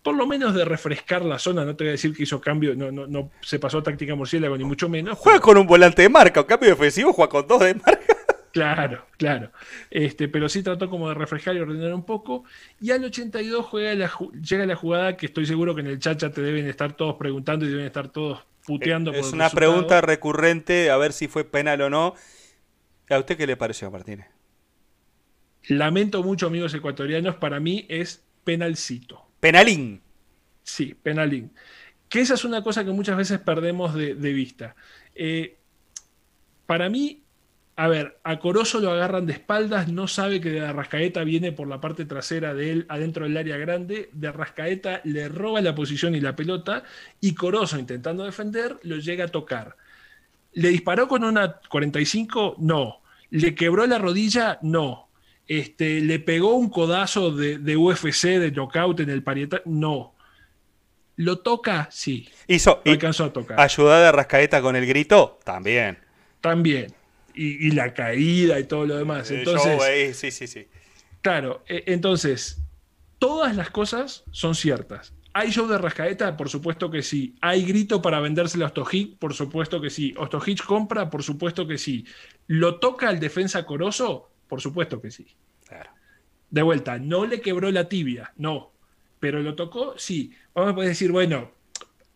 por 0.02 0.16
lo 0.16 0.26
menos 0.26 0.56
de 0.56 0.66
refrescar 0.66 1.24
la 1.24 1.38
zona. 1.38 1.64
No 1.64 1.76
te 1.76 1.84
voy 1.84 1.90
a 1.90 1.92
decir 1.92 2.16
que 2.16 2.24
hizo 2.24 2.42
cambio, 2.42 2.76
no, 2.76 2.92
no, 2.92 3.06
no 3.06 3.30
se 3.42 3.60
pasó 3.60 3.84
táctica 3.84 4.16
murciélago, 4.16 4.58
ni 4.58 4.64
mucho 4.64 4.90
menos. 4.90 5.16
Juega 5.20 5.40
con 5.40 5.58
un 5.58 5.68
volante 5.68 6.02
de 6.02 6.10
marca, 6.10 6.42
un 6.42 6.48
cambio 6.48 6.70
defensivo, 6.70 7.14
juega 7.14 7.30
con 7.30 7.48
dos 7.48 7.60
de 7.60 7.76
marca. 7.76 8.17
Claro, 8.58 9.06
claro. 9.18 9.52
Este, 9.92 10.28
pero 10.28 10.50
sí 10.50 10.64
trató 10.64 10.90
como 10.90 11.10
de 11.10 11.14
refrescar 11.14 11.56
y 11.56 11.60
ordenar 11.60 11.94
un 11.94 12.04
poco. 12.04 12.44
Y 12.82 12.90
al 12.90 13.04
82 13.04 13.64
juega 13.68 13.94
la, 13.94 14.12
llega 14.42 14.66
la 14.66 14.76
jugada 14.76 15.16
que 15.16 15.28
estoy 15.28 15.46
seguro 15.46 15.76
que 15.76 15.82
en 15.82 15.88
el 15.88 16.00
chat 16.00 16.20
ya 16.20 16.32
te 16.32 16.42
deben 16.42 16.66
estar 16.68 16.94
todos 16.94 17.18
preguntando 17.18 17.66
y 17.66 17.70
deben 17.70 17.86
estar 17.86 18.08
todos 18.08 18.40
puteando. 18.66 19.14
Es, 19.14 19.32
una 19.32 19.52
pregunta 19.52 20.02
recurrente 20.02 20.90
a 20.90 20.98
ver 20.98 21.14
si 21.14 21.28
fue 21.28 21.44
penal 21.44 21.82
o 21.82 21.92
no. 21.92 22.16
¿A 23.12 23.20
usted 23.20 23.38
qué 23.38 23.46
le 23.46 23.58
pareció, 23.58 23.92
Martínez? 23.92 24.26
Lamento 25.68 26.24
mucho, 26.24 26.48
amigos 26.48 26.74
ecuatorianos, 26.74 27.36
para 27.36 27.60
mí 27.60 27.86
es 27.90 28.26
penalcito. 28.44 29.24
Penalín. 29.40 30.02
Sí, 30.64 30.96
penalín. 30.96 31.52
Que 32.10 32.22
esa 32.22 32.34
es 32.34 32.44
una 32.44 32.64
cosa 32.64 32.84
que 32.84 32.90
muchas 32.90 33.18
veces 33.18 33.38
perdemos 33.38 33.94
de, 33.94 34.16
vista. 34.16 34.76
Eh, 35.14 35.60
para 36.66 36.90
mí, 36.90 37.22
a 37.80 37.88
ver, 37.88 38.18
a 38.24 38.40
Corozo 38.40 38.80
lo 38.80 38.92
agarran 38.92 39.28
de 39.28 39.34
espaldas, 39.34 39.88
no 39.88 40.08
sabe 40.08 40.42
que 40.42 40.50
de 40.50 40.66
Arrascaeta 40.66 41.24
viene 41.24 41.52
por 41.52 41.68
la 41.68 41.80
parte 41.80 42.06
trasera 42.06 42.56
de 42.56 42.72
él, 42.72 42.86
adentro 42.90 43.26
del 43.26 43.38
área 43.38 43.56
grande. 43.58 44.10
De 44.14 44.28
Arrascaeta 44.28 45.02
le 45.04 45.30
roba 45.30 45.62
la 45.62 45.76
posición 45.76 46.16
y 46.16 46.20
la 46.20 46.36
pelota, 46.36 46.84
y 47.22 47.36
Corozo, 47.36 47.78
intentando 47.78 48.24
defender, 48.24 48.80
lo 48.82 48.98
llega 48.98 49.26
a 49.26 49.28
tocar. 49.28 49.78
¿Le 50.54 50.70
disparó 50.70 51.08
con 51.08 51.24
una 51.24 51.60
45? 51.70 52.56
No. 52.58 53.04
¿Le 53.30 53.54
quebró 53.54 53.86
la 53.86 54.00
rodilla? 54.00 54.58
No. 54.64 55.10
Este, 55.48 56.02
¿Le 56.02 56.18
pegó 56.18 56.56
un 56.56 56.72
codazo 56.72 57.30
de, 57.30 57.78
UFC, 57.78 58.40
de 58.40 58.50
knockout 58.50 59.02
en 59.02 59.12
el 59.12 59.22
parietal? 59.22 59.62
No. 59.66 60.16
¿Lo 61.18 61.40
toca? 61.42 61.90
Sí. 61.92 62.28
Hizo, 62.48 62.82
lo 62.84 62.92
alcanzó 62.92 63.26
a 63.26 63.34
tocar. 63.34 63.60
¿Ayuda 63.60 64.02
de 64.02 64.12
Rascaeta 64.12 64.64
con 64.64 64.76
el 64.76 64.88
grito? 64.88 65.38
También. 65.44 66.00
También. 66.42 66.98
Y, 67.40 67.72
la 67.72 67.94
caída 67.94 68.60
y 68.60 68.64
todo 68.64 68.86
lo 68.86 68.98
demás. 68.98 69.30
Entonces, 69.30 70.18
sí, 70.18 70.32
sí, 70.32 70.48
sí. 70.48 70.68
Claro, 71.22 71.64
e, 71.68 71.84
entonces, 71.88 72.64
todas 73.20 73.56
las 73.56 73.70
cosas 73.70 74.24
son 74.32 74.56
ciertas. 74.56 75.14
¿Hay 75.34 75.52
show 75.52 75.68
de 75.68 75.78
Rascaeta? 75.78 76.36
Por 76.36 76.50
supuesto 76.50 76.90
que 76.90 77.04
sí. 77.04 77.36
¿Hay 77.42 77.64
grito 77.64 78.02
para 78.02 78.20
vendérselo 78.20 78.66
a 78.66 78.70
Ostojic? 78.70 79.20
Por 79.20 79.36
supuesto 79.36 79.80
que 79.80 79.92
sí. 79.92 80.16
¿Ostojic 80.18 80.66
compra? 80.66 81.12
Por 81.12 81.22
supuesto 81.22 81.68
que 81.68 81.78
sí. 81.78 82.06
¿Lo 82.48 82.80
toca 82.80 83.12
el 83.12 83.20
defensa 83.20 83.64
Corozo? 83.64 84.32
Por 84.48 84.62
supuesto 84.62 85.00
que 85.00 85.12
sí. 85.12 85.28
De 86.50 86.62
vuelta, 86.62 86.98
no 86.98 87.26
le 87.26 87.42
quebró 87.42 87.70
la 87.72 87.88
tibia, 87.88 88.34
no. 88.38 88.72
Pero 89.20 89.42
lo 89.42 89.54
tocó, 89.54 89.94
sí. 89.98 90.32
Vamos 90.56 90.72
a 90.72 90.76
poder 90.76 90.90
decir, 90.90 91.12
bueno, 91.12 91.52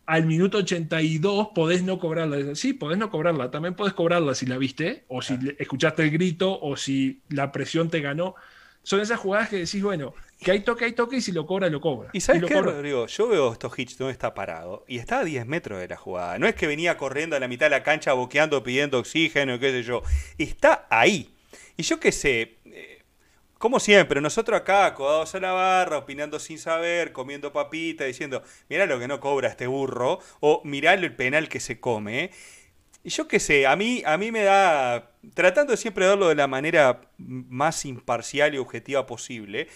al 0.05 0.25
minuto 0.25 0.59
82 0.59 1.49
podés 1.53 1.83
no 1.83 1.99
cobrarla. 1.99 2.55
Sí, 2.55 2.73
podés 2.73 2.97
no 2.97 3.09
cobrarla. 3.09 3.51
También 3.51 3.75
podés 3.75 3.93
cobrarla 3.93 4.35
si 4.35 4.45
la 4.45 4.57
viste, 4.57 5.05
o 5.07 5.21
si 5.21 5.37
escuchaste 5.57 6.03
el 6.03 6.11
grito, 6.11 6.59
o 6.59 6.75
si 6.75 7.21
la 7.29 7.51
presión 7.51 7.89
te 7.89 8.01
ganó. 8.01 8.35
Son 8.83 8.99
esas 8.99 9.19
jugadas 9.19 9.49
que 9.49 9.57
decís, 9.57 9.83
bueno, 9.83 10.13
que 10.39 10.51
hay 10.51 10.61
toque, 10.61 10.85
hay 10.85 10.93
toque, 10.93 11.17
y 11.17 11.21
si 11.21 11.31
lo 11.31 11.45
cobra, 11.45 11.69
lo 11.69 11.79
cobra. 11.79 12.09
¿Y 12.13 12.21
sabes 12.21 12.43
qué, 12.45 12.61
Rodrigo? 12.61 13.05
Yo 13.05 13.27
veo 13.27 13.53
estos 13.53 13.77
hits 13.77 13.97
donde 13.97 14.13
está 14.13 14.33
parado, 14.33 14.85
y 14.87 14.97
está 14.97 15.19
a 15.19 15.23
10 15.23 15.45
metros 15.45 15.79
de 15.79 15.87
la 15.87 15.97
jugada. 15.97 16.39
No 16.39 16.47
es 16.47 16.55
que 16.55 16.65
venía 16.65 16.97
corriendo 16.97 17.35
a 17.35 17.39
la 17.39 17.47
mitad 17.47 17.67
de 17.67 17.71
la 17.71 17.83
cancha, 17.83 18.13
boqueando, 18.13 18.63
pidiendo 18.63 18.97
oxígeno, 18.97 19.59
qué 19.59 19.71
sé 19.71 19.83
yo. 19.83 20.01
Está 20.39 20.87
ahí. 20.89 21.29
Y 21.77 21.83
yo 21.83 21.99
qué 21.99 22.11
sé, 22.11 22.57
como 23.61 23.79
siempre, 23.79 24.19
nosotros 24.21 24.59
acá, 24.59 24.87
acodados 24.87 25.35
a 25.35 25.39
la 25.39 25.51
barra, 25.51 25.99
opinando 25.99 26.39
sin 26.39 26.57
saber, 26.57 27.11
comiendo 27.11 27.53
papita, 27.53 28.05
diciendo, 28.05 28.41
mirá 28.69 28.87
lo 28.87 28.99
que 28.99 29.07
no 29.07 29.19
cobra 29.19 29.49
este 29.49 29.67
burro, 29.67 30.17
o 30.39 30.63
mirá 30.65 30.95
el 30.95 31.15
penal 31.15 31.47
que 31.47 31.59
se 31.59 31.79
come. 31.79 32.31
Y 33.03 33.11
yo 33.11 33.27
qué 33.27 33.39
sé, 33.39 33.67
a 33.67 33.75
mí, 33.75 34.01
a 34.03 34.17
mí 34.17 34.31
me 34.31 34.41
da, 34.45 35.11
tratando 35.35 35.77
siempre 35.77 36.05
de 36.05 36.09
verlo 36.09 36.29
de 36.29 36.35
la 36.35 36.47
manera 36.47 37.01
más 37.19 37.85
imparcial 37.85 38.55
y 38.55 38.57
objetiva 38.57 39.05
posible, 39.05 39.67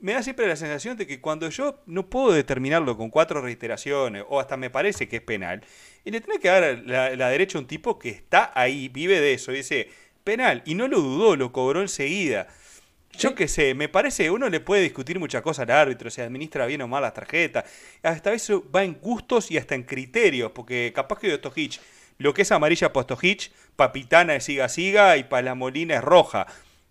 me 0.00 0.12
da 0.12 0.22
siempre 0.22 0.46
la 0.46 0.54
sensación 0.54 0.96
de 0.96 1.08
que 1.08 1.20
cuando 1.20 1.48
yo 1.48 1.82
no 1.86 2.08
puedo 2.08 2.32
determinarlo 2.32 2.96
con 2.96 3.10
cuatro 3.10 3.40
reiteraciones, 3.40 4.24
o 4.28 4.38
hasta 4.38 4.56
me 4.56 4.70
parece 4.70 5.08
que 5.08 5.16
es 5.16 5.22
penal, 5.22 5.64
y 6.04 6.12
le 6.12 6.20
tiene 6.20 6.38
que 6.38 6.46
dar 6.46 6.82
la, 6.86 7.16
la 7.16 7.28
derecha 7.28 7.58
a 7.58 7.60
un 7.60 7.66
tipo 7.66 7.98
que 7.98 8.10
está 8.10 8.52
ahí, 8.54 8.88
vive 8.88 9.20
de 9.20 9.34
eso, 9.34 9.50
dice, 9.50 9.88
penal. 10.22 10.62
Y 10.64 10.74
no 10.74 10.86
lo 10.86 11.00
dudó, 11.00 11.34
lo 11.34 11.50
cobró 11.52 11.80
enseguida. 11.80 12.46
Yo 13.18 13.34
qué 13.34 13.46
sé, 13.46 13.74
me 13.74 13.88
parece, 13.88 14.30
uno 14.30 14.48
le 14.48 14.60
puede 14.60 14.82
discutir 14.82 15.18
muchas 15.18 15.42
cosas 15.42 15.68
al 15.68 15.76
árbitro, 15.76 16.10
se 16.10 16.22
administra 16.22 16.66
bien 16.66 16.80
o 16.80 16.88
mal 16.88 17.02
las 17.02 17.14
tarjetas. 17.14 17.64
Hasta 18.02 18.30
a 18.30 18.32
veces 18.32 18.56
va 18.74 18.84
en 18.84 18.94
gustos 18.94 19.50
y 19.50 19.58
hasta 19.58 19.74
en 19.74 19.82
criterios, 19.82 20.52
porque 20.52 20.92
capaz 20.94 21.18
que 21.18 21.32
Ostojic, 21.34 21.80
lo 22.18 22.32
que 22.32 22.42
es 22.42 22.52
amarilla 22.52 22.92
para 22.92 23.02
Ostojic, 23.02 23.52
Papitana 23.76 24.34
es 24.34 24.44
siga 24.44 24.68
siga 24.68 25.16
y 25.16 25.24
para 25.24 25.42
la 25.42 25.54
Molina 25.54 25.96
es 25.96 26.02
roja. 26.02 26.46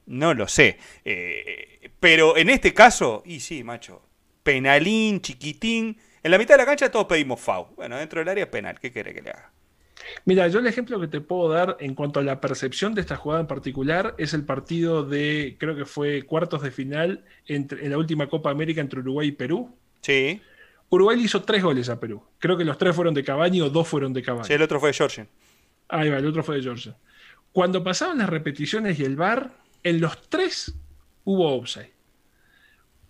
No 0.06 0.34
lo 0.34 0.48
sé. 0.48 0.78
Eh, 1.06 1.92
pero 2.00 2.38
en 2.38 2.50
este 2.50 2.74
caso, 2.74 3.24
y 3.26 3.40
sí, 3.40 3.64
macho, 3.64 4.02
penalín, 4.44 5.22
chiquitín. 5.22 5.98
En 6.24 6.32
la 6.32 6.38
mitad 6.38 6.56
de 6.56 6.60
la 6.60 6.66
cancha 6.66 6.92
todos 6.92 7.08
pedimos 7.08 7.40
FAU. 7.40 7.76
Bueno, 7.76 7.98
dentro 7.98 8.20
del 8.20 8.30
área 8.30 8.50
penal, 8.50 8.80
¿qué 8.80 8.92
quiere 8.92 9.14
que 9.14 9.22
le 9.22 9.32
haga? 9.32 9.51
Mira, 10.26 10.48
yo 10.48 10.60
el 10.60 10.68
ejemplo 10.68 11.00
que 11.00 11.08
te 11.08 11.22
puedo 11.22 11.50
dar 11.50 11.78
en 11.80 11.96
cuanto 11.96 12.20
a 12.20 12.24
la 12.24 12.42
percepción 12.42 12.94
de 12.94 13.02
esta 13.02 13.16
jugada 13.16 13.42
en 13.42 13.48
particular 13.48 14.16
es 14.18 14.34
el 14.34 14.44
partido 14.44 15.04
de, 15.04 15.56
creo 15.60 15.76
que 15.76 15.86
fue 15.86 16.24
cuartos 16.24 16.62
de 16.62 16.72
final 16.72 17.26
entre, 17.46 17.86
en 17.86 17.92
la 17.92 17.98
última 17.98 18.28
Copa 18.28 18.52
América 18.52 18.82
entre 18.82 19.00
Uruguay 19.00 19.30
y 19.30 19.32
Perú. 19.32 19.76
Sí. 20.02 20.42
Uruguay 20.90 21.18
le 21.18 21.24
hizo 21.24 21.42
tres 21.44 21.64
goles 21.64 21.90
a 21.90 22.00
Perú. 22.00 22.24
Creo 22.40 22.58
que 22.58 22.66
los 22.66 22.78
tres 22.78 22.96
fueron 22.96 23.14
de 23.14 23.24
Cavani 23.24 23.62
o 23.62 23.70
dos 23.70 23.88
fueron 23.88 24.14
de 24.14 24.22
Cavani. 24.22 24.46
Sí, 24.46 24.54
el 24.54 24.62
otro 24.62 24.80
fue 24.80 24.90
de 24.90 24.94
George. 24.94 25.28
Ahí 25.88 26.10
va, 26.10 26.18
el 26.18 26.26
otro 26.26 26.44
fue 26.44 26.58
de 26.58 26.64
George. 26.64 26.94
Cuando 27.52 27.84
pasaban 27.84 28.18
las 28.18 28.30
repeticiones 28.30 29.00
y 29.00 29.04
el 29.04 29.16
VAR, 29.16 29.52
en 29.84 30.02
los 30.02 30.30
tres 30.30 30.74
hubo 31.24 31.58
offside. 31.58 31.92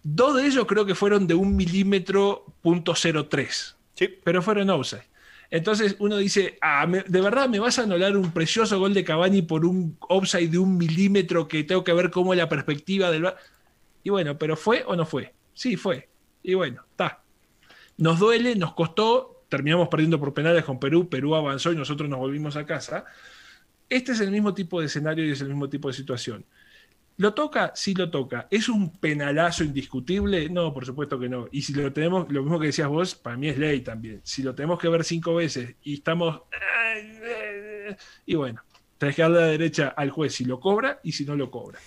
Dos 0.04 0.36
de 0.36 0.48
ellos 0.48 0.66
creo 0.66 0.86
que 0.86 0.96
fueron 0.96 1.28
de 1.28 1.36
un 1.36 1.56
milímetro 1.56 2.46
punto 2.62 2.96
cero 2.96 3.28
tres. 3.28 3.76
Sí. 3.94 4.08
Pero 4.24 4.42
fueron 4.42 4.70
offside. 4.70 5.11
Entonces 5.52 5.98
uno 6.00 6.16
dice, 6.16 6.58
ah, 6.62 6.88
¿de 6.88 7.22
verdad 7.22 7.50
me 7.50 7.60
vas 7.60 7.78
a 7.78 7.84
anular 7.84 8.16
un 8.16 8.32
precioso 8.32 8.80
gol 8.80 8.94
de 8.94 9.04
Cavani 9.04 9.42
por 9.42 9.66
un 9.66 9.98
offside 10.00 10.50
de 10.50 10.58
un 10.58 10.78
milímetro 10.78 11.50
que 11.50 11.66
tengo 11.66 11.84
que 11.84 11.92
ver 11.92 12.10
cómo 12.10 12.34
la 12.34 12.48
perspectiva 12.48 13.12
del... 13.12 13.28
Y 14.02 14.10
bueno, 14.10 14.38
pero 14.38 14.56
¿fue 14.56 14.84
o 14.88 14.96
no 14.96 15.06
fue? 15.06 15.34
Sí, 15.54 15.76
fue. 15.76 16.08
Y 16.42 16.54
bueno, 16.54 16.86
está. 16.90 17.22
Nos 17.98 18.18
duele, 18.18 18.56
nos 18.56 18.74
costó, 18.74 19.44
terminamos 19.50 19.90
perdiendo 19.90 20.18
por 20.18 20.34
penales 20.34 20.64
con 20.64 20.80
Perú, 20.80 21.10
Perú 21.10 21.36
avanzó 21.36 21.74
y 21.74 21.76
nosotros 21.76 22.10
nos 22.10 22.20
volvimos 22.20 22.56
a 22.56 22.66
casa. 22.66 23.04
Este 23.90 24.14
es 24.14 24.22
el 24.22 24.32
mismo 24.32 24.54
tipo 24.54 24.80
de 24.80 24.86
escenario 24.86 25.26
y 25.26 25.32
es 25.32 25.42
el 25.42 25.50
mismo 25.50 25.68
tipo 25.68 25.90
de 25.90 25.94
situación. 25.94 26.46
¿Lo 27.22 27.36
toca? 27.36 27.72
Sí 27.76 27.94
lo 27.94 28.10
toca. 28.10 28.48
¿Es 28.50 28.68
un 28.68 28.94
penalazo 28.94 29.64
indiscutible? 29.64 30.50
No, 30.50 30.74
por 30.74 30.88
supuesto 30.88 31.20
que 31.20 31.30
no. 31.30 31.48
Y 31.52 31.62
si 31.62 31.72
lo 31.72 31.94
tenemos, 31.94 32.26
lo 32.32 32.42
mismo 32.42 32.60
que 32.60 32.66
decías 32.66 32.88
vos, 32.88 33.14
para 33.14 33.38
mí 33.38 33.48
es 33.48 33.60
ley 33.60 33.82
también. 33.82 34.22
Si 34.24 34.42
lo 34.42 34.56
tenemos 34.56 34.80
que 34.80 34.88
ver 34.88 35.04
cinco 35.04 35.36
veces 35.36 35.76
y 35.84 35.94
estamos... 35.94 36.42
Y 38.26 38.34
bueno, 38.34 38.64
tenés 38.98 39.16
que 39.16 39.22
darle 39.22 39.38
a 39.38 39.42
la 39.42 39.48
derecha 39.50 39.94
al 39.96 40.10
juez 40.10 40.34
si 40.34 40.46
lo 40.46 40.60
cobra 40.60 41.00
y 41.04 41.12
si 41.12 41.24
no 41.24 41.36
lo 41.36 41.52
cobra. 41.52 41.78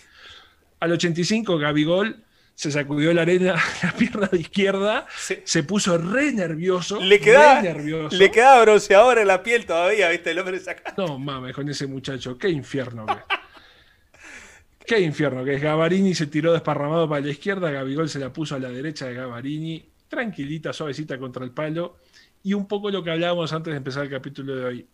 Al 0.78 0.92
85, 0.92 1.58
Gabigol 1.58 2.22
se 2.54 2.70
sacudió 2.70 3.12
la 3.12 3.22
arena, 3.22 3.56
la 3.82 3.90
pierna 3.90 4.28
de 4.28 4.38
izquierda, 4.38 5.08
se 5.16 5.62
puso 5.64 5.98
re 5.98 6.30
nervioso. 6.30 7.00
Le 7.00 7.18
quedaba, 7.18 7.60
nervioso. 7.60 8.16
Le 8.16 8.30
quedaba 8.30 8.62
bronceador 8.62 9.18
en 9.18 9.26
la 9.26 9.42
piel 9.42 9.66
todavía, 9.66 10.10
¿viste? 10.10 10.30
El 10.30 10.38
hombre 10.38 10.60
saca. 10.60 10.94
No 10.96 11.18
mames, 11.18 11.56
con 11.56 11.68
ese 11.68 11.88
muchacho, 11.88 12.38
qué 12.38 12.50
infierno 12.50 13.04
que 13.04 13.43
Qué 14.86 15.00
infierno 15.00 15.44
que 15.44 15.54
es. 15.54 15.62
Gavarini 15.62 16.14
se 16.14 16.26
tiró 16.26 16.52
desparramado 16.52 17.08
para 17.08 17.22
la 17.24 17.30
izquierda, 17.30 17.70
Gabigol 17.70 18.08
se 18.08 18.18
la 18.18 18.32
puso 18.32 18.54
a 18.54 18.58
la 18.58 18.68
derecha 18.68 19.06
de 19.06 19.14
Gavarini, 19.14 19.82
tranquilita, 20.08 20.72
suavecita 20.74 21.18
contra 21.18 21.42
el 21.44 21.52
palo. 21.52 21.96
Y 22.42 22.52
un 22.52 22.68
poco 22.68 22.90
lo 22.90 23.02
que 23.02 23.10
hablábamos 23.10 23.52
antes 23.54 23.72
de 23.72 23.78
empezar 23.78 24.04
el 24.04 24.10
capítulo 24.10 24.54
de 24.54 24.64
hoy. 24.64 24.88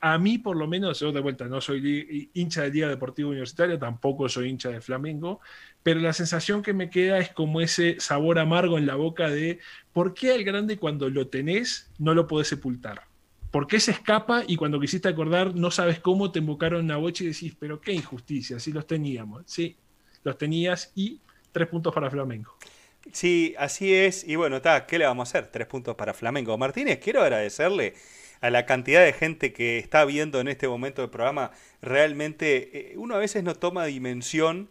A 0.00 0.18
mí, 0.18 0.38
por 0.38 0.56
lo 0.56 0.66
menos, 0.66 1.00
yo 1.00 1.12
de 1.12 1.20
vuelta 1.20 1.46
no 1.46 1.60
soy 1.60 2.30
hincha 2.34 2.62
del 2.62 2.72
Día 2.72 2.88
Deportivo 2.88 3.30
Universitario, 3.30 3.78
tampoco 3.78 4.28
soy 4.28 4.48
hincha 4.48 4.70
de 4.70 4.80
Flamengo, 4.80 5.40
pero 5.82 6.00
la 6.00 6.12
sensación 6.12 6.62
que 6.62 6.74
me 6.74 6.90
queda 6.90 7.18
es 7.18 7.30
como 7.30 7.60
ese 7.60 7.96
sabor 8.00 8.38
amargo 8.38 8.78
en 8.78 8.86
la 8.86 8.96
boca 8.96 9.28
de 9.28 9.60
por 9.92 10.14
qué 10.14 10.32
al 10.32 10.44
grande 10.44 10.78
cuando 10.78 11.08
lo 11.08 11.28
tenés 11.28 11.90
no 11.98 12.14
lo 12.14 12.26
podés 12.26 12.48
sepultar. 12.48 13.13
¿Por 13.54 13.68
qué 13.68 13.78
se 13.78 13.92
escapa 13.92 14.42
y 14.48 14.56
cuando 14.56 14.80
quisiste 14.80 15.06
acordar 15.06 15.54
no 15.54 15.70
sabes 15.70 16.00
cómo 16.00 16.32
te 16.32 16.40
invocaron 16.40 16.90
a 16.90 16.96
boche 16.96 17.22
y 17.22 17.28
decís, 17.28 17.54
pero 17.56 17.80
qué 17.80 17.92
injusticia, 17.92 18.58
si 18.58 18.72
los 18.72 18.84
teníamos? 18.84 19.44
Sí, 19.46 19.76
los 20.24 20.36
tenías 20.36 20.90
y 20.96 21.20
tres 21.52 21.68
puntos 21.68 21.94
para 21.94 22.10
Flamengo. 22.10 22.52
Sí, 23.12 23.54
así 23.56 23.94
es. 23.94 24.26
Y 24.26 24.34
bueno, 24.34 24.56
está, 24.56 24.86
¿qué 24.86 24.98
le 24.98 25.06
vamos 25.06 25.28
a 25.28 25.38
hacer? 25.38 25.52
Tres 25.52 25.68
puntos 25.68 25.94
para 25.94 26.14
Flamengo. 26.14 26.58
Martínez, 26.58 26.98
quiero 26.98 27.22
agradecerle 27.22 27.94
a 28.40 28.50
la 28.50 28.66
cantidad 28.66 29.04
de 29.04 29.12
gente 29.12 29.52
que 29.52 29.78
está 29.78 30.04
viendo 30.04 30.40
en 30.40 30.48
este 30.48 30.66
momento 30.66 31.02
del 31.02 31.12
programa. 31.12 31.52
Realmente, 31.80 32.90
eh, 32.90 32.94
uno 32.96 33.14
a 33.14 33.18
veces 33.18 33.44
no 33.44 33.54
toma 33.54 33.84
dimensión 33.84 34.68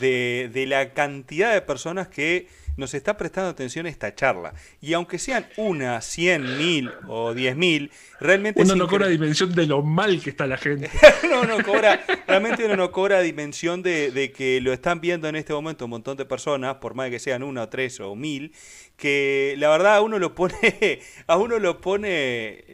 de, 0.00 0.50
de 0.52 0.66
la 0.66 0.92
cantidad 0.92 1.54
de 1.54 1.62
personas 1.62 2.08
que 2.08 2.48
nos 2.76 2.94
está 2.94 3.16
prestando 3.16 3.50
atención 3.50 3.86
a 3.86 3.88
esta 3.88 4.14
charla. 4.14 4.54
Y 4.80 4.92
aunque 4.94 5.18
sean 5.18 5.46
una, 5.56 6.00
cien 6.00 6.58
mil 6.58 6.90
o 7.08 7.34
diez 7.34 7.56
mil, 7.56 7.90
realmente... 8.20 8.62
Uno 8.62 8.76
no 8.76 8.88
cobra 8.88 9.08
dimensión 9.08 9.54
de 9.54 9.66
lo 9.66 9.82
mal 9.82 10.20
que 10.20 10.30
está 10.30 10.46
la 10.46 10.56
gente. 10.56 10.90
no, 11.30 11.44
no 11.44 11.62
cobra, 11.62 12.04
realmente 12.26 12.64
uno 12.64 12.76
no 12.76 12.92
cobra 12.92 13.20
dimensión 13.20 13.82
de, 13.82 14.10
de, 14.10 14.32
que 14.32 14.60
lo 14.60 14.72
están 14.72 15.00
viendo 15.00 15.28
en 15.28 15.36
este 15.36 15.52
momento 15.52 15.84
un 15.84 15.92
montón 15.92 16.16
de 16.16 16.24
personas, 16.24 16.76
por 16.76 16.94
más 16.94 17.10
que 17.10 17.18
sean 17.18 17.42
una 17.42 17.62
o 17.62 17.68
tres 17.68 18.00
o 18.00 18.14
mil, 18.14 18.52
que 18.96 19.54
la 19.58 19.68
verdad 19.70 19.96
a 19.96 20.00
uno 20.00 20.18
lo 20.18 20.34
pone, 20.34 20.54
a 21.26 21.36
uno 21.36 21.58
lo 21.58 21.80
pone 21.80 22.08
eh, 22.08 22.72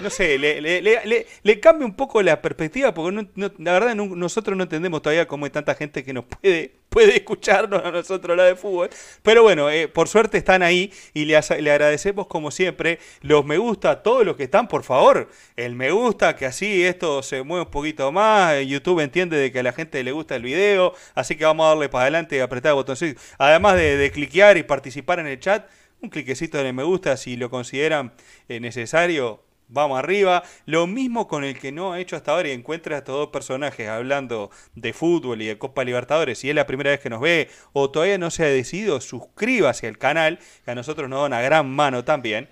no 0.00 0.10
sé, 0.10 0.38
le, 0.38 0.60
le, 0.60 0.82
le, 0.82 1.26
le, 1.42 1.60
cambia 1.60 1.86
un 1.86 1.94
poco 1.94 2.22
la 2.22 2.40
perspectiva, 2.40 2.94
porque 2.94 3.26
la 3.58 3.72
verdad 3.72 3.94
nosotros 3.94 4.56
no 4.56 4.64
entendemos 4.64 5.02
todavía 5.02 5.26
cómo 5.26 5.44
hay 5.44 5.50
tanta 5.50 5.74
gente 5.74 6.04
que 6.04 6.12
nos 6.12 6.24
puede, 6.24 6.74
puede 6.88 7.16
escucharnos 7.16 7.84
a 7.84 7.90
nosotros 7.90 8.36
la 8.36 8.44
de 8.44 8.56
fútbol. 8.56 8.90
Pero 9.22 9.42
bueno, 9.42 9.70
eh, 9.70 9.88
por 9.88 10.08
suerte 10.08 10.38
están 10.38 10.62
ahí 10.62 10.92
y 11.14 11.24
le, 11.24 11.38
le 11.60 11.70
agradecemos 11.70 12.26
como 12.26 12.50
siempre 12.50 12.98
los 13.22 13.44
me 13.44 13.58
gusta 13.58 13.90
a 13.90 14.02
todos 14.02 14.24
los 14.24 14.36
que 14.36 14.44
están, 14.44 14.68
por 14.68 14.84
favor. 14.84 15.28
El 15.56 15.74
me 15.74 15.90
gusta, 15.90 16.36
que 16.36 16.46
así 16.46 16.84
esto 16.84 17.22
se 17.22 17.42
mueve 17.42 17.64
un 17.64 17.70
poquito 17.70 18.12
más. 18.12 18.64
YouTube 18.66 19.00
entiende 19.00 19.36
de 19.36 19.52
que 19.52 19.60
a 19.60 19.62
la 19.62 19.72
gente 19.72 20.02
le 20.02 20.12
gusta 20.12 20.36
el 20.36 20.42
video, 20.42 20.94
así 21.14 21.36
que 21.36 21.44
vamos 21.44 21.66
a 21.66 21.68
darle 21.70 21.88
para 21.88 22.02
adelante 22.02 22.36
y 22.36 22.40
apretar 22.40 22.70
el 22.70 22.76
botoncito. 22.76 23.20
Además 23.38 23.76
de, 23.76 23.96
de 23.96 24.10
cliquear 24.10 24.56
y 24.56 24.62
participar 24.62 25.18
en 25.20 25.26
el 25.26 25.40
chat, 25.40 25.66
un 26.00 26.10
cliquecito 26.10 26.60
en 26.60 26.66
el 26.66 26.74
me 26.74 26.84
gusta 26.84 27.16
si 27.16 27.36
lo 27.36 27.50
consideran 27.50 28.12
eh, 28.48 28.60
necesario 28.60 29.47
vamos 29.68 29.98
arriba. 29.98 30.42
Lo 30.66 30.86
mismo 30.86 31.28
con 31.28 31.44
el 31.44 31.58
que 31.58 31.72
no 31.72 31.92
ha 31.92 32.00
hecho 32.00 32.16
hasta 32.16 32.32
ahora 32.32 32.48
y 32.48 32.52
encuentra 32.52 32.96
a 32.96 32.98
estos 32.98 33.14
dos 33.14 33.28
personajes 33.28 33.88
hablando 33.88 34.50
de 34.74 34.92
fútbol 34.92 35.42
y 35.42 35.46
de 35.46 35.58
Copa 35.58 35.84
Libertadores. 35.84 36.38
Si 36.38 36.48
es 36.48 36.54
la 36.54 36.66
primera 36.66 36.90
vez 36.90 37.00
que 37.00 37.10
nos 37.10 37.20
ve 37.20 37.48
o 37.72 37.90
todavía 37.90 38.18
no 38.18 38.30
se 38.30 38.44
ha 38.44 38.48
decidido, 38.48 39.00
suscríbase 39.00 39.86
al 39.86 39.98
canal, 39.98 40.38
que 40.64 40.70
a 40.70 40.74
nosotros 40.74 41.08
nos 41.08 41.20
da 41.20 41.26
una 41.26 41.40
gran 41.40 41.68
mano 41.68 42.04
también. 42.04 42.48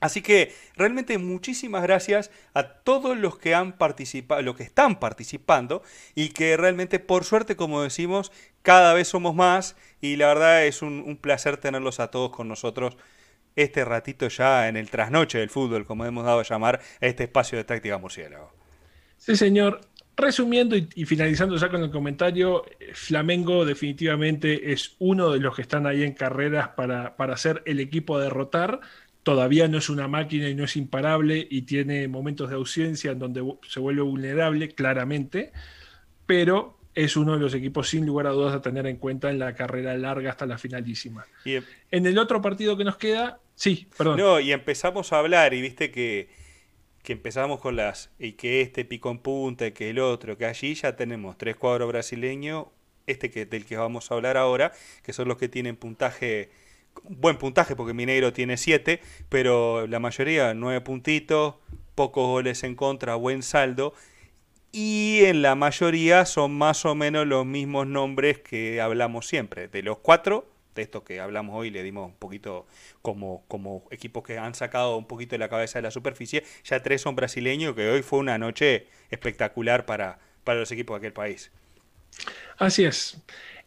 Así 0.00 0.22
que 0.22 0.54
realmente 0.76 1.18
muchísimas 1.18 1.82
gracias 1.82 2.30
a 2.54 2.62
todos 2.62 3.18
los 3.18 3.38
que 3.38 3.54
han 3.54 3.76
participado, 3.76 4.40
los 4.40 4.56
que 4.56 4.62
están 4.62 4.98
participando 4.98 5.82
y 6.14 6.30
que 6.30 6.56
realmente 6.56 7.00
por 7.00 7.24
suerte, 7.24 7.54
como 7.54 7.82
decimos, 7.82 8.32
cada 8.62 8.94
vez 8.94 9.08
somos 9.08 9.34
más 9.34 9.76
y 10.00 10.16
la 10.16 10.28
verdad 10.28 10.64
es 10.64 10.80
un, 10.80 11.04
un 11.06 11.18
placer 11.18 11.58
tenerlos 11.58 12.00
a 12.00 12.10
todos 12.10 12.30
con 12.30 12.48
nosotros 12.48 12.96
este 13.56 13.84
ratito 13.84 14.28
ya 14.28 14.68
en 14.68 14.76
el 14.76 14.90
trasnoche 14.90 15.38
del 15.38 15.50
fútbol, 15.50 15.86
como 15.86 16.04
hemos 16.04 16.24
dado 16.24 16.40
a 16.40 16.44
llamar 16.44 16.80
a 17.00 17.06
este 17.06 17.24
espacio 17.24 17.58
de 17.58 17.64
táctica 17.64 17.98
murciélago. 17.98 18.52
Sí, 19.16 19.36
señor. 19.36 19.80
Resumiendo 20.16 20.76
y, 20.76 21.04
finalizando 21.06 21.56
ya 21.56 21.70
con 21.70 21.82
el 21.82 21.90
comentario, 21.90 22.64
Flamengo 22.92 23.64
definitivamente 23.64 24.72
es 24.72 24.96
uno 24.98 25.30
de 25.30 25.40
los 25.40 25.56
que 25.56 25.62
están 25.62 25.86
ahí 25.86 26.02
en 26.02 26.12
carreras 26.12 26.68
para, 26.70 27.16
para 27.16 27.38
ser 27.38 27.62
el 27.64 27.80
equipo 27.80 28.16
a 28.16 28.22
derrotar. 28.22 28.80
Todavía 29.22 29.66
no 29.68 29.78
es 29.78 29.88
una 29.88 30.08
máquina 30.08 30.48
y 30.48 30.54
no 30.54 30.64
es 30.64 30.76
imparable 30.76 31.46
y 31.48 31.62
tiene 31.62 32.06
momentos 32.06 32.50
de 32.50 32.56
ausencia 32.56 33.12
en 33.12 33.18
donde 33.18 33.42
se 33.66 33.80
vuelve 33.80 34.02
vulnerable, 34.02 34.68
claramente, 34.68 35.52
pero 36.26 36.79
es 37.04 37.16
uno 37.16 37.32
de 37.32 37.38
los 37.38 37.54
equipos 37.54 37.88
sin 37.88 38.04
lugar 38.04 38.26
a 38.26 38.30
dudas 38.30 38.54
a 38.54 38.60
tener 38.60 38.86
en 38.86 38.96
cuenta 38.96 39.30
en 39.30 39.38
la 39.38 39.54
carrera 39.54 39.96
larga 39.96 40.30
hasta 40.30 40.44
la 40.44 40.58
finalísima. 40.58 41.26
Em- 41.44 41.64
en 41.90 42.06
el 42.06 42.18
otro 42.18 42.42
partido 42.42 42.76
que 42.76 42.84
nos 42.84 42.96
queda, 42.96 43.40
sí, 43.54 43.88
perdón. 43.96 44.18
No, 44.18 44.38
y 44.38 44.52
empezamos 44.52 45.12
a 45.12 45.18
hablar 45.18 45.54
y 45.54 45.62
viste 45.62 45.90
que, 45.90 46.28
que 47.02 47.14
empezamos 47.14 47.60
con 47.60 47.76
las, 47.76 48.10
y 48.18 48.32
que 48.32 48.60
este 48.60 48.84
pico 48.84 49.10
en 49.10 49.18
punta, 49.18 49.70
que 49.70 49.90
el 49.90 49.98
otro, 49.98 50.36
que 50.36 50.44
allí 50.44 50.74
ya 50.74 50.94
tenemos 50.94 51.38
tres 51.38 51.56
cuadros 51.56 51.88
brasileños, 51.88 52.66
este 53.06 53.30
que, 53.30 53.46
del 53.46 53.64
que 53.64 53.76
vamos 53.76 54.10
a 54.10 54.14
hablar 54.14 54.36
ahora, 54.36 54.72
que 55.02 55.12
son 55.14 55.26
los 55.26 55.38
que 55.38 55.48
tienen 55.48 55.76
puntaje, 55.76 56.50
buen 57.04 57.38
puntaje 57.38 57.76
porque 57.76 57.94
Mineiro 57.94 58.34
tiene 58.34 58.58
siete, 58.58 59.00
pero 59.30 59.86
la 59.86 60.00
mayoría 60.00 60.52
nueve 60.52 60.82
puntitos, 60.82 61.54
pocos 61.94 62.26
goles 62.26 62.62
en 62.62 62.74
contra, 62.74 63.14
buen 63.14 63.42
saldo 63.42 63.94
y 64.72 65.24
en 65.24 65.42
la 65.42 65.54
mayoría 65.54 66.24
son 66.26 66.52
más 66.52 66.84
o 66.84 66.94
menos 66.94 67.26
los 67.26 67.44
mismos 67.44 67.86
nombres 67.86 68.38
que 68.38 68.80
hablamos 68.80 69.26
siempre. 69.26 69.68
De 69.68 69.82
los 69.82 69.98
cuatro, 69.98 70.48
de 70.74 70.82
estos 70.82 71.02
que 71.02 71.20
hablamos 71.20 71.56
hoy, 71.56 71.70
le 71.70 71.82
dimos 71.82 72.06
un 72.06 72.16
poquito 72.16 72.66
como, 73.02 73.44
como 73.48 73.84
equipos 73.90 74.22
que 74.22 74.38
han 74.38 74.54
sacado 74.54 74.96
un 74.96 75.06
poquito 75.06 75.32
de 75.32 75.38
la 75.38 75.48
cabeza 75.48 75.78
de 75.78 75.82
la 75.82 75.90
superficie, 75.90 76.44
ya 76.64 76.82
tres 76.82 77.02
son 77.02 77.16
brasileños, 77.16 77.74
que 77.74 77.88
hoy 77.88 78.02
fue 78.02 78.18
una 78.20 78.38
noche 78.38 78.86
espectacular 79.10 79.86
para, 79.86 80.18
para 80.44 80.60
los 80.60 80.70
equipos 80.70 80.94
de 80.94 80.98
aquel 80.98 81.12
país. 81.12 81.50
Así 82.58 82.84
es. 82.84 83.20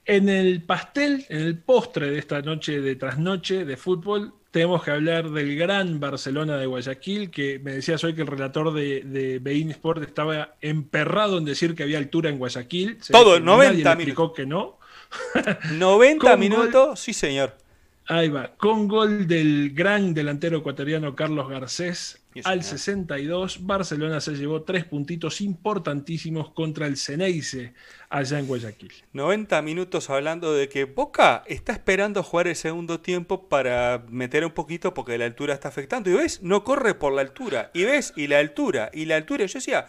En 0.05 0.29
el 0.29 0.63
pastel, 0.63 1.25
en 1.29 1.39
el 1.39 1.57
postre 1.57 2.11
de 2.11 2.19
esta 2.19 2.41
noche 2.41 2.81
de 2.81 2.95
trasnoche 2.95 3.65
de 3.65 3.77
fútbol, 3.77 4.33
tenemos 4.53 4.83
que 4.83 4.91
hablar 4.91 5.31
del 5.31 5.55
gran 5.55 5.99
Barcelona 5.99 6.57
de 6.57 6.67
Guayaquil, 6.67 7.31
que 7.31 7.57
me 7.57 7.71
decías 7.71 8.03
hoy 8.03 8.13
que 8.13 8.21
el 8.21 8.27
relator 8.27 8.71
de, 8.71 9.01
de 9.01 9.39
Bein 9.39 9.71
Sport 9.71 10.03
estaba 10.03 10.53
emperrado 10.61 11.39
en 11.39 11.45
decir 11.45 11.73
que 11.73 11.81
había 11.81 11.97
altura 11.97 12.29
en 12.29 12.37
Guayaquil. 12.37 12.99
Todo, 13.11 13.39
90 13.39 13.95
minutos. 13.95 14.31
que 14.35 14.45
no. 14.45 14.77
90 15.73 16.37
minutos, 16.37 16.99
sí 16.99 17.13
señor. 17.13 17.57
Ahí 18.05 18.29
va, 18.29 18.51
con 18.55 18.87
gol 18.87 19.27
del 19.27 19.71
gran 19.73 20.13
delantero 20.13 20.59
ecuatoriano 20.59 21.15
Carlos 21.15 21.49
Garcés 21.49 22.22
al 22.43 22.63
62, 22.63 23.65
Barcelona 23.65 24.19
se 24.21 24.31
llevó 24.35 24.63
tres 24.63 24.85
puntitos 24.85 25.41
importantísimos 25.41 26.51
contra 26.51 26.87
el 26.87 26.97
Ceneice 26.97 27.73
allá 28.09 28.39
en 28.39 28.47
Guayaquil. 28.47 28.93
90 29.13 29.61
minutos 29.61 30.09
hablando 30.09 30.53
de 30.53 30.69
que 30.69 30.85
Boca 30.85 31.43
está 31.47 31.73
esperando 31.73 32.23
jugar 32.23 32.47
el 32.47 32.55
segundo 32.55 32.99
tiempo 32.99 33.47
para 33.49 34.05
meter 34.09 34.45
un 34.45 34.51
poquito 34.51 34.93
porque 34.93 35.17
la 35.17 35.25
altura 35.25 35.53
está 35.53 35.69
afectando. 35.69 36.09
Y 36.09 36.13
ves, 36.13 36.41
no 36.41 36.63
corre 36.63 36.93
por 36.93 37.13
la 37.13 37.21
altura. 37.21 37.71
Y 37.73 37.83
ves, 37.83 38.13
y 38.15 38.27
la 38.27 38.39
altura, 38.39 38.89
y 38.93 39.05
la 39.05 39.15
altura. 39.15 39.45
Yo 39.45 39.53
decía, 39.59 39.87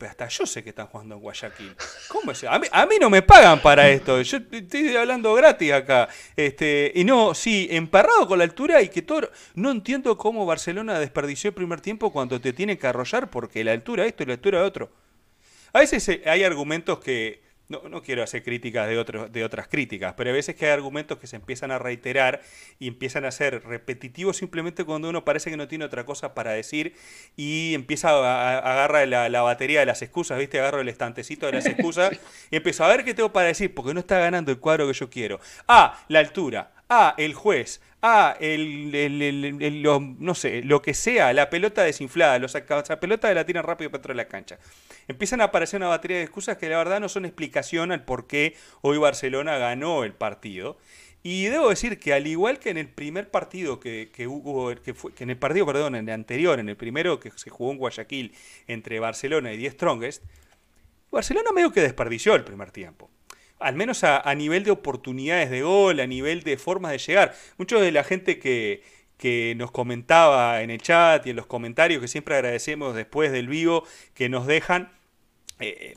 hasta 0.00 0.28
yo 0.28 0.46
sé 0.46 0.62
que 0.62 0.70
están 0.70 0.86
jugando 0.86 1.14
en 1.14 1.20
Guayaquil. 1.20 1.74
¿Cómo 2.08 2.32
es? 2.32 2.44
A 2.44 2.58
mí, 2.58 2.66
a 2.70 2.86
mí, 2.86 2.96
no 3.00 3.10
me 3.10 3.22
pagan 3.22 3.60
para 3.60 3.88
esto. 3.88 4.20
Yo 4.22 4.38
estoy 4.50 4.96
hablando 4.96 5.34
gratis 5.34 5.72
acá. 5.72 6.08
Este, 6.36 6.92
y 6.94 7.04
no, 7.04 7.34
sí, 7.34 7.68
emparrado 7.70 8.26
con 8.26 8.38
la 8.38 8.44
altura 8.44 8.82
y 8.82 8.88
que 8.88 9.02
todo. 9.02 9.30
No 9.54 9.70
entiendo 9.70 10.16
cómo 10.16 10.46
Barcelona 10.46 10.98
desperdició 10.98 11.48
el 11.48 11.54
primer 11.54 11.80
tiempo 11.80 12.12
cuando 12.12 12.40
te 12.40 12.52
tiene 12.52 12.78
que 12.78 12.86
arrollar 12.86 13.30
porque 13.30 13.64
la 13.64 13.72
altura 13.72 14.06
esto 14.06 14.22
y 14.22 14.26
la 14.26 14.34
altura 14.34 14.64
otro. 14.64 14.90
A 15.72 15.80
veces 15.80 16.20
hay 16.24 16.44
argumentos 16.44 16.98
que 16.98 17.47
no, 17.68 17.88
no 17.88 18.02
quiero 18.02 18.22
hacer 18.22 18.42
críticas 18.42 18.88
de, 18.88 18.98
otros, 18.98 19.30
de 19.30 19.44
otras 19.44 19.68
críticas, 19.68 20.14
pero 20.16 20.30
a 20.30 20.32
veces 20.32 20.56
que 20.56 20.66
hay 20.66 20.72
argumentos 20.72 21.18
que 21.18 21.26
se 21.26 21.36
empiezan 21.36 21.70
a 21.70 21.78
reiterar 21.78 22.40
y 22.78 22.88
empiezan 22.88 23.24
a 23.24 23.30
ser 23.30 23.62
repetitivos 23.64 24.38
simplemente 24.38 24.84
cuando 24.84 25.08
uno 25.10 25.24
parece 25.24 25.50
que 25.50 25.56
no 25.56 25.68
tiene 25.68 25.84
otra 25.84 26.04
cosa 26.04 26.34
para 26.34 26.52
decir 26.52 26.94
y 27.36 27.74
empieza 27.74 28.10
a, 28.10 28.58
agarrar 28.58 29.08
la, 29.08 29.42
batería 29.42 29.80
de 29.80 29.86
las 29.86 30.02
excusas, 30.02 30.38
¿viste? 30.38 30.58
Agarro 30.58 30.80
el 30.80 30.88
estantecito 30.88 31.46
de 31.46 31.52
las 31.52 31.66
excusas 31.66 32.18
y 32.50 32.56
empiezo 32.56 32.84
a 32.84 32.88
ver 32.88 33.04
qué 33.04 33.14
tengo 33.14 33.32
para 33.32 33.48
decir, 33.48 33.74
porque 33.74 33.94
no 33.94 34.00
está 34.00 34.18
ganando 34.18 34.50
el 34.50 34.58
cuadro 34.58 34.86
que 34.86 34.94
yo 34.94 35.10
quiero. 35.10 35.40
Ah, 35.66 36.02
la 36.08 36.20
altura. 36.20 36.77
Ah, 36.88 37.14
el 37.18 37.34
juez 37.34 37.80
ah, 38.02 38.36
el, 38.40 39.82
no 40.18 40.34
sé, 40.34 40.62
lo 40.62 40.82
que 40.82 40.94
sea, 40.94 41.32
la 41.32 41.50
pelota 41.50 41.82
desinflada, 41.82 42.38
los 42.38 42.54
la 42.54 43.00
pelota 43.00 43.32
la 43.34 43.44
tiran 43.44 43.64
rápido 43.64 43.90
para 43.90 44.02
de 44.02 44.14
la 44.14 44.28
cancha. 44.28 44.58
Empiezan 45.08 45.40
a 45.40 45.44
aparecer 45.44 45.80
una 45.80 45.88
batería 45.88 46.18
de 46.18 46.24
excusas 46.24 46.56
que 46.58 46.68
la 46.68 46.78
verdad 46.78 47.00
no 47.00 47.08
son 47.08 47.24
explicación 47.24 47.92
al 47.92 48.04
por 48.04 48.26
qué 48.26 48.56
hoy 48.82 48.98
Barcelona 48.98 49.58
ganó 49.58 50.04
el 50.04 50.12
partido. 50.12 50.78
Y 51.22 51.46
debo 51.46 51.68
decir 51.68 51.98
que 51.98 52.14
al 52.14 52.26
igual 52.28 52.60
que 52.60 52.70
en 52.70 52.78
el 52.78 52.88
primer 52.88 53.30
partido 53.30 53.80
que, 53.80 54.08
hubo, 54.28 54.74
que 54.76 54.94
fue, 54.94 55.12
que 55.12 55.24
en 55.24 55.30
el 55.30 55.36
partido, 55.36 55.66
perdón, 55.66 55.96
en 55.96 56.08
el 56.08 56.14
anterior, 56.14 56.60
en 56.60 56.68
el 56.68 56.76
primero 56.76 57.18
que 57.18 57.32
se 57.34 57.50
jugó 57.50 57.72
en 57.72 57.78
Guayaquil 57.78 58.34
entre 58.68 59.00
Barcelona 59.00 59.52
y 59.52 59.56
Die 59.56 59.70
Strongest, 59.70 60.22
Barcelona 61.10 61.50
medio 61.52 61.72
que 61.72 61.80
desperdició 61.80 62.36
el 62.36 62.44
primer 62.44 62.70
tiempo 62.70 63.10
al 63.58 63.74
menos 63.74 64.04
a, 64.04 64.34
nivel 64.34 64.64
de 64.64 64.70
oportunidades 64.70 65.50
de 65.50 65.62
gol, 65.62 66.00
a 66.00 66.06
nivel 66.06 66.42
de 66.42 66.56
formas 66.56 66.92
de 66.92 66.98
llegar. 66.98 67.34
Mucho 67.56 67.80
de 67.80 67.92
la 67.92 68.04
gente 68.04 68.38
que, 68.38 68.82
que 69.16 69.54
nos 69.56 69.70
comentaba 69.70 70.62
en 70.62 70.70
el 70.70 70.80
chat 70.80 71.26
y 71.26 71.30
en 71.30 71.36
los 71.36 71.46
comentarios, 71.46 72.00
que 72.00 72.08
siempre 72.08 72.34
agradecemos 72.36 72.94
después 72.94 73.32
del 73.32 73.48
vivo, 73.48 73.84
que 74.14 74.28
nos 74.28 74.46
dejan, 74.46 74.92
eh, 75.60 75.96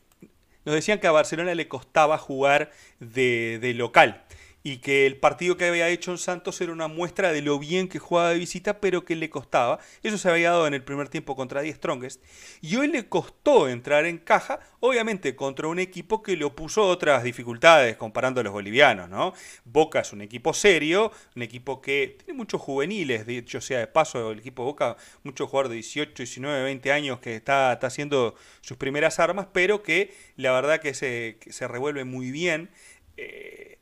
nos 0.65 0.75
decían 0.75 0.99
que 0.99 1.07
a 1.07 1.11
Barcelona 1.11 1.55
le 1.55 1.67
costaba 1.67 2.17
jugar 2.17 2.71
de, 2.99 3.59
de 3.61 3.73
local 3.73 4.23
y 4.63 4.77
que 4.77 5.05
el 5.05 5.17
partido 5.17 5.57
que 5.57 5.65
había 5.65 5.89
hecho 5.89 6.11
en 6.11 6.17
Santos 6.17 6.61
era 6.61 6.71
una 6.71 6.88
muestra 6.88 7.31
de 7.31 7.41
lo 7.41 7.57
bien 7.57 7.88
que 7.88 7.99
jugaba 7.99 8.29
de 8.29 8.38
visita, 8.38 8.79
pero 8.79 9.03
que 9.03 9.15
le 9.15 9.29
costaba. 9.29 9.79
Eso 10.03 10.17
se 10.17 10.29
había 10.29 10.51
dado 10.51 10.67
en 10.67 10.73
el 10.73 10.83
primer 10.83 11.09
tiempo 11.09 11.35
contra 11.35 11.61
Die 11.61 11.73
Strongest. 11.73 12.23
Y 12.61 12.75
hoy 12.75 12.88
le 12.88 13.07
costó 13.07 13.67
entrar 13.67 14.05
en 14.05 14.19
caja, 14.19 14.59
obviamente 14.79 15.35
contra 15.35 15.67
un 15.67 15.79
equipo 15.79 16.21
que 16.21 16.35
le 16.35 16.45
opuso 16.45 16.83
otras 16.83 17.23
dificultades, 17.23 17.97
comparando 17.97 18.41
a 18.41 18.43
los 18.43 18.53
bolivianos, 18.53 19.09
¿no? 19.09 19.33
Boca 19.65 20.01
es 20.01 20.13
un 20.13 20.21
equipo 20.21 20.53
serio, 20.53 21.11
un 21.35 21.41
equipo 21.41 21.81
que 21.81 22.17
tiene 22.23 22.38
muchos 22.38 22.61
juveniles, 22.61 23.25
de 23.25 23.39
hecho 23.39 23.61
sea 23.61 23.79
de 23.79 23.88
paso, 23.88 24.31
el 24.31 24.39
equipo 24.39 24.63
Boca, 24.63 24.95
muchos 25.23 25.49
jugadores 25.49 25.71
de 25.71 25.75
18, 25.75 26.13
19, 26.17 26.63
20 26.63 26.91
años 26.91 27.19
que 27.19 27.35
está, 27.35 27.73
está 27.73 27.88
haciendo 27.88 28.35
sus 28.61 28.77
primeras 28.77 29.19
armas, 29.19 29.47
pero 29.51 29.81
que 29.81 30.13
la 30.35 30.51
verdad 30.51 30.79
que 30.79 30.93
se, 30.93 31.39
se 31.49 31.67
revuelve 31.67 32.05
muy 32.05 32.31
bien. 32.31 32.69
Eh, 33.17 33.80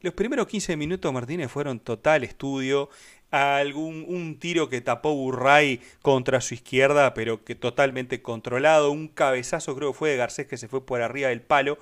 los 0.00 0.14
primeros 0.14 0.46
15 0.46 0.76
minutos, 0.76 1.12
Martínez, 1.12 1.50
fueron 1.50 1.80
total 1.80 2.24
estudio. 2.24 2.88
Algún 3.30 4.06
un 4.08 4.38
tiro 4.38 4.70
que 4.70 4.80
tapó 4.80 5.14
Burray 5.14 5.82
contra 6.00 6.40
su 6.40 6.54
izquierda, 6.54 7.12
pero 7.14 7.44
que 7.44 7.54
totalmente 7.54 8.22
controlado. 8.22 8.90
Un 8.90 9.08
cabezazo, 9.08 9.76
creo 9.76 9.92
que 9.92 9.98
fue 9.98 10.10
de 10.10 10.16
Garcés 10.16 10.46
que 10.46 10.56
se 10.56 10.68
fue 10.68 10.86
por 10.86 11.02
arriba 11.02 11.28
del 11.28 11.42
palo. 11.42 11.78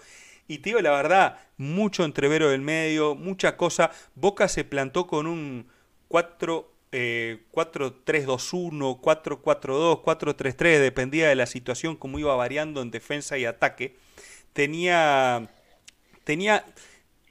Y 0.49 0.59
te 0.59 0.71
digo 0.71 0.81
la 0.81 0.93
verdad, 0.93 1.39
mucho 1.57 2.05
entrevero 2.05 2.51
del 2.51 2.63
medio, 2.63 3.15
mucha 3.15 3.57
cosa. 3.57 3.91
Boca 4.15 4.49
se 4.49 4.65
plantó 4.65 5.07
con 5.07 5.27
un 5.27 5.67
4. 6.09 6.73
4-3-2-1, 6.93 9.01
4-4-2, 9.01 10.03
4-3-3, 10.03 10.79
dependía 10.79 11.29
de 11.29 11.35
la 11.35 11.47
situación, 11.47 11.97
como 11.97 12.19
iba 12.19 12.35
variando 12.37 12.81
en 12.81 12.91
defensa 12.91 13.37
y 13.37 13.45
ataque. 13.45 13.97
Tenía, 14.55 15.51
tenía, 16.25 16.65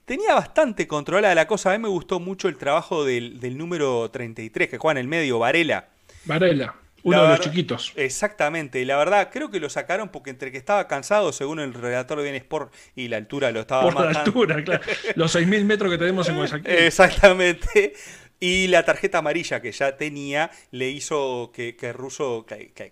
tenía 0.05 0.35
bastante 0.35 0.87
controlada 0.87 1.35
la 1.35 1.47
cosa. 1.47 1.71
A 1.71 1.77
mí 1.77 1.81
me 1.81 1.89
gustó 1.89 2.19
mucho 2.19 2.47
el 2.47 2.57
trabajo 2.57 3.03
del, 3.03 3.57
número 3.57 4.09
33 4.09 4.69
que 4.69 4.77
juega 4.77 4.99
en 4.99 5.03
el 5.03 5.07
medio, 5.07 5.39
Varela. 5.39 5.89
Varela. 6.25 6.75
Uno 7.03 7.21
de 7.21 7.29
los 7.29 7.39
chiquitos. 7.39 7.93
Exactamente. 7.95 8.83
La 8.83 8.97
verdad, 8.97 9.29
creo 9.31 9.51
que 9.51 9.59
lo 9.59 9.69
sacaron 9.69 10.09
porque 10.09 10.31
entre 10.31 10.51
que 10.51 10.57
estaba 10.57 10.87
cansado, 10.87 11.31
según 11.33 11.59
el 11.59 11.73
relator 11.75 12.17
de 12.17 12.23
Bien 12.23 12.35
Sport, 12.35 12.73
y 12.95 13.09
la 13.09 13.17
altura 13.17 13.51
lo 13.51 13.59
estaba 13.59 13.83
Por 13.83 13.93
la 14.11 14.19
altura, 14.19 14.63
claro. 14.63 14.81
Los 15.15 15.35
6.000 15.35 15.65
metros 15.65 15.91
que 15.91 15.99
tenemos 15.99 16.27
en 16.29 16.37
Guayaquil. 16.37 16.67
Exactamente. 16.67 17.93
Y 18.39 18.67
la 18.67 18.83
tarjeta 18.83 19.19
amarilla 19.19 19.61
que 19.61 19.71
ya 19.71 19.97
tenía 19.97 20.49
le 20.71 20.89
hizo 20.89 21.51
que, 21.53 21.75
que 21.75 21.93
Russo 21.93 22.45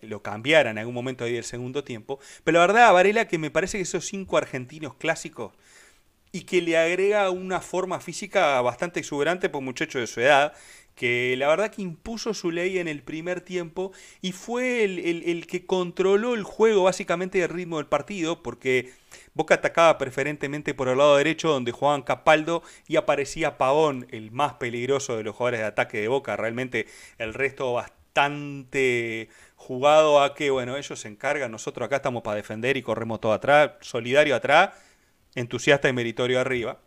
lo 0.04 0.22
cambiara 0.22 0.70
en 0.70 0.78
algún 0.78 0.94
momento 0.94 1.24
ahí 1.24 1.34
del 1.34 1.44
segundo 1.44 1.84
tiempo. 1.84 2.20
Pero 2.44 2.60
la 2.60 2.68
verdad, 2.68 2.94
Varela, 2.94 3.28
que 3.28 3.40
me 3.40 3.50
parece 3.50 3.80
que 3.80 3.84
esos 3.84 4.06
cinco 4.06 4.38
argentinos 4.38 4.94
clásicos 4.94 5.54
y 6.34 6.42
que 6.42 6.62
le 6.62 6.76
agrega 6.78 7.30
una 7.30 7.62
forma 7.62 8.00
física 8.00 8.60
bastante 8.62 9.00
exuberante 9.00 9.50
por 9.50 9.62
muchacho 9.62 10.00
de 10.00 10.08
su 10.08 10.20
edad, 10.20 10.54
que 10.96 11.36
la 11.38 11.48
verdad 11.48 11.70
que 11.70 11.84
impuso 11.84 12.34
su 12.34 12.50
ley 12.50 12.80
en 12.80 12.88
el 12.88 13.04
primer 13.04 13.42
tiempo 13.42 13.92
y 14.20 14.32
fue 14.32 14.84
el, 14.84 15.46
que 15.46 15.68
controló 15.68 16.34
el 16.34 16.44
juego 16.44 16.84
básicamente 16.84 17.42
el 17.44 17.50
ritmo 17.50 17.78
del 17.78 17.86
partido, 17.86 18.42
porque 18.42 18.92
Boca 19.36 19.56
atacaba 19.56 20.00
preferentemente 20.00 20.74
por 20.74 20.88
el 20.88 20.98
lado 20.98 21.18
derecho 21.18 21.50
donde 21.50 21.72
jugaban 21.72 22.02
Capaldo 22.02 22.64
y 22.88 22.96
aparecía 22.96 23.60
Pavón, 23.60 24.08
el 24.10 24.32
más 24.32 24.54
peligroso 24.54 25.16
de 25.16 25.24
los 25.24 25.36
jugadores 25.36 25.60
de 25.60 25.68
ataque 25.68 26.02
de 26.02 26.08
Boca, 26.08 26.36
realmente 26.36 26.88
el 27.20 27.36
resto 27.36 27.74
bastante 27.74 29.30
jugado 29.56 30.24
a 30.24 30.34
que, 30.34 30.50
bueno, 30.50 30.78
ellos 30.78 31.00
se 31.00 31.10
encargan, 31.10 31.52
nosotros 31.52 31.86
acá 31.86 31.98
estamos 31.98 32.24
para 32.24 32.38
defender 32.38 32.76
y 32.76 32.82
corremos 32.82 33.22
todo 33.22 33.34
atrás, 33.34 33.74
solidario 33.82 34.36
atrás 34.36 34.72
entusiasta 35.36 35.90
y 35.90 35.94
meritorio 35.94 36.40
arriba. 36.40 36.82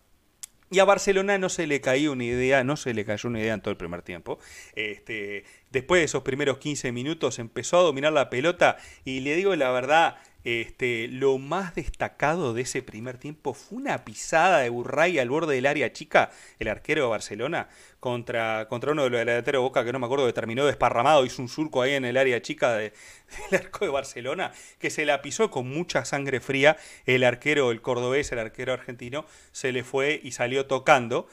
Y 0.71 0.81
a 0.81 0.85
Barcelona 0.85 1.39
no 1.39 1.49
se 1.49 1.67
le 1.69 1.81
cayó 1.81 2.13
una 2.13 2.25
idea, 2.25 2.65
no 2.65 2.77
se 2.77 2.93
le 2.93 3.05
cayó 3.05 3.29
una 3.29 3.41
idea 3.41 3.55
en 3.55 3.61
todo 3.61 3.71
el 3.71 3.77
primer 3.77 4.03
tiempo. 4.03 4.39
Este, 4.75 5.45
después 5.71 6.01
de 6.01 6.07
esos 6.07 6.23
primeros 6.23 6.59
15 6.59 6.91
minutos 6.91 7.39
empezó 7.39 7.79
a 7.79 7.83
dominar 7.83 8.13
la 8.13 8.31
pelota 8.31 8.77
y 9.05 9.21
le 9.21 9.37
digo 9.37 9.55
la 9.55 9.71
verdad, 9.71 10.17
este, 10.47 11.09
lo 11.09 11.39
más 11.39 11.75
destacado 11.75 12.55
de 12.55 12.63
ese 12.63 12.81
primer 12.81 13.19
tiempo 13.19 13.53
fue 13.53 13.79
una 13.79 14.05
pisada 14.05 14.61
de 14.61 14.69
Burray 14.69 15.19
al 15.19 15.29
borde 15.29 15.57
del 15.57 15.67
área 15.67 15.93
chica, 15.93 16.31
el 16.61 16.69
arquero 16.69 17.03
de 17.03 17.09
Barcelona, 17.09 17.69
contra, 17.99 18.69
contra 18.69 18.93
uno 18.93 19.03
de 19.03 19.11
los 19.11 19.19
delanteros 19.19 19.61
de 19.61 19.65
Boca 19.65 19.85
que 19.85 19.93
no 19.93 19.99
me 19.99 20.07
acuerdo 20.07 20.25
que 20.25 20.33
terminó 20.33 20.65
desparramado, 20.65 21.27
hizo 21.27 21.43
un 21.43 21.49
surco 21.49 21.83
ahí 21.83 21.95
en 21.95 22.05
el 22.05 22.17
área 22.17 22.41
chica 22.43 22.75
del 22.77 22.93
arco 23.51 23.85
de 23.85 23.91
Barcelona, 23.91 24.53
que 24.79 24.91
se 24.91 25.05
la 25.05 25.21
pisó 25.21 25.51
con 25.51 25.69
mucha 25.69 26.05
sangre 26.05 26.39
fría. 26.39 26.77
El 27.07 27.25
arquero, 27.25 27.73
el 27.73 27.83
cordobés, 27.83 28.31
el 28.31 28.39
arquero 28.39 28.73
argentino, 28.73 29.27
se 29.51 29.73
le 29.73 29.83
fue 29.83 30.21
y 30.23 30.31
salió 30.31 30.67
tocando. 30.67 31.27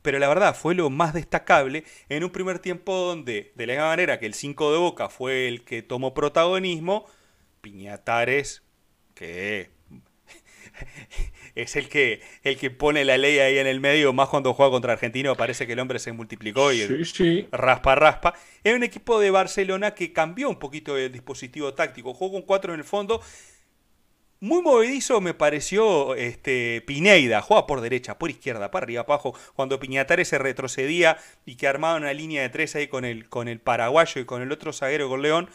Pero 0.00 0.20
la 0.20 0.28
verdad 0.28 0.54
fue 0.54 0.76
lo 0.76 0.90
más 0.90 1.12
destacable 1.12 1.82
en 2.08 2.22
un 2.22 2.30
primer 2.30 2.60
tiempo 2.60 2.94
donde, 2.94 3.50
de 3.56 3.66
la 3.66 3.72
misma 3.72 3.88
manera 3.88 4.20
que 4.20 4.26
el 4.26 4.34
5 4.34 4.72
de 4.72 4.78
Boca 4.78 5.08
fue 5.08 5.48
el 5.48 5.64
que 5.64 5.82
tomó 5.82 6.14
protagonismo, 6.14 7.06
Piñatares, 7.60 8.62
que 9.14 9.70
es 11.54 11.76
el 11.76 11.88
que, 11.88 12.20
el 12.42 12.56
que 12.56 12.70
pone 12.70 13.04
la 13.04 13.18
ley 13.18 13.38
ahí 13.38 13.58
en 13.58 13.66
el 13.66 13.80
medio, 13.80 14.12
más 14.12 14.28
cuando 14.28 14.54
juega 14.54 14.70
contra 14.70 14.92
Argentino, 14.92 15.36
parece 15.36 15.66
que 15.66 15.74
el 15.74 15.80
hombre 15.80 15.98
se 15.98 16.12
multiplicó 16.12 16.72
y 16.72 16.86
raspa, 17.50 17.94
raspa. 17.94 18.34
Es 18.64 18.74
un 18.74 18.82
equipo 18.82 19.20
de 19.20 19.30
Barcelona 19.30 19.94
que 19.94 20.12
cambió 20.12 20.48
un 20.48 20.58
poquito 20.58 20.96
el 20.96 21.12
dispositivo 21.12 21.74
táctico, 21.74 22.14
jugó 22.14 22.32
con 22.32 22.42
cuatro 22.42 22.72
en 22.74 22.80
el 22.80 22.84
fondo. 22.84 23.20
Muy 24.42 24.62
movedizo 24.62 25.20
me 25.20 25.34
pareció 25.34 26.14
este, 26.14 26.82
Pineida, 26.86 27.42
juega 27.42 27.66
por 27.66 27.82
derecha, 27.82 28.18
por 28.18 28.30
izquierda, 28.30 28.70
para 28.70 28.84
arriba, 28.84 29.04
para 29.04 29.16
abajo, 29.16 29.38
cuando 29.54 29.78
Piñatares 29.78 30.28
se 30.28 30.38
retrocedía 30.38 31.18
y 31.44 31.56
que 31.56 31.66
armaba 31.66 31.96
una 31.96 32.14
línea 32.14 32.40
de 32.40 32.48
tres 32.48 32.74
ahí 32.74 32.88
con 32.88 33.04
el, 33.04 33.28
con 33.28 33.48
el 33.48 33.60
paraguayo 33.60 34.18
y 34.18 34.24
con 34.24 34.40
el 34.40 34.50
otro 34.50 34.72
zaguero 34.72 35.10
con 35.10 35.20
León 35.20 35.50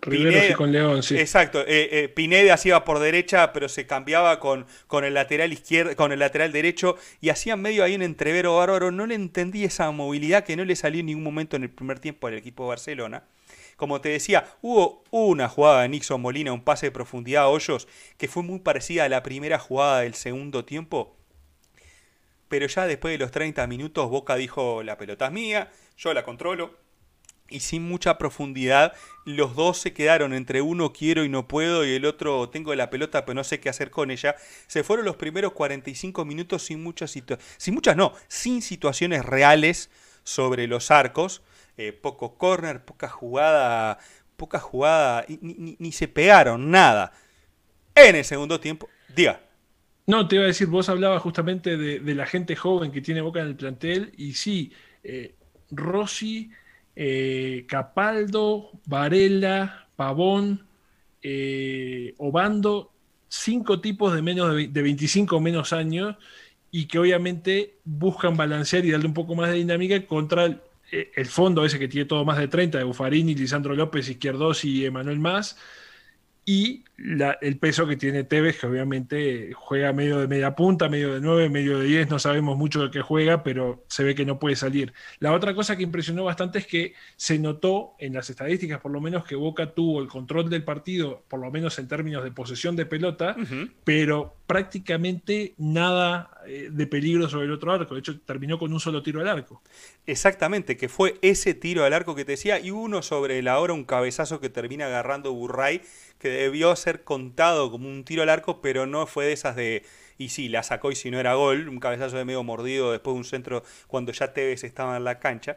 Pineda, 0.00 0.54
con 0.56 0.72
León, 0.72 1.02
sí. 1.02 1.16
Exacto. 1.18 1.60
Eh, 1.62 1.88
eh, 1.92 2.08
Pineda 2.08 2.54
hacía 2.54 2.84
por 2.84 2.98
derecha, 2.98 3.52
pero 3.52 3.68
se 3.68 3.86
cambiaba 3.86 4.40
con, 4.40 4.66
con 4.86 5.04
el 5.04 5.14
lateral 5.14 5.52
izquierdo, 5.52 5.94
con 5.96 6.12
el 6.12 6.18
lateral 6.18 6.52
derecho 6.52 6.96
y 7.20 7.28
hacían 7.28 7.60
medio 7.60 7.84
ahí 7.84 7.94
un 7.94 8.02
entrevero 8.02 8.56
bárbaro. 8.56 8.90
No 8.90 9.06
le 9.06 9.14
entendí 9.14 9.64
esa 9.64 9.90
movilidad 9.90 10.44
que 10.44 10.56
no 10.56 10.64
le 10.64 10.76
salió 10.76 11.00
en 11.00 11.06
ningún 11.06 11.24
momento 11.24 11.56
en 11.56 11.62
el 11.62 11.70
primer 11.70 11.98
tiempo 11.98 12.26
al 12.26 12.34
equipo 12.34 12.64
de 12.64 12.68
Barcelona. 12.70 13.24
Como 13.76 14.00
te 14.00 14.10
decía, 14.10 14.46
hubo 14.60 15.02
una 15.10 15.48
jugada 15.48 15.82
de 15.82 15.88
Nixon 15.88 16.20
Molina, 16.20 16.52
un 16.52 16.62
pase 16.62 16.86
de 16.86 16.90
profundidad 16.92 17.44
a 17.44 17.48
Hoyos, 17.48 17.88
que 18.16 18.28
fue 18.28 18.42
muy 18.42 18.60
parecida 18.60 19.04
a 19.04 19.08
la 19.08 19.22
primera 19.22 19.58
jugada 19.58 20.00
del 20.00 20.14
segundo 20.14 20.64
tiempo. 20.64 21.16
Pero 22.48 22.66
ya 22.66 22.86
después 22.86 23.12
de 23.12 23.18
los 23.18 23.30
30 23.30 23.66
minutos, 23.66 24.10
Boca 24.10 24.36
dijo: 24.36 24.82
La 24.82 24.98
pelota 24.98 25.26
es 25.26 25.32
mía, 25.32 25.72
yo 25.96 26.12
la 26.12 26.22
controlo, 26.22 26.81
y 27.52 27.60
sin 27.60 27.82
mucha 27.82 28.18
profundidad, 28.18 28.94
los 29.24 29.54
dos 29.54 29.78
se 29.78 29.92
quedaron 29.92 30.32
entre 30.34 30.62
uno 30.62 30.92
quiero 30.92 31.24
y 31.24 31.28
no 31.28 31.46
puedo 31.46 31.84
y 31.84 31.94
el 31.94 32.04
otro 32.04 32.48
tengo 32.48 32.74
la 32.74 32.90
pelota 32.90 33.24
pero 33.24 33.34
no 33.34 33.44
sé 33.44 33.60
qué 33.60 33.68
hacer 33.68 33.90
con 33.90 34.10
ella. 34.10 34.36
Se 34.66 34.82
fueron 34.82 35.04
los 35.04 35.16
primeros 35.16 35.52
45 35.52 36.24
minutos 36.24 36.62
sin 36.62 36.82
muchas 36.82 37.10
situaciones, 37.10 37.54
sin 37.58 37.74
muchas 37.74 37.96
no, 37.96 38.14
sin 38.28 38.62
situaciones 38.62 39.24
reales 39.24 39.90
sobre 40.24 40.66
los 40.66 40.90
arcos. 40.90 41.42
Eh, 41.78 41.92
poco 41.92 42.36
corner, 42.36 42.84
poca 42.84 43.08
jugada, 43.08 43.98
poca 44.36 44.58
jugada, 44.58 45.24
ni, 45.40 45.92
se 45.92 46.06
pegaron, 46.06 46.70
nada. 46.70 47.12
En 47.94 48.16
el 48.16 48.24
segundo 48.24 48.60
tiempo, 48.60 48.88
diga. 49.14 49.40
No, 50.06 50.28
te 50.28 50.36
iba 50.36 50.44
a 50.44 50.48
decir, 50.48 50.66
vos 50.66 50.88
hablabas 50.88 51.22
justamente 51.22 51.76
de, 51.76 52.14
la 52.14 52.26
gente 52.26 52.56
joven 52.56 52.92
que 52.92 53.00
tiene 53.00 53.20
Boca 53.20 53.40
en 53.40 53.46
el 53.46 53.56
plantel 53.56 54.12
y 54.16 54.34
sí, 54.34 54.72
eh, 55.02 55.34
Rossi, 55.70 56.50
eh, 56.96 57.64
Capaldo, 57.68 58.70
Varela, 58.86 59.88
Pavón, 59.96 60.66
eh, 61.22 62.14
Obando, 62.18 62.92
cinco 63.28 63.80
tipos 63.80 64.14
de 64.14 64.22
menos 64.22 64.54
de, 64.54 64.68
de 64.68 64.82
25 64.82 65.40
menos 65.40 65.72
años 65.72 66.16
y 66.70 66.86
que 66.86 66.98
obviamente 66.98 67.76
buscan 67.84 68.36
balancear 68.36 68.84
y 68.84 68.90
darle 68.90 69.06
un 69.06 69.14
poco 69.14 69.34
más 69.34 69.50
de 69.50 69.56
dinámica 69.56 70.06
contra 70.06 70.46
el, 70.46 70.60
el 70.90 71.26
fondo 71.26 71.64
ese 71.64 71.78
que 71.78 71.88
tiene 71.88 72.06
todo 72.06 72.24
más 72.24 72.38
de 72.38 72.48
30 72.48 72.78
de 72.78 72.84
Bufarini, 72.84 73.34
Lisandro 73.34 73.74
López, 73.74 74.08
Izquierdos 74.08 74.64
y 74.64 74.84
Emanuel 74.84 75.18
Más 75.18 75.56
y 76.44 76.84
el 77.40 77.56
peso 77.58 77.86
que 77.86 77.96
tiene 77.96 78.24
Tevez, 78.24 78.58
que 78.58 78.66
obviamente 78.66 79.52
juega 79.54 79.92
medio 79.92 80.18
de 80.18 80.28
media 80.28 80.54
punta, 80.54 80.88
medio 80.88 81.14
de 81.14 81.20
9, 81.20 81.48
medio 81.48 81.78
de 81.78 81.86
10, 81.86 82.10
no 82.10 82.18
sabemos 82.18 82.56
mucho 82.56 82.82
de 82.82 82.90
qué 82.90 83.00
juega, 83.00 83.42
pero 83.42 83.84
se 83.88 84.04
ve 84.04 84.14
que 84.14 84.24
no 84.24 84.38
puede 84.38 84.56
salir. 84.56 84.92
La 85.18 85.32
otra 85.32 85.54
cosa 85.54 85.76
que 85.76 85.82
impresionó 85.82 86.24
bastante 86.24 86.60
es 86.60 86.66
que 86.66 86.94
se 87.16 87.38
notó 87.38 87.94
en 87.98 88.14
las 88.14 88.30
estadísticas, 88.30 88.80
por 88.80 88.92
lo 88.92 89.00
menos, 89.00 89.24
que 89.24 89.34
Boca 89.34 89.72
tuvo 89.72 90.00
el 90.00 90.08
control 90.08 90.48
del 90.48 90.64
partido, 90.64 91.22
por 91.28 91.40
lo 91.40 91.50
menos 91.50 91.78
en 91.78 91.88
términos 91.88 92.22
de 92.24 92.30
posesión 92.30 92.76
de 92.76 92.86
pelota, 92.86 93.36
pero 93.84 94.36
prácticamente 94.46 95.54
nada 95.58 96.30
eh, 96.46 96.68
de 96.70 96.86
peligro 96.86 97.28
sobre 97.28 97.46
el 97.46 97.52
otro 97.52 97.72
arco. 97.72 97.94
De 97.94 98.00
hecho, 98.00 98.20
terminó 98.20 98.58
con 98.58 98.72
un 98.72 98.80
solo 98.80 99.02
tiro 99.02 99.20
al 99.20 99.28
arco. 99.28 99.62
Exactamente, 100.06 100.76
que 100.76 100.88
fue 100.88 101.16
ese 101.22 101.54
tiro 101.54 101.84
al 101.84 101.92
arco 101.92 102.14
que 102.14 102.24
te 102.24 102.32
decía, 102.32 102.60
y 102.60 102.70
uno 102.70 103.02
sobre 103.02 103.40
la 103.42 103.58
hora, 103.58 103.72
un 103.72 103.84
cabezazo 103.84 104.40
que 104.40 104.50
termina 104.50 104.86
agarrando 104.86 105.32
Burray, 105.32 105.82
que 106.22 106.28
debió 106.28 106.74
ser 106.76 107.04
contado 107.04 107.70
como 107.70 107.88
un 107.88 108.04
tiro 108.04 108.22
al 108.22 108.28
arco, 108.28 108.62
pero 108.62 108.86
no 108.86 109.06
fue 109.06 109.26
de 109.26 109.32
esas 109.32 109.56
de. 109.56 109.84
Y 110.18 110.28
sí, 110.28 110.48
la 110.48 110.62
sacó 110.62 110.92
y 110.92 110.94
si 110.94 111.10
no 111.10 111.18
era 111.18 111.34
gol, 111.34 111.68
un 111.68 111.80
cabezazo 111.80 112.16
de 112.16 112.24
medio 112.24 112.44
mordido 112.44 112.92
después 112.92 113.14
de 113.14 113.18
un 113.18 113.24
centro 113.24 113.64
cuando 113.88 114.12
ya 114.12 114.32
Tevez 114.32 114.62
estaba 114.62 114.96
en 114.96 115.04
la 115.04 115.18
cancha. 115.18 115.56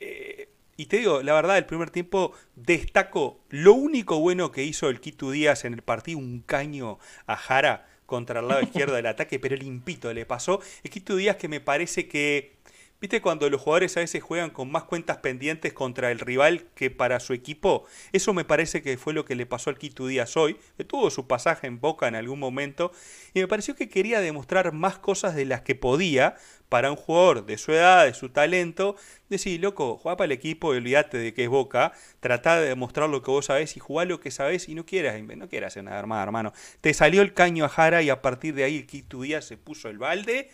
Eh, 0.00 0.48
y 0.76 0.86
te 0.86 0.98
digo, 0.98 1.22
la 1.22 1.32
verdad, 1.32 1.58
el 1.58 1.64
primer 1.64 1.90
tiempo 1.90 2.32
destaco 2.56 3.40
lo 3.48 3.72
único 3.72 4.18
bueno 4.20 4.52
que 4.52 4.64
hizo 4.64 4.88
el 4.88 5.00
Quito 5.00 5.30
Díaz 5.30 5.64
en 5.64 5.74
el 5.74 5.82
partido, 5.82 6.18
un 6.18 6.40
caño 6.40 6.98
a 7.26 7.36
Jara 7.36 7.88
contra 8.04 8.40
el 8.40 8.48
lado 8.48 8.60
izquierdo 8.62 8.94
del 8.94 9.06
ataque, 9.06 9.38
pero 9.38 9.56
limpito 9.56 10.12
le 10.12 10.26
pasó. 10.26 10.60
El 10.82 10.90
Quito 10.90 11.16
Díaz 11.16 11.36
que 11.36 11.48
me 11.48 11.60
parece 11.60 12.08
que 12.08 12.56
¿Viste 13.02 13.20
cuando 13.20 13.50
los 13.50 13.60
jugadores 13.60 13.96
a 13.96 14.00
veces 14.00 14.22
juegan 14.22 14.50
con 14.50 14.70
más 14.70 14.84
cuentas 14.84 15.16
pendientes 15.16 15.72
contra 15.72 16.12
el 16.12 16.20
rival 16.20 16.66
que 16.76 16.88
para 16.88 17.18
su 17.18 17.32
equipo? 17.32 17.84
Eso 18.12 18.32
me 18.32 18.44
parece 18.44 18.80
que 18.80 18.96
fue 18.96 19.12
lo 19.12 19.24
que 19.24 19.34
le 19.34 19.44
pasó 19.44 19.70
al 19.70 19.76
Quito 19.76 20.06
Díaz 20.06 20.36
hoy, 20.36 20.56
que 20.76 20.84
tuvo 20.84 21.10
su 21.10 21.26
pasaje 21.26 21.66
en 21.66 21.80
Boca 21.80 22.06
en 22.06 22.14
algún 22.14 22.38
momento, 22.38 22.92
y 23.34 23.40
me 23.40 23.48
pareció 23.48 23.74
que 23.74 23.88
quería 23.88 24.20
demostrar 24.20 24.70
más 24.72 25.00
cosas 25.00 25.34
de 25.34 25.46
las 25.46 25.62
que 25.62 25.74
podía 25.74 26.36
para 26.68 26.92
un 26.92 26.96
jugador 26.96 27.44
de 27.44 27.58
su 27.58 27.72
edad, 27.72 28.04
de 28.06 28.14
su 28.14 28.28
talento, 28.28 28.94
decir, 29.28 29.60
loco, 29.60 29.98
juega 30.00 30.16
para 30.16 30.26
el 30.26 30.32
equipo 30.32 30.72
y 30.72 30.76
olvídate 30.76 31.18
de 31.18 31.34
que 31.34 31.42
es 31.42 31.50
Boca, 31.50 31.94
trata 32.20 32.60
de 32.60 32.68
demostrar 32.68 33.10
lo 33.10 33.20
que 33.20 33.32
vos 33.32 33.46
sabés 33.46 33.76
y 33.76 33.80
jugar 33.80 34.06
lo 34.06 34.20
que 34.20 34.30
sabés 34.30 34.68
y 34.68 34.76
no 34.76 34.86
quieras, 34.86 35.20
no 35.20 35.48
quieras 35.48 35.72
hacer 35.72 35.82
nada 35.82 35.98
hermano. 35.98 36.52
Te 36.80 36.94
salió 36.94 37.22
el 37.22 37.34
caño 37.34 37.64
a 37.64 37.68
Jara 37.68 38.00
y 38.02 38.10
a 38.10 38.22
partir 38.22 38.54
de 38.54 38.62
ahí 38.62 38.76
el 38.76 38.86
Quito 38.86 39.22
Díaz 39.22 39.44
se 39.44 39.56
puso 39.56 39.88
el 39.88 39.98
balde 39.98 40.50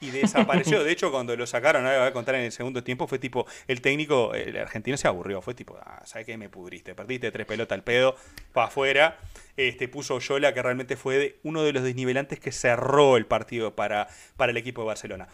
y 0.00 0.10
desapareció. 0.10 0.82
De 0.84 0.92
hecho, 0.92 1.10
cuando 1.10 1.36
lo 1.36 1.46
sacaron, 1.46 1.86
ahora 1.86 1.98
voy 1.98 2.08
a 2.08 2.12
contar 2.12 2.34
en 2.36 2.42
el 2.42 2.52
segundo 2.52 2.82
tiempo, 2.82 3.06
fue 3.06 3.18
tipo, 3.18 3.46
el 3.68 3.80
técnico, 3.80 4.34
el 4.34 4.56
argentino 4.56 4.96
se 4.96 5.08
aburrió, 5.08 5.42
fue 5.42 5.54
tipo, 5.54 5.78
ah, 5.84 6.02
¿sabes 6.04 6.26
qué? 6.26 6.36
Me 6.36 6.48
pudriste, 6.48 6.94
perdiste 6.94 7.30
tres 7.30 7.46
pelotas 7.46 7.76
al 7.76 7.84
pedo, 7.84 8.16
para 8.52 8.66
afuera. 8.68 9.18
Este, 9.56 9.88
puso 9.88 10.18
Yola, 10.18 10.54
que 10.54 10.62
realmente 10.62 10.96
fue 10.96 11.38
uno 11.42 11.62
de 11.62 11.72
los 11.72 11.82
desnivelantes 11.82 12.40
que 12.40 12.52
cerró 12.52 13.16
el 13.16 13.26
partido 13.26 13.76
para, 13.76 14.08
para 14.36 14.50
el 14.50 14.56
equipo 14.56 14.82
de 14.82 14.86
Barcelona. 14.88 15.28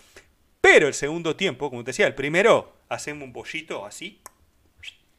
Pero 0.60 0.88
el 0.88 0.94
segundo 0.94 1.36
tiempo, 1.36 1.70
como 1.70 1.84
te 1.84 1.90
decía, 1.90 2.06
el 2.06 2.14
primero, 2.14 2.72
hacemos 2.88 3.24
un 3.24 3.32
pollito 3.32 3.86
así, 3.86 4.20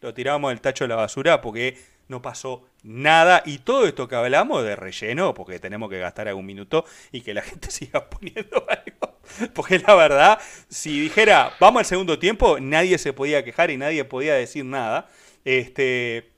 lo 0.01 0.13
tiramos 0.13 0.51
del 0.51 0.61
tacho 0.61 0.83
de 0.83 0.89
la 0.89 0.95
basura 0.95 1.41
porque 1.41 1.77
no 2.07 2.21
pasó 2.21 2.65
nada. 2.83 3.43
Y 3.45 3.59
todo 3.59 3.87
esto 3.87 4.07
que 4.07 4.15
hablamos 4.15 4.63
de 4.63 4.75
relleno, 4.75 5.33
porque 5.33 5.59
tenemos 5.59 5.89
que 5.89 5.99
gastar 5.99 6.27
algún 6.27 6.45
minuto 6.45 6.85
y 7.11 7.21
que 7.21 7.33
la 7.33 7.41
gente 7.41 7.71
siga 7.71 8.09
poniendo 8.09 8.65
algo. 8.67 9.06
Porque 9.53 9.79
la 9.79 9.95
verdad, 9.95 10.39
si 10.69 10.99
dijera, 10.99 11.53
vamos 11.59 11.79
al 11.79 11.85
segundo 11.85 12.19
tiempo, 12.19 12.59
nadie 12.59 12.97
se 12.97 13.13
podía 13.13 13.43
quejar 13.43 13.71
y 13.71 13.77
nadie 13.77 14.03
podía 14.05 14.33
decir 14.35 14.65
nada. 14.65 15.09
Este. 15.45 16.31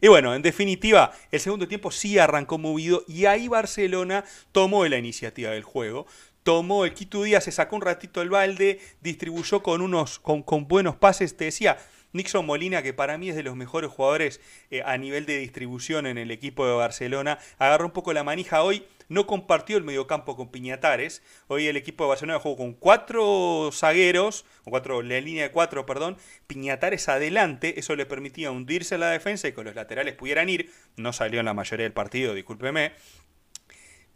Y 0.00 0.08
bueno, 0.08 0.34
en 0.34 0.42
definitiva, 0.42 1.12
el 1.30 1.40
segundo 1.40 1.66
tiempo 1.66 1.90
sí 1.90 2.18
arrancó 2.18 2.58
movido 2.58 3.02
y 3.08 3.24
ahí 3.24 3.48
Barcelona 3.48 4.24
tomó 4.52 4.86
la 4.86 4.98
iniciativa 4.98 5.50
del 5.50 5.62
juego. 5.62 6.06
Tomó 6.42 6.84
el 6.84 6.94
Quito 6.94 7.22
Díaz, 7.22 7.44
se 7.44 7.52
sacó 7.52 7.76
un 7.76 7.82
ratito 7.82 8.22
el 8.22 8.30
balde, 8.30 8.78
distribuyó 9.00 9.62
con 9.62 9.80
unos 9.80 10.18
con, 10.18 10.68
buenos 10.68 10.96
pases. 10.96 11.36
Te 11.36 11.46
decía, 11.46 11.78
Nixon 12.12 12.46
Molina, 12.46 12.82
que 12.82 12.92
para 12.92 13.18
mí 13.18 13.30
es 13.30 13.36
de 13.36 13.42
los 13.42 13.56
mejores 13.56 13.90
jugadores 13.90 14.40
eh, 14.70 14.82
a 14.84 14.96
nivel 14.96 15.26
de 15.26 15.38
distribución 15.38 16.06
en 16.06 16.18
el 16.18 16.30
equipo 16.30 16.66
de 16.66 16.74
Barcelona, 16.74 17.38
agarró 17.58 17.86
un 17.86 17.92
poco 17.92 18.12
la 18.12 18.22
manija 18.22 18.62
hoy. 18.62 18.84
No 19.08 19.26
compartió 19.26 19.76
el 19.76 19.84
mediocampo 19.84 20.36
con 20.36 20.50
Piñatares. 20.50 21.22
Hoy 21.46 21.66
el 21.66 21.76
equipo 21.76 22.04
de 22.04 22.08
Barcelona 22.08 22.40
jugó 22.40 22.56
con 22.56 22.74
cuatro 22.74 23.70
zagueros, 23.72 24.44
o 24.64 24.70
cuatro, 24.70 25.02
la 25.02 25.20
línea 25.20 25.44
de 25.44 25.50
cuatro, 25.52 25.86
perdón. 25.86 26.16
Piñatares 26.46 27.08
adelante, 27.08 27.78
eso 27.78 27.94
le 27.96 28.06
permitía 28.06 28.50
hundirse 28.50 28.94
en 28.96 29.02
la 29.02 29.10
defensa 29.10 29.48
y 29.48 29.52
que 29.52 29.62
los 29.62 29.74
laterales 29.74 30.14
pudieran 30.14 30.48
ir. 30.48 30.72
No 30.96 31.12
salió 31.12 31.40
en 31.40 31.46
la 31.46 31.54
mayoría 31.54 31.84
del 31.84 31.92
partido, 31.92 32.34
discúlpeme. 32.34 32.92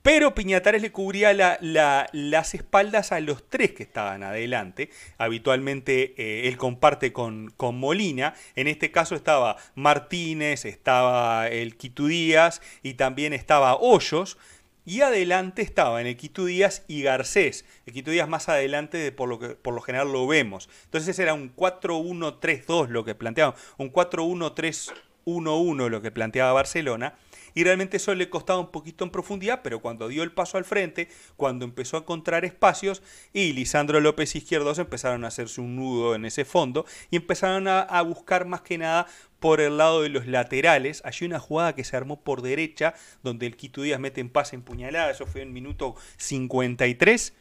Pero 0.03 0.35
Piñatares 0.35 0.81
le 0.81 0.93
cubría 0.93 1.35
las 1.35 2.55
espaldas 2.55 3.13
a 3.13 3.21
los 3.21 3.47
tres 3.51 3.73
que 3.73 3.83
estaban 3.83 4.23
adelante. 4.23 4.89
Habitualmente 5.19 6.15
eh, 6.17 6.49
él 6.49 6.57
comparte 6.57 7.13
con, 7.13 7.53
con, 7.57 7.79
Molina. 7.79 8.35
En 8.57 8.67
este 8.67 8.91
caso 8.91 9.15
estaba 9.15 9.57
Martínez, 9.75 10.65
estaba 10.65 11.49
el 11.49 11.77
Quito 11.77 12.07
Díaz 12.07 12.63
y 12.83 12.95
también 12.95 13.35
estaba 13.35 13.77
Hoyos. 13.77 14.39
Y 14.85 15.03
adelante 15.03 15.63
estaban 15.63 16.07
el 16.07 16.17
Quito 16.17 16.45
Díaz 16.45 16.85
y 16.89 17.03
Garcés. 17.03 17.65
El 17.87 17.93
Quito 17.93 18.11
Díaz 18.11 18.29
más 18.29 18.49
adelante, 18.49 18.99
de 18.99 19.13
por, 19.13 19.29
lo 19.29 19.39
que, 19.39 19.51
por 19.51 19.75
lo 19.75 19.81
general 19.81 20.13
lo 20.13 20.27
vemos. 20.27 20.69
Entonces 20.85 21.19
era 21.19 21.35
un 21.35 21.55
4-1-3-2 21.55 22.89
lo 22.89 23.05
que 23.05 23.15
planteaba. 23.15 23.55
Un 23.77 23.93
4-1-3-1-1 23.93 25.89
lo 25.89 26.03
que 26.03 26.11
planteaba 26.11 26.53
Barcelona 26.53 27.15
y 27.55 27.65
realmente 27.65 27.97
eso 27.97 28.15
le 28.15 28.31
costaba 28.31 28.61
un 28.61 28.71
poquito 28.71 29.05
en 29.05 29.11
profundidad, 29.11 29.61
pero 29.63 29.81
cuando 29.81 30.09
dio 30.09 30.23
el 30.23 30.33
paso 30.33 30.59
al 30.59 30.65
frente, 30.65 31.09
cuando 31.37 31.65
empezó 31.65 31.97
a 31.97 32.01
encontrar 32.01 32.45
espacios 32.45 33.03
y 33.33 33.53
Lisandro 33.53 34.01
López 34.01 34.35
Izquierdos 34.37 34.79
empezaron 34.79 35.25
a 35.25 35.29
hacerse 35.29 35.61
un 35.61 35.77
nudo 35.77 36.15
en 36.15 36.25
ese 36.25 36.45
fondo 36.45 36.85
y 37.11 37.17
empezaron 37.17 37.69
a, 37.69 38.01
buscar 38.01 38.47
más 38.47 38.63
que 38.63 38.79
nada 38.79 39.07
por 39.41 39.61
el 39.61 39.79
lado 39.79 40.03
de 40.03 40.11
los 40.11 40.27
laterales. 40.27 41.03
Hay 41.05 41.27
una 41.27 41.41
jugada 41.41 41.75
que 41.75 41.85
se 41.85 41.97
armó 41.97 42.21
por 42.21 42.43
derecha, 42.43 42.95
donde 43.23 43.47
el 43.47 43.57
Quito 43.57 43.83
Díaz 43.83 43.99
mete 43.99 44.21
en 44.21 44.29
pase 44.29 44.55
empuñalada, 44.57 45.11
eso 45.11 45.27
fue 45.27 45.43
en 45.43 45.53
minuto 45.53 45.97
53 46.19 47.35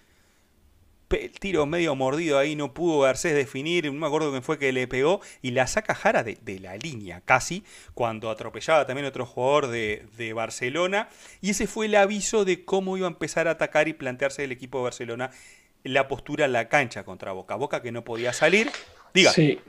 el 1.11 1.31
tiro 1.31 1.65
medio 1.65 1.95
mordido 1.95 2.38
ahí, 2.38 2.55
no 2.55 2.73
pudo 2.73 2.99
Garcés 2.99 3.34
definir, 3.34 3.85
no 3.85 3.93
me 3.93 4.05
acuerdo 4.05 4.30
quién 4.30 4.43
fue 4.43 4.59
que 4.59 4.71
le 4.71 4.88
pegó, 4.88 5.21
y 5.41 5.51
la 5.51 5.65
saca 5.65 5.95
Jara 5.95 6.23
de, 6.23 6.59
la 6.59 6.77
línea 6.77 7.21
casi, 7.21 7.63
cuando 7.95 8.30
atropellaba 8.30 8.85
también 8.85 9.07
otro 9.07 9.26
jugador 9.26 9.67
de, 9.67 10.05
de, 10.17 10.34
Barcelona, 10.34 11.09
y 11.41 11.49
ese 11.49 11.65
fue 11.65 11.88
el 11.88 11.95
aviso 11.95 12.45
de 12.45 12.63
cómo 12.63 12.95
iba 12.95 13.07
a 13.07 13.09
empezar 13.09 13.47
a 13.47 13.51
atacar 13.51 13.88
y 13.88 13.93
plantearse 13.93 14.43
el 14.43 14.51
equipo 14.51 14.77
de 14.77 14.84
Barcelona 14.84 15.31
la 15.84 16.07
postura 16.07 16.45
en 16.45 16.53
la 16.53 16.67
cancha 16.69 17.03
contra 17.03 17.31
Boca. 17.31 17.55
Boca 17.55 17.81
que 17.81 17.91
no 17.91 18.03
podía 18.03 18.34
salir. 18.34 18.69
Diga. 19.13 19.31
Sí. 19.31 19.59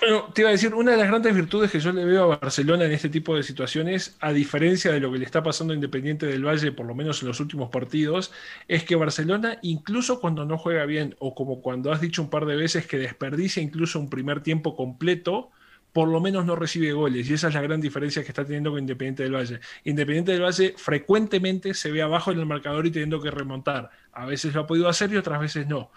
Bueno, 0.00 0.30
te 0.32 0.42
iba 0.42 0.50
a 0.50 0.52
decir, 0.52 0.74
una 0.74 0.90
de 0.90 0.98
las 0.98 1.08
grandes 1.08 1.34
virtudes 1.34 1.70
que 1.70 1.80
yo 1.80 1.90
le 1.90 2.04
veo 2.04 2.24
a 2.24 2.38
Barcelona 2.38 2.84
en 2.84 2.92
este 2.92 3.08
tipo 3.08 3.34
de 3.34 3.42
situaciones, 3.42 4.16
a 4.20 4.32
diferencia 4.32 4.92
de 4.92 5.00
lo 5.00 5.10
que 5.10 5.18
le 5.18 5.24
está 5.24 5.42
pasando 5.42 5.72
a 5.72 5.74
Independiente 5.74 6.26
del 6.26 6.44
Valle, 6.46 6.70
por 6.70 6.86
lo 6.86 6.94
menos 6.94 7.22
en 7.22 7.28
los 7.28 7.40
últimos 7.40 7.70
partidos, 7.70 8.30
es 8.68 8.84
que 8.84 8.94
Barcelona, 8.94 9.58
incluso 9.62 10.20
cuando 10.20 10.44
no 10.44 10.58
juega 10.58 10.84
bien, 10.84 11.16
o 11.18 11.34
como 11.34 11.62
cuando 11.62 11.92
has 11.92 12.00
dicho 12.00 12.20
un 12.20 12.28
par 12.28 12.44
de 12.44 12.56
veces 12.56 12.86
que 12.86 12.98
desperdicia 12.98 13.62
incluso 13.62 13.98
un 13.98 14.10
primer 14.10 14.42
tiempo 14.42 14.76
completo, 14.76 15.50
por 15.96 16.08
lo 16.08 16.20
menos 16.20 16.44
no 16.44 16.56
recibe 16.56 16.92
goles. 16.92 17.30
Y 17.30 17.32
esa 17.32 17.48
es 17.48 17.54
la 17.54 17.62
gran 17.62 17.80
diferencia 17.80 18.22
que 18.22 18.28
está 18.28 18.44
teniendo 18.44 18.70
con 18.70 18.80
Independiente 18.80 19.22
del 19.22 19.34
Valle. 19.34 19.60
Independiente 19.84 20.32
del 20.32 20.42
Valle 20.42 20.74
frecuentemente 20.76 21.72
se 21.72 21.90
ve 21.90 22.02
abajo 22.02 22.30
en 22.32 22.38
el 22.38 22.44
marcador 22.44 22.84
y 22.86 22.90
teniendo 22.90 23.18
que 23.18 23.30
remontar. 23.30 23.88
A 24.12 24.26
veces 24.26 24.52
lo 24.52 24.60
ha 24.60 24.66
podido 24.66 24.90
hacer 24.90 25.10
y 25.10 25.16
otras 25.16 25.40
veces 25.40 25.66
no. 25.66 25.90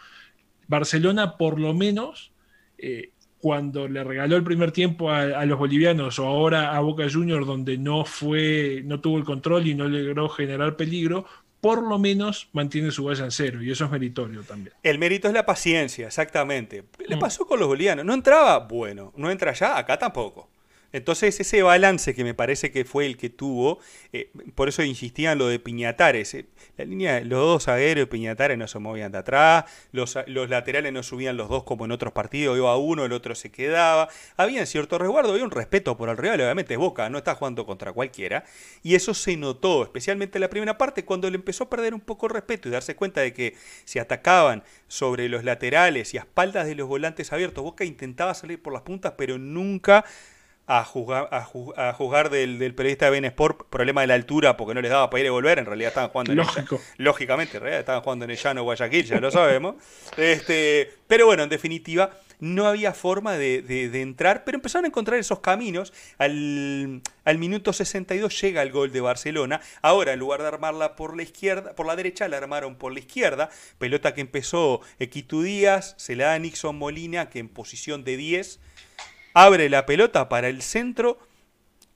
Barcelona, 0.67 1.35
por 1.35 1.59
lo 1.59 1.73
menos, 1.73 2.31
eh, 2.77 3.11
cuando 3.39 3.87
le 3.87 4.03
regaló 4.03 4.35
el 4.35 4.43
primer 4.43 4.71
tiempo 4.71 5.11
a, 5.11 5.45
los 5.45 5.57
bolivianos 5.57 6.19
o 6.19 6.25
ahora 6.25 6.75
a 6.75 6.79
Boca 6.81 7.07
Juniors 7.11 7.47
donde 7.47 7.77
no 7.77 8.05
fue, 8.05 8.81
no 8.85 8.99
tuvo 8.99 9.17
el 9.17 9.23
control 9.23 9.67
y 9.67 9.75
no 9.75 9.87
logró 9.87 10.27
generar 10.29 10.75
peligro, 10.75 11.25
por 11.61 11.81
lo 11.81 11.99
menos 11.99 12.49
mantiene 12.53 12.91
su 12.91 13.05
valla 13.05 13.25
en 13.25 13.31
cero 13.31 13.61
y 13.63 13.71
eso 13.71 13.85
es 13.85 13.91
meritorio 13.91 14.43
también. 14.43 14.73
El 14.83 14.99
mérito 14.99 15.27
es 15.27 15.33
la 15.33 15.45
paciencia, 15.45 16.07
exactamente. 16.07 16.83
Le 17.07 17.15
mm. 17.15 17.19
pasó 17.19 17.45
con 17.45 17.59
los 17.59 17.67
bolivianos, 17.67 18.05
no 18.05 18.13
entraba, 18.13 18.59
bueno, 18.59 19.13
no 19.15 19.31
entra 19.31 19.53
ya, 19.53 19.77
acá 19.77 19.97
tampoco. 19.97 20.48
Entonces 20.91 21.39
ese 21.39 21.61
balance 21.61 22.15
que 22.15 22.23
me 22.23 22.33
parece 22.33 22.71
que 22.71 22.85
fue 22.85 23.05
el 23.05 23.17
que 23.17 23.29
tuvo, 23.29 23.79
eh, 24.11 24.31
por 24.55 24.69
eso 24.69 24.83
insistía 24.83 25.33
en 25.33 25.37
lo 25.37 25.47
de 25.47 25.59
Piñatares. 25.59 26.33
Eh, 26.33 26.45
la 26.77 26.85
línea, 26.85 27.21
los 27.21 27.39
dos 27.39 27.67
aéreos 27.67 28.07
y 28.07 28.09
Piñatares 28.09 28.57
no 28.57 28.67
se 28.67 28.79
movían 28.79 29.11
de 29.11 29.19
atrás, 29.19 29.65
los, 29.91 30.17
los, 30.27 30.49
laterales 30.49 30.91
no 30.91 31.03
subían 31.03 31.37
los 31.37 31.49
dos 31.49 31.63
como 31.63 31.85
en 31.85 31.91
otros 31.91 32.13
partidos, 32.13 32.57
iba 32.57 32.75
uno, 32.77 33.05
el 33.05 33.13
otro 33.13 33.35
se 33.35 33.51
quedaba. 33.51 34.09
Había 34.37 34.65
cierto 34.65 34.97
resguardo, 34.97 35.31
había 35.31 35.43
un 35.43 35.51
respeto 35.51 35.97
por 35.97 36.09
el 36.09 36.17
rival, 36.17 36.41
obviamente 36.41 36.77
Boca, 36.77 37.09
no 37.09 37.19
está 37.19 37.35
jugando 37.35 37.65
contra 37.65 37.93
cualquiera. 37.93 38.43
Y 38.81 38.95
eso 38.95 39.13
se 39.13 39.37
notó, 39.37 39.83
especialmente 39.83 40.37
en 40.37 40.41
la 40.41 40.49
primera 40.49 40.77
parte, 40.77 41.05
cuando 41.05 41.29
le 41.29 41.35
empezó 41.35 41.65
a 41.65 41.69
perder 41.69 41.93
un 41.93 42.01
poco 42.01 42.27
el 42.27 42.33
respeto 42.33 42.67
y 42.67 42.71
darse 42.71 42.95
cuenta 42.95 43.21
de 43.21 43.33
que 43.33 43.55
se 43.85 43.99
atacaban 43.99 44.63
sobre 44.87 45.29
los 45.29 45.43
laterales 45.43 46.13
y 46.13 46.17
a 46.17 46.21
espaldas 46.21 46.65
de 46.65 46.75
los 46.75 46.87
volantes 46.87 47.31
abiertos, 47.31 47.63
Boca 47.63 47.85
intentaba 47.85 48.33
salir 48.33 48.61
por 48.61 48.73
las 48.73 48.81
puntas, 48.81 49.13
pero 49.17 49.37
nunca 49.37 50.05
a 50.71 50.83
jugar, 50.83 51.29
a, 51.31 51.93
jugar 51.93 52.29
del, 52.29 52.59
del, 52.59 52.75
periodista 52.75 53.05
de 53.05 53.11
Ben 53.11 53.25
Sport, 53.25 53.67
problema 53.71 54.01
de 54.01 54.07
la 54.07 54.13
altura, 54.13 54.55
porque 54.55 54.75
no 54.75 54.81
les 54.81 54.91
daba 54.91 55.09
para 55.09 55.21
ir 55.21 55.25
y 55.25 55.29
volver, 55.29 55.57
en 55.57 55.65
realidad 55.65 55.87
estaban 55.87 56.11
jugando 56.11 56.33
en 56.33 56.37
Lógico. 56.37 56.79
lógicamente, 56.97 57.57
en 57.57 57.63
realidad 57.63 57.79
estaban 57.79 58.03
jugando 58.03 58.25
en 58.25 58.31
el 58.31 58.37
llano 58.37 58.61
Guayaquil, 58.61 59.03
ya 59.03 59.19
lo 59.19 59.31
sabemos. 59.31 59.75
Este, 60.17 60.91
pero 61.07 61.25
bueno, 61.25 61.43
en 61.43 61.49
definitiva, 61.49 62.11
no 62.39 62.67
había 62.67 62.93
forma 62.93 63.35
de, 63.37 63.61
de, 63.61 64.01
entrar, 64.01 64.43
pero 64.43 64.57
empezaron 64.57 64.85
a 64.85 64.89
encontrar 64.89 65.19
esos 65.19 65.39
caminos. 65.39 65.91
Al, 66.17 67.01
al, 67.25 67.37
minuto 67.37 67.73
62 67.73 68.39
llega 68.41 68.61
el 68.61 68.71
gol 68.71 68.91
de 68.91 69.01
Barcelona. 69.01 69.61
Ahora, 69.81 70.13
en 70.13 70.19
lugar 70.19 70.41
de 70.41 70.47
armarla 70.47 70.95
por 70.95 71.15
la 71.15 71.23
izquierda, 71.23 71.73
por 71.73 71.87
la 71.87 71.95
derecha, 71.95 72.27
la 72.27 72.37
armaron 72.37 72.75
por 72.75 72.93
la 72.93 72.99
izquierda. 72.99 73.49
Pelota 73.77 74.13
que 74.13 74.21
empezó 74.21 74.81
Equitu 74.99 75.41
Díaz, 75.41 75.95
se 75.97 76.15
la 76.15 76.25
da 76.25 76.33
a 76.33 76.39
Nixon 76.39 76.77
Molina, 76.77 77.29
que 77.29 77.39
en 77.39 77.49
posición 77.49 78.03
de 78.03 78.17
10 78.17 78.59
abre 79.45 79.69
la 79.69 79.85
pelota 79.85 80.27
para 80.27 80.49
el 80.49 80.61
centro, 80.61 81.17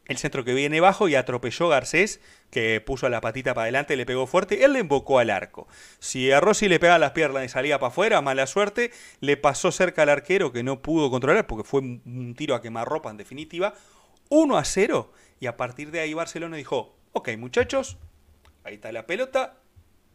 el 0.05 0.17
centro 0.17 0.45
que 0.45 0.53
viene 0.53 0.79
bajo 0.79 1.09
y 1.09 1.15
atropelló 1.15 1.67
Garcés, 1.67 2.21
que 2.49 2.79
puso 2.79 3.09
la 3.09 3.19
patita 3.19 3.53
para 3.53 3.63
adelante, 3.63 3.97
le 3.97 4.05
pegó 4.05 4.27
fuerte, 4.27 4.63
él 4.63 4.73
le 4.73 4.79
embocó 4.79 5.19
al 5.19 5.29
arco. 5.29 5.67
Si 5.99 6.31
a 6.31 6.39
Rossi 6.39 6.69
le 6.69 6.79
pegaba 6.79 6.99
las 6.99 7.11
piernas 7.11 7.43
y 7.43 7.49
salía 7.49 7.79
para 7.79 7.89
afuera, 7.89 8.21
mala 8.21 8.47
suerte, 8.47 8.91
le 9.19 9.35
pasó 9.35 9.73
cerca 9.73 10.03
al 10.03 10.09
arquero 10.09 10.53
que 10.53 10.63
no 10.63 10.81
pudo 10.81 11.09
controlar 11.11 11.45
porque 11.45 11.67
fue 11.67 11.81
un 11.81 12.33
tiro 12.37 12.55
a 12.55 12.61
quemarropa 12.61 13.09
en 13.09 13.17
definitiva. 13.17 13.73
1 14.29 14.57
a 14.57 14.63
0 14.63 15.11
y 15.41 15.47
a 15.47 15.57
partir 15.57 15.91
de 15.91 15.99
ahí 15.99 16.13
Barcelona 16.13 16.55
dijo, 16.55 16.95
ok 17.11 17.29
muchachos, 17.37 17.97
ahí 18.63 18.75
está 18.75 18.93
la 18.93 19.05
pelota, 19.05 19.57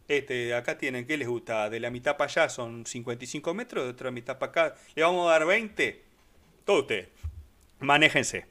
este, 0.07 0.55
acá 0.55 0.79
tienen, 0.79 1.05
¿qué 1.05 1.15
les 1.15 1.27
gusta? 1.27 1.69
De 1.69 1.79
la 1.79 1.91
mitad 1.91 2.17
para 2.17 2.31
allá 2.31 2.49
son 2.49 2.87
55 2.87 3.53
metros, 3.53 3.85
de 3.85 3.91
otra 3.91 4.09
mitad 4.09 4.39
para 4.39 4.49
acá, 4.49 4.75
le 4.95 5.03
vamos 5.03 5.27
a 5.27 5.33
dar 5.33 5.45
20 5.45 6.09
todo 6.69 6.81
usted, 6.81 7.09
manéjense. 7.79 8.45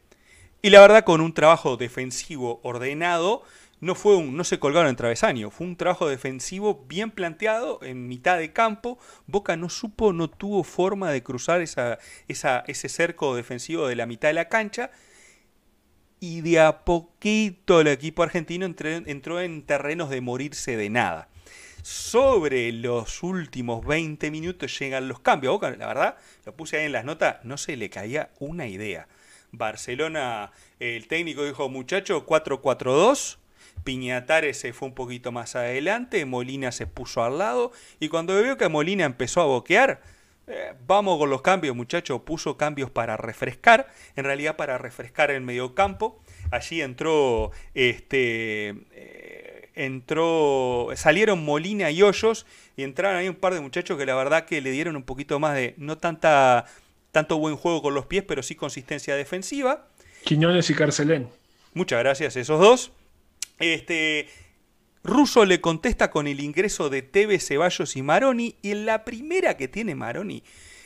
Y 0.63 0.71
la 0.71 0.81
verdad, 0.81 1.05
con 1.05 1.21
un 1.21 1.35
trabajo 1.35 1.77
defensivo 1.77 2.61
ordenado, 2.63 3.43
no, 3.81 3.95
fue 3.95 4.17
un, 4.17 4.37
no 4.37 4.43
se 4.43 4.59
colgaron 4.59 4.89
en 4.89 4.97
travesaño, 4.97 5.51
fue 5.51 5.67
un 5.67 5.77
trabajo 5.77 6.09
defensivo 6.09 6.85
bien 6.89 7.13
planteado 7.13 7.79
en 7.83 8.09
mitad 8.09 8.39
de 8.39 8.53
campo. 8.53 8.99
Boca 9.27 9.57
no 9.57 9.69
supo, 9.69 10.13
no 10.13 10.29
tuvo 10.29 10.65
forma 10.65 11.11
de 11.11 11.23
cruzar 11.23 11.61
esa, 11.61 11.99
ese 12.27 12.89
cerco 12.89 13.37
defensivo 13.37 13.87
de 13.87 13.97
la 13.97 14.07
mitad 14.07 14.29
de 14.29 14.35
la 14.35 14.49
cancha. 14.49 14.91
Y 16.21 16.41
de 16.41 16.59
a 16.59 16.85
poquito 16.85 17.81
el 17.81 17.87
equipo 17.87 18.25
argentino 18.25 18.67
entró 18.67 19.41
en 19.41 19.63
terrenos 19.63 20.11
de 20.11 20.21
morirse 20.21 20.77
de 20.77 20.91
nada 20.91 21.29
sobre 21.83 22.71
los 22.73 23.23
últimos 23.23 23.87
20 23.87 24.31
minutos 24.31 24.79
llegan 24.79 25.09
los 25.09 25.21
cambios. 25.21 25.53
Boca, 25.53 25.71
la 25.71 25.87
verdad, 25.87 26.17
lo 26.45 26.55
puse 26.55 26.77
ahí 26.77 26.87
en 26.87 26.93
las 26.93 27.05
notas, 27.05 27.43
no 27.45 27.57
se 27.57 27.77
le 27.77 27.89
caía 27.89 28.31
una 28.39 28.67
idea. 28.67 29.09
Barcelona, 29.53 30.53
el 30.79 31.07
técnico 31.09 31.45
dijo, 31.45 31.69
muchacho, 31.69 32.27
4-4-2. 32.27 33.39
Piñatares 33.85 34.59
se 34.59 34.73
fue 34.73 34.89
un 34.89 34.95
poquito 34.95 35.33
más 35.33 35.55
adelante, 35.57 36.25
Molina 36.25 36.73
se 36.73 36.87
puso 36.87 37.23
al 37.23 37.39
lado 37.39 37.71
y 38.01 38.09
cuando 38.09 38.35
veo 38.35 38.57
que 38.57 38.69
Molina 38.69 39.05
empezó 39.05 39.41
a 39.41 39.47
boquear, 39.47 40.03
eh, 40.49 40.75
vamos 40.87 41.17
con 41.19 41.31
los 41.31 41.43
cambios, 41.43 41.77
muchacho, 41.77 42.25
puso 42.25 42.57
cambios 42.57 42.91
para 42.91 43.17
refrescar, 43.17 43.87
en 44.17 44.25
realidad 44.25 44.57
para 44.57 44.79
refrescar 44.79 45.31
el 45.31 45.43
medio 45.43 45.75
campo. 45.75 46.21
Allí 46.51 46.83
entró 46.83 47.53
este 47.75 48.75
entró, 49.79 50.89
salieron 50.97 51.45
Molina 51.45 51.91
y 51.91 52.03
Hoyos 52.03 52.47
y 52.77 52.83
entraron 52.83 53.17
ahí 53.17 53.29
un 53.29 53.37
par 53.37 53.55
de 53.55 53.61
muchachos 53.61 53.97
que 53.97 54.05
la 54.07 54.17
verdad 54.17 54.45
que 54.45 54.61
le 54.61 54.73
dieron 54.73 54.97
un 54.97 55.05
poquito 55.05 55.39
más 55.39 55.55
de, 55.55 55.75
no 55.79 55.99
tanta, 55.99 56.67
tanto 57.13 57.39
buen 57.39 57.57
juego 57.57 57.83
con 57.83 57.95
los 57.95 58.07
pies, 58.07 58.25
pero 58.27 58.43
sí 58.43 58.55
consistencia 58.55 59.17
defensiva. 59.17 59.89
Quiñones 60.25 60.69
y 60.71 60.75
Carcelén. 60.75 61.29
Muchas 61.75 62.01
gracias 62.01 62.37
esos 62.37 62.61
dos. 62.61 62.93
Este, 63.59 64.29
Russo 65.05 65.45
le 65.45 65.61
contesta 65.61 66.11
con 66.11 66.27
el 66.27 66.41
ingreso 66.41 66.91
de 66.91 67.03
Tevez, 67.03 67.47
Ceballos 67.47 67.97
y 67.97 68.03
Maroni 68.03 68.57
y 68.63 68.71
en 68.73 68.87
la 68.87 69.05
primera 69.05 69.57
que 69.57 69.69
tiene 69.69 69.95
Maroni 69.95 70.43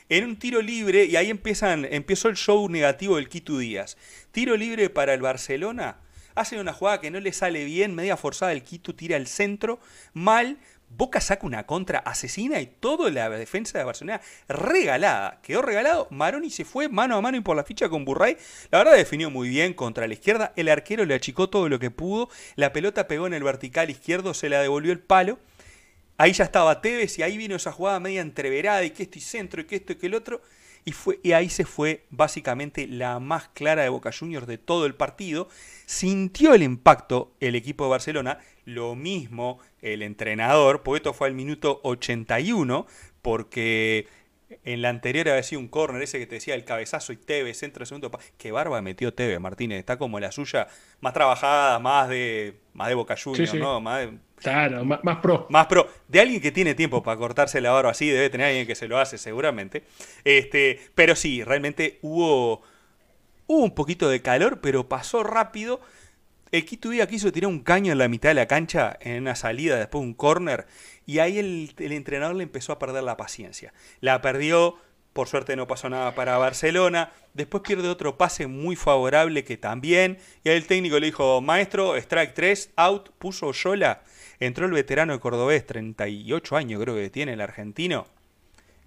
en 0.09 0.25
un 0.25 0.37
tiro 0.37 0.61
libre 0.61 1.05
y 1.07 1.17
ahí 1.17 1.31
empiezan, 1.31 1.87
empezó 1.91 2.29
el 2.29 2.37
show 2.37 2.69
negativo 2.69 3.17
del 3.17 3.29
Quito 3.29 3.59
Díaz. 3.59 3.97
Tiro 4.31 4.57
libre 4.57 4.91
para 4.91 5.15
el 5.15 5.23
Barcelona 5.23 5.99
hacen 6.35 6.59
una 6.59 6.73
jugada 6.73 7.01
que 7.01 7.11
no 7.11 7.21
le 7.21 7.33
sale 7.33 7.65
bien, 7.65 7.95
media 7.95 8.17
forzada, 8.17 8.53
el 8.53 8.63
Quito 8.63 8.95
tira 8.95 9.17
al 9.17 9.27
centro, 9.27 9.81
mal, 10.13 10.59
Boca 10.97 11.21
saca 11.21 11.47
una 11.47 11.65
contra 11.67 12.01
asesina 12.01 12.61
y 12.61 12.67
toda 12.67 13.11
la 13.11 13.31
defensa 13.31 13.79
de 13.79 13.85
Barcelona 13.85 14.21
regalada. 14.47 15.41
Quedó 15.43 15.63
regalado. 15.63 16.07
Maroni 16.11 16.51
se 16.51 16.65
fue 16.65 16.89
mano 16.89 17.17
a 17.17 17.21
mano 17.23 17.39
y 17.39 17.41
por 17.41 17.57
la 17.57 17.65
ficha 17.65 17.89
con 17.89 18.05
Burray. 18.05 18.37
La 18.71 18.79
verdad 18.79 18.97
definió 18.97 19.31
muy 19.31 19.49
bien 19.49 19.73
contra 19.73 20.07
la 20.07 20.13
izquierda. 20.13 20.53
El 20.55 20.69
arquero 20.69 21.05
le 21.05 21.15
achicó 21.15 21.49
todo 21.49 21.69
lo 21.69 21.79
que 21.79 21.91
pudo. 21.91 22.29
La 22.57 22.73
pelota 22.73 23.09
pegó 23.09 23.27
en 23.27 23.35
el 23.35 23.43
vertical 23.43 23.89
izquierdo, 23.89 24.35
se 24.35 24.51
la 24.51 24.61
devolvió 24.61 24.93
el 24.93 25.01
palo. 25.01 25.39
Ahí 26.19 26.33
ya 26.35 26.45
estaba 26.45 26.83
Tevez 26.83 27.19
y 27.19 27.23
ahí 27.23 27.39
vino 27.39 27.57
esa 27.57 27.73
jugada 27.73 27.99
media 27.99 28.21
entreverada 28.21 28.85
y 28.85 28.91
que 28.91 29.05
esto 29.05 29.19
y 29.19 29.23
centro 29.23 29.63
y 29.63 29.65
que 29.65 29.77
esto 29.77 29.95
y 29.95 29.97
que 29.97 30.07
el 30.07 30.15
otro. 30.15 30.43
Y, 30.85 30.93
fue, 30.93 31.21
y 31.23 31.33
ahí 31.33 31.49
se 31.49 31.65
fue 31.65 32.05
básicamente 32.11 32.87
la 32.87 33.21
más 33.21 33.49
clara 33.49 33.83
de 33.83 33.89
Boca 33.89 34.11
Juniors 34.17 34.47
de 34.47 34.59
todo 34.59 34.87
el 34.87 34.95
partido. 34.95 35.49
Sintió 35.87 36.55
el 36.55 36.63
impacto 36.63 37.33
el 37.41 37.55
equipo 37.55 37.85
de 37.85 37.91
Barcelona, 37.91 38.39
lo 38.65 38.95
mismo 38.95 39.59
el 39.81 40.03
entrenador, 40.03 40.83
porque 40.83 40.99
esto 40.99 41.13
fue 41.13 41.29
al 41.29 41.35
minuto 41.35 41.81
81, 41.85 42.87
porque 43.21 44.09
en 44.65 44.83
la 44.83 44.89
anterior 44.89 45.29
había 45.29 45.43
sido 45.43 45.61
un 45.61 45.69
córner 45.69 46.03
ese 46.03 46.19
que 46.19 46.27
te 46.27 46.37
decía 46.37 46.55
el 46.55 46.65
cabezazo 46.65 47.13
y 47.13 47.17
Tevez, 47.17 47.59
centro 47.59 47.81
de 47.81 47.87
segundo. 47.87 48.11
Qué 48.39 48.53
barba 48.53 48.83
metió 48.83 49.15
Tevez, 49.15 49.41
Martínez. 49.41 49.79
Está 49.79 49.99
como 49.99 50.21
la 50.21 50.33
suya, 50.33 50.69
más 51.01 51.13
trabajada, 51.13 51.79
más 51.79 52.09
de, 52.09 52.61
más 52.75 52.89
de 52.89 52.95
Boca 52.95 53.17
Juniors, 53.17 53.55
¿no? 53.55 53.81
Más 53.81 54.01
de, 54.01 54.19
Claro, 54.43 54.85
más, 54.85 55.19
pro. 55.19 55.47
Más 55.51 55.67
pro. 55.67 55.89
De 56.09 56.21
alguien 56.21 56.41
que 56.41 56.51
tiene 56.51 56.75
tiempo 56.75 57.03
para 57.03 57.17
cortarse 57.17 57.61
la 57.61 57.71
barba 57.71 57.93
así, 57.93 58.09
debe 58.09 58.29
tener 58.29 58.49
alguien 58.49 58.67
que 58.67 58.75
se 58.75 58.89
lo 58.89 58.99
hace 58.99 59.17
seguramente. 59.17 59.85
Este, 60.25 60.81
pero 60.95 61.15
sí, 61.15 61.45
realmente 61.45 61.99
hubo, 62.03 62.63
hubo 63.47 63.65
un 63.65 63.75
poquito 63.75 64.09
de 64.09 64.21
calor, 64.21 64.61
pero 64.61 64.89
pasó 64.89 65.23
rápido. 65.23 65.81
El 66.51 66.67
Quito 66.67 66.91
quiso 67.09 67.33
tirar 67.33 67.49
un 67.49 67.61
caño 67.61 67.93
en 67.93 67.99
la 67.99 68.09
mitad 68.09 68.29
de 68.29 68.35
la 68.35 68.47
cancha 68.47 68.99
en 69.01 69.23
una 69.23 69.37
salida, 69.37 69.77
después 69.77 70.05
un 70.05 70.13
corner, 70.13 70.67
y 71.07 71.19
ahí 71.19 71.39
el, 71.39 71.75
entrenador 71.79 72.37
le 72.37 72.45
empezó 72.45 72.73
a 72.73 72.79
perder 72.79 73.03
la 73.03 73.17
paciencia. 73.17 73.73
La 74.01 74.21
perdió, 74.21 74.77
por 75.13 75.29
suerte 75.29 75.57
no 75.57 75.67
pasó 75.67 75.89
nada 75.89 76.15
para 76.15 76.39
Barcelona. 76.39 77.13
Después 77.35 77.63
pierde 77.63 77.89
otro 77.89 78.17
pase 78.17 78.47
muy 78.47 78.77
favorable 78.77 79.45
que 79.45 79.57
también. 79.57 80.19
Y 80.45 80.51
ahí 80.51 80.57
el 80.57 80.67
técnico 80.67 80.99
le 80.99 81.07
dijo, 81.07 81.41
maestro, 81.41 81.97
strike 81.97 82.35
3, 82.35 82.71
out, 82.77 83.11
puso 83.19 83.53
Yola 83.53 84.03
Entró 84.41 84.67
el 84.67 84.73
veterano 84.73 85.13
de 85.13 85.21
cordobés, 85.21 85.65
38 85.67 86.57
años 86.57 86.83
creo 86.83 86.97
que 86.97 87.11
tiene 87.11 87.35
el 87.35 87.41
argentino. 87.41 88.07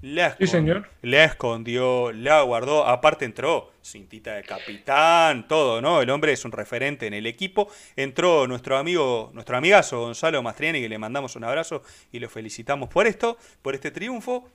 La 0.06 0.38
sí, 0.38 0.46
señor. 0.46 0.88
La 1.02 1.24
escondió, 1.24 2.12
la 2.12 2.44
guardó. 2.44 2.86
Aparte 2.86 3.26
entró 3.26 3.72
cintita 3.84 4.36
de 4.36 4.44
capitán, 4.44 5.48
todo, 5.48 5.82
¿no? 5.82 6.00
El 6.00 6.12
hombre 6.12 6.32
es 6.32 6.46
un 6.46 6.52
referente 6.52 7.08
en 7.08 7.16
el 7.16 7.26
equipo. 7.26 7.70
Entró 7.96 8.46
nuestro 8.46 8.78
amigo, 8.78 9.32
nuestro 9.34 9.58
amigazo 9.58 10.02
Gonzalo 10.02 10.44
Mastriani, 10.44 10.80
que 10.80 10.90
le 10.90 11.00
mandamos 11.00 11.36
un 11.36 11.44
abrazo 11.44 11.82
y 12.12 12.20
lo 12.20 12.30
felicitamos 12.30 12.88
por 12.90 13.08
esto, 13.08 13.40
por 13.64 13.74
este 13.74 13.90
triunfo. 13.90 14.48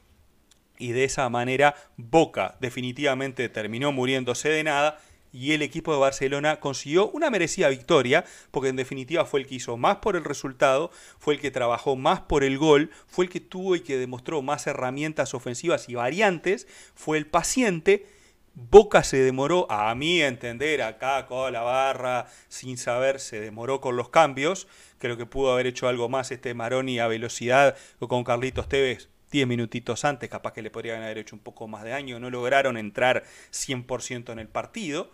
Y 0.78 0.92
de 0.92 1.02
esa 1.02 1.28
manera 1.28 1.74
Boca 1.96 2.56
definitivamente 2.60 3.48
terminó 3.48 3.90
muriéndose 3.90 4.50
de 4.50 4.62
nada 4.62 5.00
y 5.32 5.52
el 5.52 5.62
equipo 5.62 5.92
de 5.92 6.00
Barcelona 6.00 6.60
consiguió 6.60 7.10
una 7.10 7.30
merecida 7.30 7.68
victoria, 7.68 8.24
porque 8.50 8.68
en 8.68 8.76
definitiva 8.76 9.24
fue 9.24 9.40
el 9.40 9.46
que 9.46 9.56
hizo 9.56 9.76
más 9.76 9.96
por 9.96 10.16
el 10.16 10.24
resultado, 10.24 10.90
fue 11.18 11.34
el 11.34 11.40
que 11.40 11.50
trabajó 11.50 11.96
más 11.96 12.20
por 12.20 12.44
el 12.44 12.58
gol, 12.58 12.90
fue 13.06 13.26
el 13.26 13.30
que 13.30 13.40
tuvo 13.40 13.76
y 13.76 13.80
que 13.80 13.98
demostró 13.98 14.42
más 14.42 14.66
herramientas 14.66 15.34
ofensivas 15.34 15.88
y 15.88 15.94
variantes, 15.94 16.66
fue 16.94 17.18
el 17.18 17.26
paciente. 17.26 18.06
Boca 18.54 19.04
se 19.04 19.18
demoró, 19.18 19.70
a 19.70 19.94
mí 19.94 20.20
entender, 20.20 20.82
acá 20.82 21.26
con 21.26 21.52
la 21.52 21.62
barra, 21.62 22.26
sin 22.48 22.76
saber, 22.76 23.20
se 23.20 23.40
demoró 23.40 23.80
con 23.80 23.96
los 23.96 24.08
cambios. 24.08 24.66
Creo 24.98 25.16
que 25.16 25.24
pudo 25.24 25.52
haber 25.52 25.68
hecho 25.68 25.86
algo 25.86 26.08
más 26.08 26.32
este 26.32 26.52
Maroni 26.52 26.98
a 26.98 27.06
velocidad 27.06 27.76
o 28.00 28.08
con 28.08 28.24
Carlitos 28.24 28.68
Tevez 28.68 29.08
10 29.30 29.46
minutitos 29.46 30.04
antes, 30.04 30.28
capaz 30.28 30.52
que 30.52 30.62
le 30.62 30.72
podrían 30.72 31.04
haber 31.04 31.18
hecho 31.18 31.36
un 31.36 31.42
poco 31.42 31.68
más 31.68 31.84
de 31.84 31.90
daño. 31.90 32.18
No 32.18 32.30
lograron 32.30 32.76
entrar 32.76 33.22
100% 33.52 34.32
en 34.32 34.40
el 34.40 34.48
partido 34.48 35.12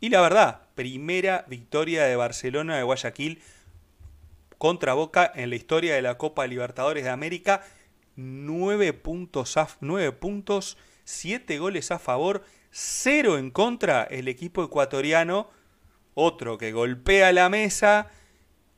Y 0.00 0.10
la 0.10 0.20
verdad, 0.20 0.62
primera 0.74 1.44
victoria 1.48 2.04
de 2.04 2.14
Barcelona 2.14 2.76
de 2.76 2.84
Guayaquil 2.84 3.42
contra 4.56 4.94
Boca 4.94 5.30
en 5.34 5.50
la 5.50 5.56
historia 5.56 5.94
de 5.94 6.02
la 6.02 6.18
Copa 6.18 6.46
Libertadores 6.46 7.04
de 7.04 7.10
América. 7.10 7.62
9 8.14 8.92
puntos, 8.92 9.56
a, 9.56 9.68
9 9.80 10.12
puntos, 10.12 10.76
7 11.04 11.58
goles 11.58 11.90
a 11.90 11.98
favor, 11.98 12.44
0 12.70 13.38
en 13.38 13.50
contra 13.50 14.04
el 14.04 14.28
equipo 14.28 14.62
ecuatoriano. 14.62 15.50
Otro 16.14 16.58
que 16.58 16.72
golpea 16.72 17.32
la 17.32 17.48
mesa, 17.48 18.08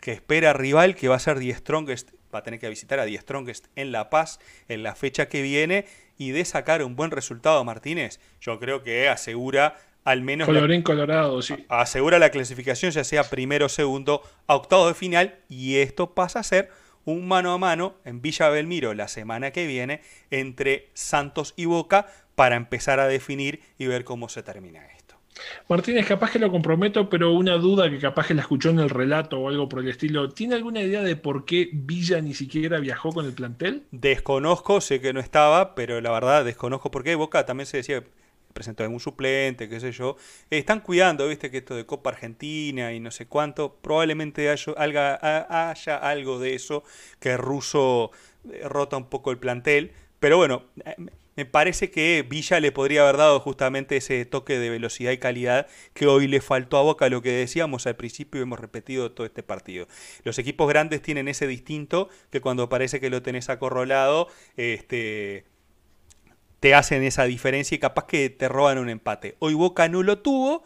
que 0.00 0.12
espera 0.12 0.52
rival, 0.52 0.94
que 0.94 1.08
va 1.08 1.16
a 1.16 1.20
ser 1.20 1.38
The 1.38 1.54
Strongest, 1.54 2.10
va 2.34 2.40
a 2.40 2.42
tener 2.42 2.60
que 2.60 2.68
visitar 2.68 2.98
a 2.98 3.04
The 3.04 3.18
Strongest 3.18 3.66
en 3.76 3.92
La 3.92 4.08
Paz 4.10 4.40
en 4.68 4.82
la 4.82 4.94
fecha 4.94 5.28
que 5.28 5.42
viene. 5.42 5.86
Y 6.16 6.32
de 6.32 6.44
sacar 6.44 6.82
un 6.82 6.96
buen 6.96 7.10
resultado, 7.10 7.64
Martínez, 7.64 8.20
yo 8.42 8.58
creo 8.58 8.82
que 8.82 9.08
asegura 9.08 9.76
al 10.10 10.22
menos. 10.22 10.46
Colorín 10.46 10.82
colorado, 10.82 11.40
sí. 11.42 11.54
Asegura 11.68 12.18
la 12.18 12.30
clasificación, 12.30 12.90
ya 12.92 13.04
sea 13.04 13.24
primero 13.24 13.68
segundo, 13.68 14.22
a 14.46 14.54
octavo 14.54 14.88
de 14.88 14.94
final. 14.94 15.36
Y 15.48 15.76
esto 15.76 16.14
pasa 16.14 16.40
a 16.40 16.42
ser 16.42 16.70
un 17.04 17.26
mano 17.26 17.52
a 17.52 17.58
mano 17.58 17.94
en 18.04 18.20
Villa 18.20 18.48
Belmiro 18.48 18.94
la 18.94 19.08
semana 19.08 19.50
que 19.50 19.66
viene 19.66 20.02
entre 20.30 20.90
Santos 20.94 21.54
y 21.56 21.64
Boca 21.64 22.06
para 22.34 22.56
empezar 22.56 23.00
a 23.00 23.06
definir 23.06 23.60
y 23.78 23.86
ver 23.86 24.04
cómo 24.04 24.28
se 24.28 24.42
termina 24.42 24.84
esto. 24.86 25.00
Martínez, 25.68 26.06
capaz 26.06 26.32
que 26.32 26.38
lo 26.38 26.50
comprometo, 26.50 27.08
pero 27.08 27.32
una 27.32 27.54
duda 27.54 27.88
que 27.88 27.98
capaz 27.98 28.26
que 28.26 28.34
la 28.34 28.42
escuchó 28.42 28.70
en 28.70 28.78
el 28.78 28.90
relato 28.90 29.38
o 29.38 29.48
algo 29.48 29.68
por 29.68 29.80
el 29.80 29.88
estilo. 29.88 30.28
¿Tiene 30.28 30.54
alguna 30.54 30.82
idea 30.82 31.02
de 31.02 31.16
por 31.16 31.44
qué 31.44 31.70
Villa 31.72 32.20
ni 32.20 32.34
siquiera 32.34 32.78
viajó 32.78 33.12
con 33.12 33.24
el 33.24 33.32
plantel? 33.32 33.84
Desconozco, 33.90 34.80
sé 34.80 35.00
que 35.00 35.12
no 35.12 35.20
estaba, 35.20 35.74
pero 35.74 36.00
la 36.00 36.10
verdad 36.10 36.44
desconozco 36.44 36.90
por 36.90 37.04
qué. 37.04 37.14
Boca 37.14 37.46
también 37.46 37.66
se 37.66 37.78
decía 37.78 38.04
presentó 38.52 38.88
un 38.88 39.00
suplente, 39.00 39.68
qué 39.68 39.80
sé 39.80 39.92
yo. 39.92 40.16
están 40.50 40.80
cuidando, 40.80 41.28
viste, 41.28 41.50
que 41.50 41.58
esto 41.58 41.74
de 41.74 41.86
Copa 41.86 42.10
Argentina 42.10 42.92
y 42.92 43.00
no 43.00 43.10
sé 43.10 43.26
cuánto, 43.26 43.76
probablemente 43.76 44.50
haya, 44.50 44.74
haya 45.70 45.96
algo 45.96 46.38
de 46.38 46.54
eso, 46.54 46.82
que 47.18 47.36
Russo 47.36 48.10
eh, 48.50 48.62
rota 48.68 48.96
un 48.96 49.08
poco 49.08 49.30
el 49.30 49.38
plantel. 49.38 49.92
Pero 50.18 50.36
bueno, 50.36 50.64
eh, 50.84 50.96
me 51.36 51.46
parece 51.46 51.90
que 51.90 52.22
Villa 52.28 52.60
le 52.60 52.72
podría 52.72 53.02
haber 53.02 53.16
dado 53.16 53.40
justamente 53.40 53.96
ese 53.96 54.24
toque 54.26 54.58
de 54.58 54.68
velocidad 54.68 55.12
y 55.12 55.18
calidad 55.18 55.66
que 55.94 56.06
hoy 56.06 56.28
le 56.28 56.40
faltó 56.40 56.76
a 56.76 56.82
Boca, 56.82 57.08
lo 57.08 57.22
que 57.22 57.30
decíamos 57.30 57.86
al 57.86 57.96
principio 57.96 58.40
y 58.40 58.42
hemos 58.42 58.60
repetido 58.60 59.12
todo 59.12 59.26
este 59.26 59.42
partido. 59.42 59.86
Los 60.24 60.38
equipos 60.38 60.68
grandes 60.68 61.00
tienen 61.00 61.28
ese 61.28 61.46
distinto 61.46 62.10
que 62.30 62.42
cuando 62.42 62.68
parece 62.68 63.00
que 63.00 63.08
lo 63.08 63.22
tenés 63.22 63.48
acorralado, 63.48 64.28
este 64.56 65.44
te 66.60 66.74
hacen 66.74 67.02
esa 67.02 67.24
diferencia 67.24 67.74
y 67.74 67.78
capaz 67.78 68.06
que 68.06 68.30
te 68.30 68.48
roban 68.48 68.78
un 68.78 68.90
empate. 68.90 69.36
Hoy 69.38 69.54
Boca 69.54 69.88
no 69.88 70.02
lo 70.02 70.18
tuvo, 70.18 70.62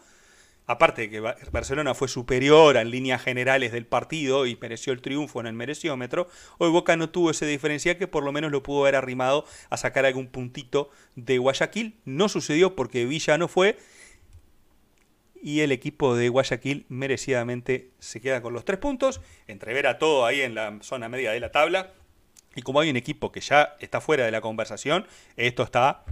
aparte 0.67 1.03
de 1.03 1.09
que 1.09 1.19
Barcelona 1.19 1.93
fue 1.93 2.07
superior 2.07 2.75
en 2.75 2.91
líneas 2.91 3.23
generales 3.23 3.71
del 3.71 3.85
partido 3.85 4.45
y 4.45 4.57
mereció 4.57 4.91
el 4.91 5.01
triunfo 5.01 5.39
en 5.39 5.47
el 5.47 5.53
mereciómetro, 5.53 6.27
hoy 6.57 6.69
Boca 6.69 6.97
no 6.97 7.09
tuvo 7.09 7.31
esa 7.31 7.45
diferencia 7.45 7.97
que 7.97 8.07
por 8.07 8.23
lo 8.23 8.31
menos 8.31 8.51
lo 8.51 8.61
pudo 8.61 8.81
haber 8.81 8.95
arrimado 8.95 9.45
a 9.69 9.77
sacar 9.77 10.05
algún 10.05 10.27
puntito 10.27 10.89
de 11.15 11.37
Guayaquil. 11.37 11.95
No 12.03 12.29
sucedió 12.29 12.75
porque 12.75 13.05
Villa 13.05 13.37
no 13.37 13.47
fue 13.47 13.77
y 15.41 15.61
el 15.61 15.71
equipo 15.71 16.15
de 16.15 16.27
Guayaquil 16.27 16.87
merecidamente 16.89 17.91
se 17.99 18.19
queda 18.19 18.41
con 18.41 18.51
los 18.53 18.65
tres 18.65 18.79
puntos. 18.79 19.21
Entrevera 19.47 19.99
todo 19.99 20.25
ahí 20.25 20.41
en 20.41 20.55
la 20.55 20.79
zona 20.81 21.07
media 21.07 21.31
de 21.31 21.39
la 21.39 21.51
tabla. 21.51 21.93
Y 22.55 22.61
como 22.61 22.79
hay 22.79 22.89
un 22.89 22.95
equipo 22.95 23.31
que 23.31 23.41
ya 23.41 23.75
está 23.79 24.01
fuera 24.01 24.25
de 24.25 24.31
la 24.31 24.41
conversación, 24.41 25.05
esto 25.35 25.63
está 25.63 26.03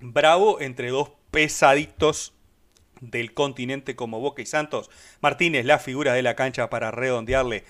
bravo 0.00 0.60
entre 0.60 0.90
dos 0.90 1.12
pesaditos 1.30 2.34
del 3.00 3.34
continente 3.34 3.94
como 3.94 4.20
Boca 4.20 4.42
y 4.42 4.46
Santos. 4.46 4.90
Martínez, 5.20 5.64
la 5.64 5.78
figura 5.78 6.12
de 6.12 6.22
la 6.22 6.34
cancha 6.34 6.68
para 6.70 6.90
redondearle. 6.90 7.64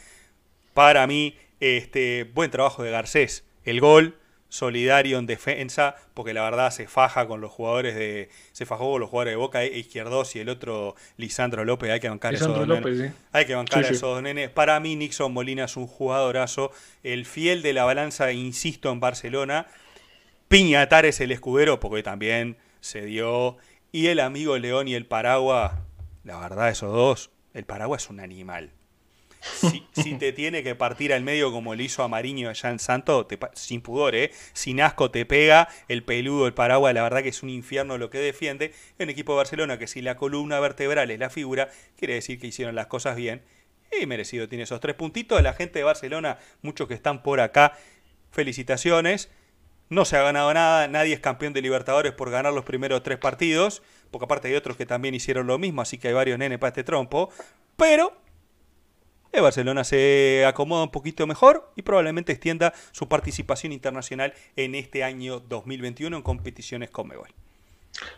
Para 0.72 1.06
mí, 1.06 1.36
este 1.60 2.24
buen 2.24 2.50
trabajo 2.50 2.82
de 2.82 2.90
Garcés. 2.90 3.44
El 3.64 3.80
gol, 3.80 4.18
solidario 4.48 5.18
en 5.18 5.26
defensa, 5.26 5.96
porque 6.14 6.32
la 6.32 6.42
verdad 6.42 6.70
se 6.70 6.86
faja 6.86 7.26
con 7.26 7.40
los 7.40 7.50
jugadores 7.50 7.94
de. 7.94 8.28
Se 8.52 8.66
fajó 8.66 8.92
con 8.92 9.00
los 9.00 9.10
jugadores 9.10 9.32
de 9.32 9.36
Boca, 9.36 9.62
e 9.62 9.78
Izquierdos 9.78 10.36
y 10.36 10.40
el 10.40 10.48
otro 10.48 10.94
Lisandro 11.16 11.64
López. 11.64 11.90
Hay 11.90 12.00
que 12.00 12.08
bancar 12.08 12.34
esos 12.34 12.54
dos 12.54 12.66
nenes. 12.66 13.12
Hay 13.32 13.46
que 13.46 13.54
bancar 13.54 13.84
esos 13.84 14.00
dos 14.00 14.22
nenes. 14.22 14.50
Para 14.50 14.78
mí, 14.80 14.96
Nixon 14.96 15.32
Molina 15.32 15.64
es 15.64 15.76
un 15.76 15.86
jugadorazo. 15.86 16.70
El 17.02 17.26
fiel 17.26 17.62
de 17.62 17.72
la 17.72 17.84
balanza, 17.84 18.32
insisto, 18.32 18.90
en 18.92 19.00
Barcelona. 19.00 19.66
Piñatar 20.48 21.06
es 21.06 21.20
el 21.20 21.32
escudero, 21.32 21.80
porque 21.80 22.02
también 22.02 22.56
se 22.80 23.04
dio. 23.04 23.56
Y 23.92 24.08
el 24.08 24.20
amigo 24.20 24.58
León 24.58 24.88
y 24.88 24.94
el 24.94 25.06
Paragua, 25.06 25.84
la 26.24 26.38
verdad, 26.38 26.70
esos 26.70 26.92
dos. 26.92 27.30
El 27.54 27.64
Paragua 27.64 27.96
es 27.96 28.10
un 28.10 28.20
animal. 28.20 28.72
Si, 29.92 30.14
te 30.14 30.32
tiene 30.32 30.62
que 30.62 30.74
partir 30.74 31.12
al 31.12 31.22
medio 31.22 31.50
como 31.52 31.74
le 31.74 31.84
hizo 31.84 32.02
a 32.02 32.08
Mariño 32.08 32.48
allá 32.48 32.70
en 32.70 32.78
Santo, 32.78 33.26
sin 33.54 33.80
pudor, 33.80 34.14
¿eh? 34.14 34.30
sin 34.52 34.80
asco 34.80 35.10
te 35.10 35.24
pega, 35.24 35.68
el 35.88 36.02
peludo, 36.02 36.46
el 36.46 36.54
paraguas, 36.54 36.94
la 36.94 37.02
verdad 37.02 37.22
que 37.22 37.30
es 37.30 37.42
un 37.42 37.50
infierno 37.50 37.98
lo 37.98 38.10
que 38.10 38.18
defiende. 38.18 38.72
En 38.98 39.10
equipo 39.10 39.32
de 39.32 39.38
Barcelona, 39.38 39.78
que 39.78 39.86
si 39.86 40.02
la 40.02 40.16
columna 40.16 40.60
vertebral 40.60 41.10
es 41.10 41.18
la 41.18 41.30
figura, 41.30 41.70
quiere 41.96 42.14
decir 42.14 42.38
que 42.38 42.46
hicieron 42.46 42.74
las 42.74 42.86
cosas 42.86 43.16
bien. 43.16 43.42
Y 44.00 44.06
merecido 44.06 44.48
tiene 44.48 44.64
esos 44.64 44.80
tres 44.80 44.94
puntitos. 44.94 45.42
La 45.42 45.52
gente 45.52 45.78
de 45.78 45.84
Barcelona, 45.84 46.38
muchos 46.62 46.88
que 46.88 46.94
están 46.94 47.22
por 47.22 47.40
acá, 47.40 47.76
felicitaciones. 48.30 49.30
No 49.88 50.04
se 50.04 50.16
ha 50.16 50.22
ganado 50.22 50.52
nada, 50.52 50.88
nadie 50.88 51.14
es 51.14 51.20
campeón 51.20 51.52
de 51.52 51.62
Libertadores 51.62 52.12
por 52.12 52.30
ganar 52.30 52.52
los 52.52 52.64
primeros 52.64 53.04
tres 53.04 53.18
partidos, 53.18 53.82
porque 54.10 54.24
aparte 54.24 54.48
hay 54.48 54.54
otros 54.54 54.76
que 54.76 54.84
también 54.84 55.14
hicieron 55.14 55.46
lo 55.46 55.58
mismo, 55.58 55.80
así 55.80 55.96
que 55.96 56.08
hay 56.08 56.14
varios 56.14 56.38
nenes 56.38 56.58
para 56.58 56.70
este 56.70 56.82
trompo. 56.82 57.30
Pero 57.76 58.16
Barcelona 59.40 59.84
se 59.84 60.44
acomoda 60.46 60.84
un 60.84 60.90
poquito 60.90 61.26
mejor 61.26 61.70
y 61.76 61.82
probablemente 61.82 62.32
extienda 62.32 62.72
su 62.92 63.08
participación 63.08 63.72
internacional 63.72 64.34
en 64.56 64.74
este 64.74 65.04
año 65.04 65.40
2021 65.40 66.16
en 66.16 66.22
competiciones 66.22 66.90
con 66.90 67.08
Mebol. 67.08 67.28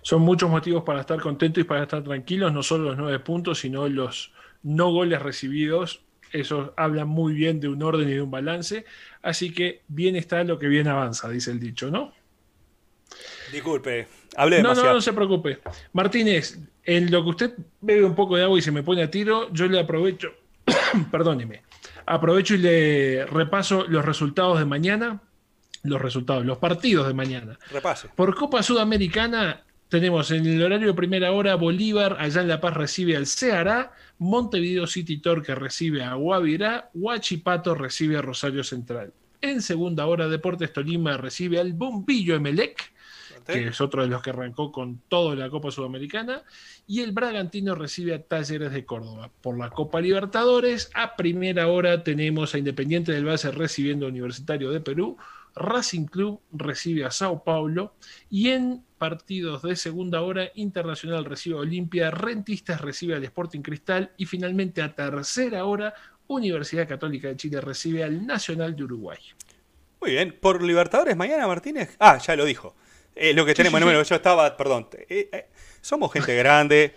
Son 0.02 0.22
muchos 0.22 0.50
motivos 0.50 0.82
para 0.84 1.00
estar 1.00 1.20
contentos 1.20 1.60
y 1.60 1.64
para 1.64 1.82
estar 1.82 2.02
tranquilos, 2.02 2.52
no 2.52 2.62
solo 2.62 2.84
los 2.84 2.96
nueve 2.96 3.18
puntos, 3.20 3.60
sino 3.60 3.88
los 3.88 4.32
no 4.62 4.90
goles 4.90 5.22
recibidos. 5.22 6.02
Eso 6.32 6.74
habla 6.76 7.04
muy 7.04 7.32
bien 7.32 7.60
de 7.60 7.68
un 7.68 7.82
orden 7.82 8.08
y 8.08 8.14
de 8.14 8.22
un 8.22 8.30
balance. 8.30 8.84
Así 9.22 9.52
que 9.52 9.82
bien 9.88 10.16
está 10.16 10.42
lo 10.44 10.58
que 10.58 10.66
bien 10.66 10.88
avanza, 10.88 11.28
dice 11.28 11.50
el 11.50 11.60
dicho, 11.60 11.90
¿no? 11.90 12.12
Disculpe, 13.52 14.08
hable 14.36 14.62
No, 14.62 14.74
no, 14.74 14.92
no 14.92 15.00
se 15.00 15.12
preocupe. 15.12 15.60
Martínez, 15.92 16.58
en 16.84 17.10
lo 17.10 17.22
que 17.24 17.30
usted 17.30 17.54
bebe 17.80 18.04
un 18.04 18.14
poco 18.14 18.36
de 18.36 18.42
agua 18.42 18.58
y 18.58 18.62
se 18.62 18.72
me 18.72 18.82
pone 18.82 19.02
a 19.02 19.10
tiro, 19.10 19.50
yo 19.52 19.66
le 19.68 19.80
aprovecho 19.80 20.32
perdóneme, 21.10 21.62
aprovecho 22.06 22.54
y 22.54 22.58
le 22.58 23.26
repaso 23.26 23.84
los 23.88 24.04
resultados 24.04 24.58
de 24.58 24.64
mañana, 24.64 25.22
los 25.82 26.00
resultados, 26.00 26.44
los 26.44 26.58
partidos 26.58 27.06
de 27.06 27.14
mañana. 27.14 27.58
Repase. 27.70 28.08
Por 28.14 28.34
Copa 28.34 28.62
Sudamericana 28.62 29.64
tenemos 29.88 30.30
en 30.30 30.46
el 30.46 30.62
horario 30.62 30.88
de 30.88 30.94
primera 30.94 31.32
hora 31.32 31.54
Bolívar, 31.54 32.16
allá 32.18 32.42
en 32.42 32.48
La 32.48 32.60
Paz 32.60 32.74
recibe 32.74 33.16
al 33.16 33.26
Ceará, 33.26 33.92
Montevideo 34.18 34.86
City 34.86 35.18
Torque 35.18 35.54
recibe 35.54 36.02
a 36.02 36.14
Guavirá, 36.14 36.90
Huachipato 36.94 37.74
recibe 37.74 38.18
a 38.18 38.22
Rosario 38.22 38.64
Central. 38.64 39.12
En 39.40 39.62
segunda 39.62 40.06
hora 40.06 40.28
Deportes 40.28 40.72
Tolima 40.72 41.16
recibe 41.16 41.60
al 41.60 41.72
Bombillo 41.72 42.34
Emelec, 42.34 42.92
que 43.46 43.68
es 43.68 43.80
otro 43.80 44.02
de 44.02 44.08
los 44.08 44.22
que 44.22 44.30
arrancó 44.30 44.72
con 44.72 45.00
toda 45.08 45.34
la 45.34 45.50
Copa 45.50 45.70
Sudamericana, 45.70 46.42
y 46.86 47.00
el 47.00 47.12
Bragantino 47.12 47.74
recibe 47.74 48.14
a 48.14 48.22
Talleres 48.22 48.72
de 48.72 48.84
Córdoba. 48.84 49.30
Por 49.40 49.58
la 49.58 49.70
Copa 49.70 50.00
Libertadores, 50.00 50.90
a 50.94 51.16
primera 51.16 51.68
hora 51.68 52.02
tenemos 52.02 52.54
a 52.54 52.58
Independiente 52.58 53.12
del 53.12 53.28
Valle 53.28 53.50
recibiendo 53.50 54.06
a 54.06 54.08
Universitario 54.08 54.70
de 54.70 54.80
Perú, 54.80 55.16
Racing 55.54 56.06
Club 56.06 56.40
recibe 56.52 57.04
a 57.04 57.10
Sao 57.10 57.42
Paulo 57.42 57.94
y 58.30 58.50
en 58.50 58.84
partidos 58.96 59.62
de 59.62 59.76
segunda 59.76 60.22
hora, 60.22 60.50
Internacional 60.54 61.24
recibe 61.24 61.56
a 61.56 61.60
Olimpia, 61.60 62.10
Rentistas 62.10 62.80
recibe 62.80 63.14
al 63.14 63.24
Sporting 63.24 63.60
Cristal 63.60 64.12
y 64.16 64.26
finalmente 64.26 64.82
a 64.82 64.94
tercera 64.94 65.64
hora, 65.64 65.94
Universidad 66.26 66.86
Católica 66.86 67.28
de 67.28 67.36
Chile 67.36 67.60
recibe 67.60 68.04
al 68.04 68.26
Nacional 68.26 68.76
de 68.76 68.84
Uruguay. 68.84 69.18
Muy 70.00 70.12
bien, 70.12 70.36
por 70.40 70.62
Libertadores 70.62 71.16
mañana 71.16 71.46
Martínez. 71.46 71.96
Ah, 71.98 72.18
ya 72.18 72.36
lo 72.36 72.44
dijo. 72.44 72.76
Es 73.18 73.34
lo 73.34 73.44
que 73.44 73.54
tenemos. 73.54 73.80
número. 73.80 74.02
Yo 74.02 74.14
estaba, 74.14 74.56
perdón. 74.56 74.88
Eh, 75.08 75.28
eh, 75.32 75.46
somos 75.80 76.12
gente 76.12 76.34
grande. 76.36 76.94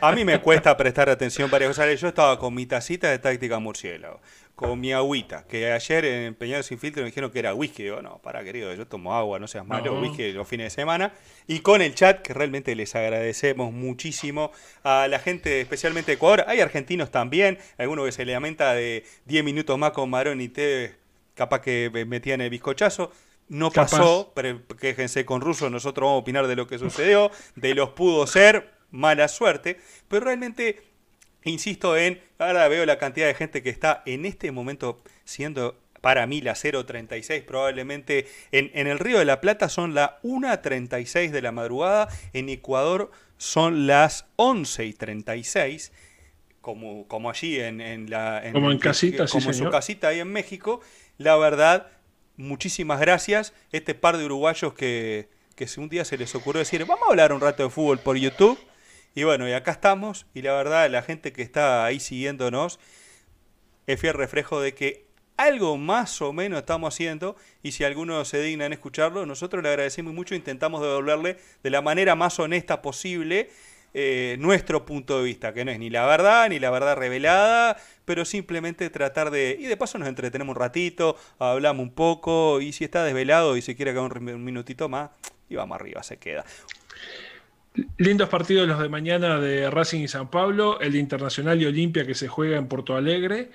A 0.00 0.12
mí 0.12 0.24
me 0.24 0.38
cuesta 0.40 0.76
prestar 0.76 1.08
atención 1.08 1.50
varias 1.50 1.70
cosas. 1.70 1.98
Yo 1.98 2.08
estaba 2.08 2.38
con 2.38 2.54
mi 2.54 2.66
tacita 2.66 3.10
de 3.10 3.18
táctica 3.18 3.58
murciélago, 3.58 4.20
con 4.54 4.78
mi 4.78 4.92
agüita, 4.92 5.46
que 5.46 5.72
ayer 5.72 6.04
en 6.04 6.34
Peñado 6.34 6.62
Sin 6.62 6.78
Filtro 6.78 7.02
me 7.02 7.06
dijeron 7.06 7.30
que 7.30 7.38
era 7.38 7.54
whisky. 7.54 7.84
Digo, 7.84 8.02
no, 8.02 8.18
para 8.18 8.44
querido, 8.44 8.74
yo 8.74 8.86
tomo 8.86 9.14
agua, 9.14 9.38
no 9.38 9.48
seas 9.48 9.66
malo, 9.66 9.98
whisky 10.00 10.32
los 10.32 10.46
fines 10.46 10.66
de 10.66 10.70
semana. 10.70 11.14
Y 11.46 11.60
con 11.60 11.80
el 11.80 11.94
chat, 11.94 12.20
que 12.20 12.34
realmente 12.34 12.74
les 12.74 12.94
agradecemos 12.94 13.72
muchísimo 13.72 14.52
a 14.82 15.08
la 15.08 15.18
gente, 15.18 15.62
especialmente 15.62 16.12
de 16.12 16.16
Ecuador. 16.16 16.44
Hay 16.46 16.60
argentinos 16.60 17.10
también, 17.10 17.58
alguno 17.78 18.04
que 18.04 18.12
se 18.12 18.26
lamenta 18.26 18.74
de 18.74 19.04
10 19.24 19.44
minutos 19.44 19.78
más 19.78 19.92
con 19.92 20.10
Marón 20.10 20.42
y 20.42 20.48
T, 20.48 20.94
capaz 21.34 21.62
que 21.62 22.04
metían 22.06 22.42
el 22.42 22.50
bizcochazo. 22.50 23.10
No 23.48 23.70
pasó, 23.70 24.32
pero 24.34 24.60
quéjense 24.80 25.24
con 25.24 25.40
Russo, 25.40 25.68
nosotros 25.70 26.06
vamos 26.06 26.20
a 26.20 26.22
opinar 26.22 26.46
de 26.46 26.56
lo 26.56 26.66
que 26.66 26.78
sucedió, 26.78 27.30
de 27.56 27.74
los 27.74 27.90
pudo 27.90 28.26
ser, 28.26 28.70
mala 28.90 29.28
suerte, 29.28 29.78
pero 30.08 30.24
realmente 30.24 30.82
insisto 31.44 31.96
en, 31.96 32.20
ahora 32.38 32.68
veo 32.68 32.86
la 32.86 32.98
cantidad 32.98 33.26
de 33.26 33.34
gente 33.34 33.62
que 33.62 33.68
está 33.68 34.02
en 34.06 34.24
este 34.24 34.50
momento 34.50 35.02
siendo 35.24 35.78
para 36.00 36.26
mí 36.26 36.40
la 36.40 36.54
0.36 36.54 37.44
probablemente 37.44 38.26
en, 38.50 38.70
en, 38.74 38.86
el 38.86 38.98
Río 38.98 39.18
de 39.18 39.24
la 39.26 39.40
Plata 39.40 39.68
son 39.68 39.94
la 39.94 40.20
1.36 40.22 41.30
de 41.30 41.42
la 41.42 41.52
madrugada, 41.52 42.08
en 42.32 42.48
Ecuador 42.48 43.10
son 43.36 43.86
las 43.86 44.26
11.36 44.36 45.90
como, 46.64 47.06
como 47.06 47.28
allí 47.28 47.60
en, 47.60 48.08
la 48.08 48.42
como 48.52 48.70
en, 48.72 48.78
casita, 48.78 49.26
como 49.26 49.48
en 49.48 49.54
su 49.54 49.68
casita 49.68 50.08
ahí 50.08 50.20
en 50.20 50.32
México. 50.32 50.80
La 51.18 51.36
verdad, 51.36 51.88
muchísimas 52.36 53.00
gracias. 53.00 53.52
Este 53.72 53.94
par 53.94 54.16
de 54.16 54.24
uruguayos 54.24 54.74
que, 54.74 55.28
que 55.56 55.68
un 55.78 55.88
día 55.88 56.04
se 56.04 56.18
les 56.18 56.34
ocurrió 56.34 56.60
decir, 56.60 56.84
vamos 56.84 57.06
a 57.06 57.10
hablar 57.10 57.32
un 57.32 57.40
rato 57.40 57.62
de 57.62 57.70
fútbol 57.70 57.98
por 57.98 58.16
YouTube. 58.16 58.58
Y 59.14 59.24
bueno, 59.24 59.48
y 59.48 59.52
acá 59.52 59.72
estamos. 59.72 60.26
Y 60.34 60.42
la 60.42 60.52
verdad, 60.54 60.90
la 60.90 61.02
gente 61.02 61.32
que 61.32 61.42
está 61.42 61.84
ahí 61.84 62.00
siguiéndonos 62.00 62.80
es 63.86 64.00
fiel 64.00 64.14
reflejo 64.14 64.60
de 64.60 64.74
que 64.74 65.06
algo 65.36 65.76
más 65.76 66.20
o 66.22 66.32
menos 66.32 66.58
estamos 66.60 66.94
haciendo. 66.94 67.36
Y 67.62 67.72
si 67.72 67.84
alguno 67.84 68.24
se 68.24 68.40
digna 68.40 68.66
en 68.66 68.72
escucharlo, 68.72 69.26
nosotros 69.26 69.62
le 69.62 69.68
agradecemos 69.68 70.14
mucho. 70.14 70.34
Intentamos 70.34 70.80
devolverle 70.82 71.38
de 71.62 71.70
la 71.70 71.82
manera 71.82 72.14
más 72.14 72.38
honesta 72.38 72.82
posible 72.82 73.50
eh, 73.96 74.36
nuestro 74.40 74.84
punto 74.84 75.18
de 75.18 75.24
vista, 75.24 75.54
que 75.54 75.64
no 75.64 75.70
es 75.70 75.78
ni 75.78 75.88
la 75.88 76.04
verdad, 76.04 76.48
ni 76.48 76.58
la 76.58 76.68
verdad 76.70 76.96
revelada, 76.96 77.76
pero 78.04 78.24
simplemente 78.24 78.90
tratar 78.90 79.30
de... 79.30 79.56
Y 79.58 79.66
de 79.66 79.76
paso 79.76 79.98
nos 79.98 80.08
entretenemos 80.08 80.56
un 80.56 80.60
ratito, 80.60 81.16
hablamos 81.38 81.84
un 81.84 81.94
poco, 81.94 82.60
y 82.60 82.72
si 82.72 82.82
está 82.82 83.04
desvelado 83.04 83.56
y 83.56 83.62
se 83.62 83.76
quiere 83.76 83.92
quedar 83.92 84.18
un, 84.18 84.44
minutito 84.44 84.88
más, 84.88 85.10
y 85.48 85.54
vamos 85.54 85.76
arriba, 85.76 86.02
se 86.02 86.16
queda. 86.16 86.44
Lindos 87.98 88.28
partidos 88.28 88.66
los 88.66 88.80
de 88.80 88.88
mañana 88.88 89.38
de 89.38 89.70
Racing 89.70 90.00
y 90.00 90.08
San 90.08 90.28
Pablo, 90.28 90.80
el 90.80 90.96
Internacional 90.96 91.62
y 91.62 91.66
Olimpia 91.66 92.04
que 92.04 92.16
se 92.16 92.26
juega 92.26 92.56
en 92.56 92.66
Porto 92.66 92.96
Alegre, 92.96 93.52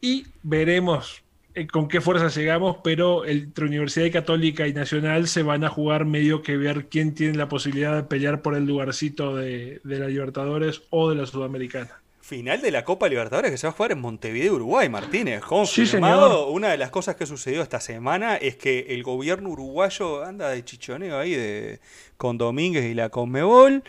y 0.00 0.26
veremos 0.42 1.22
con 1.64 1.88
qué 1.88 2.02
fuerza 2.02 2.28
llegamos, 2.28 2.76
pero 2.84 3.24
entre 3.24 3.64
Universidad 3.64 4.12
Católica 4.12 4.68
y 4.68 4.74
Nacional 4.74 5.26
se 5.26 5.42
van 5.42 5.64
a 5.64 5.70
jugar 5.70 6.04
medio 6.04 6.42
que 6.42 6.58
ver 6.58 6.88
quién 6.88 7.14
tiene 7.14 7.38
la 7.38 7.48
posibilidad 7.48 7.96
de 7.96 8.02
pelear 8.02 8.42
por 8.42 8.54
el 8.54 8.66
lugarcito 8.66 9.34
de, 9.34 9.80
la 9.84 10.08
Libertadores 10.08 10.82
o 10.90 11.08
de 11.08 11.16
la 11.16 11.24
Sudamericana. 11.24 12.02
Final 12.20 12.60
de 12.60 12.72
la 12.72 12.84
Copa 12.84 13.08
Libertadores 13.08 13.52
que 13.52 13.56
se 13.56 13.66
va 13.66 13.70
a 13.70 13.76
jugar 13.76 13.92
en 13.92 14.00
Montevideo, 14.00 14.54
Uruguay, 14.54 14.88
Martínez. 14.90 15.44
Sí, 15.66 15.88
Una 15.96 16.68
de 16.68 16.76
las 16.76 16.90
cosas 16.90 17.14
que 17.14 17.24
sucedió 17.24 17.62
esta 17.62 17.80
semana 17.80 18.36
es 18.36 18.56
que 18.56 18.86
el 18.90 19.02
gobierno 19.02 19.48
uruguayo 19.50 20.24
anda 20.24 20.50
de 20.50 20.64
chichoneo 20.64 21.18
ahí 21.18 21.34
de, 21.34 21.80
con 22.16 22.36
Domínguez 22.36 22.84
y 22.84 22.94
la 22.94 23.08
Conmebol. 23.08 23.82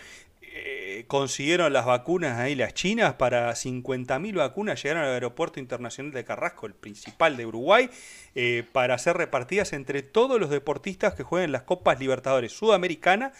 Consiguieron 1.08 1.74
las 1.74 1.86
vacunas 1.86 2.38
ahí 2.38 2.56
las 2.56 2.74
chinas 2.74 3.14
para 3.14 3.50
50.000 3.52 4.36
vacunas 4.36 4.82
llegaron 4.82 5.04
al 5.04 5.14
aeropuerto 5.14 5.60
internacional 5.60 6.12
de 6.12 6.26
Carrasco, 6.26 6.66
el 6.66 6.74
principal 6.74 7.38
de 7.38 7.46
Uruguay, 7.46 7.90
eh, 8.36 8.64
para 8.72 8.98
ser 8.98 9.18
repartidas 9.18 9.74
entre 9.74 10.04
todos 10.04 10.40
los 10.40 10.50
deportistas 10.50 11.14
que 11.16 11.24
jueguen 11.24 11.52
las 11.52 11.64
Copas 11.64 12.00
Libertadores 12.00 12.52
Sudamericana 12.52 13.32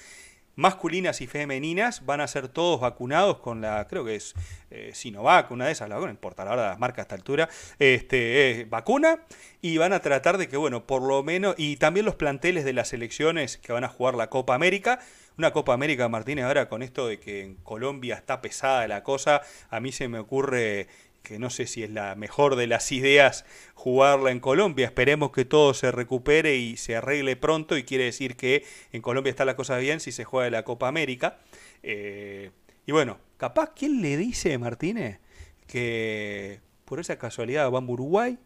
masculinas 0.58 1.22
y 1.22 1.28
femeninas 1.28 2.06
van 2.06 2.20
a 2.20 2.28
ser 2.28 2.50
todos 2.50 2.82
vacunados 2.82 3.38
con 3.38 3.62
la, 3.62 3.88
creo 3.88 4.04
que 4.04 4.16
es 4.16 4.34
eh, 4.72 4.92
Sinovac, 4.94 5.50
una 5.52 5.68
de 5.68 5.72
esas, 5.72 5.88
no 5.88 6.10
importa 6.10 6.44
la 6.44 6.52
verdad 6.52 6.70
las 6.70 6.80
marcas 6.80 7.00
a 7.00 7.02
esta 7.04 7.16
altura, 7.16 7.48
este, 7.80 8.66
vacuna, 8.70 9.20
y 9.62 9.78
van 9.78 9.94
a 9.94 10.00
tratar 10.00 10.38
de 10.38 10.50
que, 10.50 10.58
bueno, 10.58 10.86
por 10.86 11.04
lo 11.04 11.24
menos, 11.24 11.56
y 11.58 11.78
también 11.78 12.06
los 12.06 12.16
planteles 12.16 12.66
de 12.66 12.74
las 12.74 12.90
selecciones 12.90 13.58
que 13.58 13.72
van 13.72 13.84
a 13.84 13.88
jugar 13.88 14.16
la 14.16 14.30
Copa 14.30 14.56
América, 14.56 15.00
una 15.38 15.52
Copa 15.52 15.74
América, 15.74 16.10
Martínez, 16.10 16.46
ahora 16.46 16.68
con 16.68 16.82
esto 16.82 17.08
de 17.08 17.20
que 17.20 17.44
en 17.44 17.56
Colombia 17.56 18.16
está 18.16 18.42
pesada 18.42 18.88
la 18.88 19.04
cosa, 19.04 19.42
a 19.70 19.80
mí 19.80 19.92
se 19.92 20.08
me 20.08 20.20
ocurre 20.20 20.88
que 21.22 21.40
no 21.40 21.50
sé 21.50 21.68
si 21.68 21.84
es 21.84 21.90
la 21.90 22.16
mejor 22.16 22.56
de 22.56 22.68
las 22.68 22.92
ideas 22.94 23.46
jugarla 23.74 24.32
en 24.32 24.40
Colombia. 24.40 24.86
Esperemos 24.86 25.32
que 25.32 25.44
todo 25.44 25.74
se 25.74 25.92
recupere 25.92 26.56
y 26.56 26.78
se 26.78 26.96
arregle 26.96 27.36
pronto 27.36 27.78
y 27.78 27.84
quiere 27.84 28.06
decir 28.06 28.38
que 28.38 28.64
en 28.94 29.02
Colombia 29.02 29.30
está 29.30 29.44
la 29.44 29.58
cosa 29.58 29.78
bien 29.78 30.00
si 30.00 30.14
se 30.14 30.24
juega 30.24 30.50
la 30.50 30.64
Copa 30.64 30.88
América. 30.88 31.40
Eh, 31.84 32.52
y 32.86 32.94
bueno, 32.94 33.20
capaz, 33.36 33.74
¿quién 33.76 34.02
le 34.02 34.16
dice, 34.16 34.58
Martínez, 34.58 35.20
que 35.68 36.62
por 36.86 37.02
esa 37.02 37.20
casualidad 37.20 37.70
van 37.70 37.84
a 37.84 37.92
Uruguay? 37.92 38.38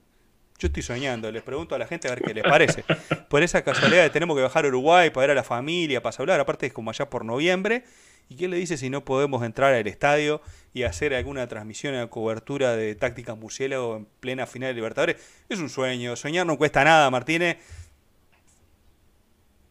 Yo 0.61 0.67
estoy 0.67 0.83
soñando, 0.83 1.31
les 1.31 1.41
pregunto 1.41 1.73
a 1.73 1.79
la 1.79 1.87
gente 1.87 2.07
a 2.07 2.11
ver 2.11 2.21
qué 2.21 2.35
les 2.35 2.43
parece. 2.43 2.83
Por 3.29 3.41
esa 3.41 3.63
casualidad 3.63 4.03
de 4.03 4.11
tenemos 4.11 4.37
que 4.37 4.43
bajar 4.43 4.63
a 4.65 4.67
Uruguay 4.67 5.09
para 5.09 5.21
ver 5.21 5.31
a 5.31 5.33
la 5.33 5.43
familia, 5.43 6.03
para 6.03 6.15
hablar, 6.19 6.39
aparte 6.39 6.67
es 6.67 6.73
como 6.73 6.91
allá 6.91 7.09
por 7.09 7.25
noviembre. 7.25 7.83
¿Y 8.29 8.35
quién 8.35 8.51
le 8.51 8.57
dice 8.57 8.77
si 8.77 8.91
no 8.91 9.03
podemos 9.03 9.43
entrar 9.43 9.73
al 9.73 9.87
estadio 9.87 10.39
y 10.71 10.83
hacer 10.83 11.15
alguna 11.15 11.47
transmisión 11.47 11.95
o 11.99 12.09
cobertura 12.11 12.75
de 12.75 12.93
táctica 12.93 13.33
murciélago 13.33 13.97
en 13.97 14.05
plena 14.19 14.45
final 14.45 14.69
de 14.69 14.75
Libertadores? 14.75 15.15
Es 15.49 15.57
un 15.57 15.67
sueño, 15.67 16.15
soñar 16.15 16.45
no 16.45 16.59
cuesta 16.59 16.83
nada, 16.83 17.09
Martínez 17.09 17.57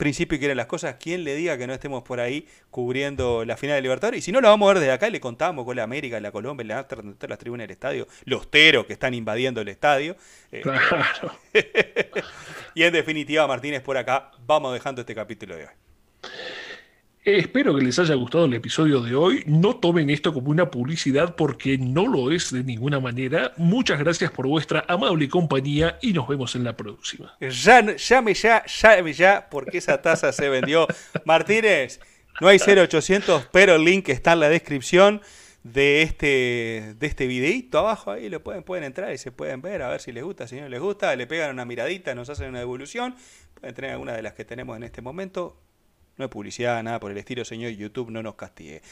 principio 0.01 0.36
y 0.36 0.39
quieren 0.39 0.56
las 0.56 0.66
cosas, 0.66 0.97
¿quién 0.98 1.24
le 1.24 1.36
diga 1.36 1.59
que 1.59 1.66
no 1.66 1.74
estemos 1.74 2.02
por 2.02 2.20
ahí 2.20 2.48
cubriendo 2.70 3.44
la 3.44 3.59
final 3.59 3.77
de 3.77 3.82
Libertadores? 3.82 4.18
Y 4.18 4.22
si 4.22 4.32
no, 4.32 4.40
lo 4.40 4.48
vamos 4.48 4.66
a 4.66 4.72
ver 4.72 4.81
desde 4.81 4.93
acá 4.93 5.09
y 5.09 5.10
le 5.10 5.20
contamos 5.20 5.66
con 5.66 5.77
la 5.77 5.82
América, 5.82 6.18
la 6.18 6.32
Colombia, 6.32 6.66
la 6.66 6.86
las 7.28 7.39
tribunas 7.39 7.64
del 7.64 7.72
estadio, 7.72 8.09
los 8.24 8.51
teros 8.51 8.86
que 8.86 8.94
están 8.94 9.12
invadiendo 9.12 9.60
el 9.60 9.68
estadio. 9.68 10.16
Eh, 10.51 10.62
claro. 10.62 11.32
y 12.74 12.82
en 12.82 12.93
definitiva, 12.93 13.47
Martínez, 13.47 13.82
por 13.82 13.98
acá, 13.98 14.31
vamos 14.47 14.72
dejando 14.72 15.02
este 15.02 15.14
capítulo 15.14 15.55
de 15.55 15.64
hoy. 15.64 16.31
Espero 17.22 17.76
que 17.76 17.82
les 17.82 17.98
haya 17.98 18.14
gustado 18.14 18.47
el 18.47 18.55
episodio 18.55 19.02
de 19.02 19.14
hoy. 19.14 19.42
No 19.44 19.76
tomen 19.76 20.09
esto 20.09 20.32
como 20.32 20.51
una 20.51 20.70
publicidad 20.70 21.36
porque 21.36 21.76
no 21.76 22.06
lo 22.06 22.30
es 22.30 22.51
de 22.51 22.64
ninguna 22.64 22.98
manera. 22.98 23.52
Muchas 23.59 23.98
gracias 23.98 24.30
por 24.30 24.47
vuestra 24.47 24.86
amable 24.88 25.28
compañía 25.28 25.98
y 26.01 26.14
nos 26.14 26.26
vemos 26.26 26.55
en 26.56 26.64
la 26.64 26.74
próxima. 26.74 27.36
Ya, 27.38 27.94
llame 27.94 28.32
ya, 28.32 28.64
llame 28.64 29.12
ya, 29.12 29.48
porque 29.51 29.76
esa 29.78 30.01
taza 30.01 30.32
se 30.32 30.48
vendió. 30.48 30.86
Martínez, 31.26 32.01
no 32.40 32.48
hay 32.48 32.59
0800, 32.59 33.48
pero 33.52 33.74
el 33.74 33.84
link 33.84 34.09
está 34.09 34.32
en 34.32 34.40
la 34.40 34.48
descripción 34.48 35.20
de 35.62 36.01
este, 36.01 36.94
de 36.98 37.06
este 37.06 37.26
videito 37.26 37.80
abajo. 37.80 38.12
Ahí 38.12 38.30
lo 38.30 38.42
pueden, 38.42 38.62
pueden 38.62 38.84
entrar 38.84 39.12
y 39.12 39.18
se 39.18 39.30
pueden 39.30 39.60
ver, 39.60 39.82
a 39.82 39.90
ver 39.90 40.01
si 40.01 40.10
les 40.10 40.24
gusta, 40.24 40.48
si 40.48 40.59
no 40.59 40.70
les 40.70 40.80
gusta. 40.80 41.14
Le 41.16 41.26
pegan 41.26 41.51
una 41.51 41.66
miradita, 41.66 42.14
nos 42.14 42.30
hacen 42.30 42.48
una 42.48 42.60
devolución. 42.60 43.14
Pueden 43.60 43.74
tener 43.74 43.90
alguna 43.90 44.14
de 44.14 44.22
las 44.22 44.32
que 44.32 44.47
tenemos 44.47 44.74
en 44.74 44.84
este 44.84 45.02
momento 45.02 45.59
no 46.20 46.26
es 46.26 46.30
publicidad, 46.30 46.80
nada 46.82 47.01
por 47.01 47.10
el 47.10 47.18
estilo, 47.18 47.44
señor 47.44 47.72
YouTube, 47.72 48.10
no 48.10 48.22
nos 48.22 48.36
castigue. 48.36 48.82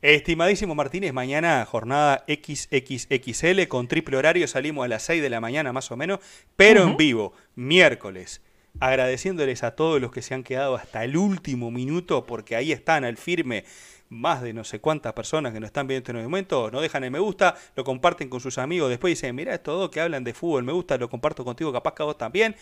Estimadísimo 0.00 0.76
Martínez, 0.76 1.12
mañana 1.12 1.64
jornada 1.64 2.24
XXXL 2.28 3.66
con 3.66 3.88
triple 3.88 4.16
horario, 4.16 4.46
salimos 4.46 4.84
a 4.84 4.88
las 4.88 5.02
6 5.02 5.20
de 5.20 5.30
la 5.30 5.40
mañana 5.40 5.72
más 5.72 5.90
o 5.90 5.96
menos, 5.96 6.20
pero 6.54 6.84
en 6.84 6.96
vivo, 6.96 7.32
miércoles. 7.56 8.40
Agradeciéndoles 8.78 9.64
a 9.64 9.74
todos 9.74 10.00
los 10.00 10.12
que 10.12 10.22
se 10.22 10.34
han 10.34 10.44
quedado 10.44 10.76
hasta 10.76 11.02
el 11.02 11.16
último 11.16 11.72
minuto, 11.72 12.26
porque 12.26 12.54
ahí 12.54 12.70
están 12.70 13.04
al 13.04 13.16
firme 13.16 13.64
más 14.08 14.40
de 14.40 14.52
no 14.52 14.62
sé 14.62 14.80
cuántas 14.80 15.14
personas 15.14 15.52
que 15.52 15.60
nos 15.60 15.68
están 15.68 15.88
viendo 15.88 16.10
en 16.10 16.16
este 16.18 16.28
momento, 16.28 16.70
no 16.70 16.80
dejan 16.80 17.02
el 17.04 17.10
me 17.10 17.18
gusta, 17.18 17.56
lo 17.74 17.82
comparten 17.82 18.28
con 18.28 18.40
sus 18.40 18.58
amigos, 18.58 18.88
después 18.88 19.10
dicen, 19.12 19.34
mira, 19.34 19.52
estos 19.52 19.78
dos 19.78 19.90
que 19.90 20.00
hablan 20.00 20.22
de 20.22 20.32
fútbol, 20.32 20.62
me 20.62 20.72
gusta, 20.72 20.96
lo 20.96 21.10
comparto 21.10 21.44
contigo, 21.44 21.72
capaz 21.72 21.94
que 21.94 22.02
a 22.02 22.06
vos 22.06 22.18
también, 22.18 22.54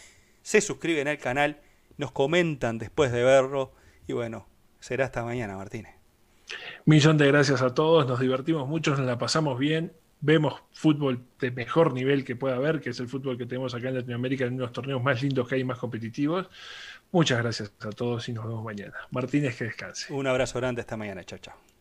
se 0.43 0.61
suscriben 0.61 1.07
al 1.07 1.19
canal 1.19 1.61
nos 1.99 2.13
comentan 2.13 2.79
después 2.79 3.13
de 3.13 3.23
verlo. 3.23 3.73
Y 4.07 4.13
bueno, 4.13 4.49
será 4.81 5.07
hasta 5.07 5.25
mañana, 5.25 5.57
Martínez. 5.57 5.95
Millón 6.85 7.19
de 7.19 7.27
gracias 7.27 7.63
a 7.63 7.75
todos, 7.75 8.07
nos 8.07 8.21
divertimos 8.21 8.69
mucho, 8.69 8.93
nos 8.93 9.01
la 9.01 9.19
pasamos 9.19 9.59
bien. 9.59 9.93
Vemos 10.21 10.63
fútbol 10.73 11.27
de 11.41 11.51
mejor 11.51 11.93
nivel 11.93 12.25
que 12.25 12.37
pueda 12.37 12.57
haber, 12.57 12.81
que 12.81 12.91
es 12.91 13.01
el 13.01 13.09
fútbol 13.09 13.37
que 13.37 13.45
tenemos 13.45 13.75
acá 13.75 13.89
en 13.89 13.97
Latinoamérica, 13.97 14.47
en 14.47 14.55
unos 14.55 14.73
torneos 14.73 15.03
más 15.03 15.23
lindos 15.23 15.47
que 15.47 15.57
hay, 15.57 15.65
más 15.65 15.79
competitivos. 15.79 16.49
Muchas 17.13 17.39
gracias 17.39 17.73
a 17.81 17.91
todos 17.91 18.29
y 18.29 18.33
nos 18.33 18.47
vemos 18.47 18.65
mañana. 18.65 18.95
Martínez, 19.11 19.57
que 19.57 19.65
descanse. 19.65 20.13
Un 20.13 20.27
abrazo 20.27 20.59
grande, 20.59 20.81
hasta 20.81 20.97
mañana. 20.97 21.23
Chao, 21.25 21.39
chao. 21.39 21.76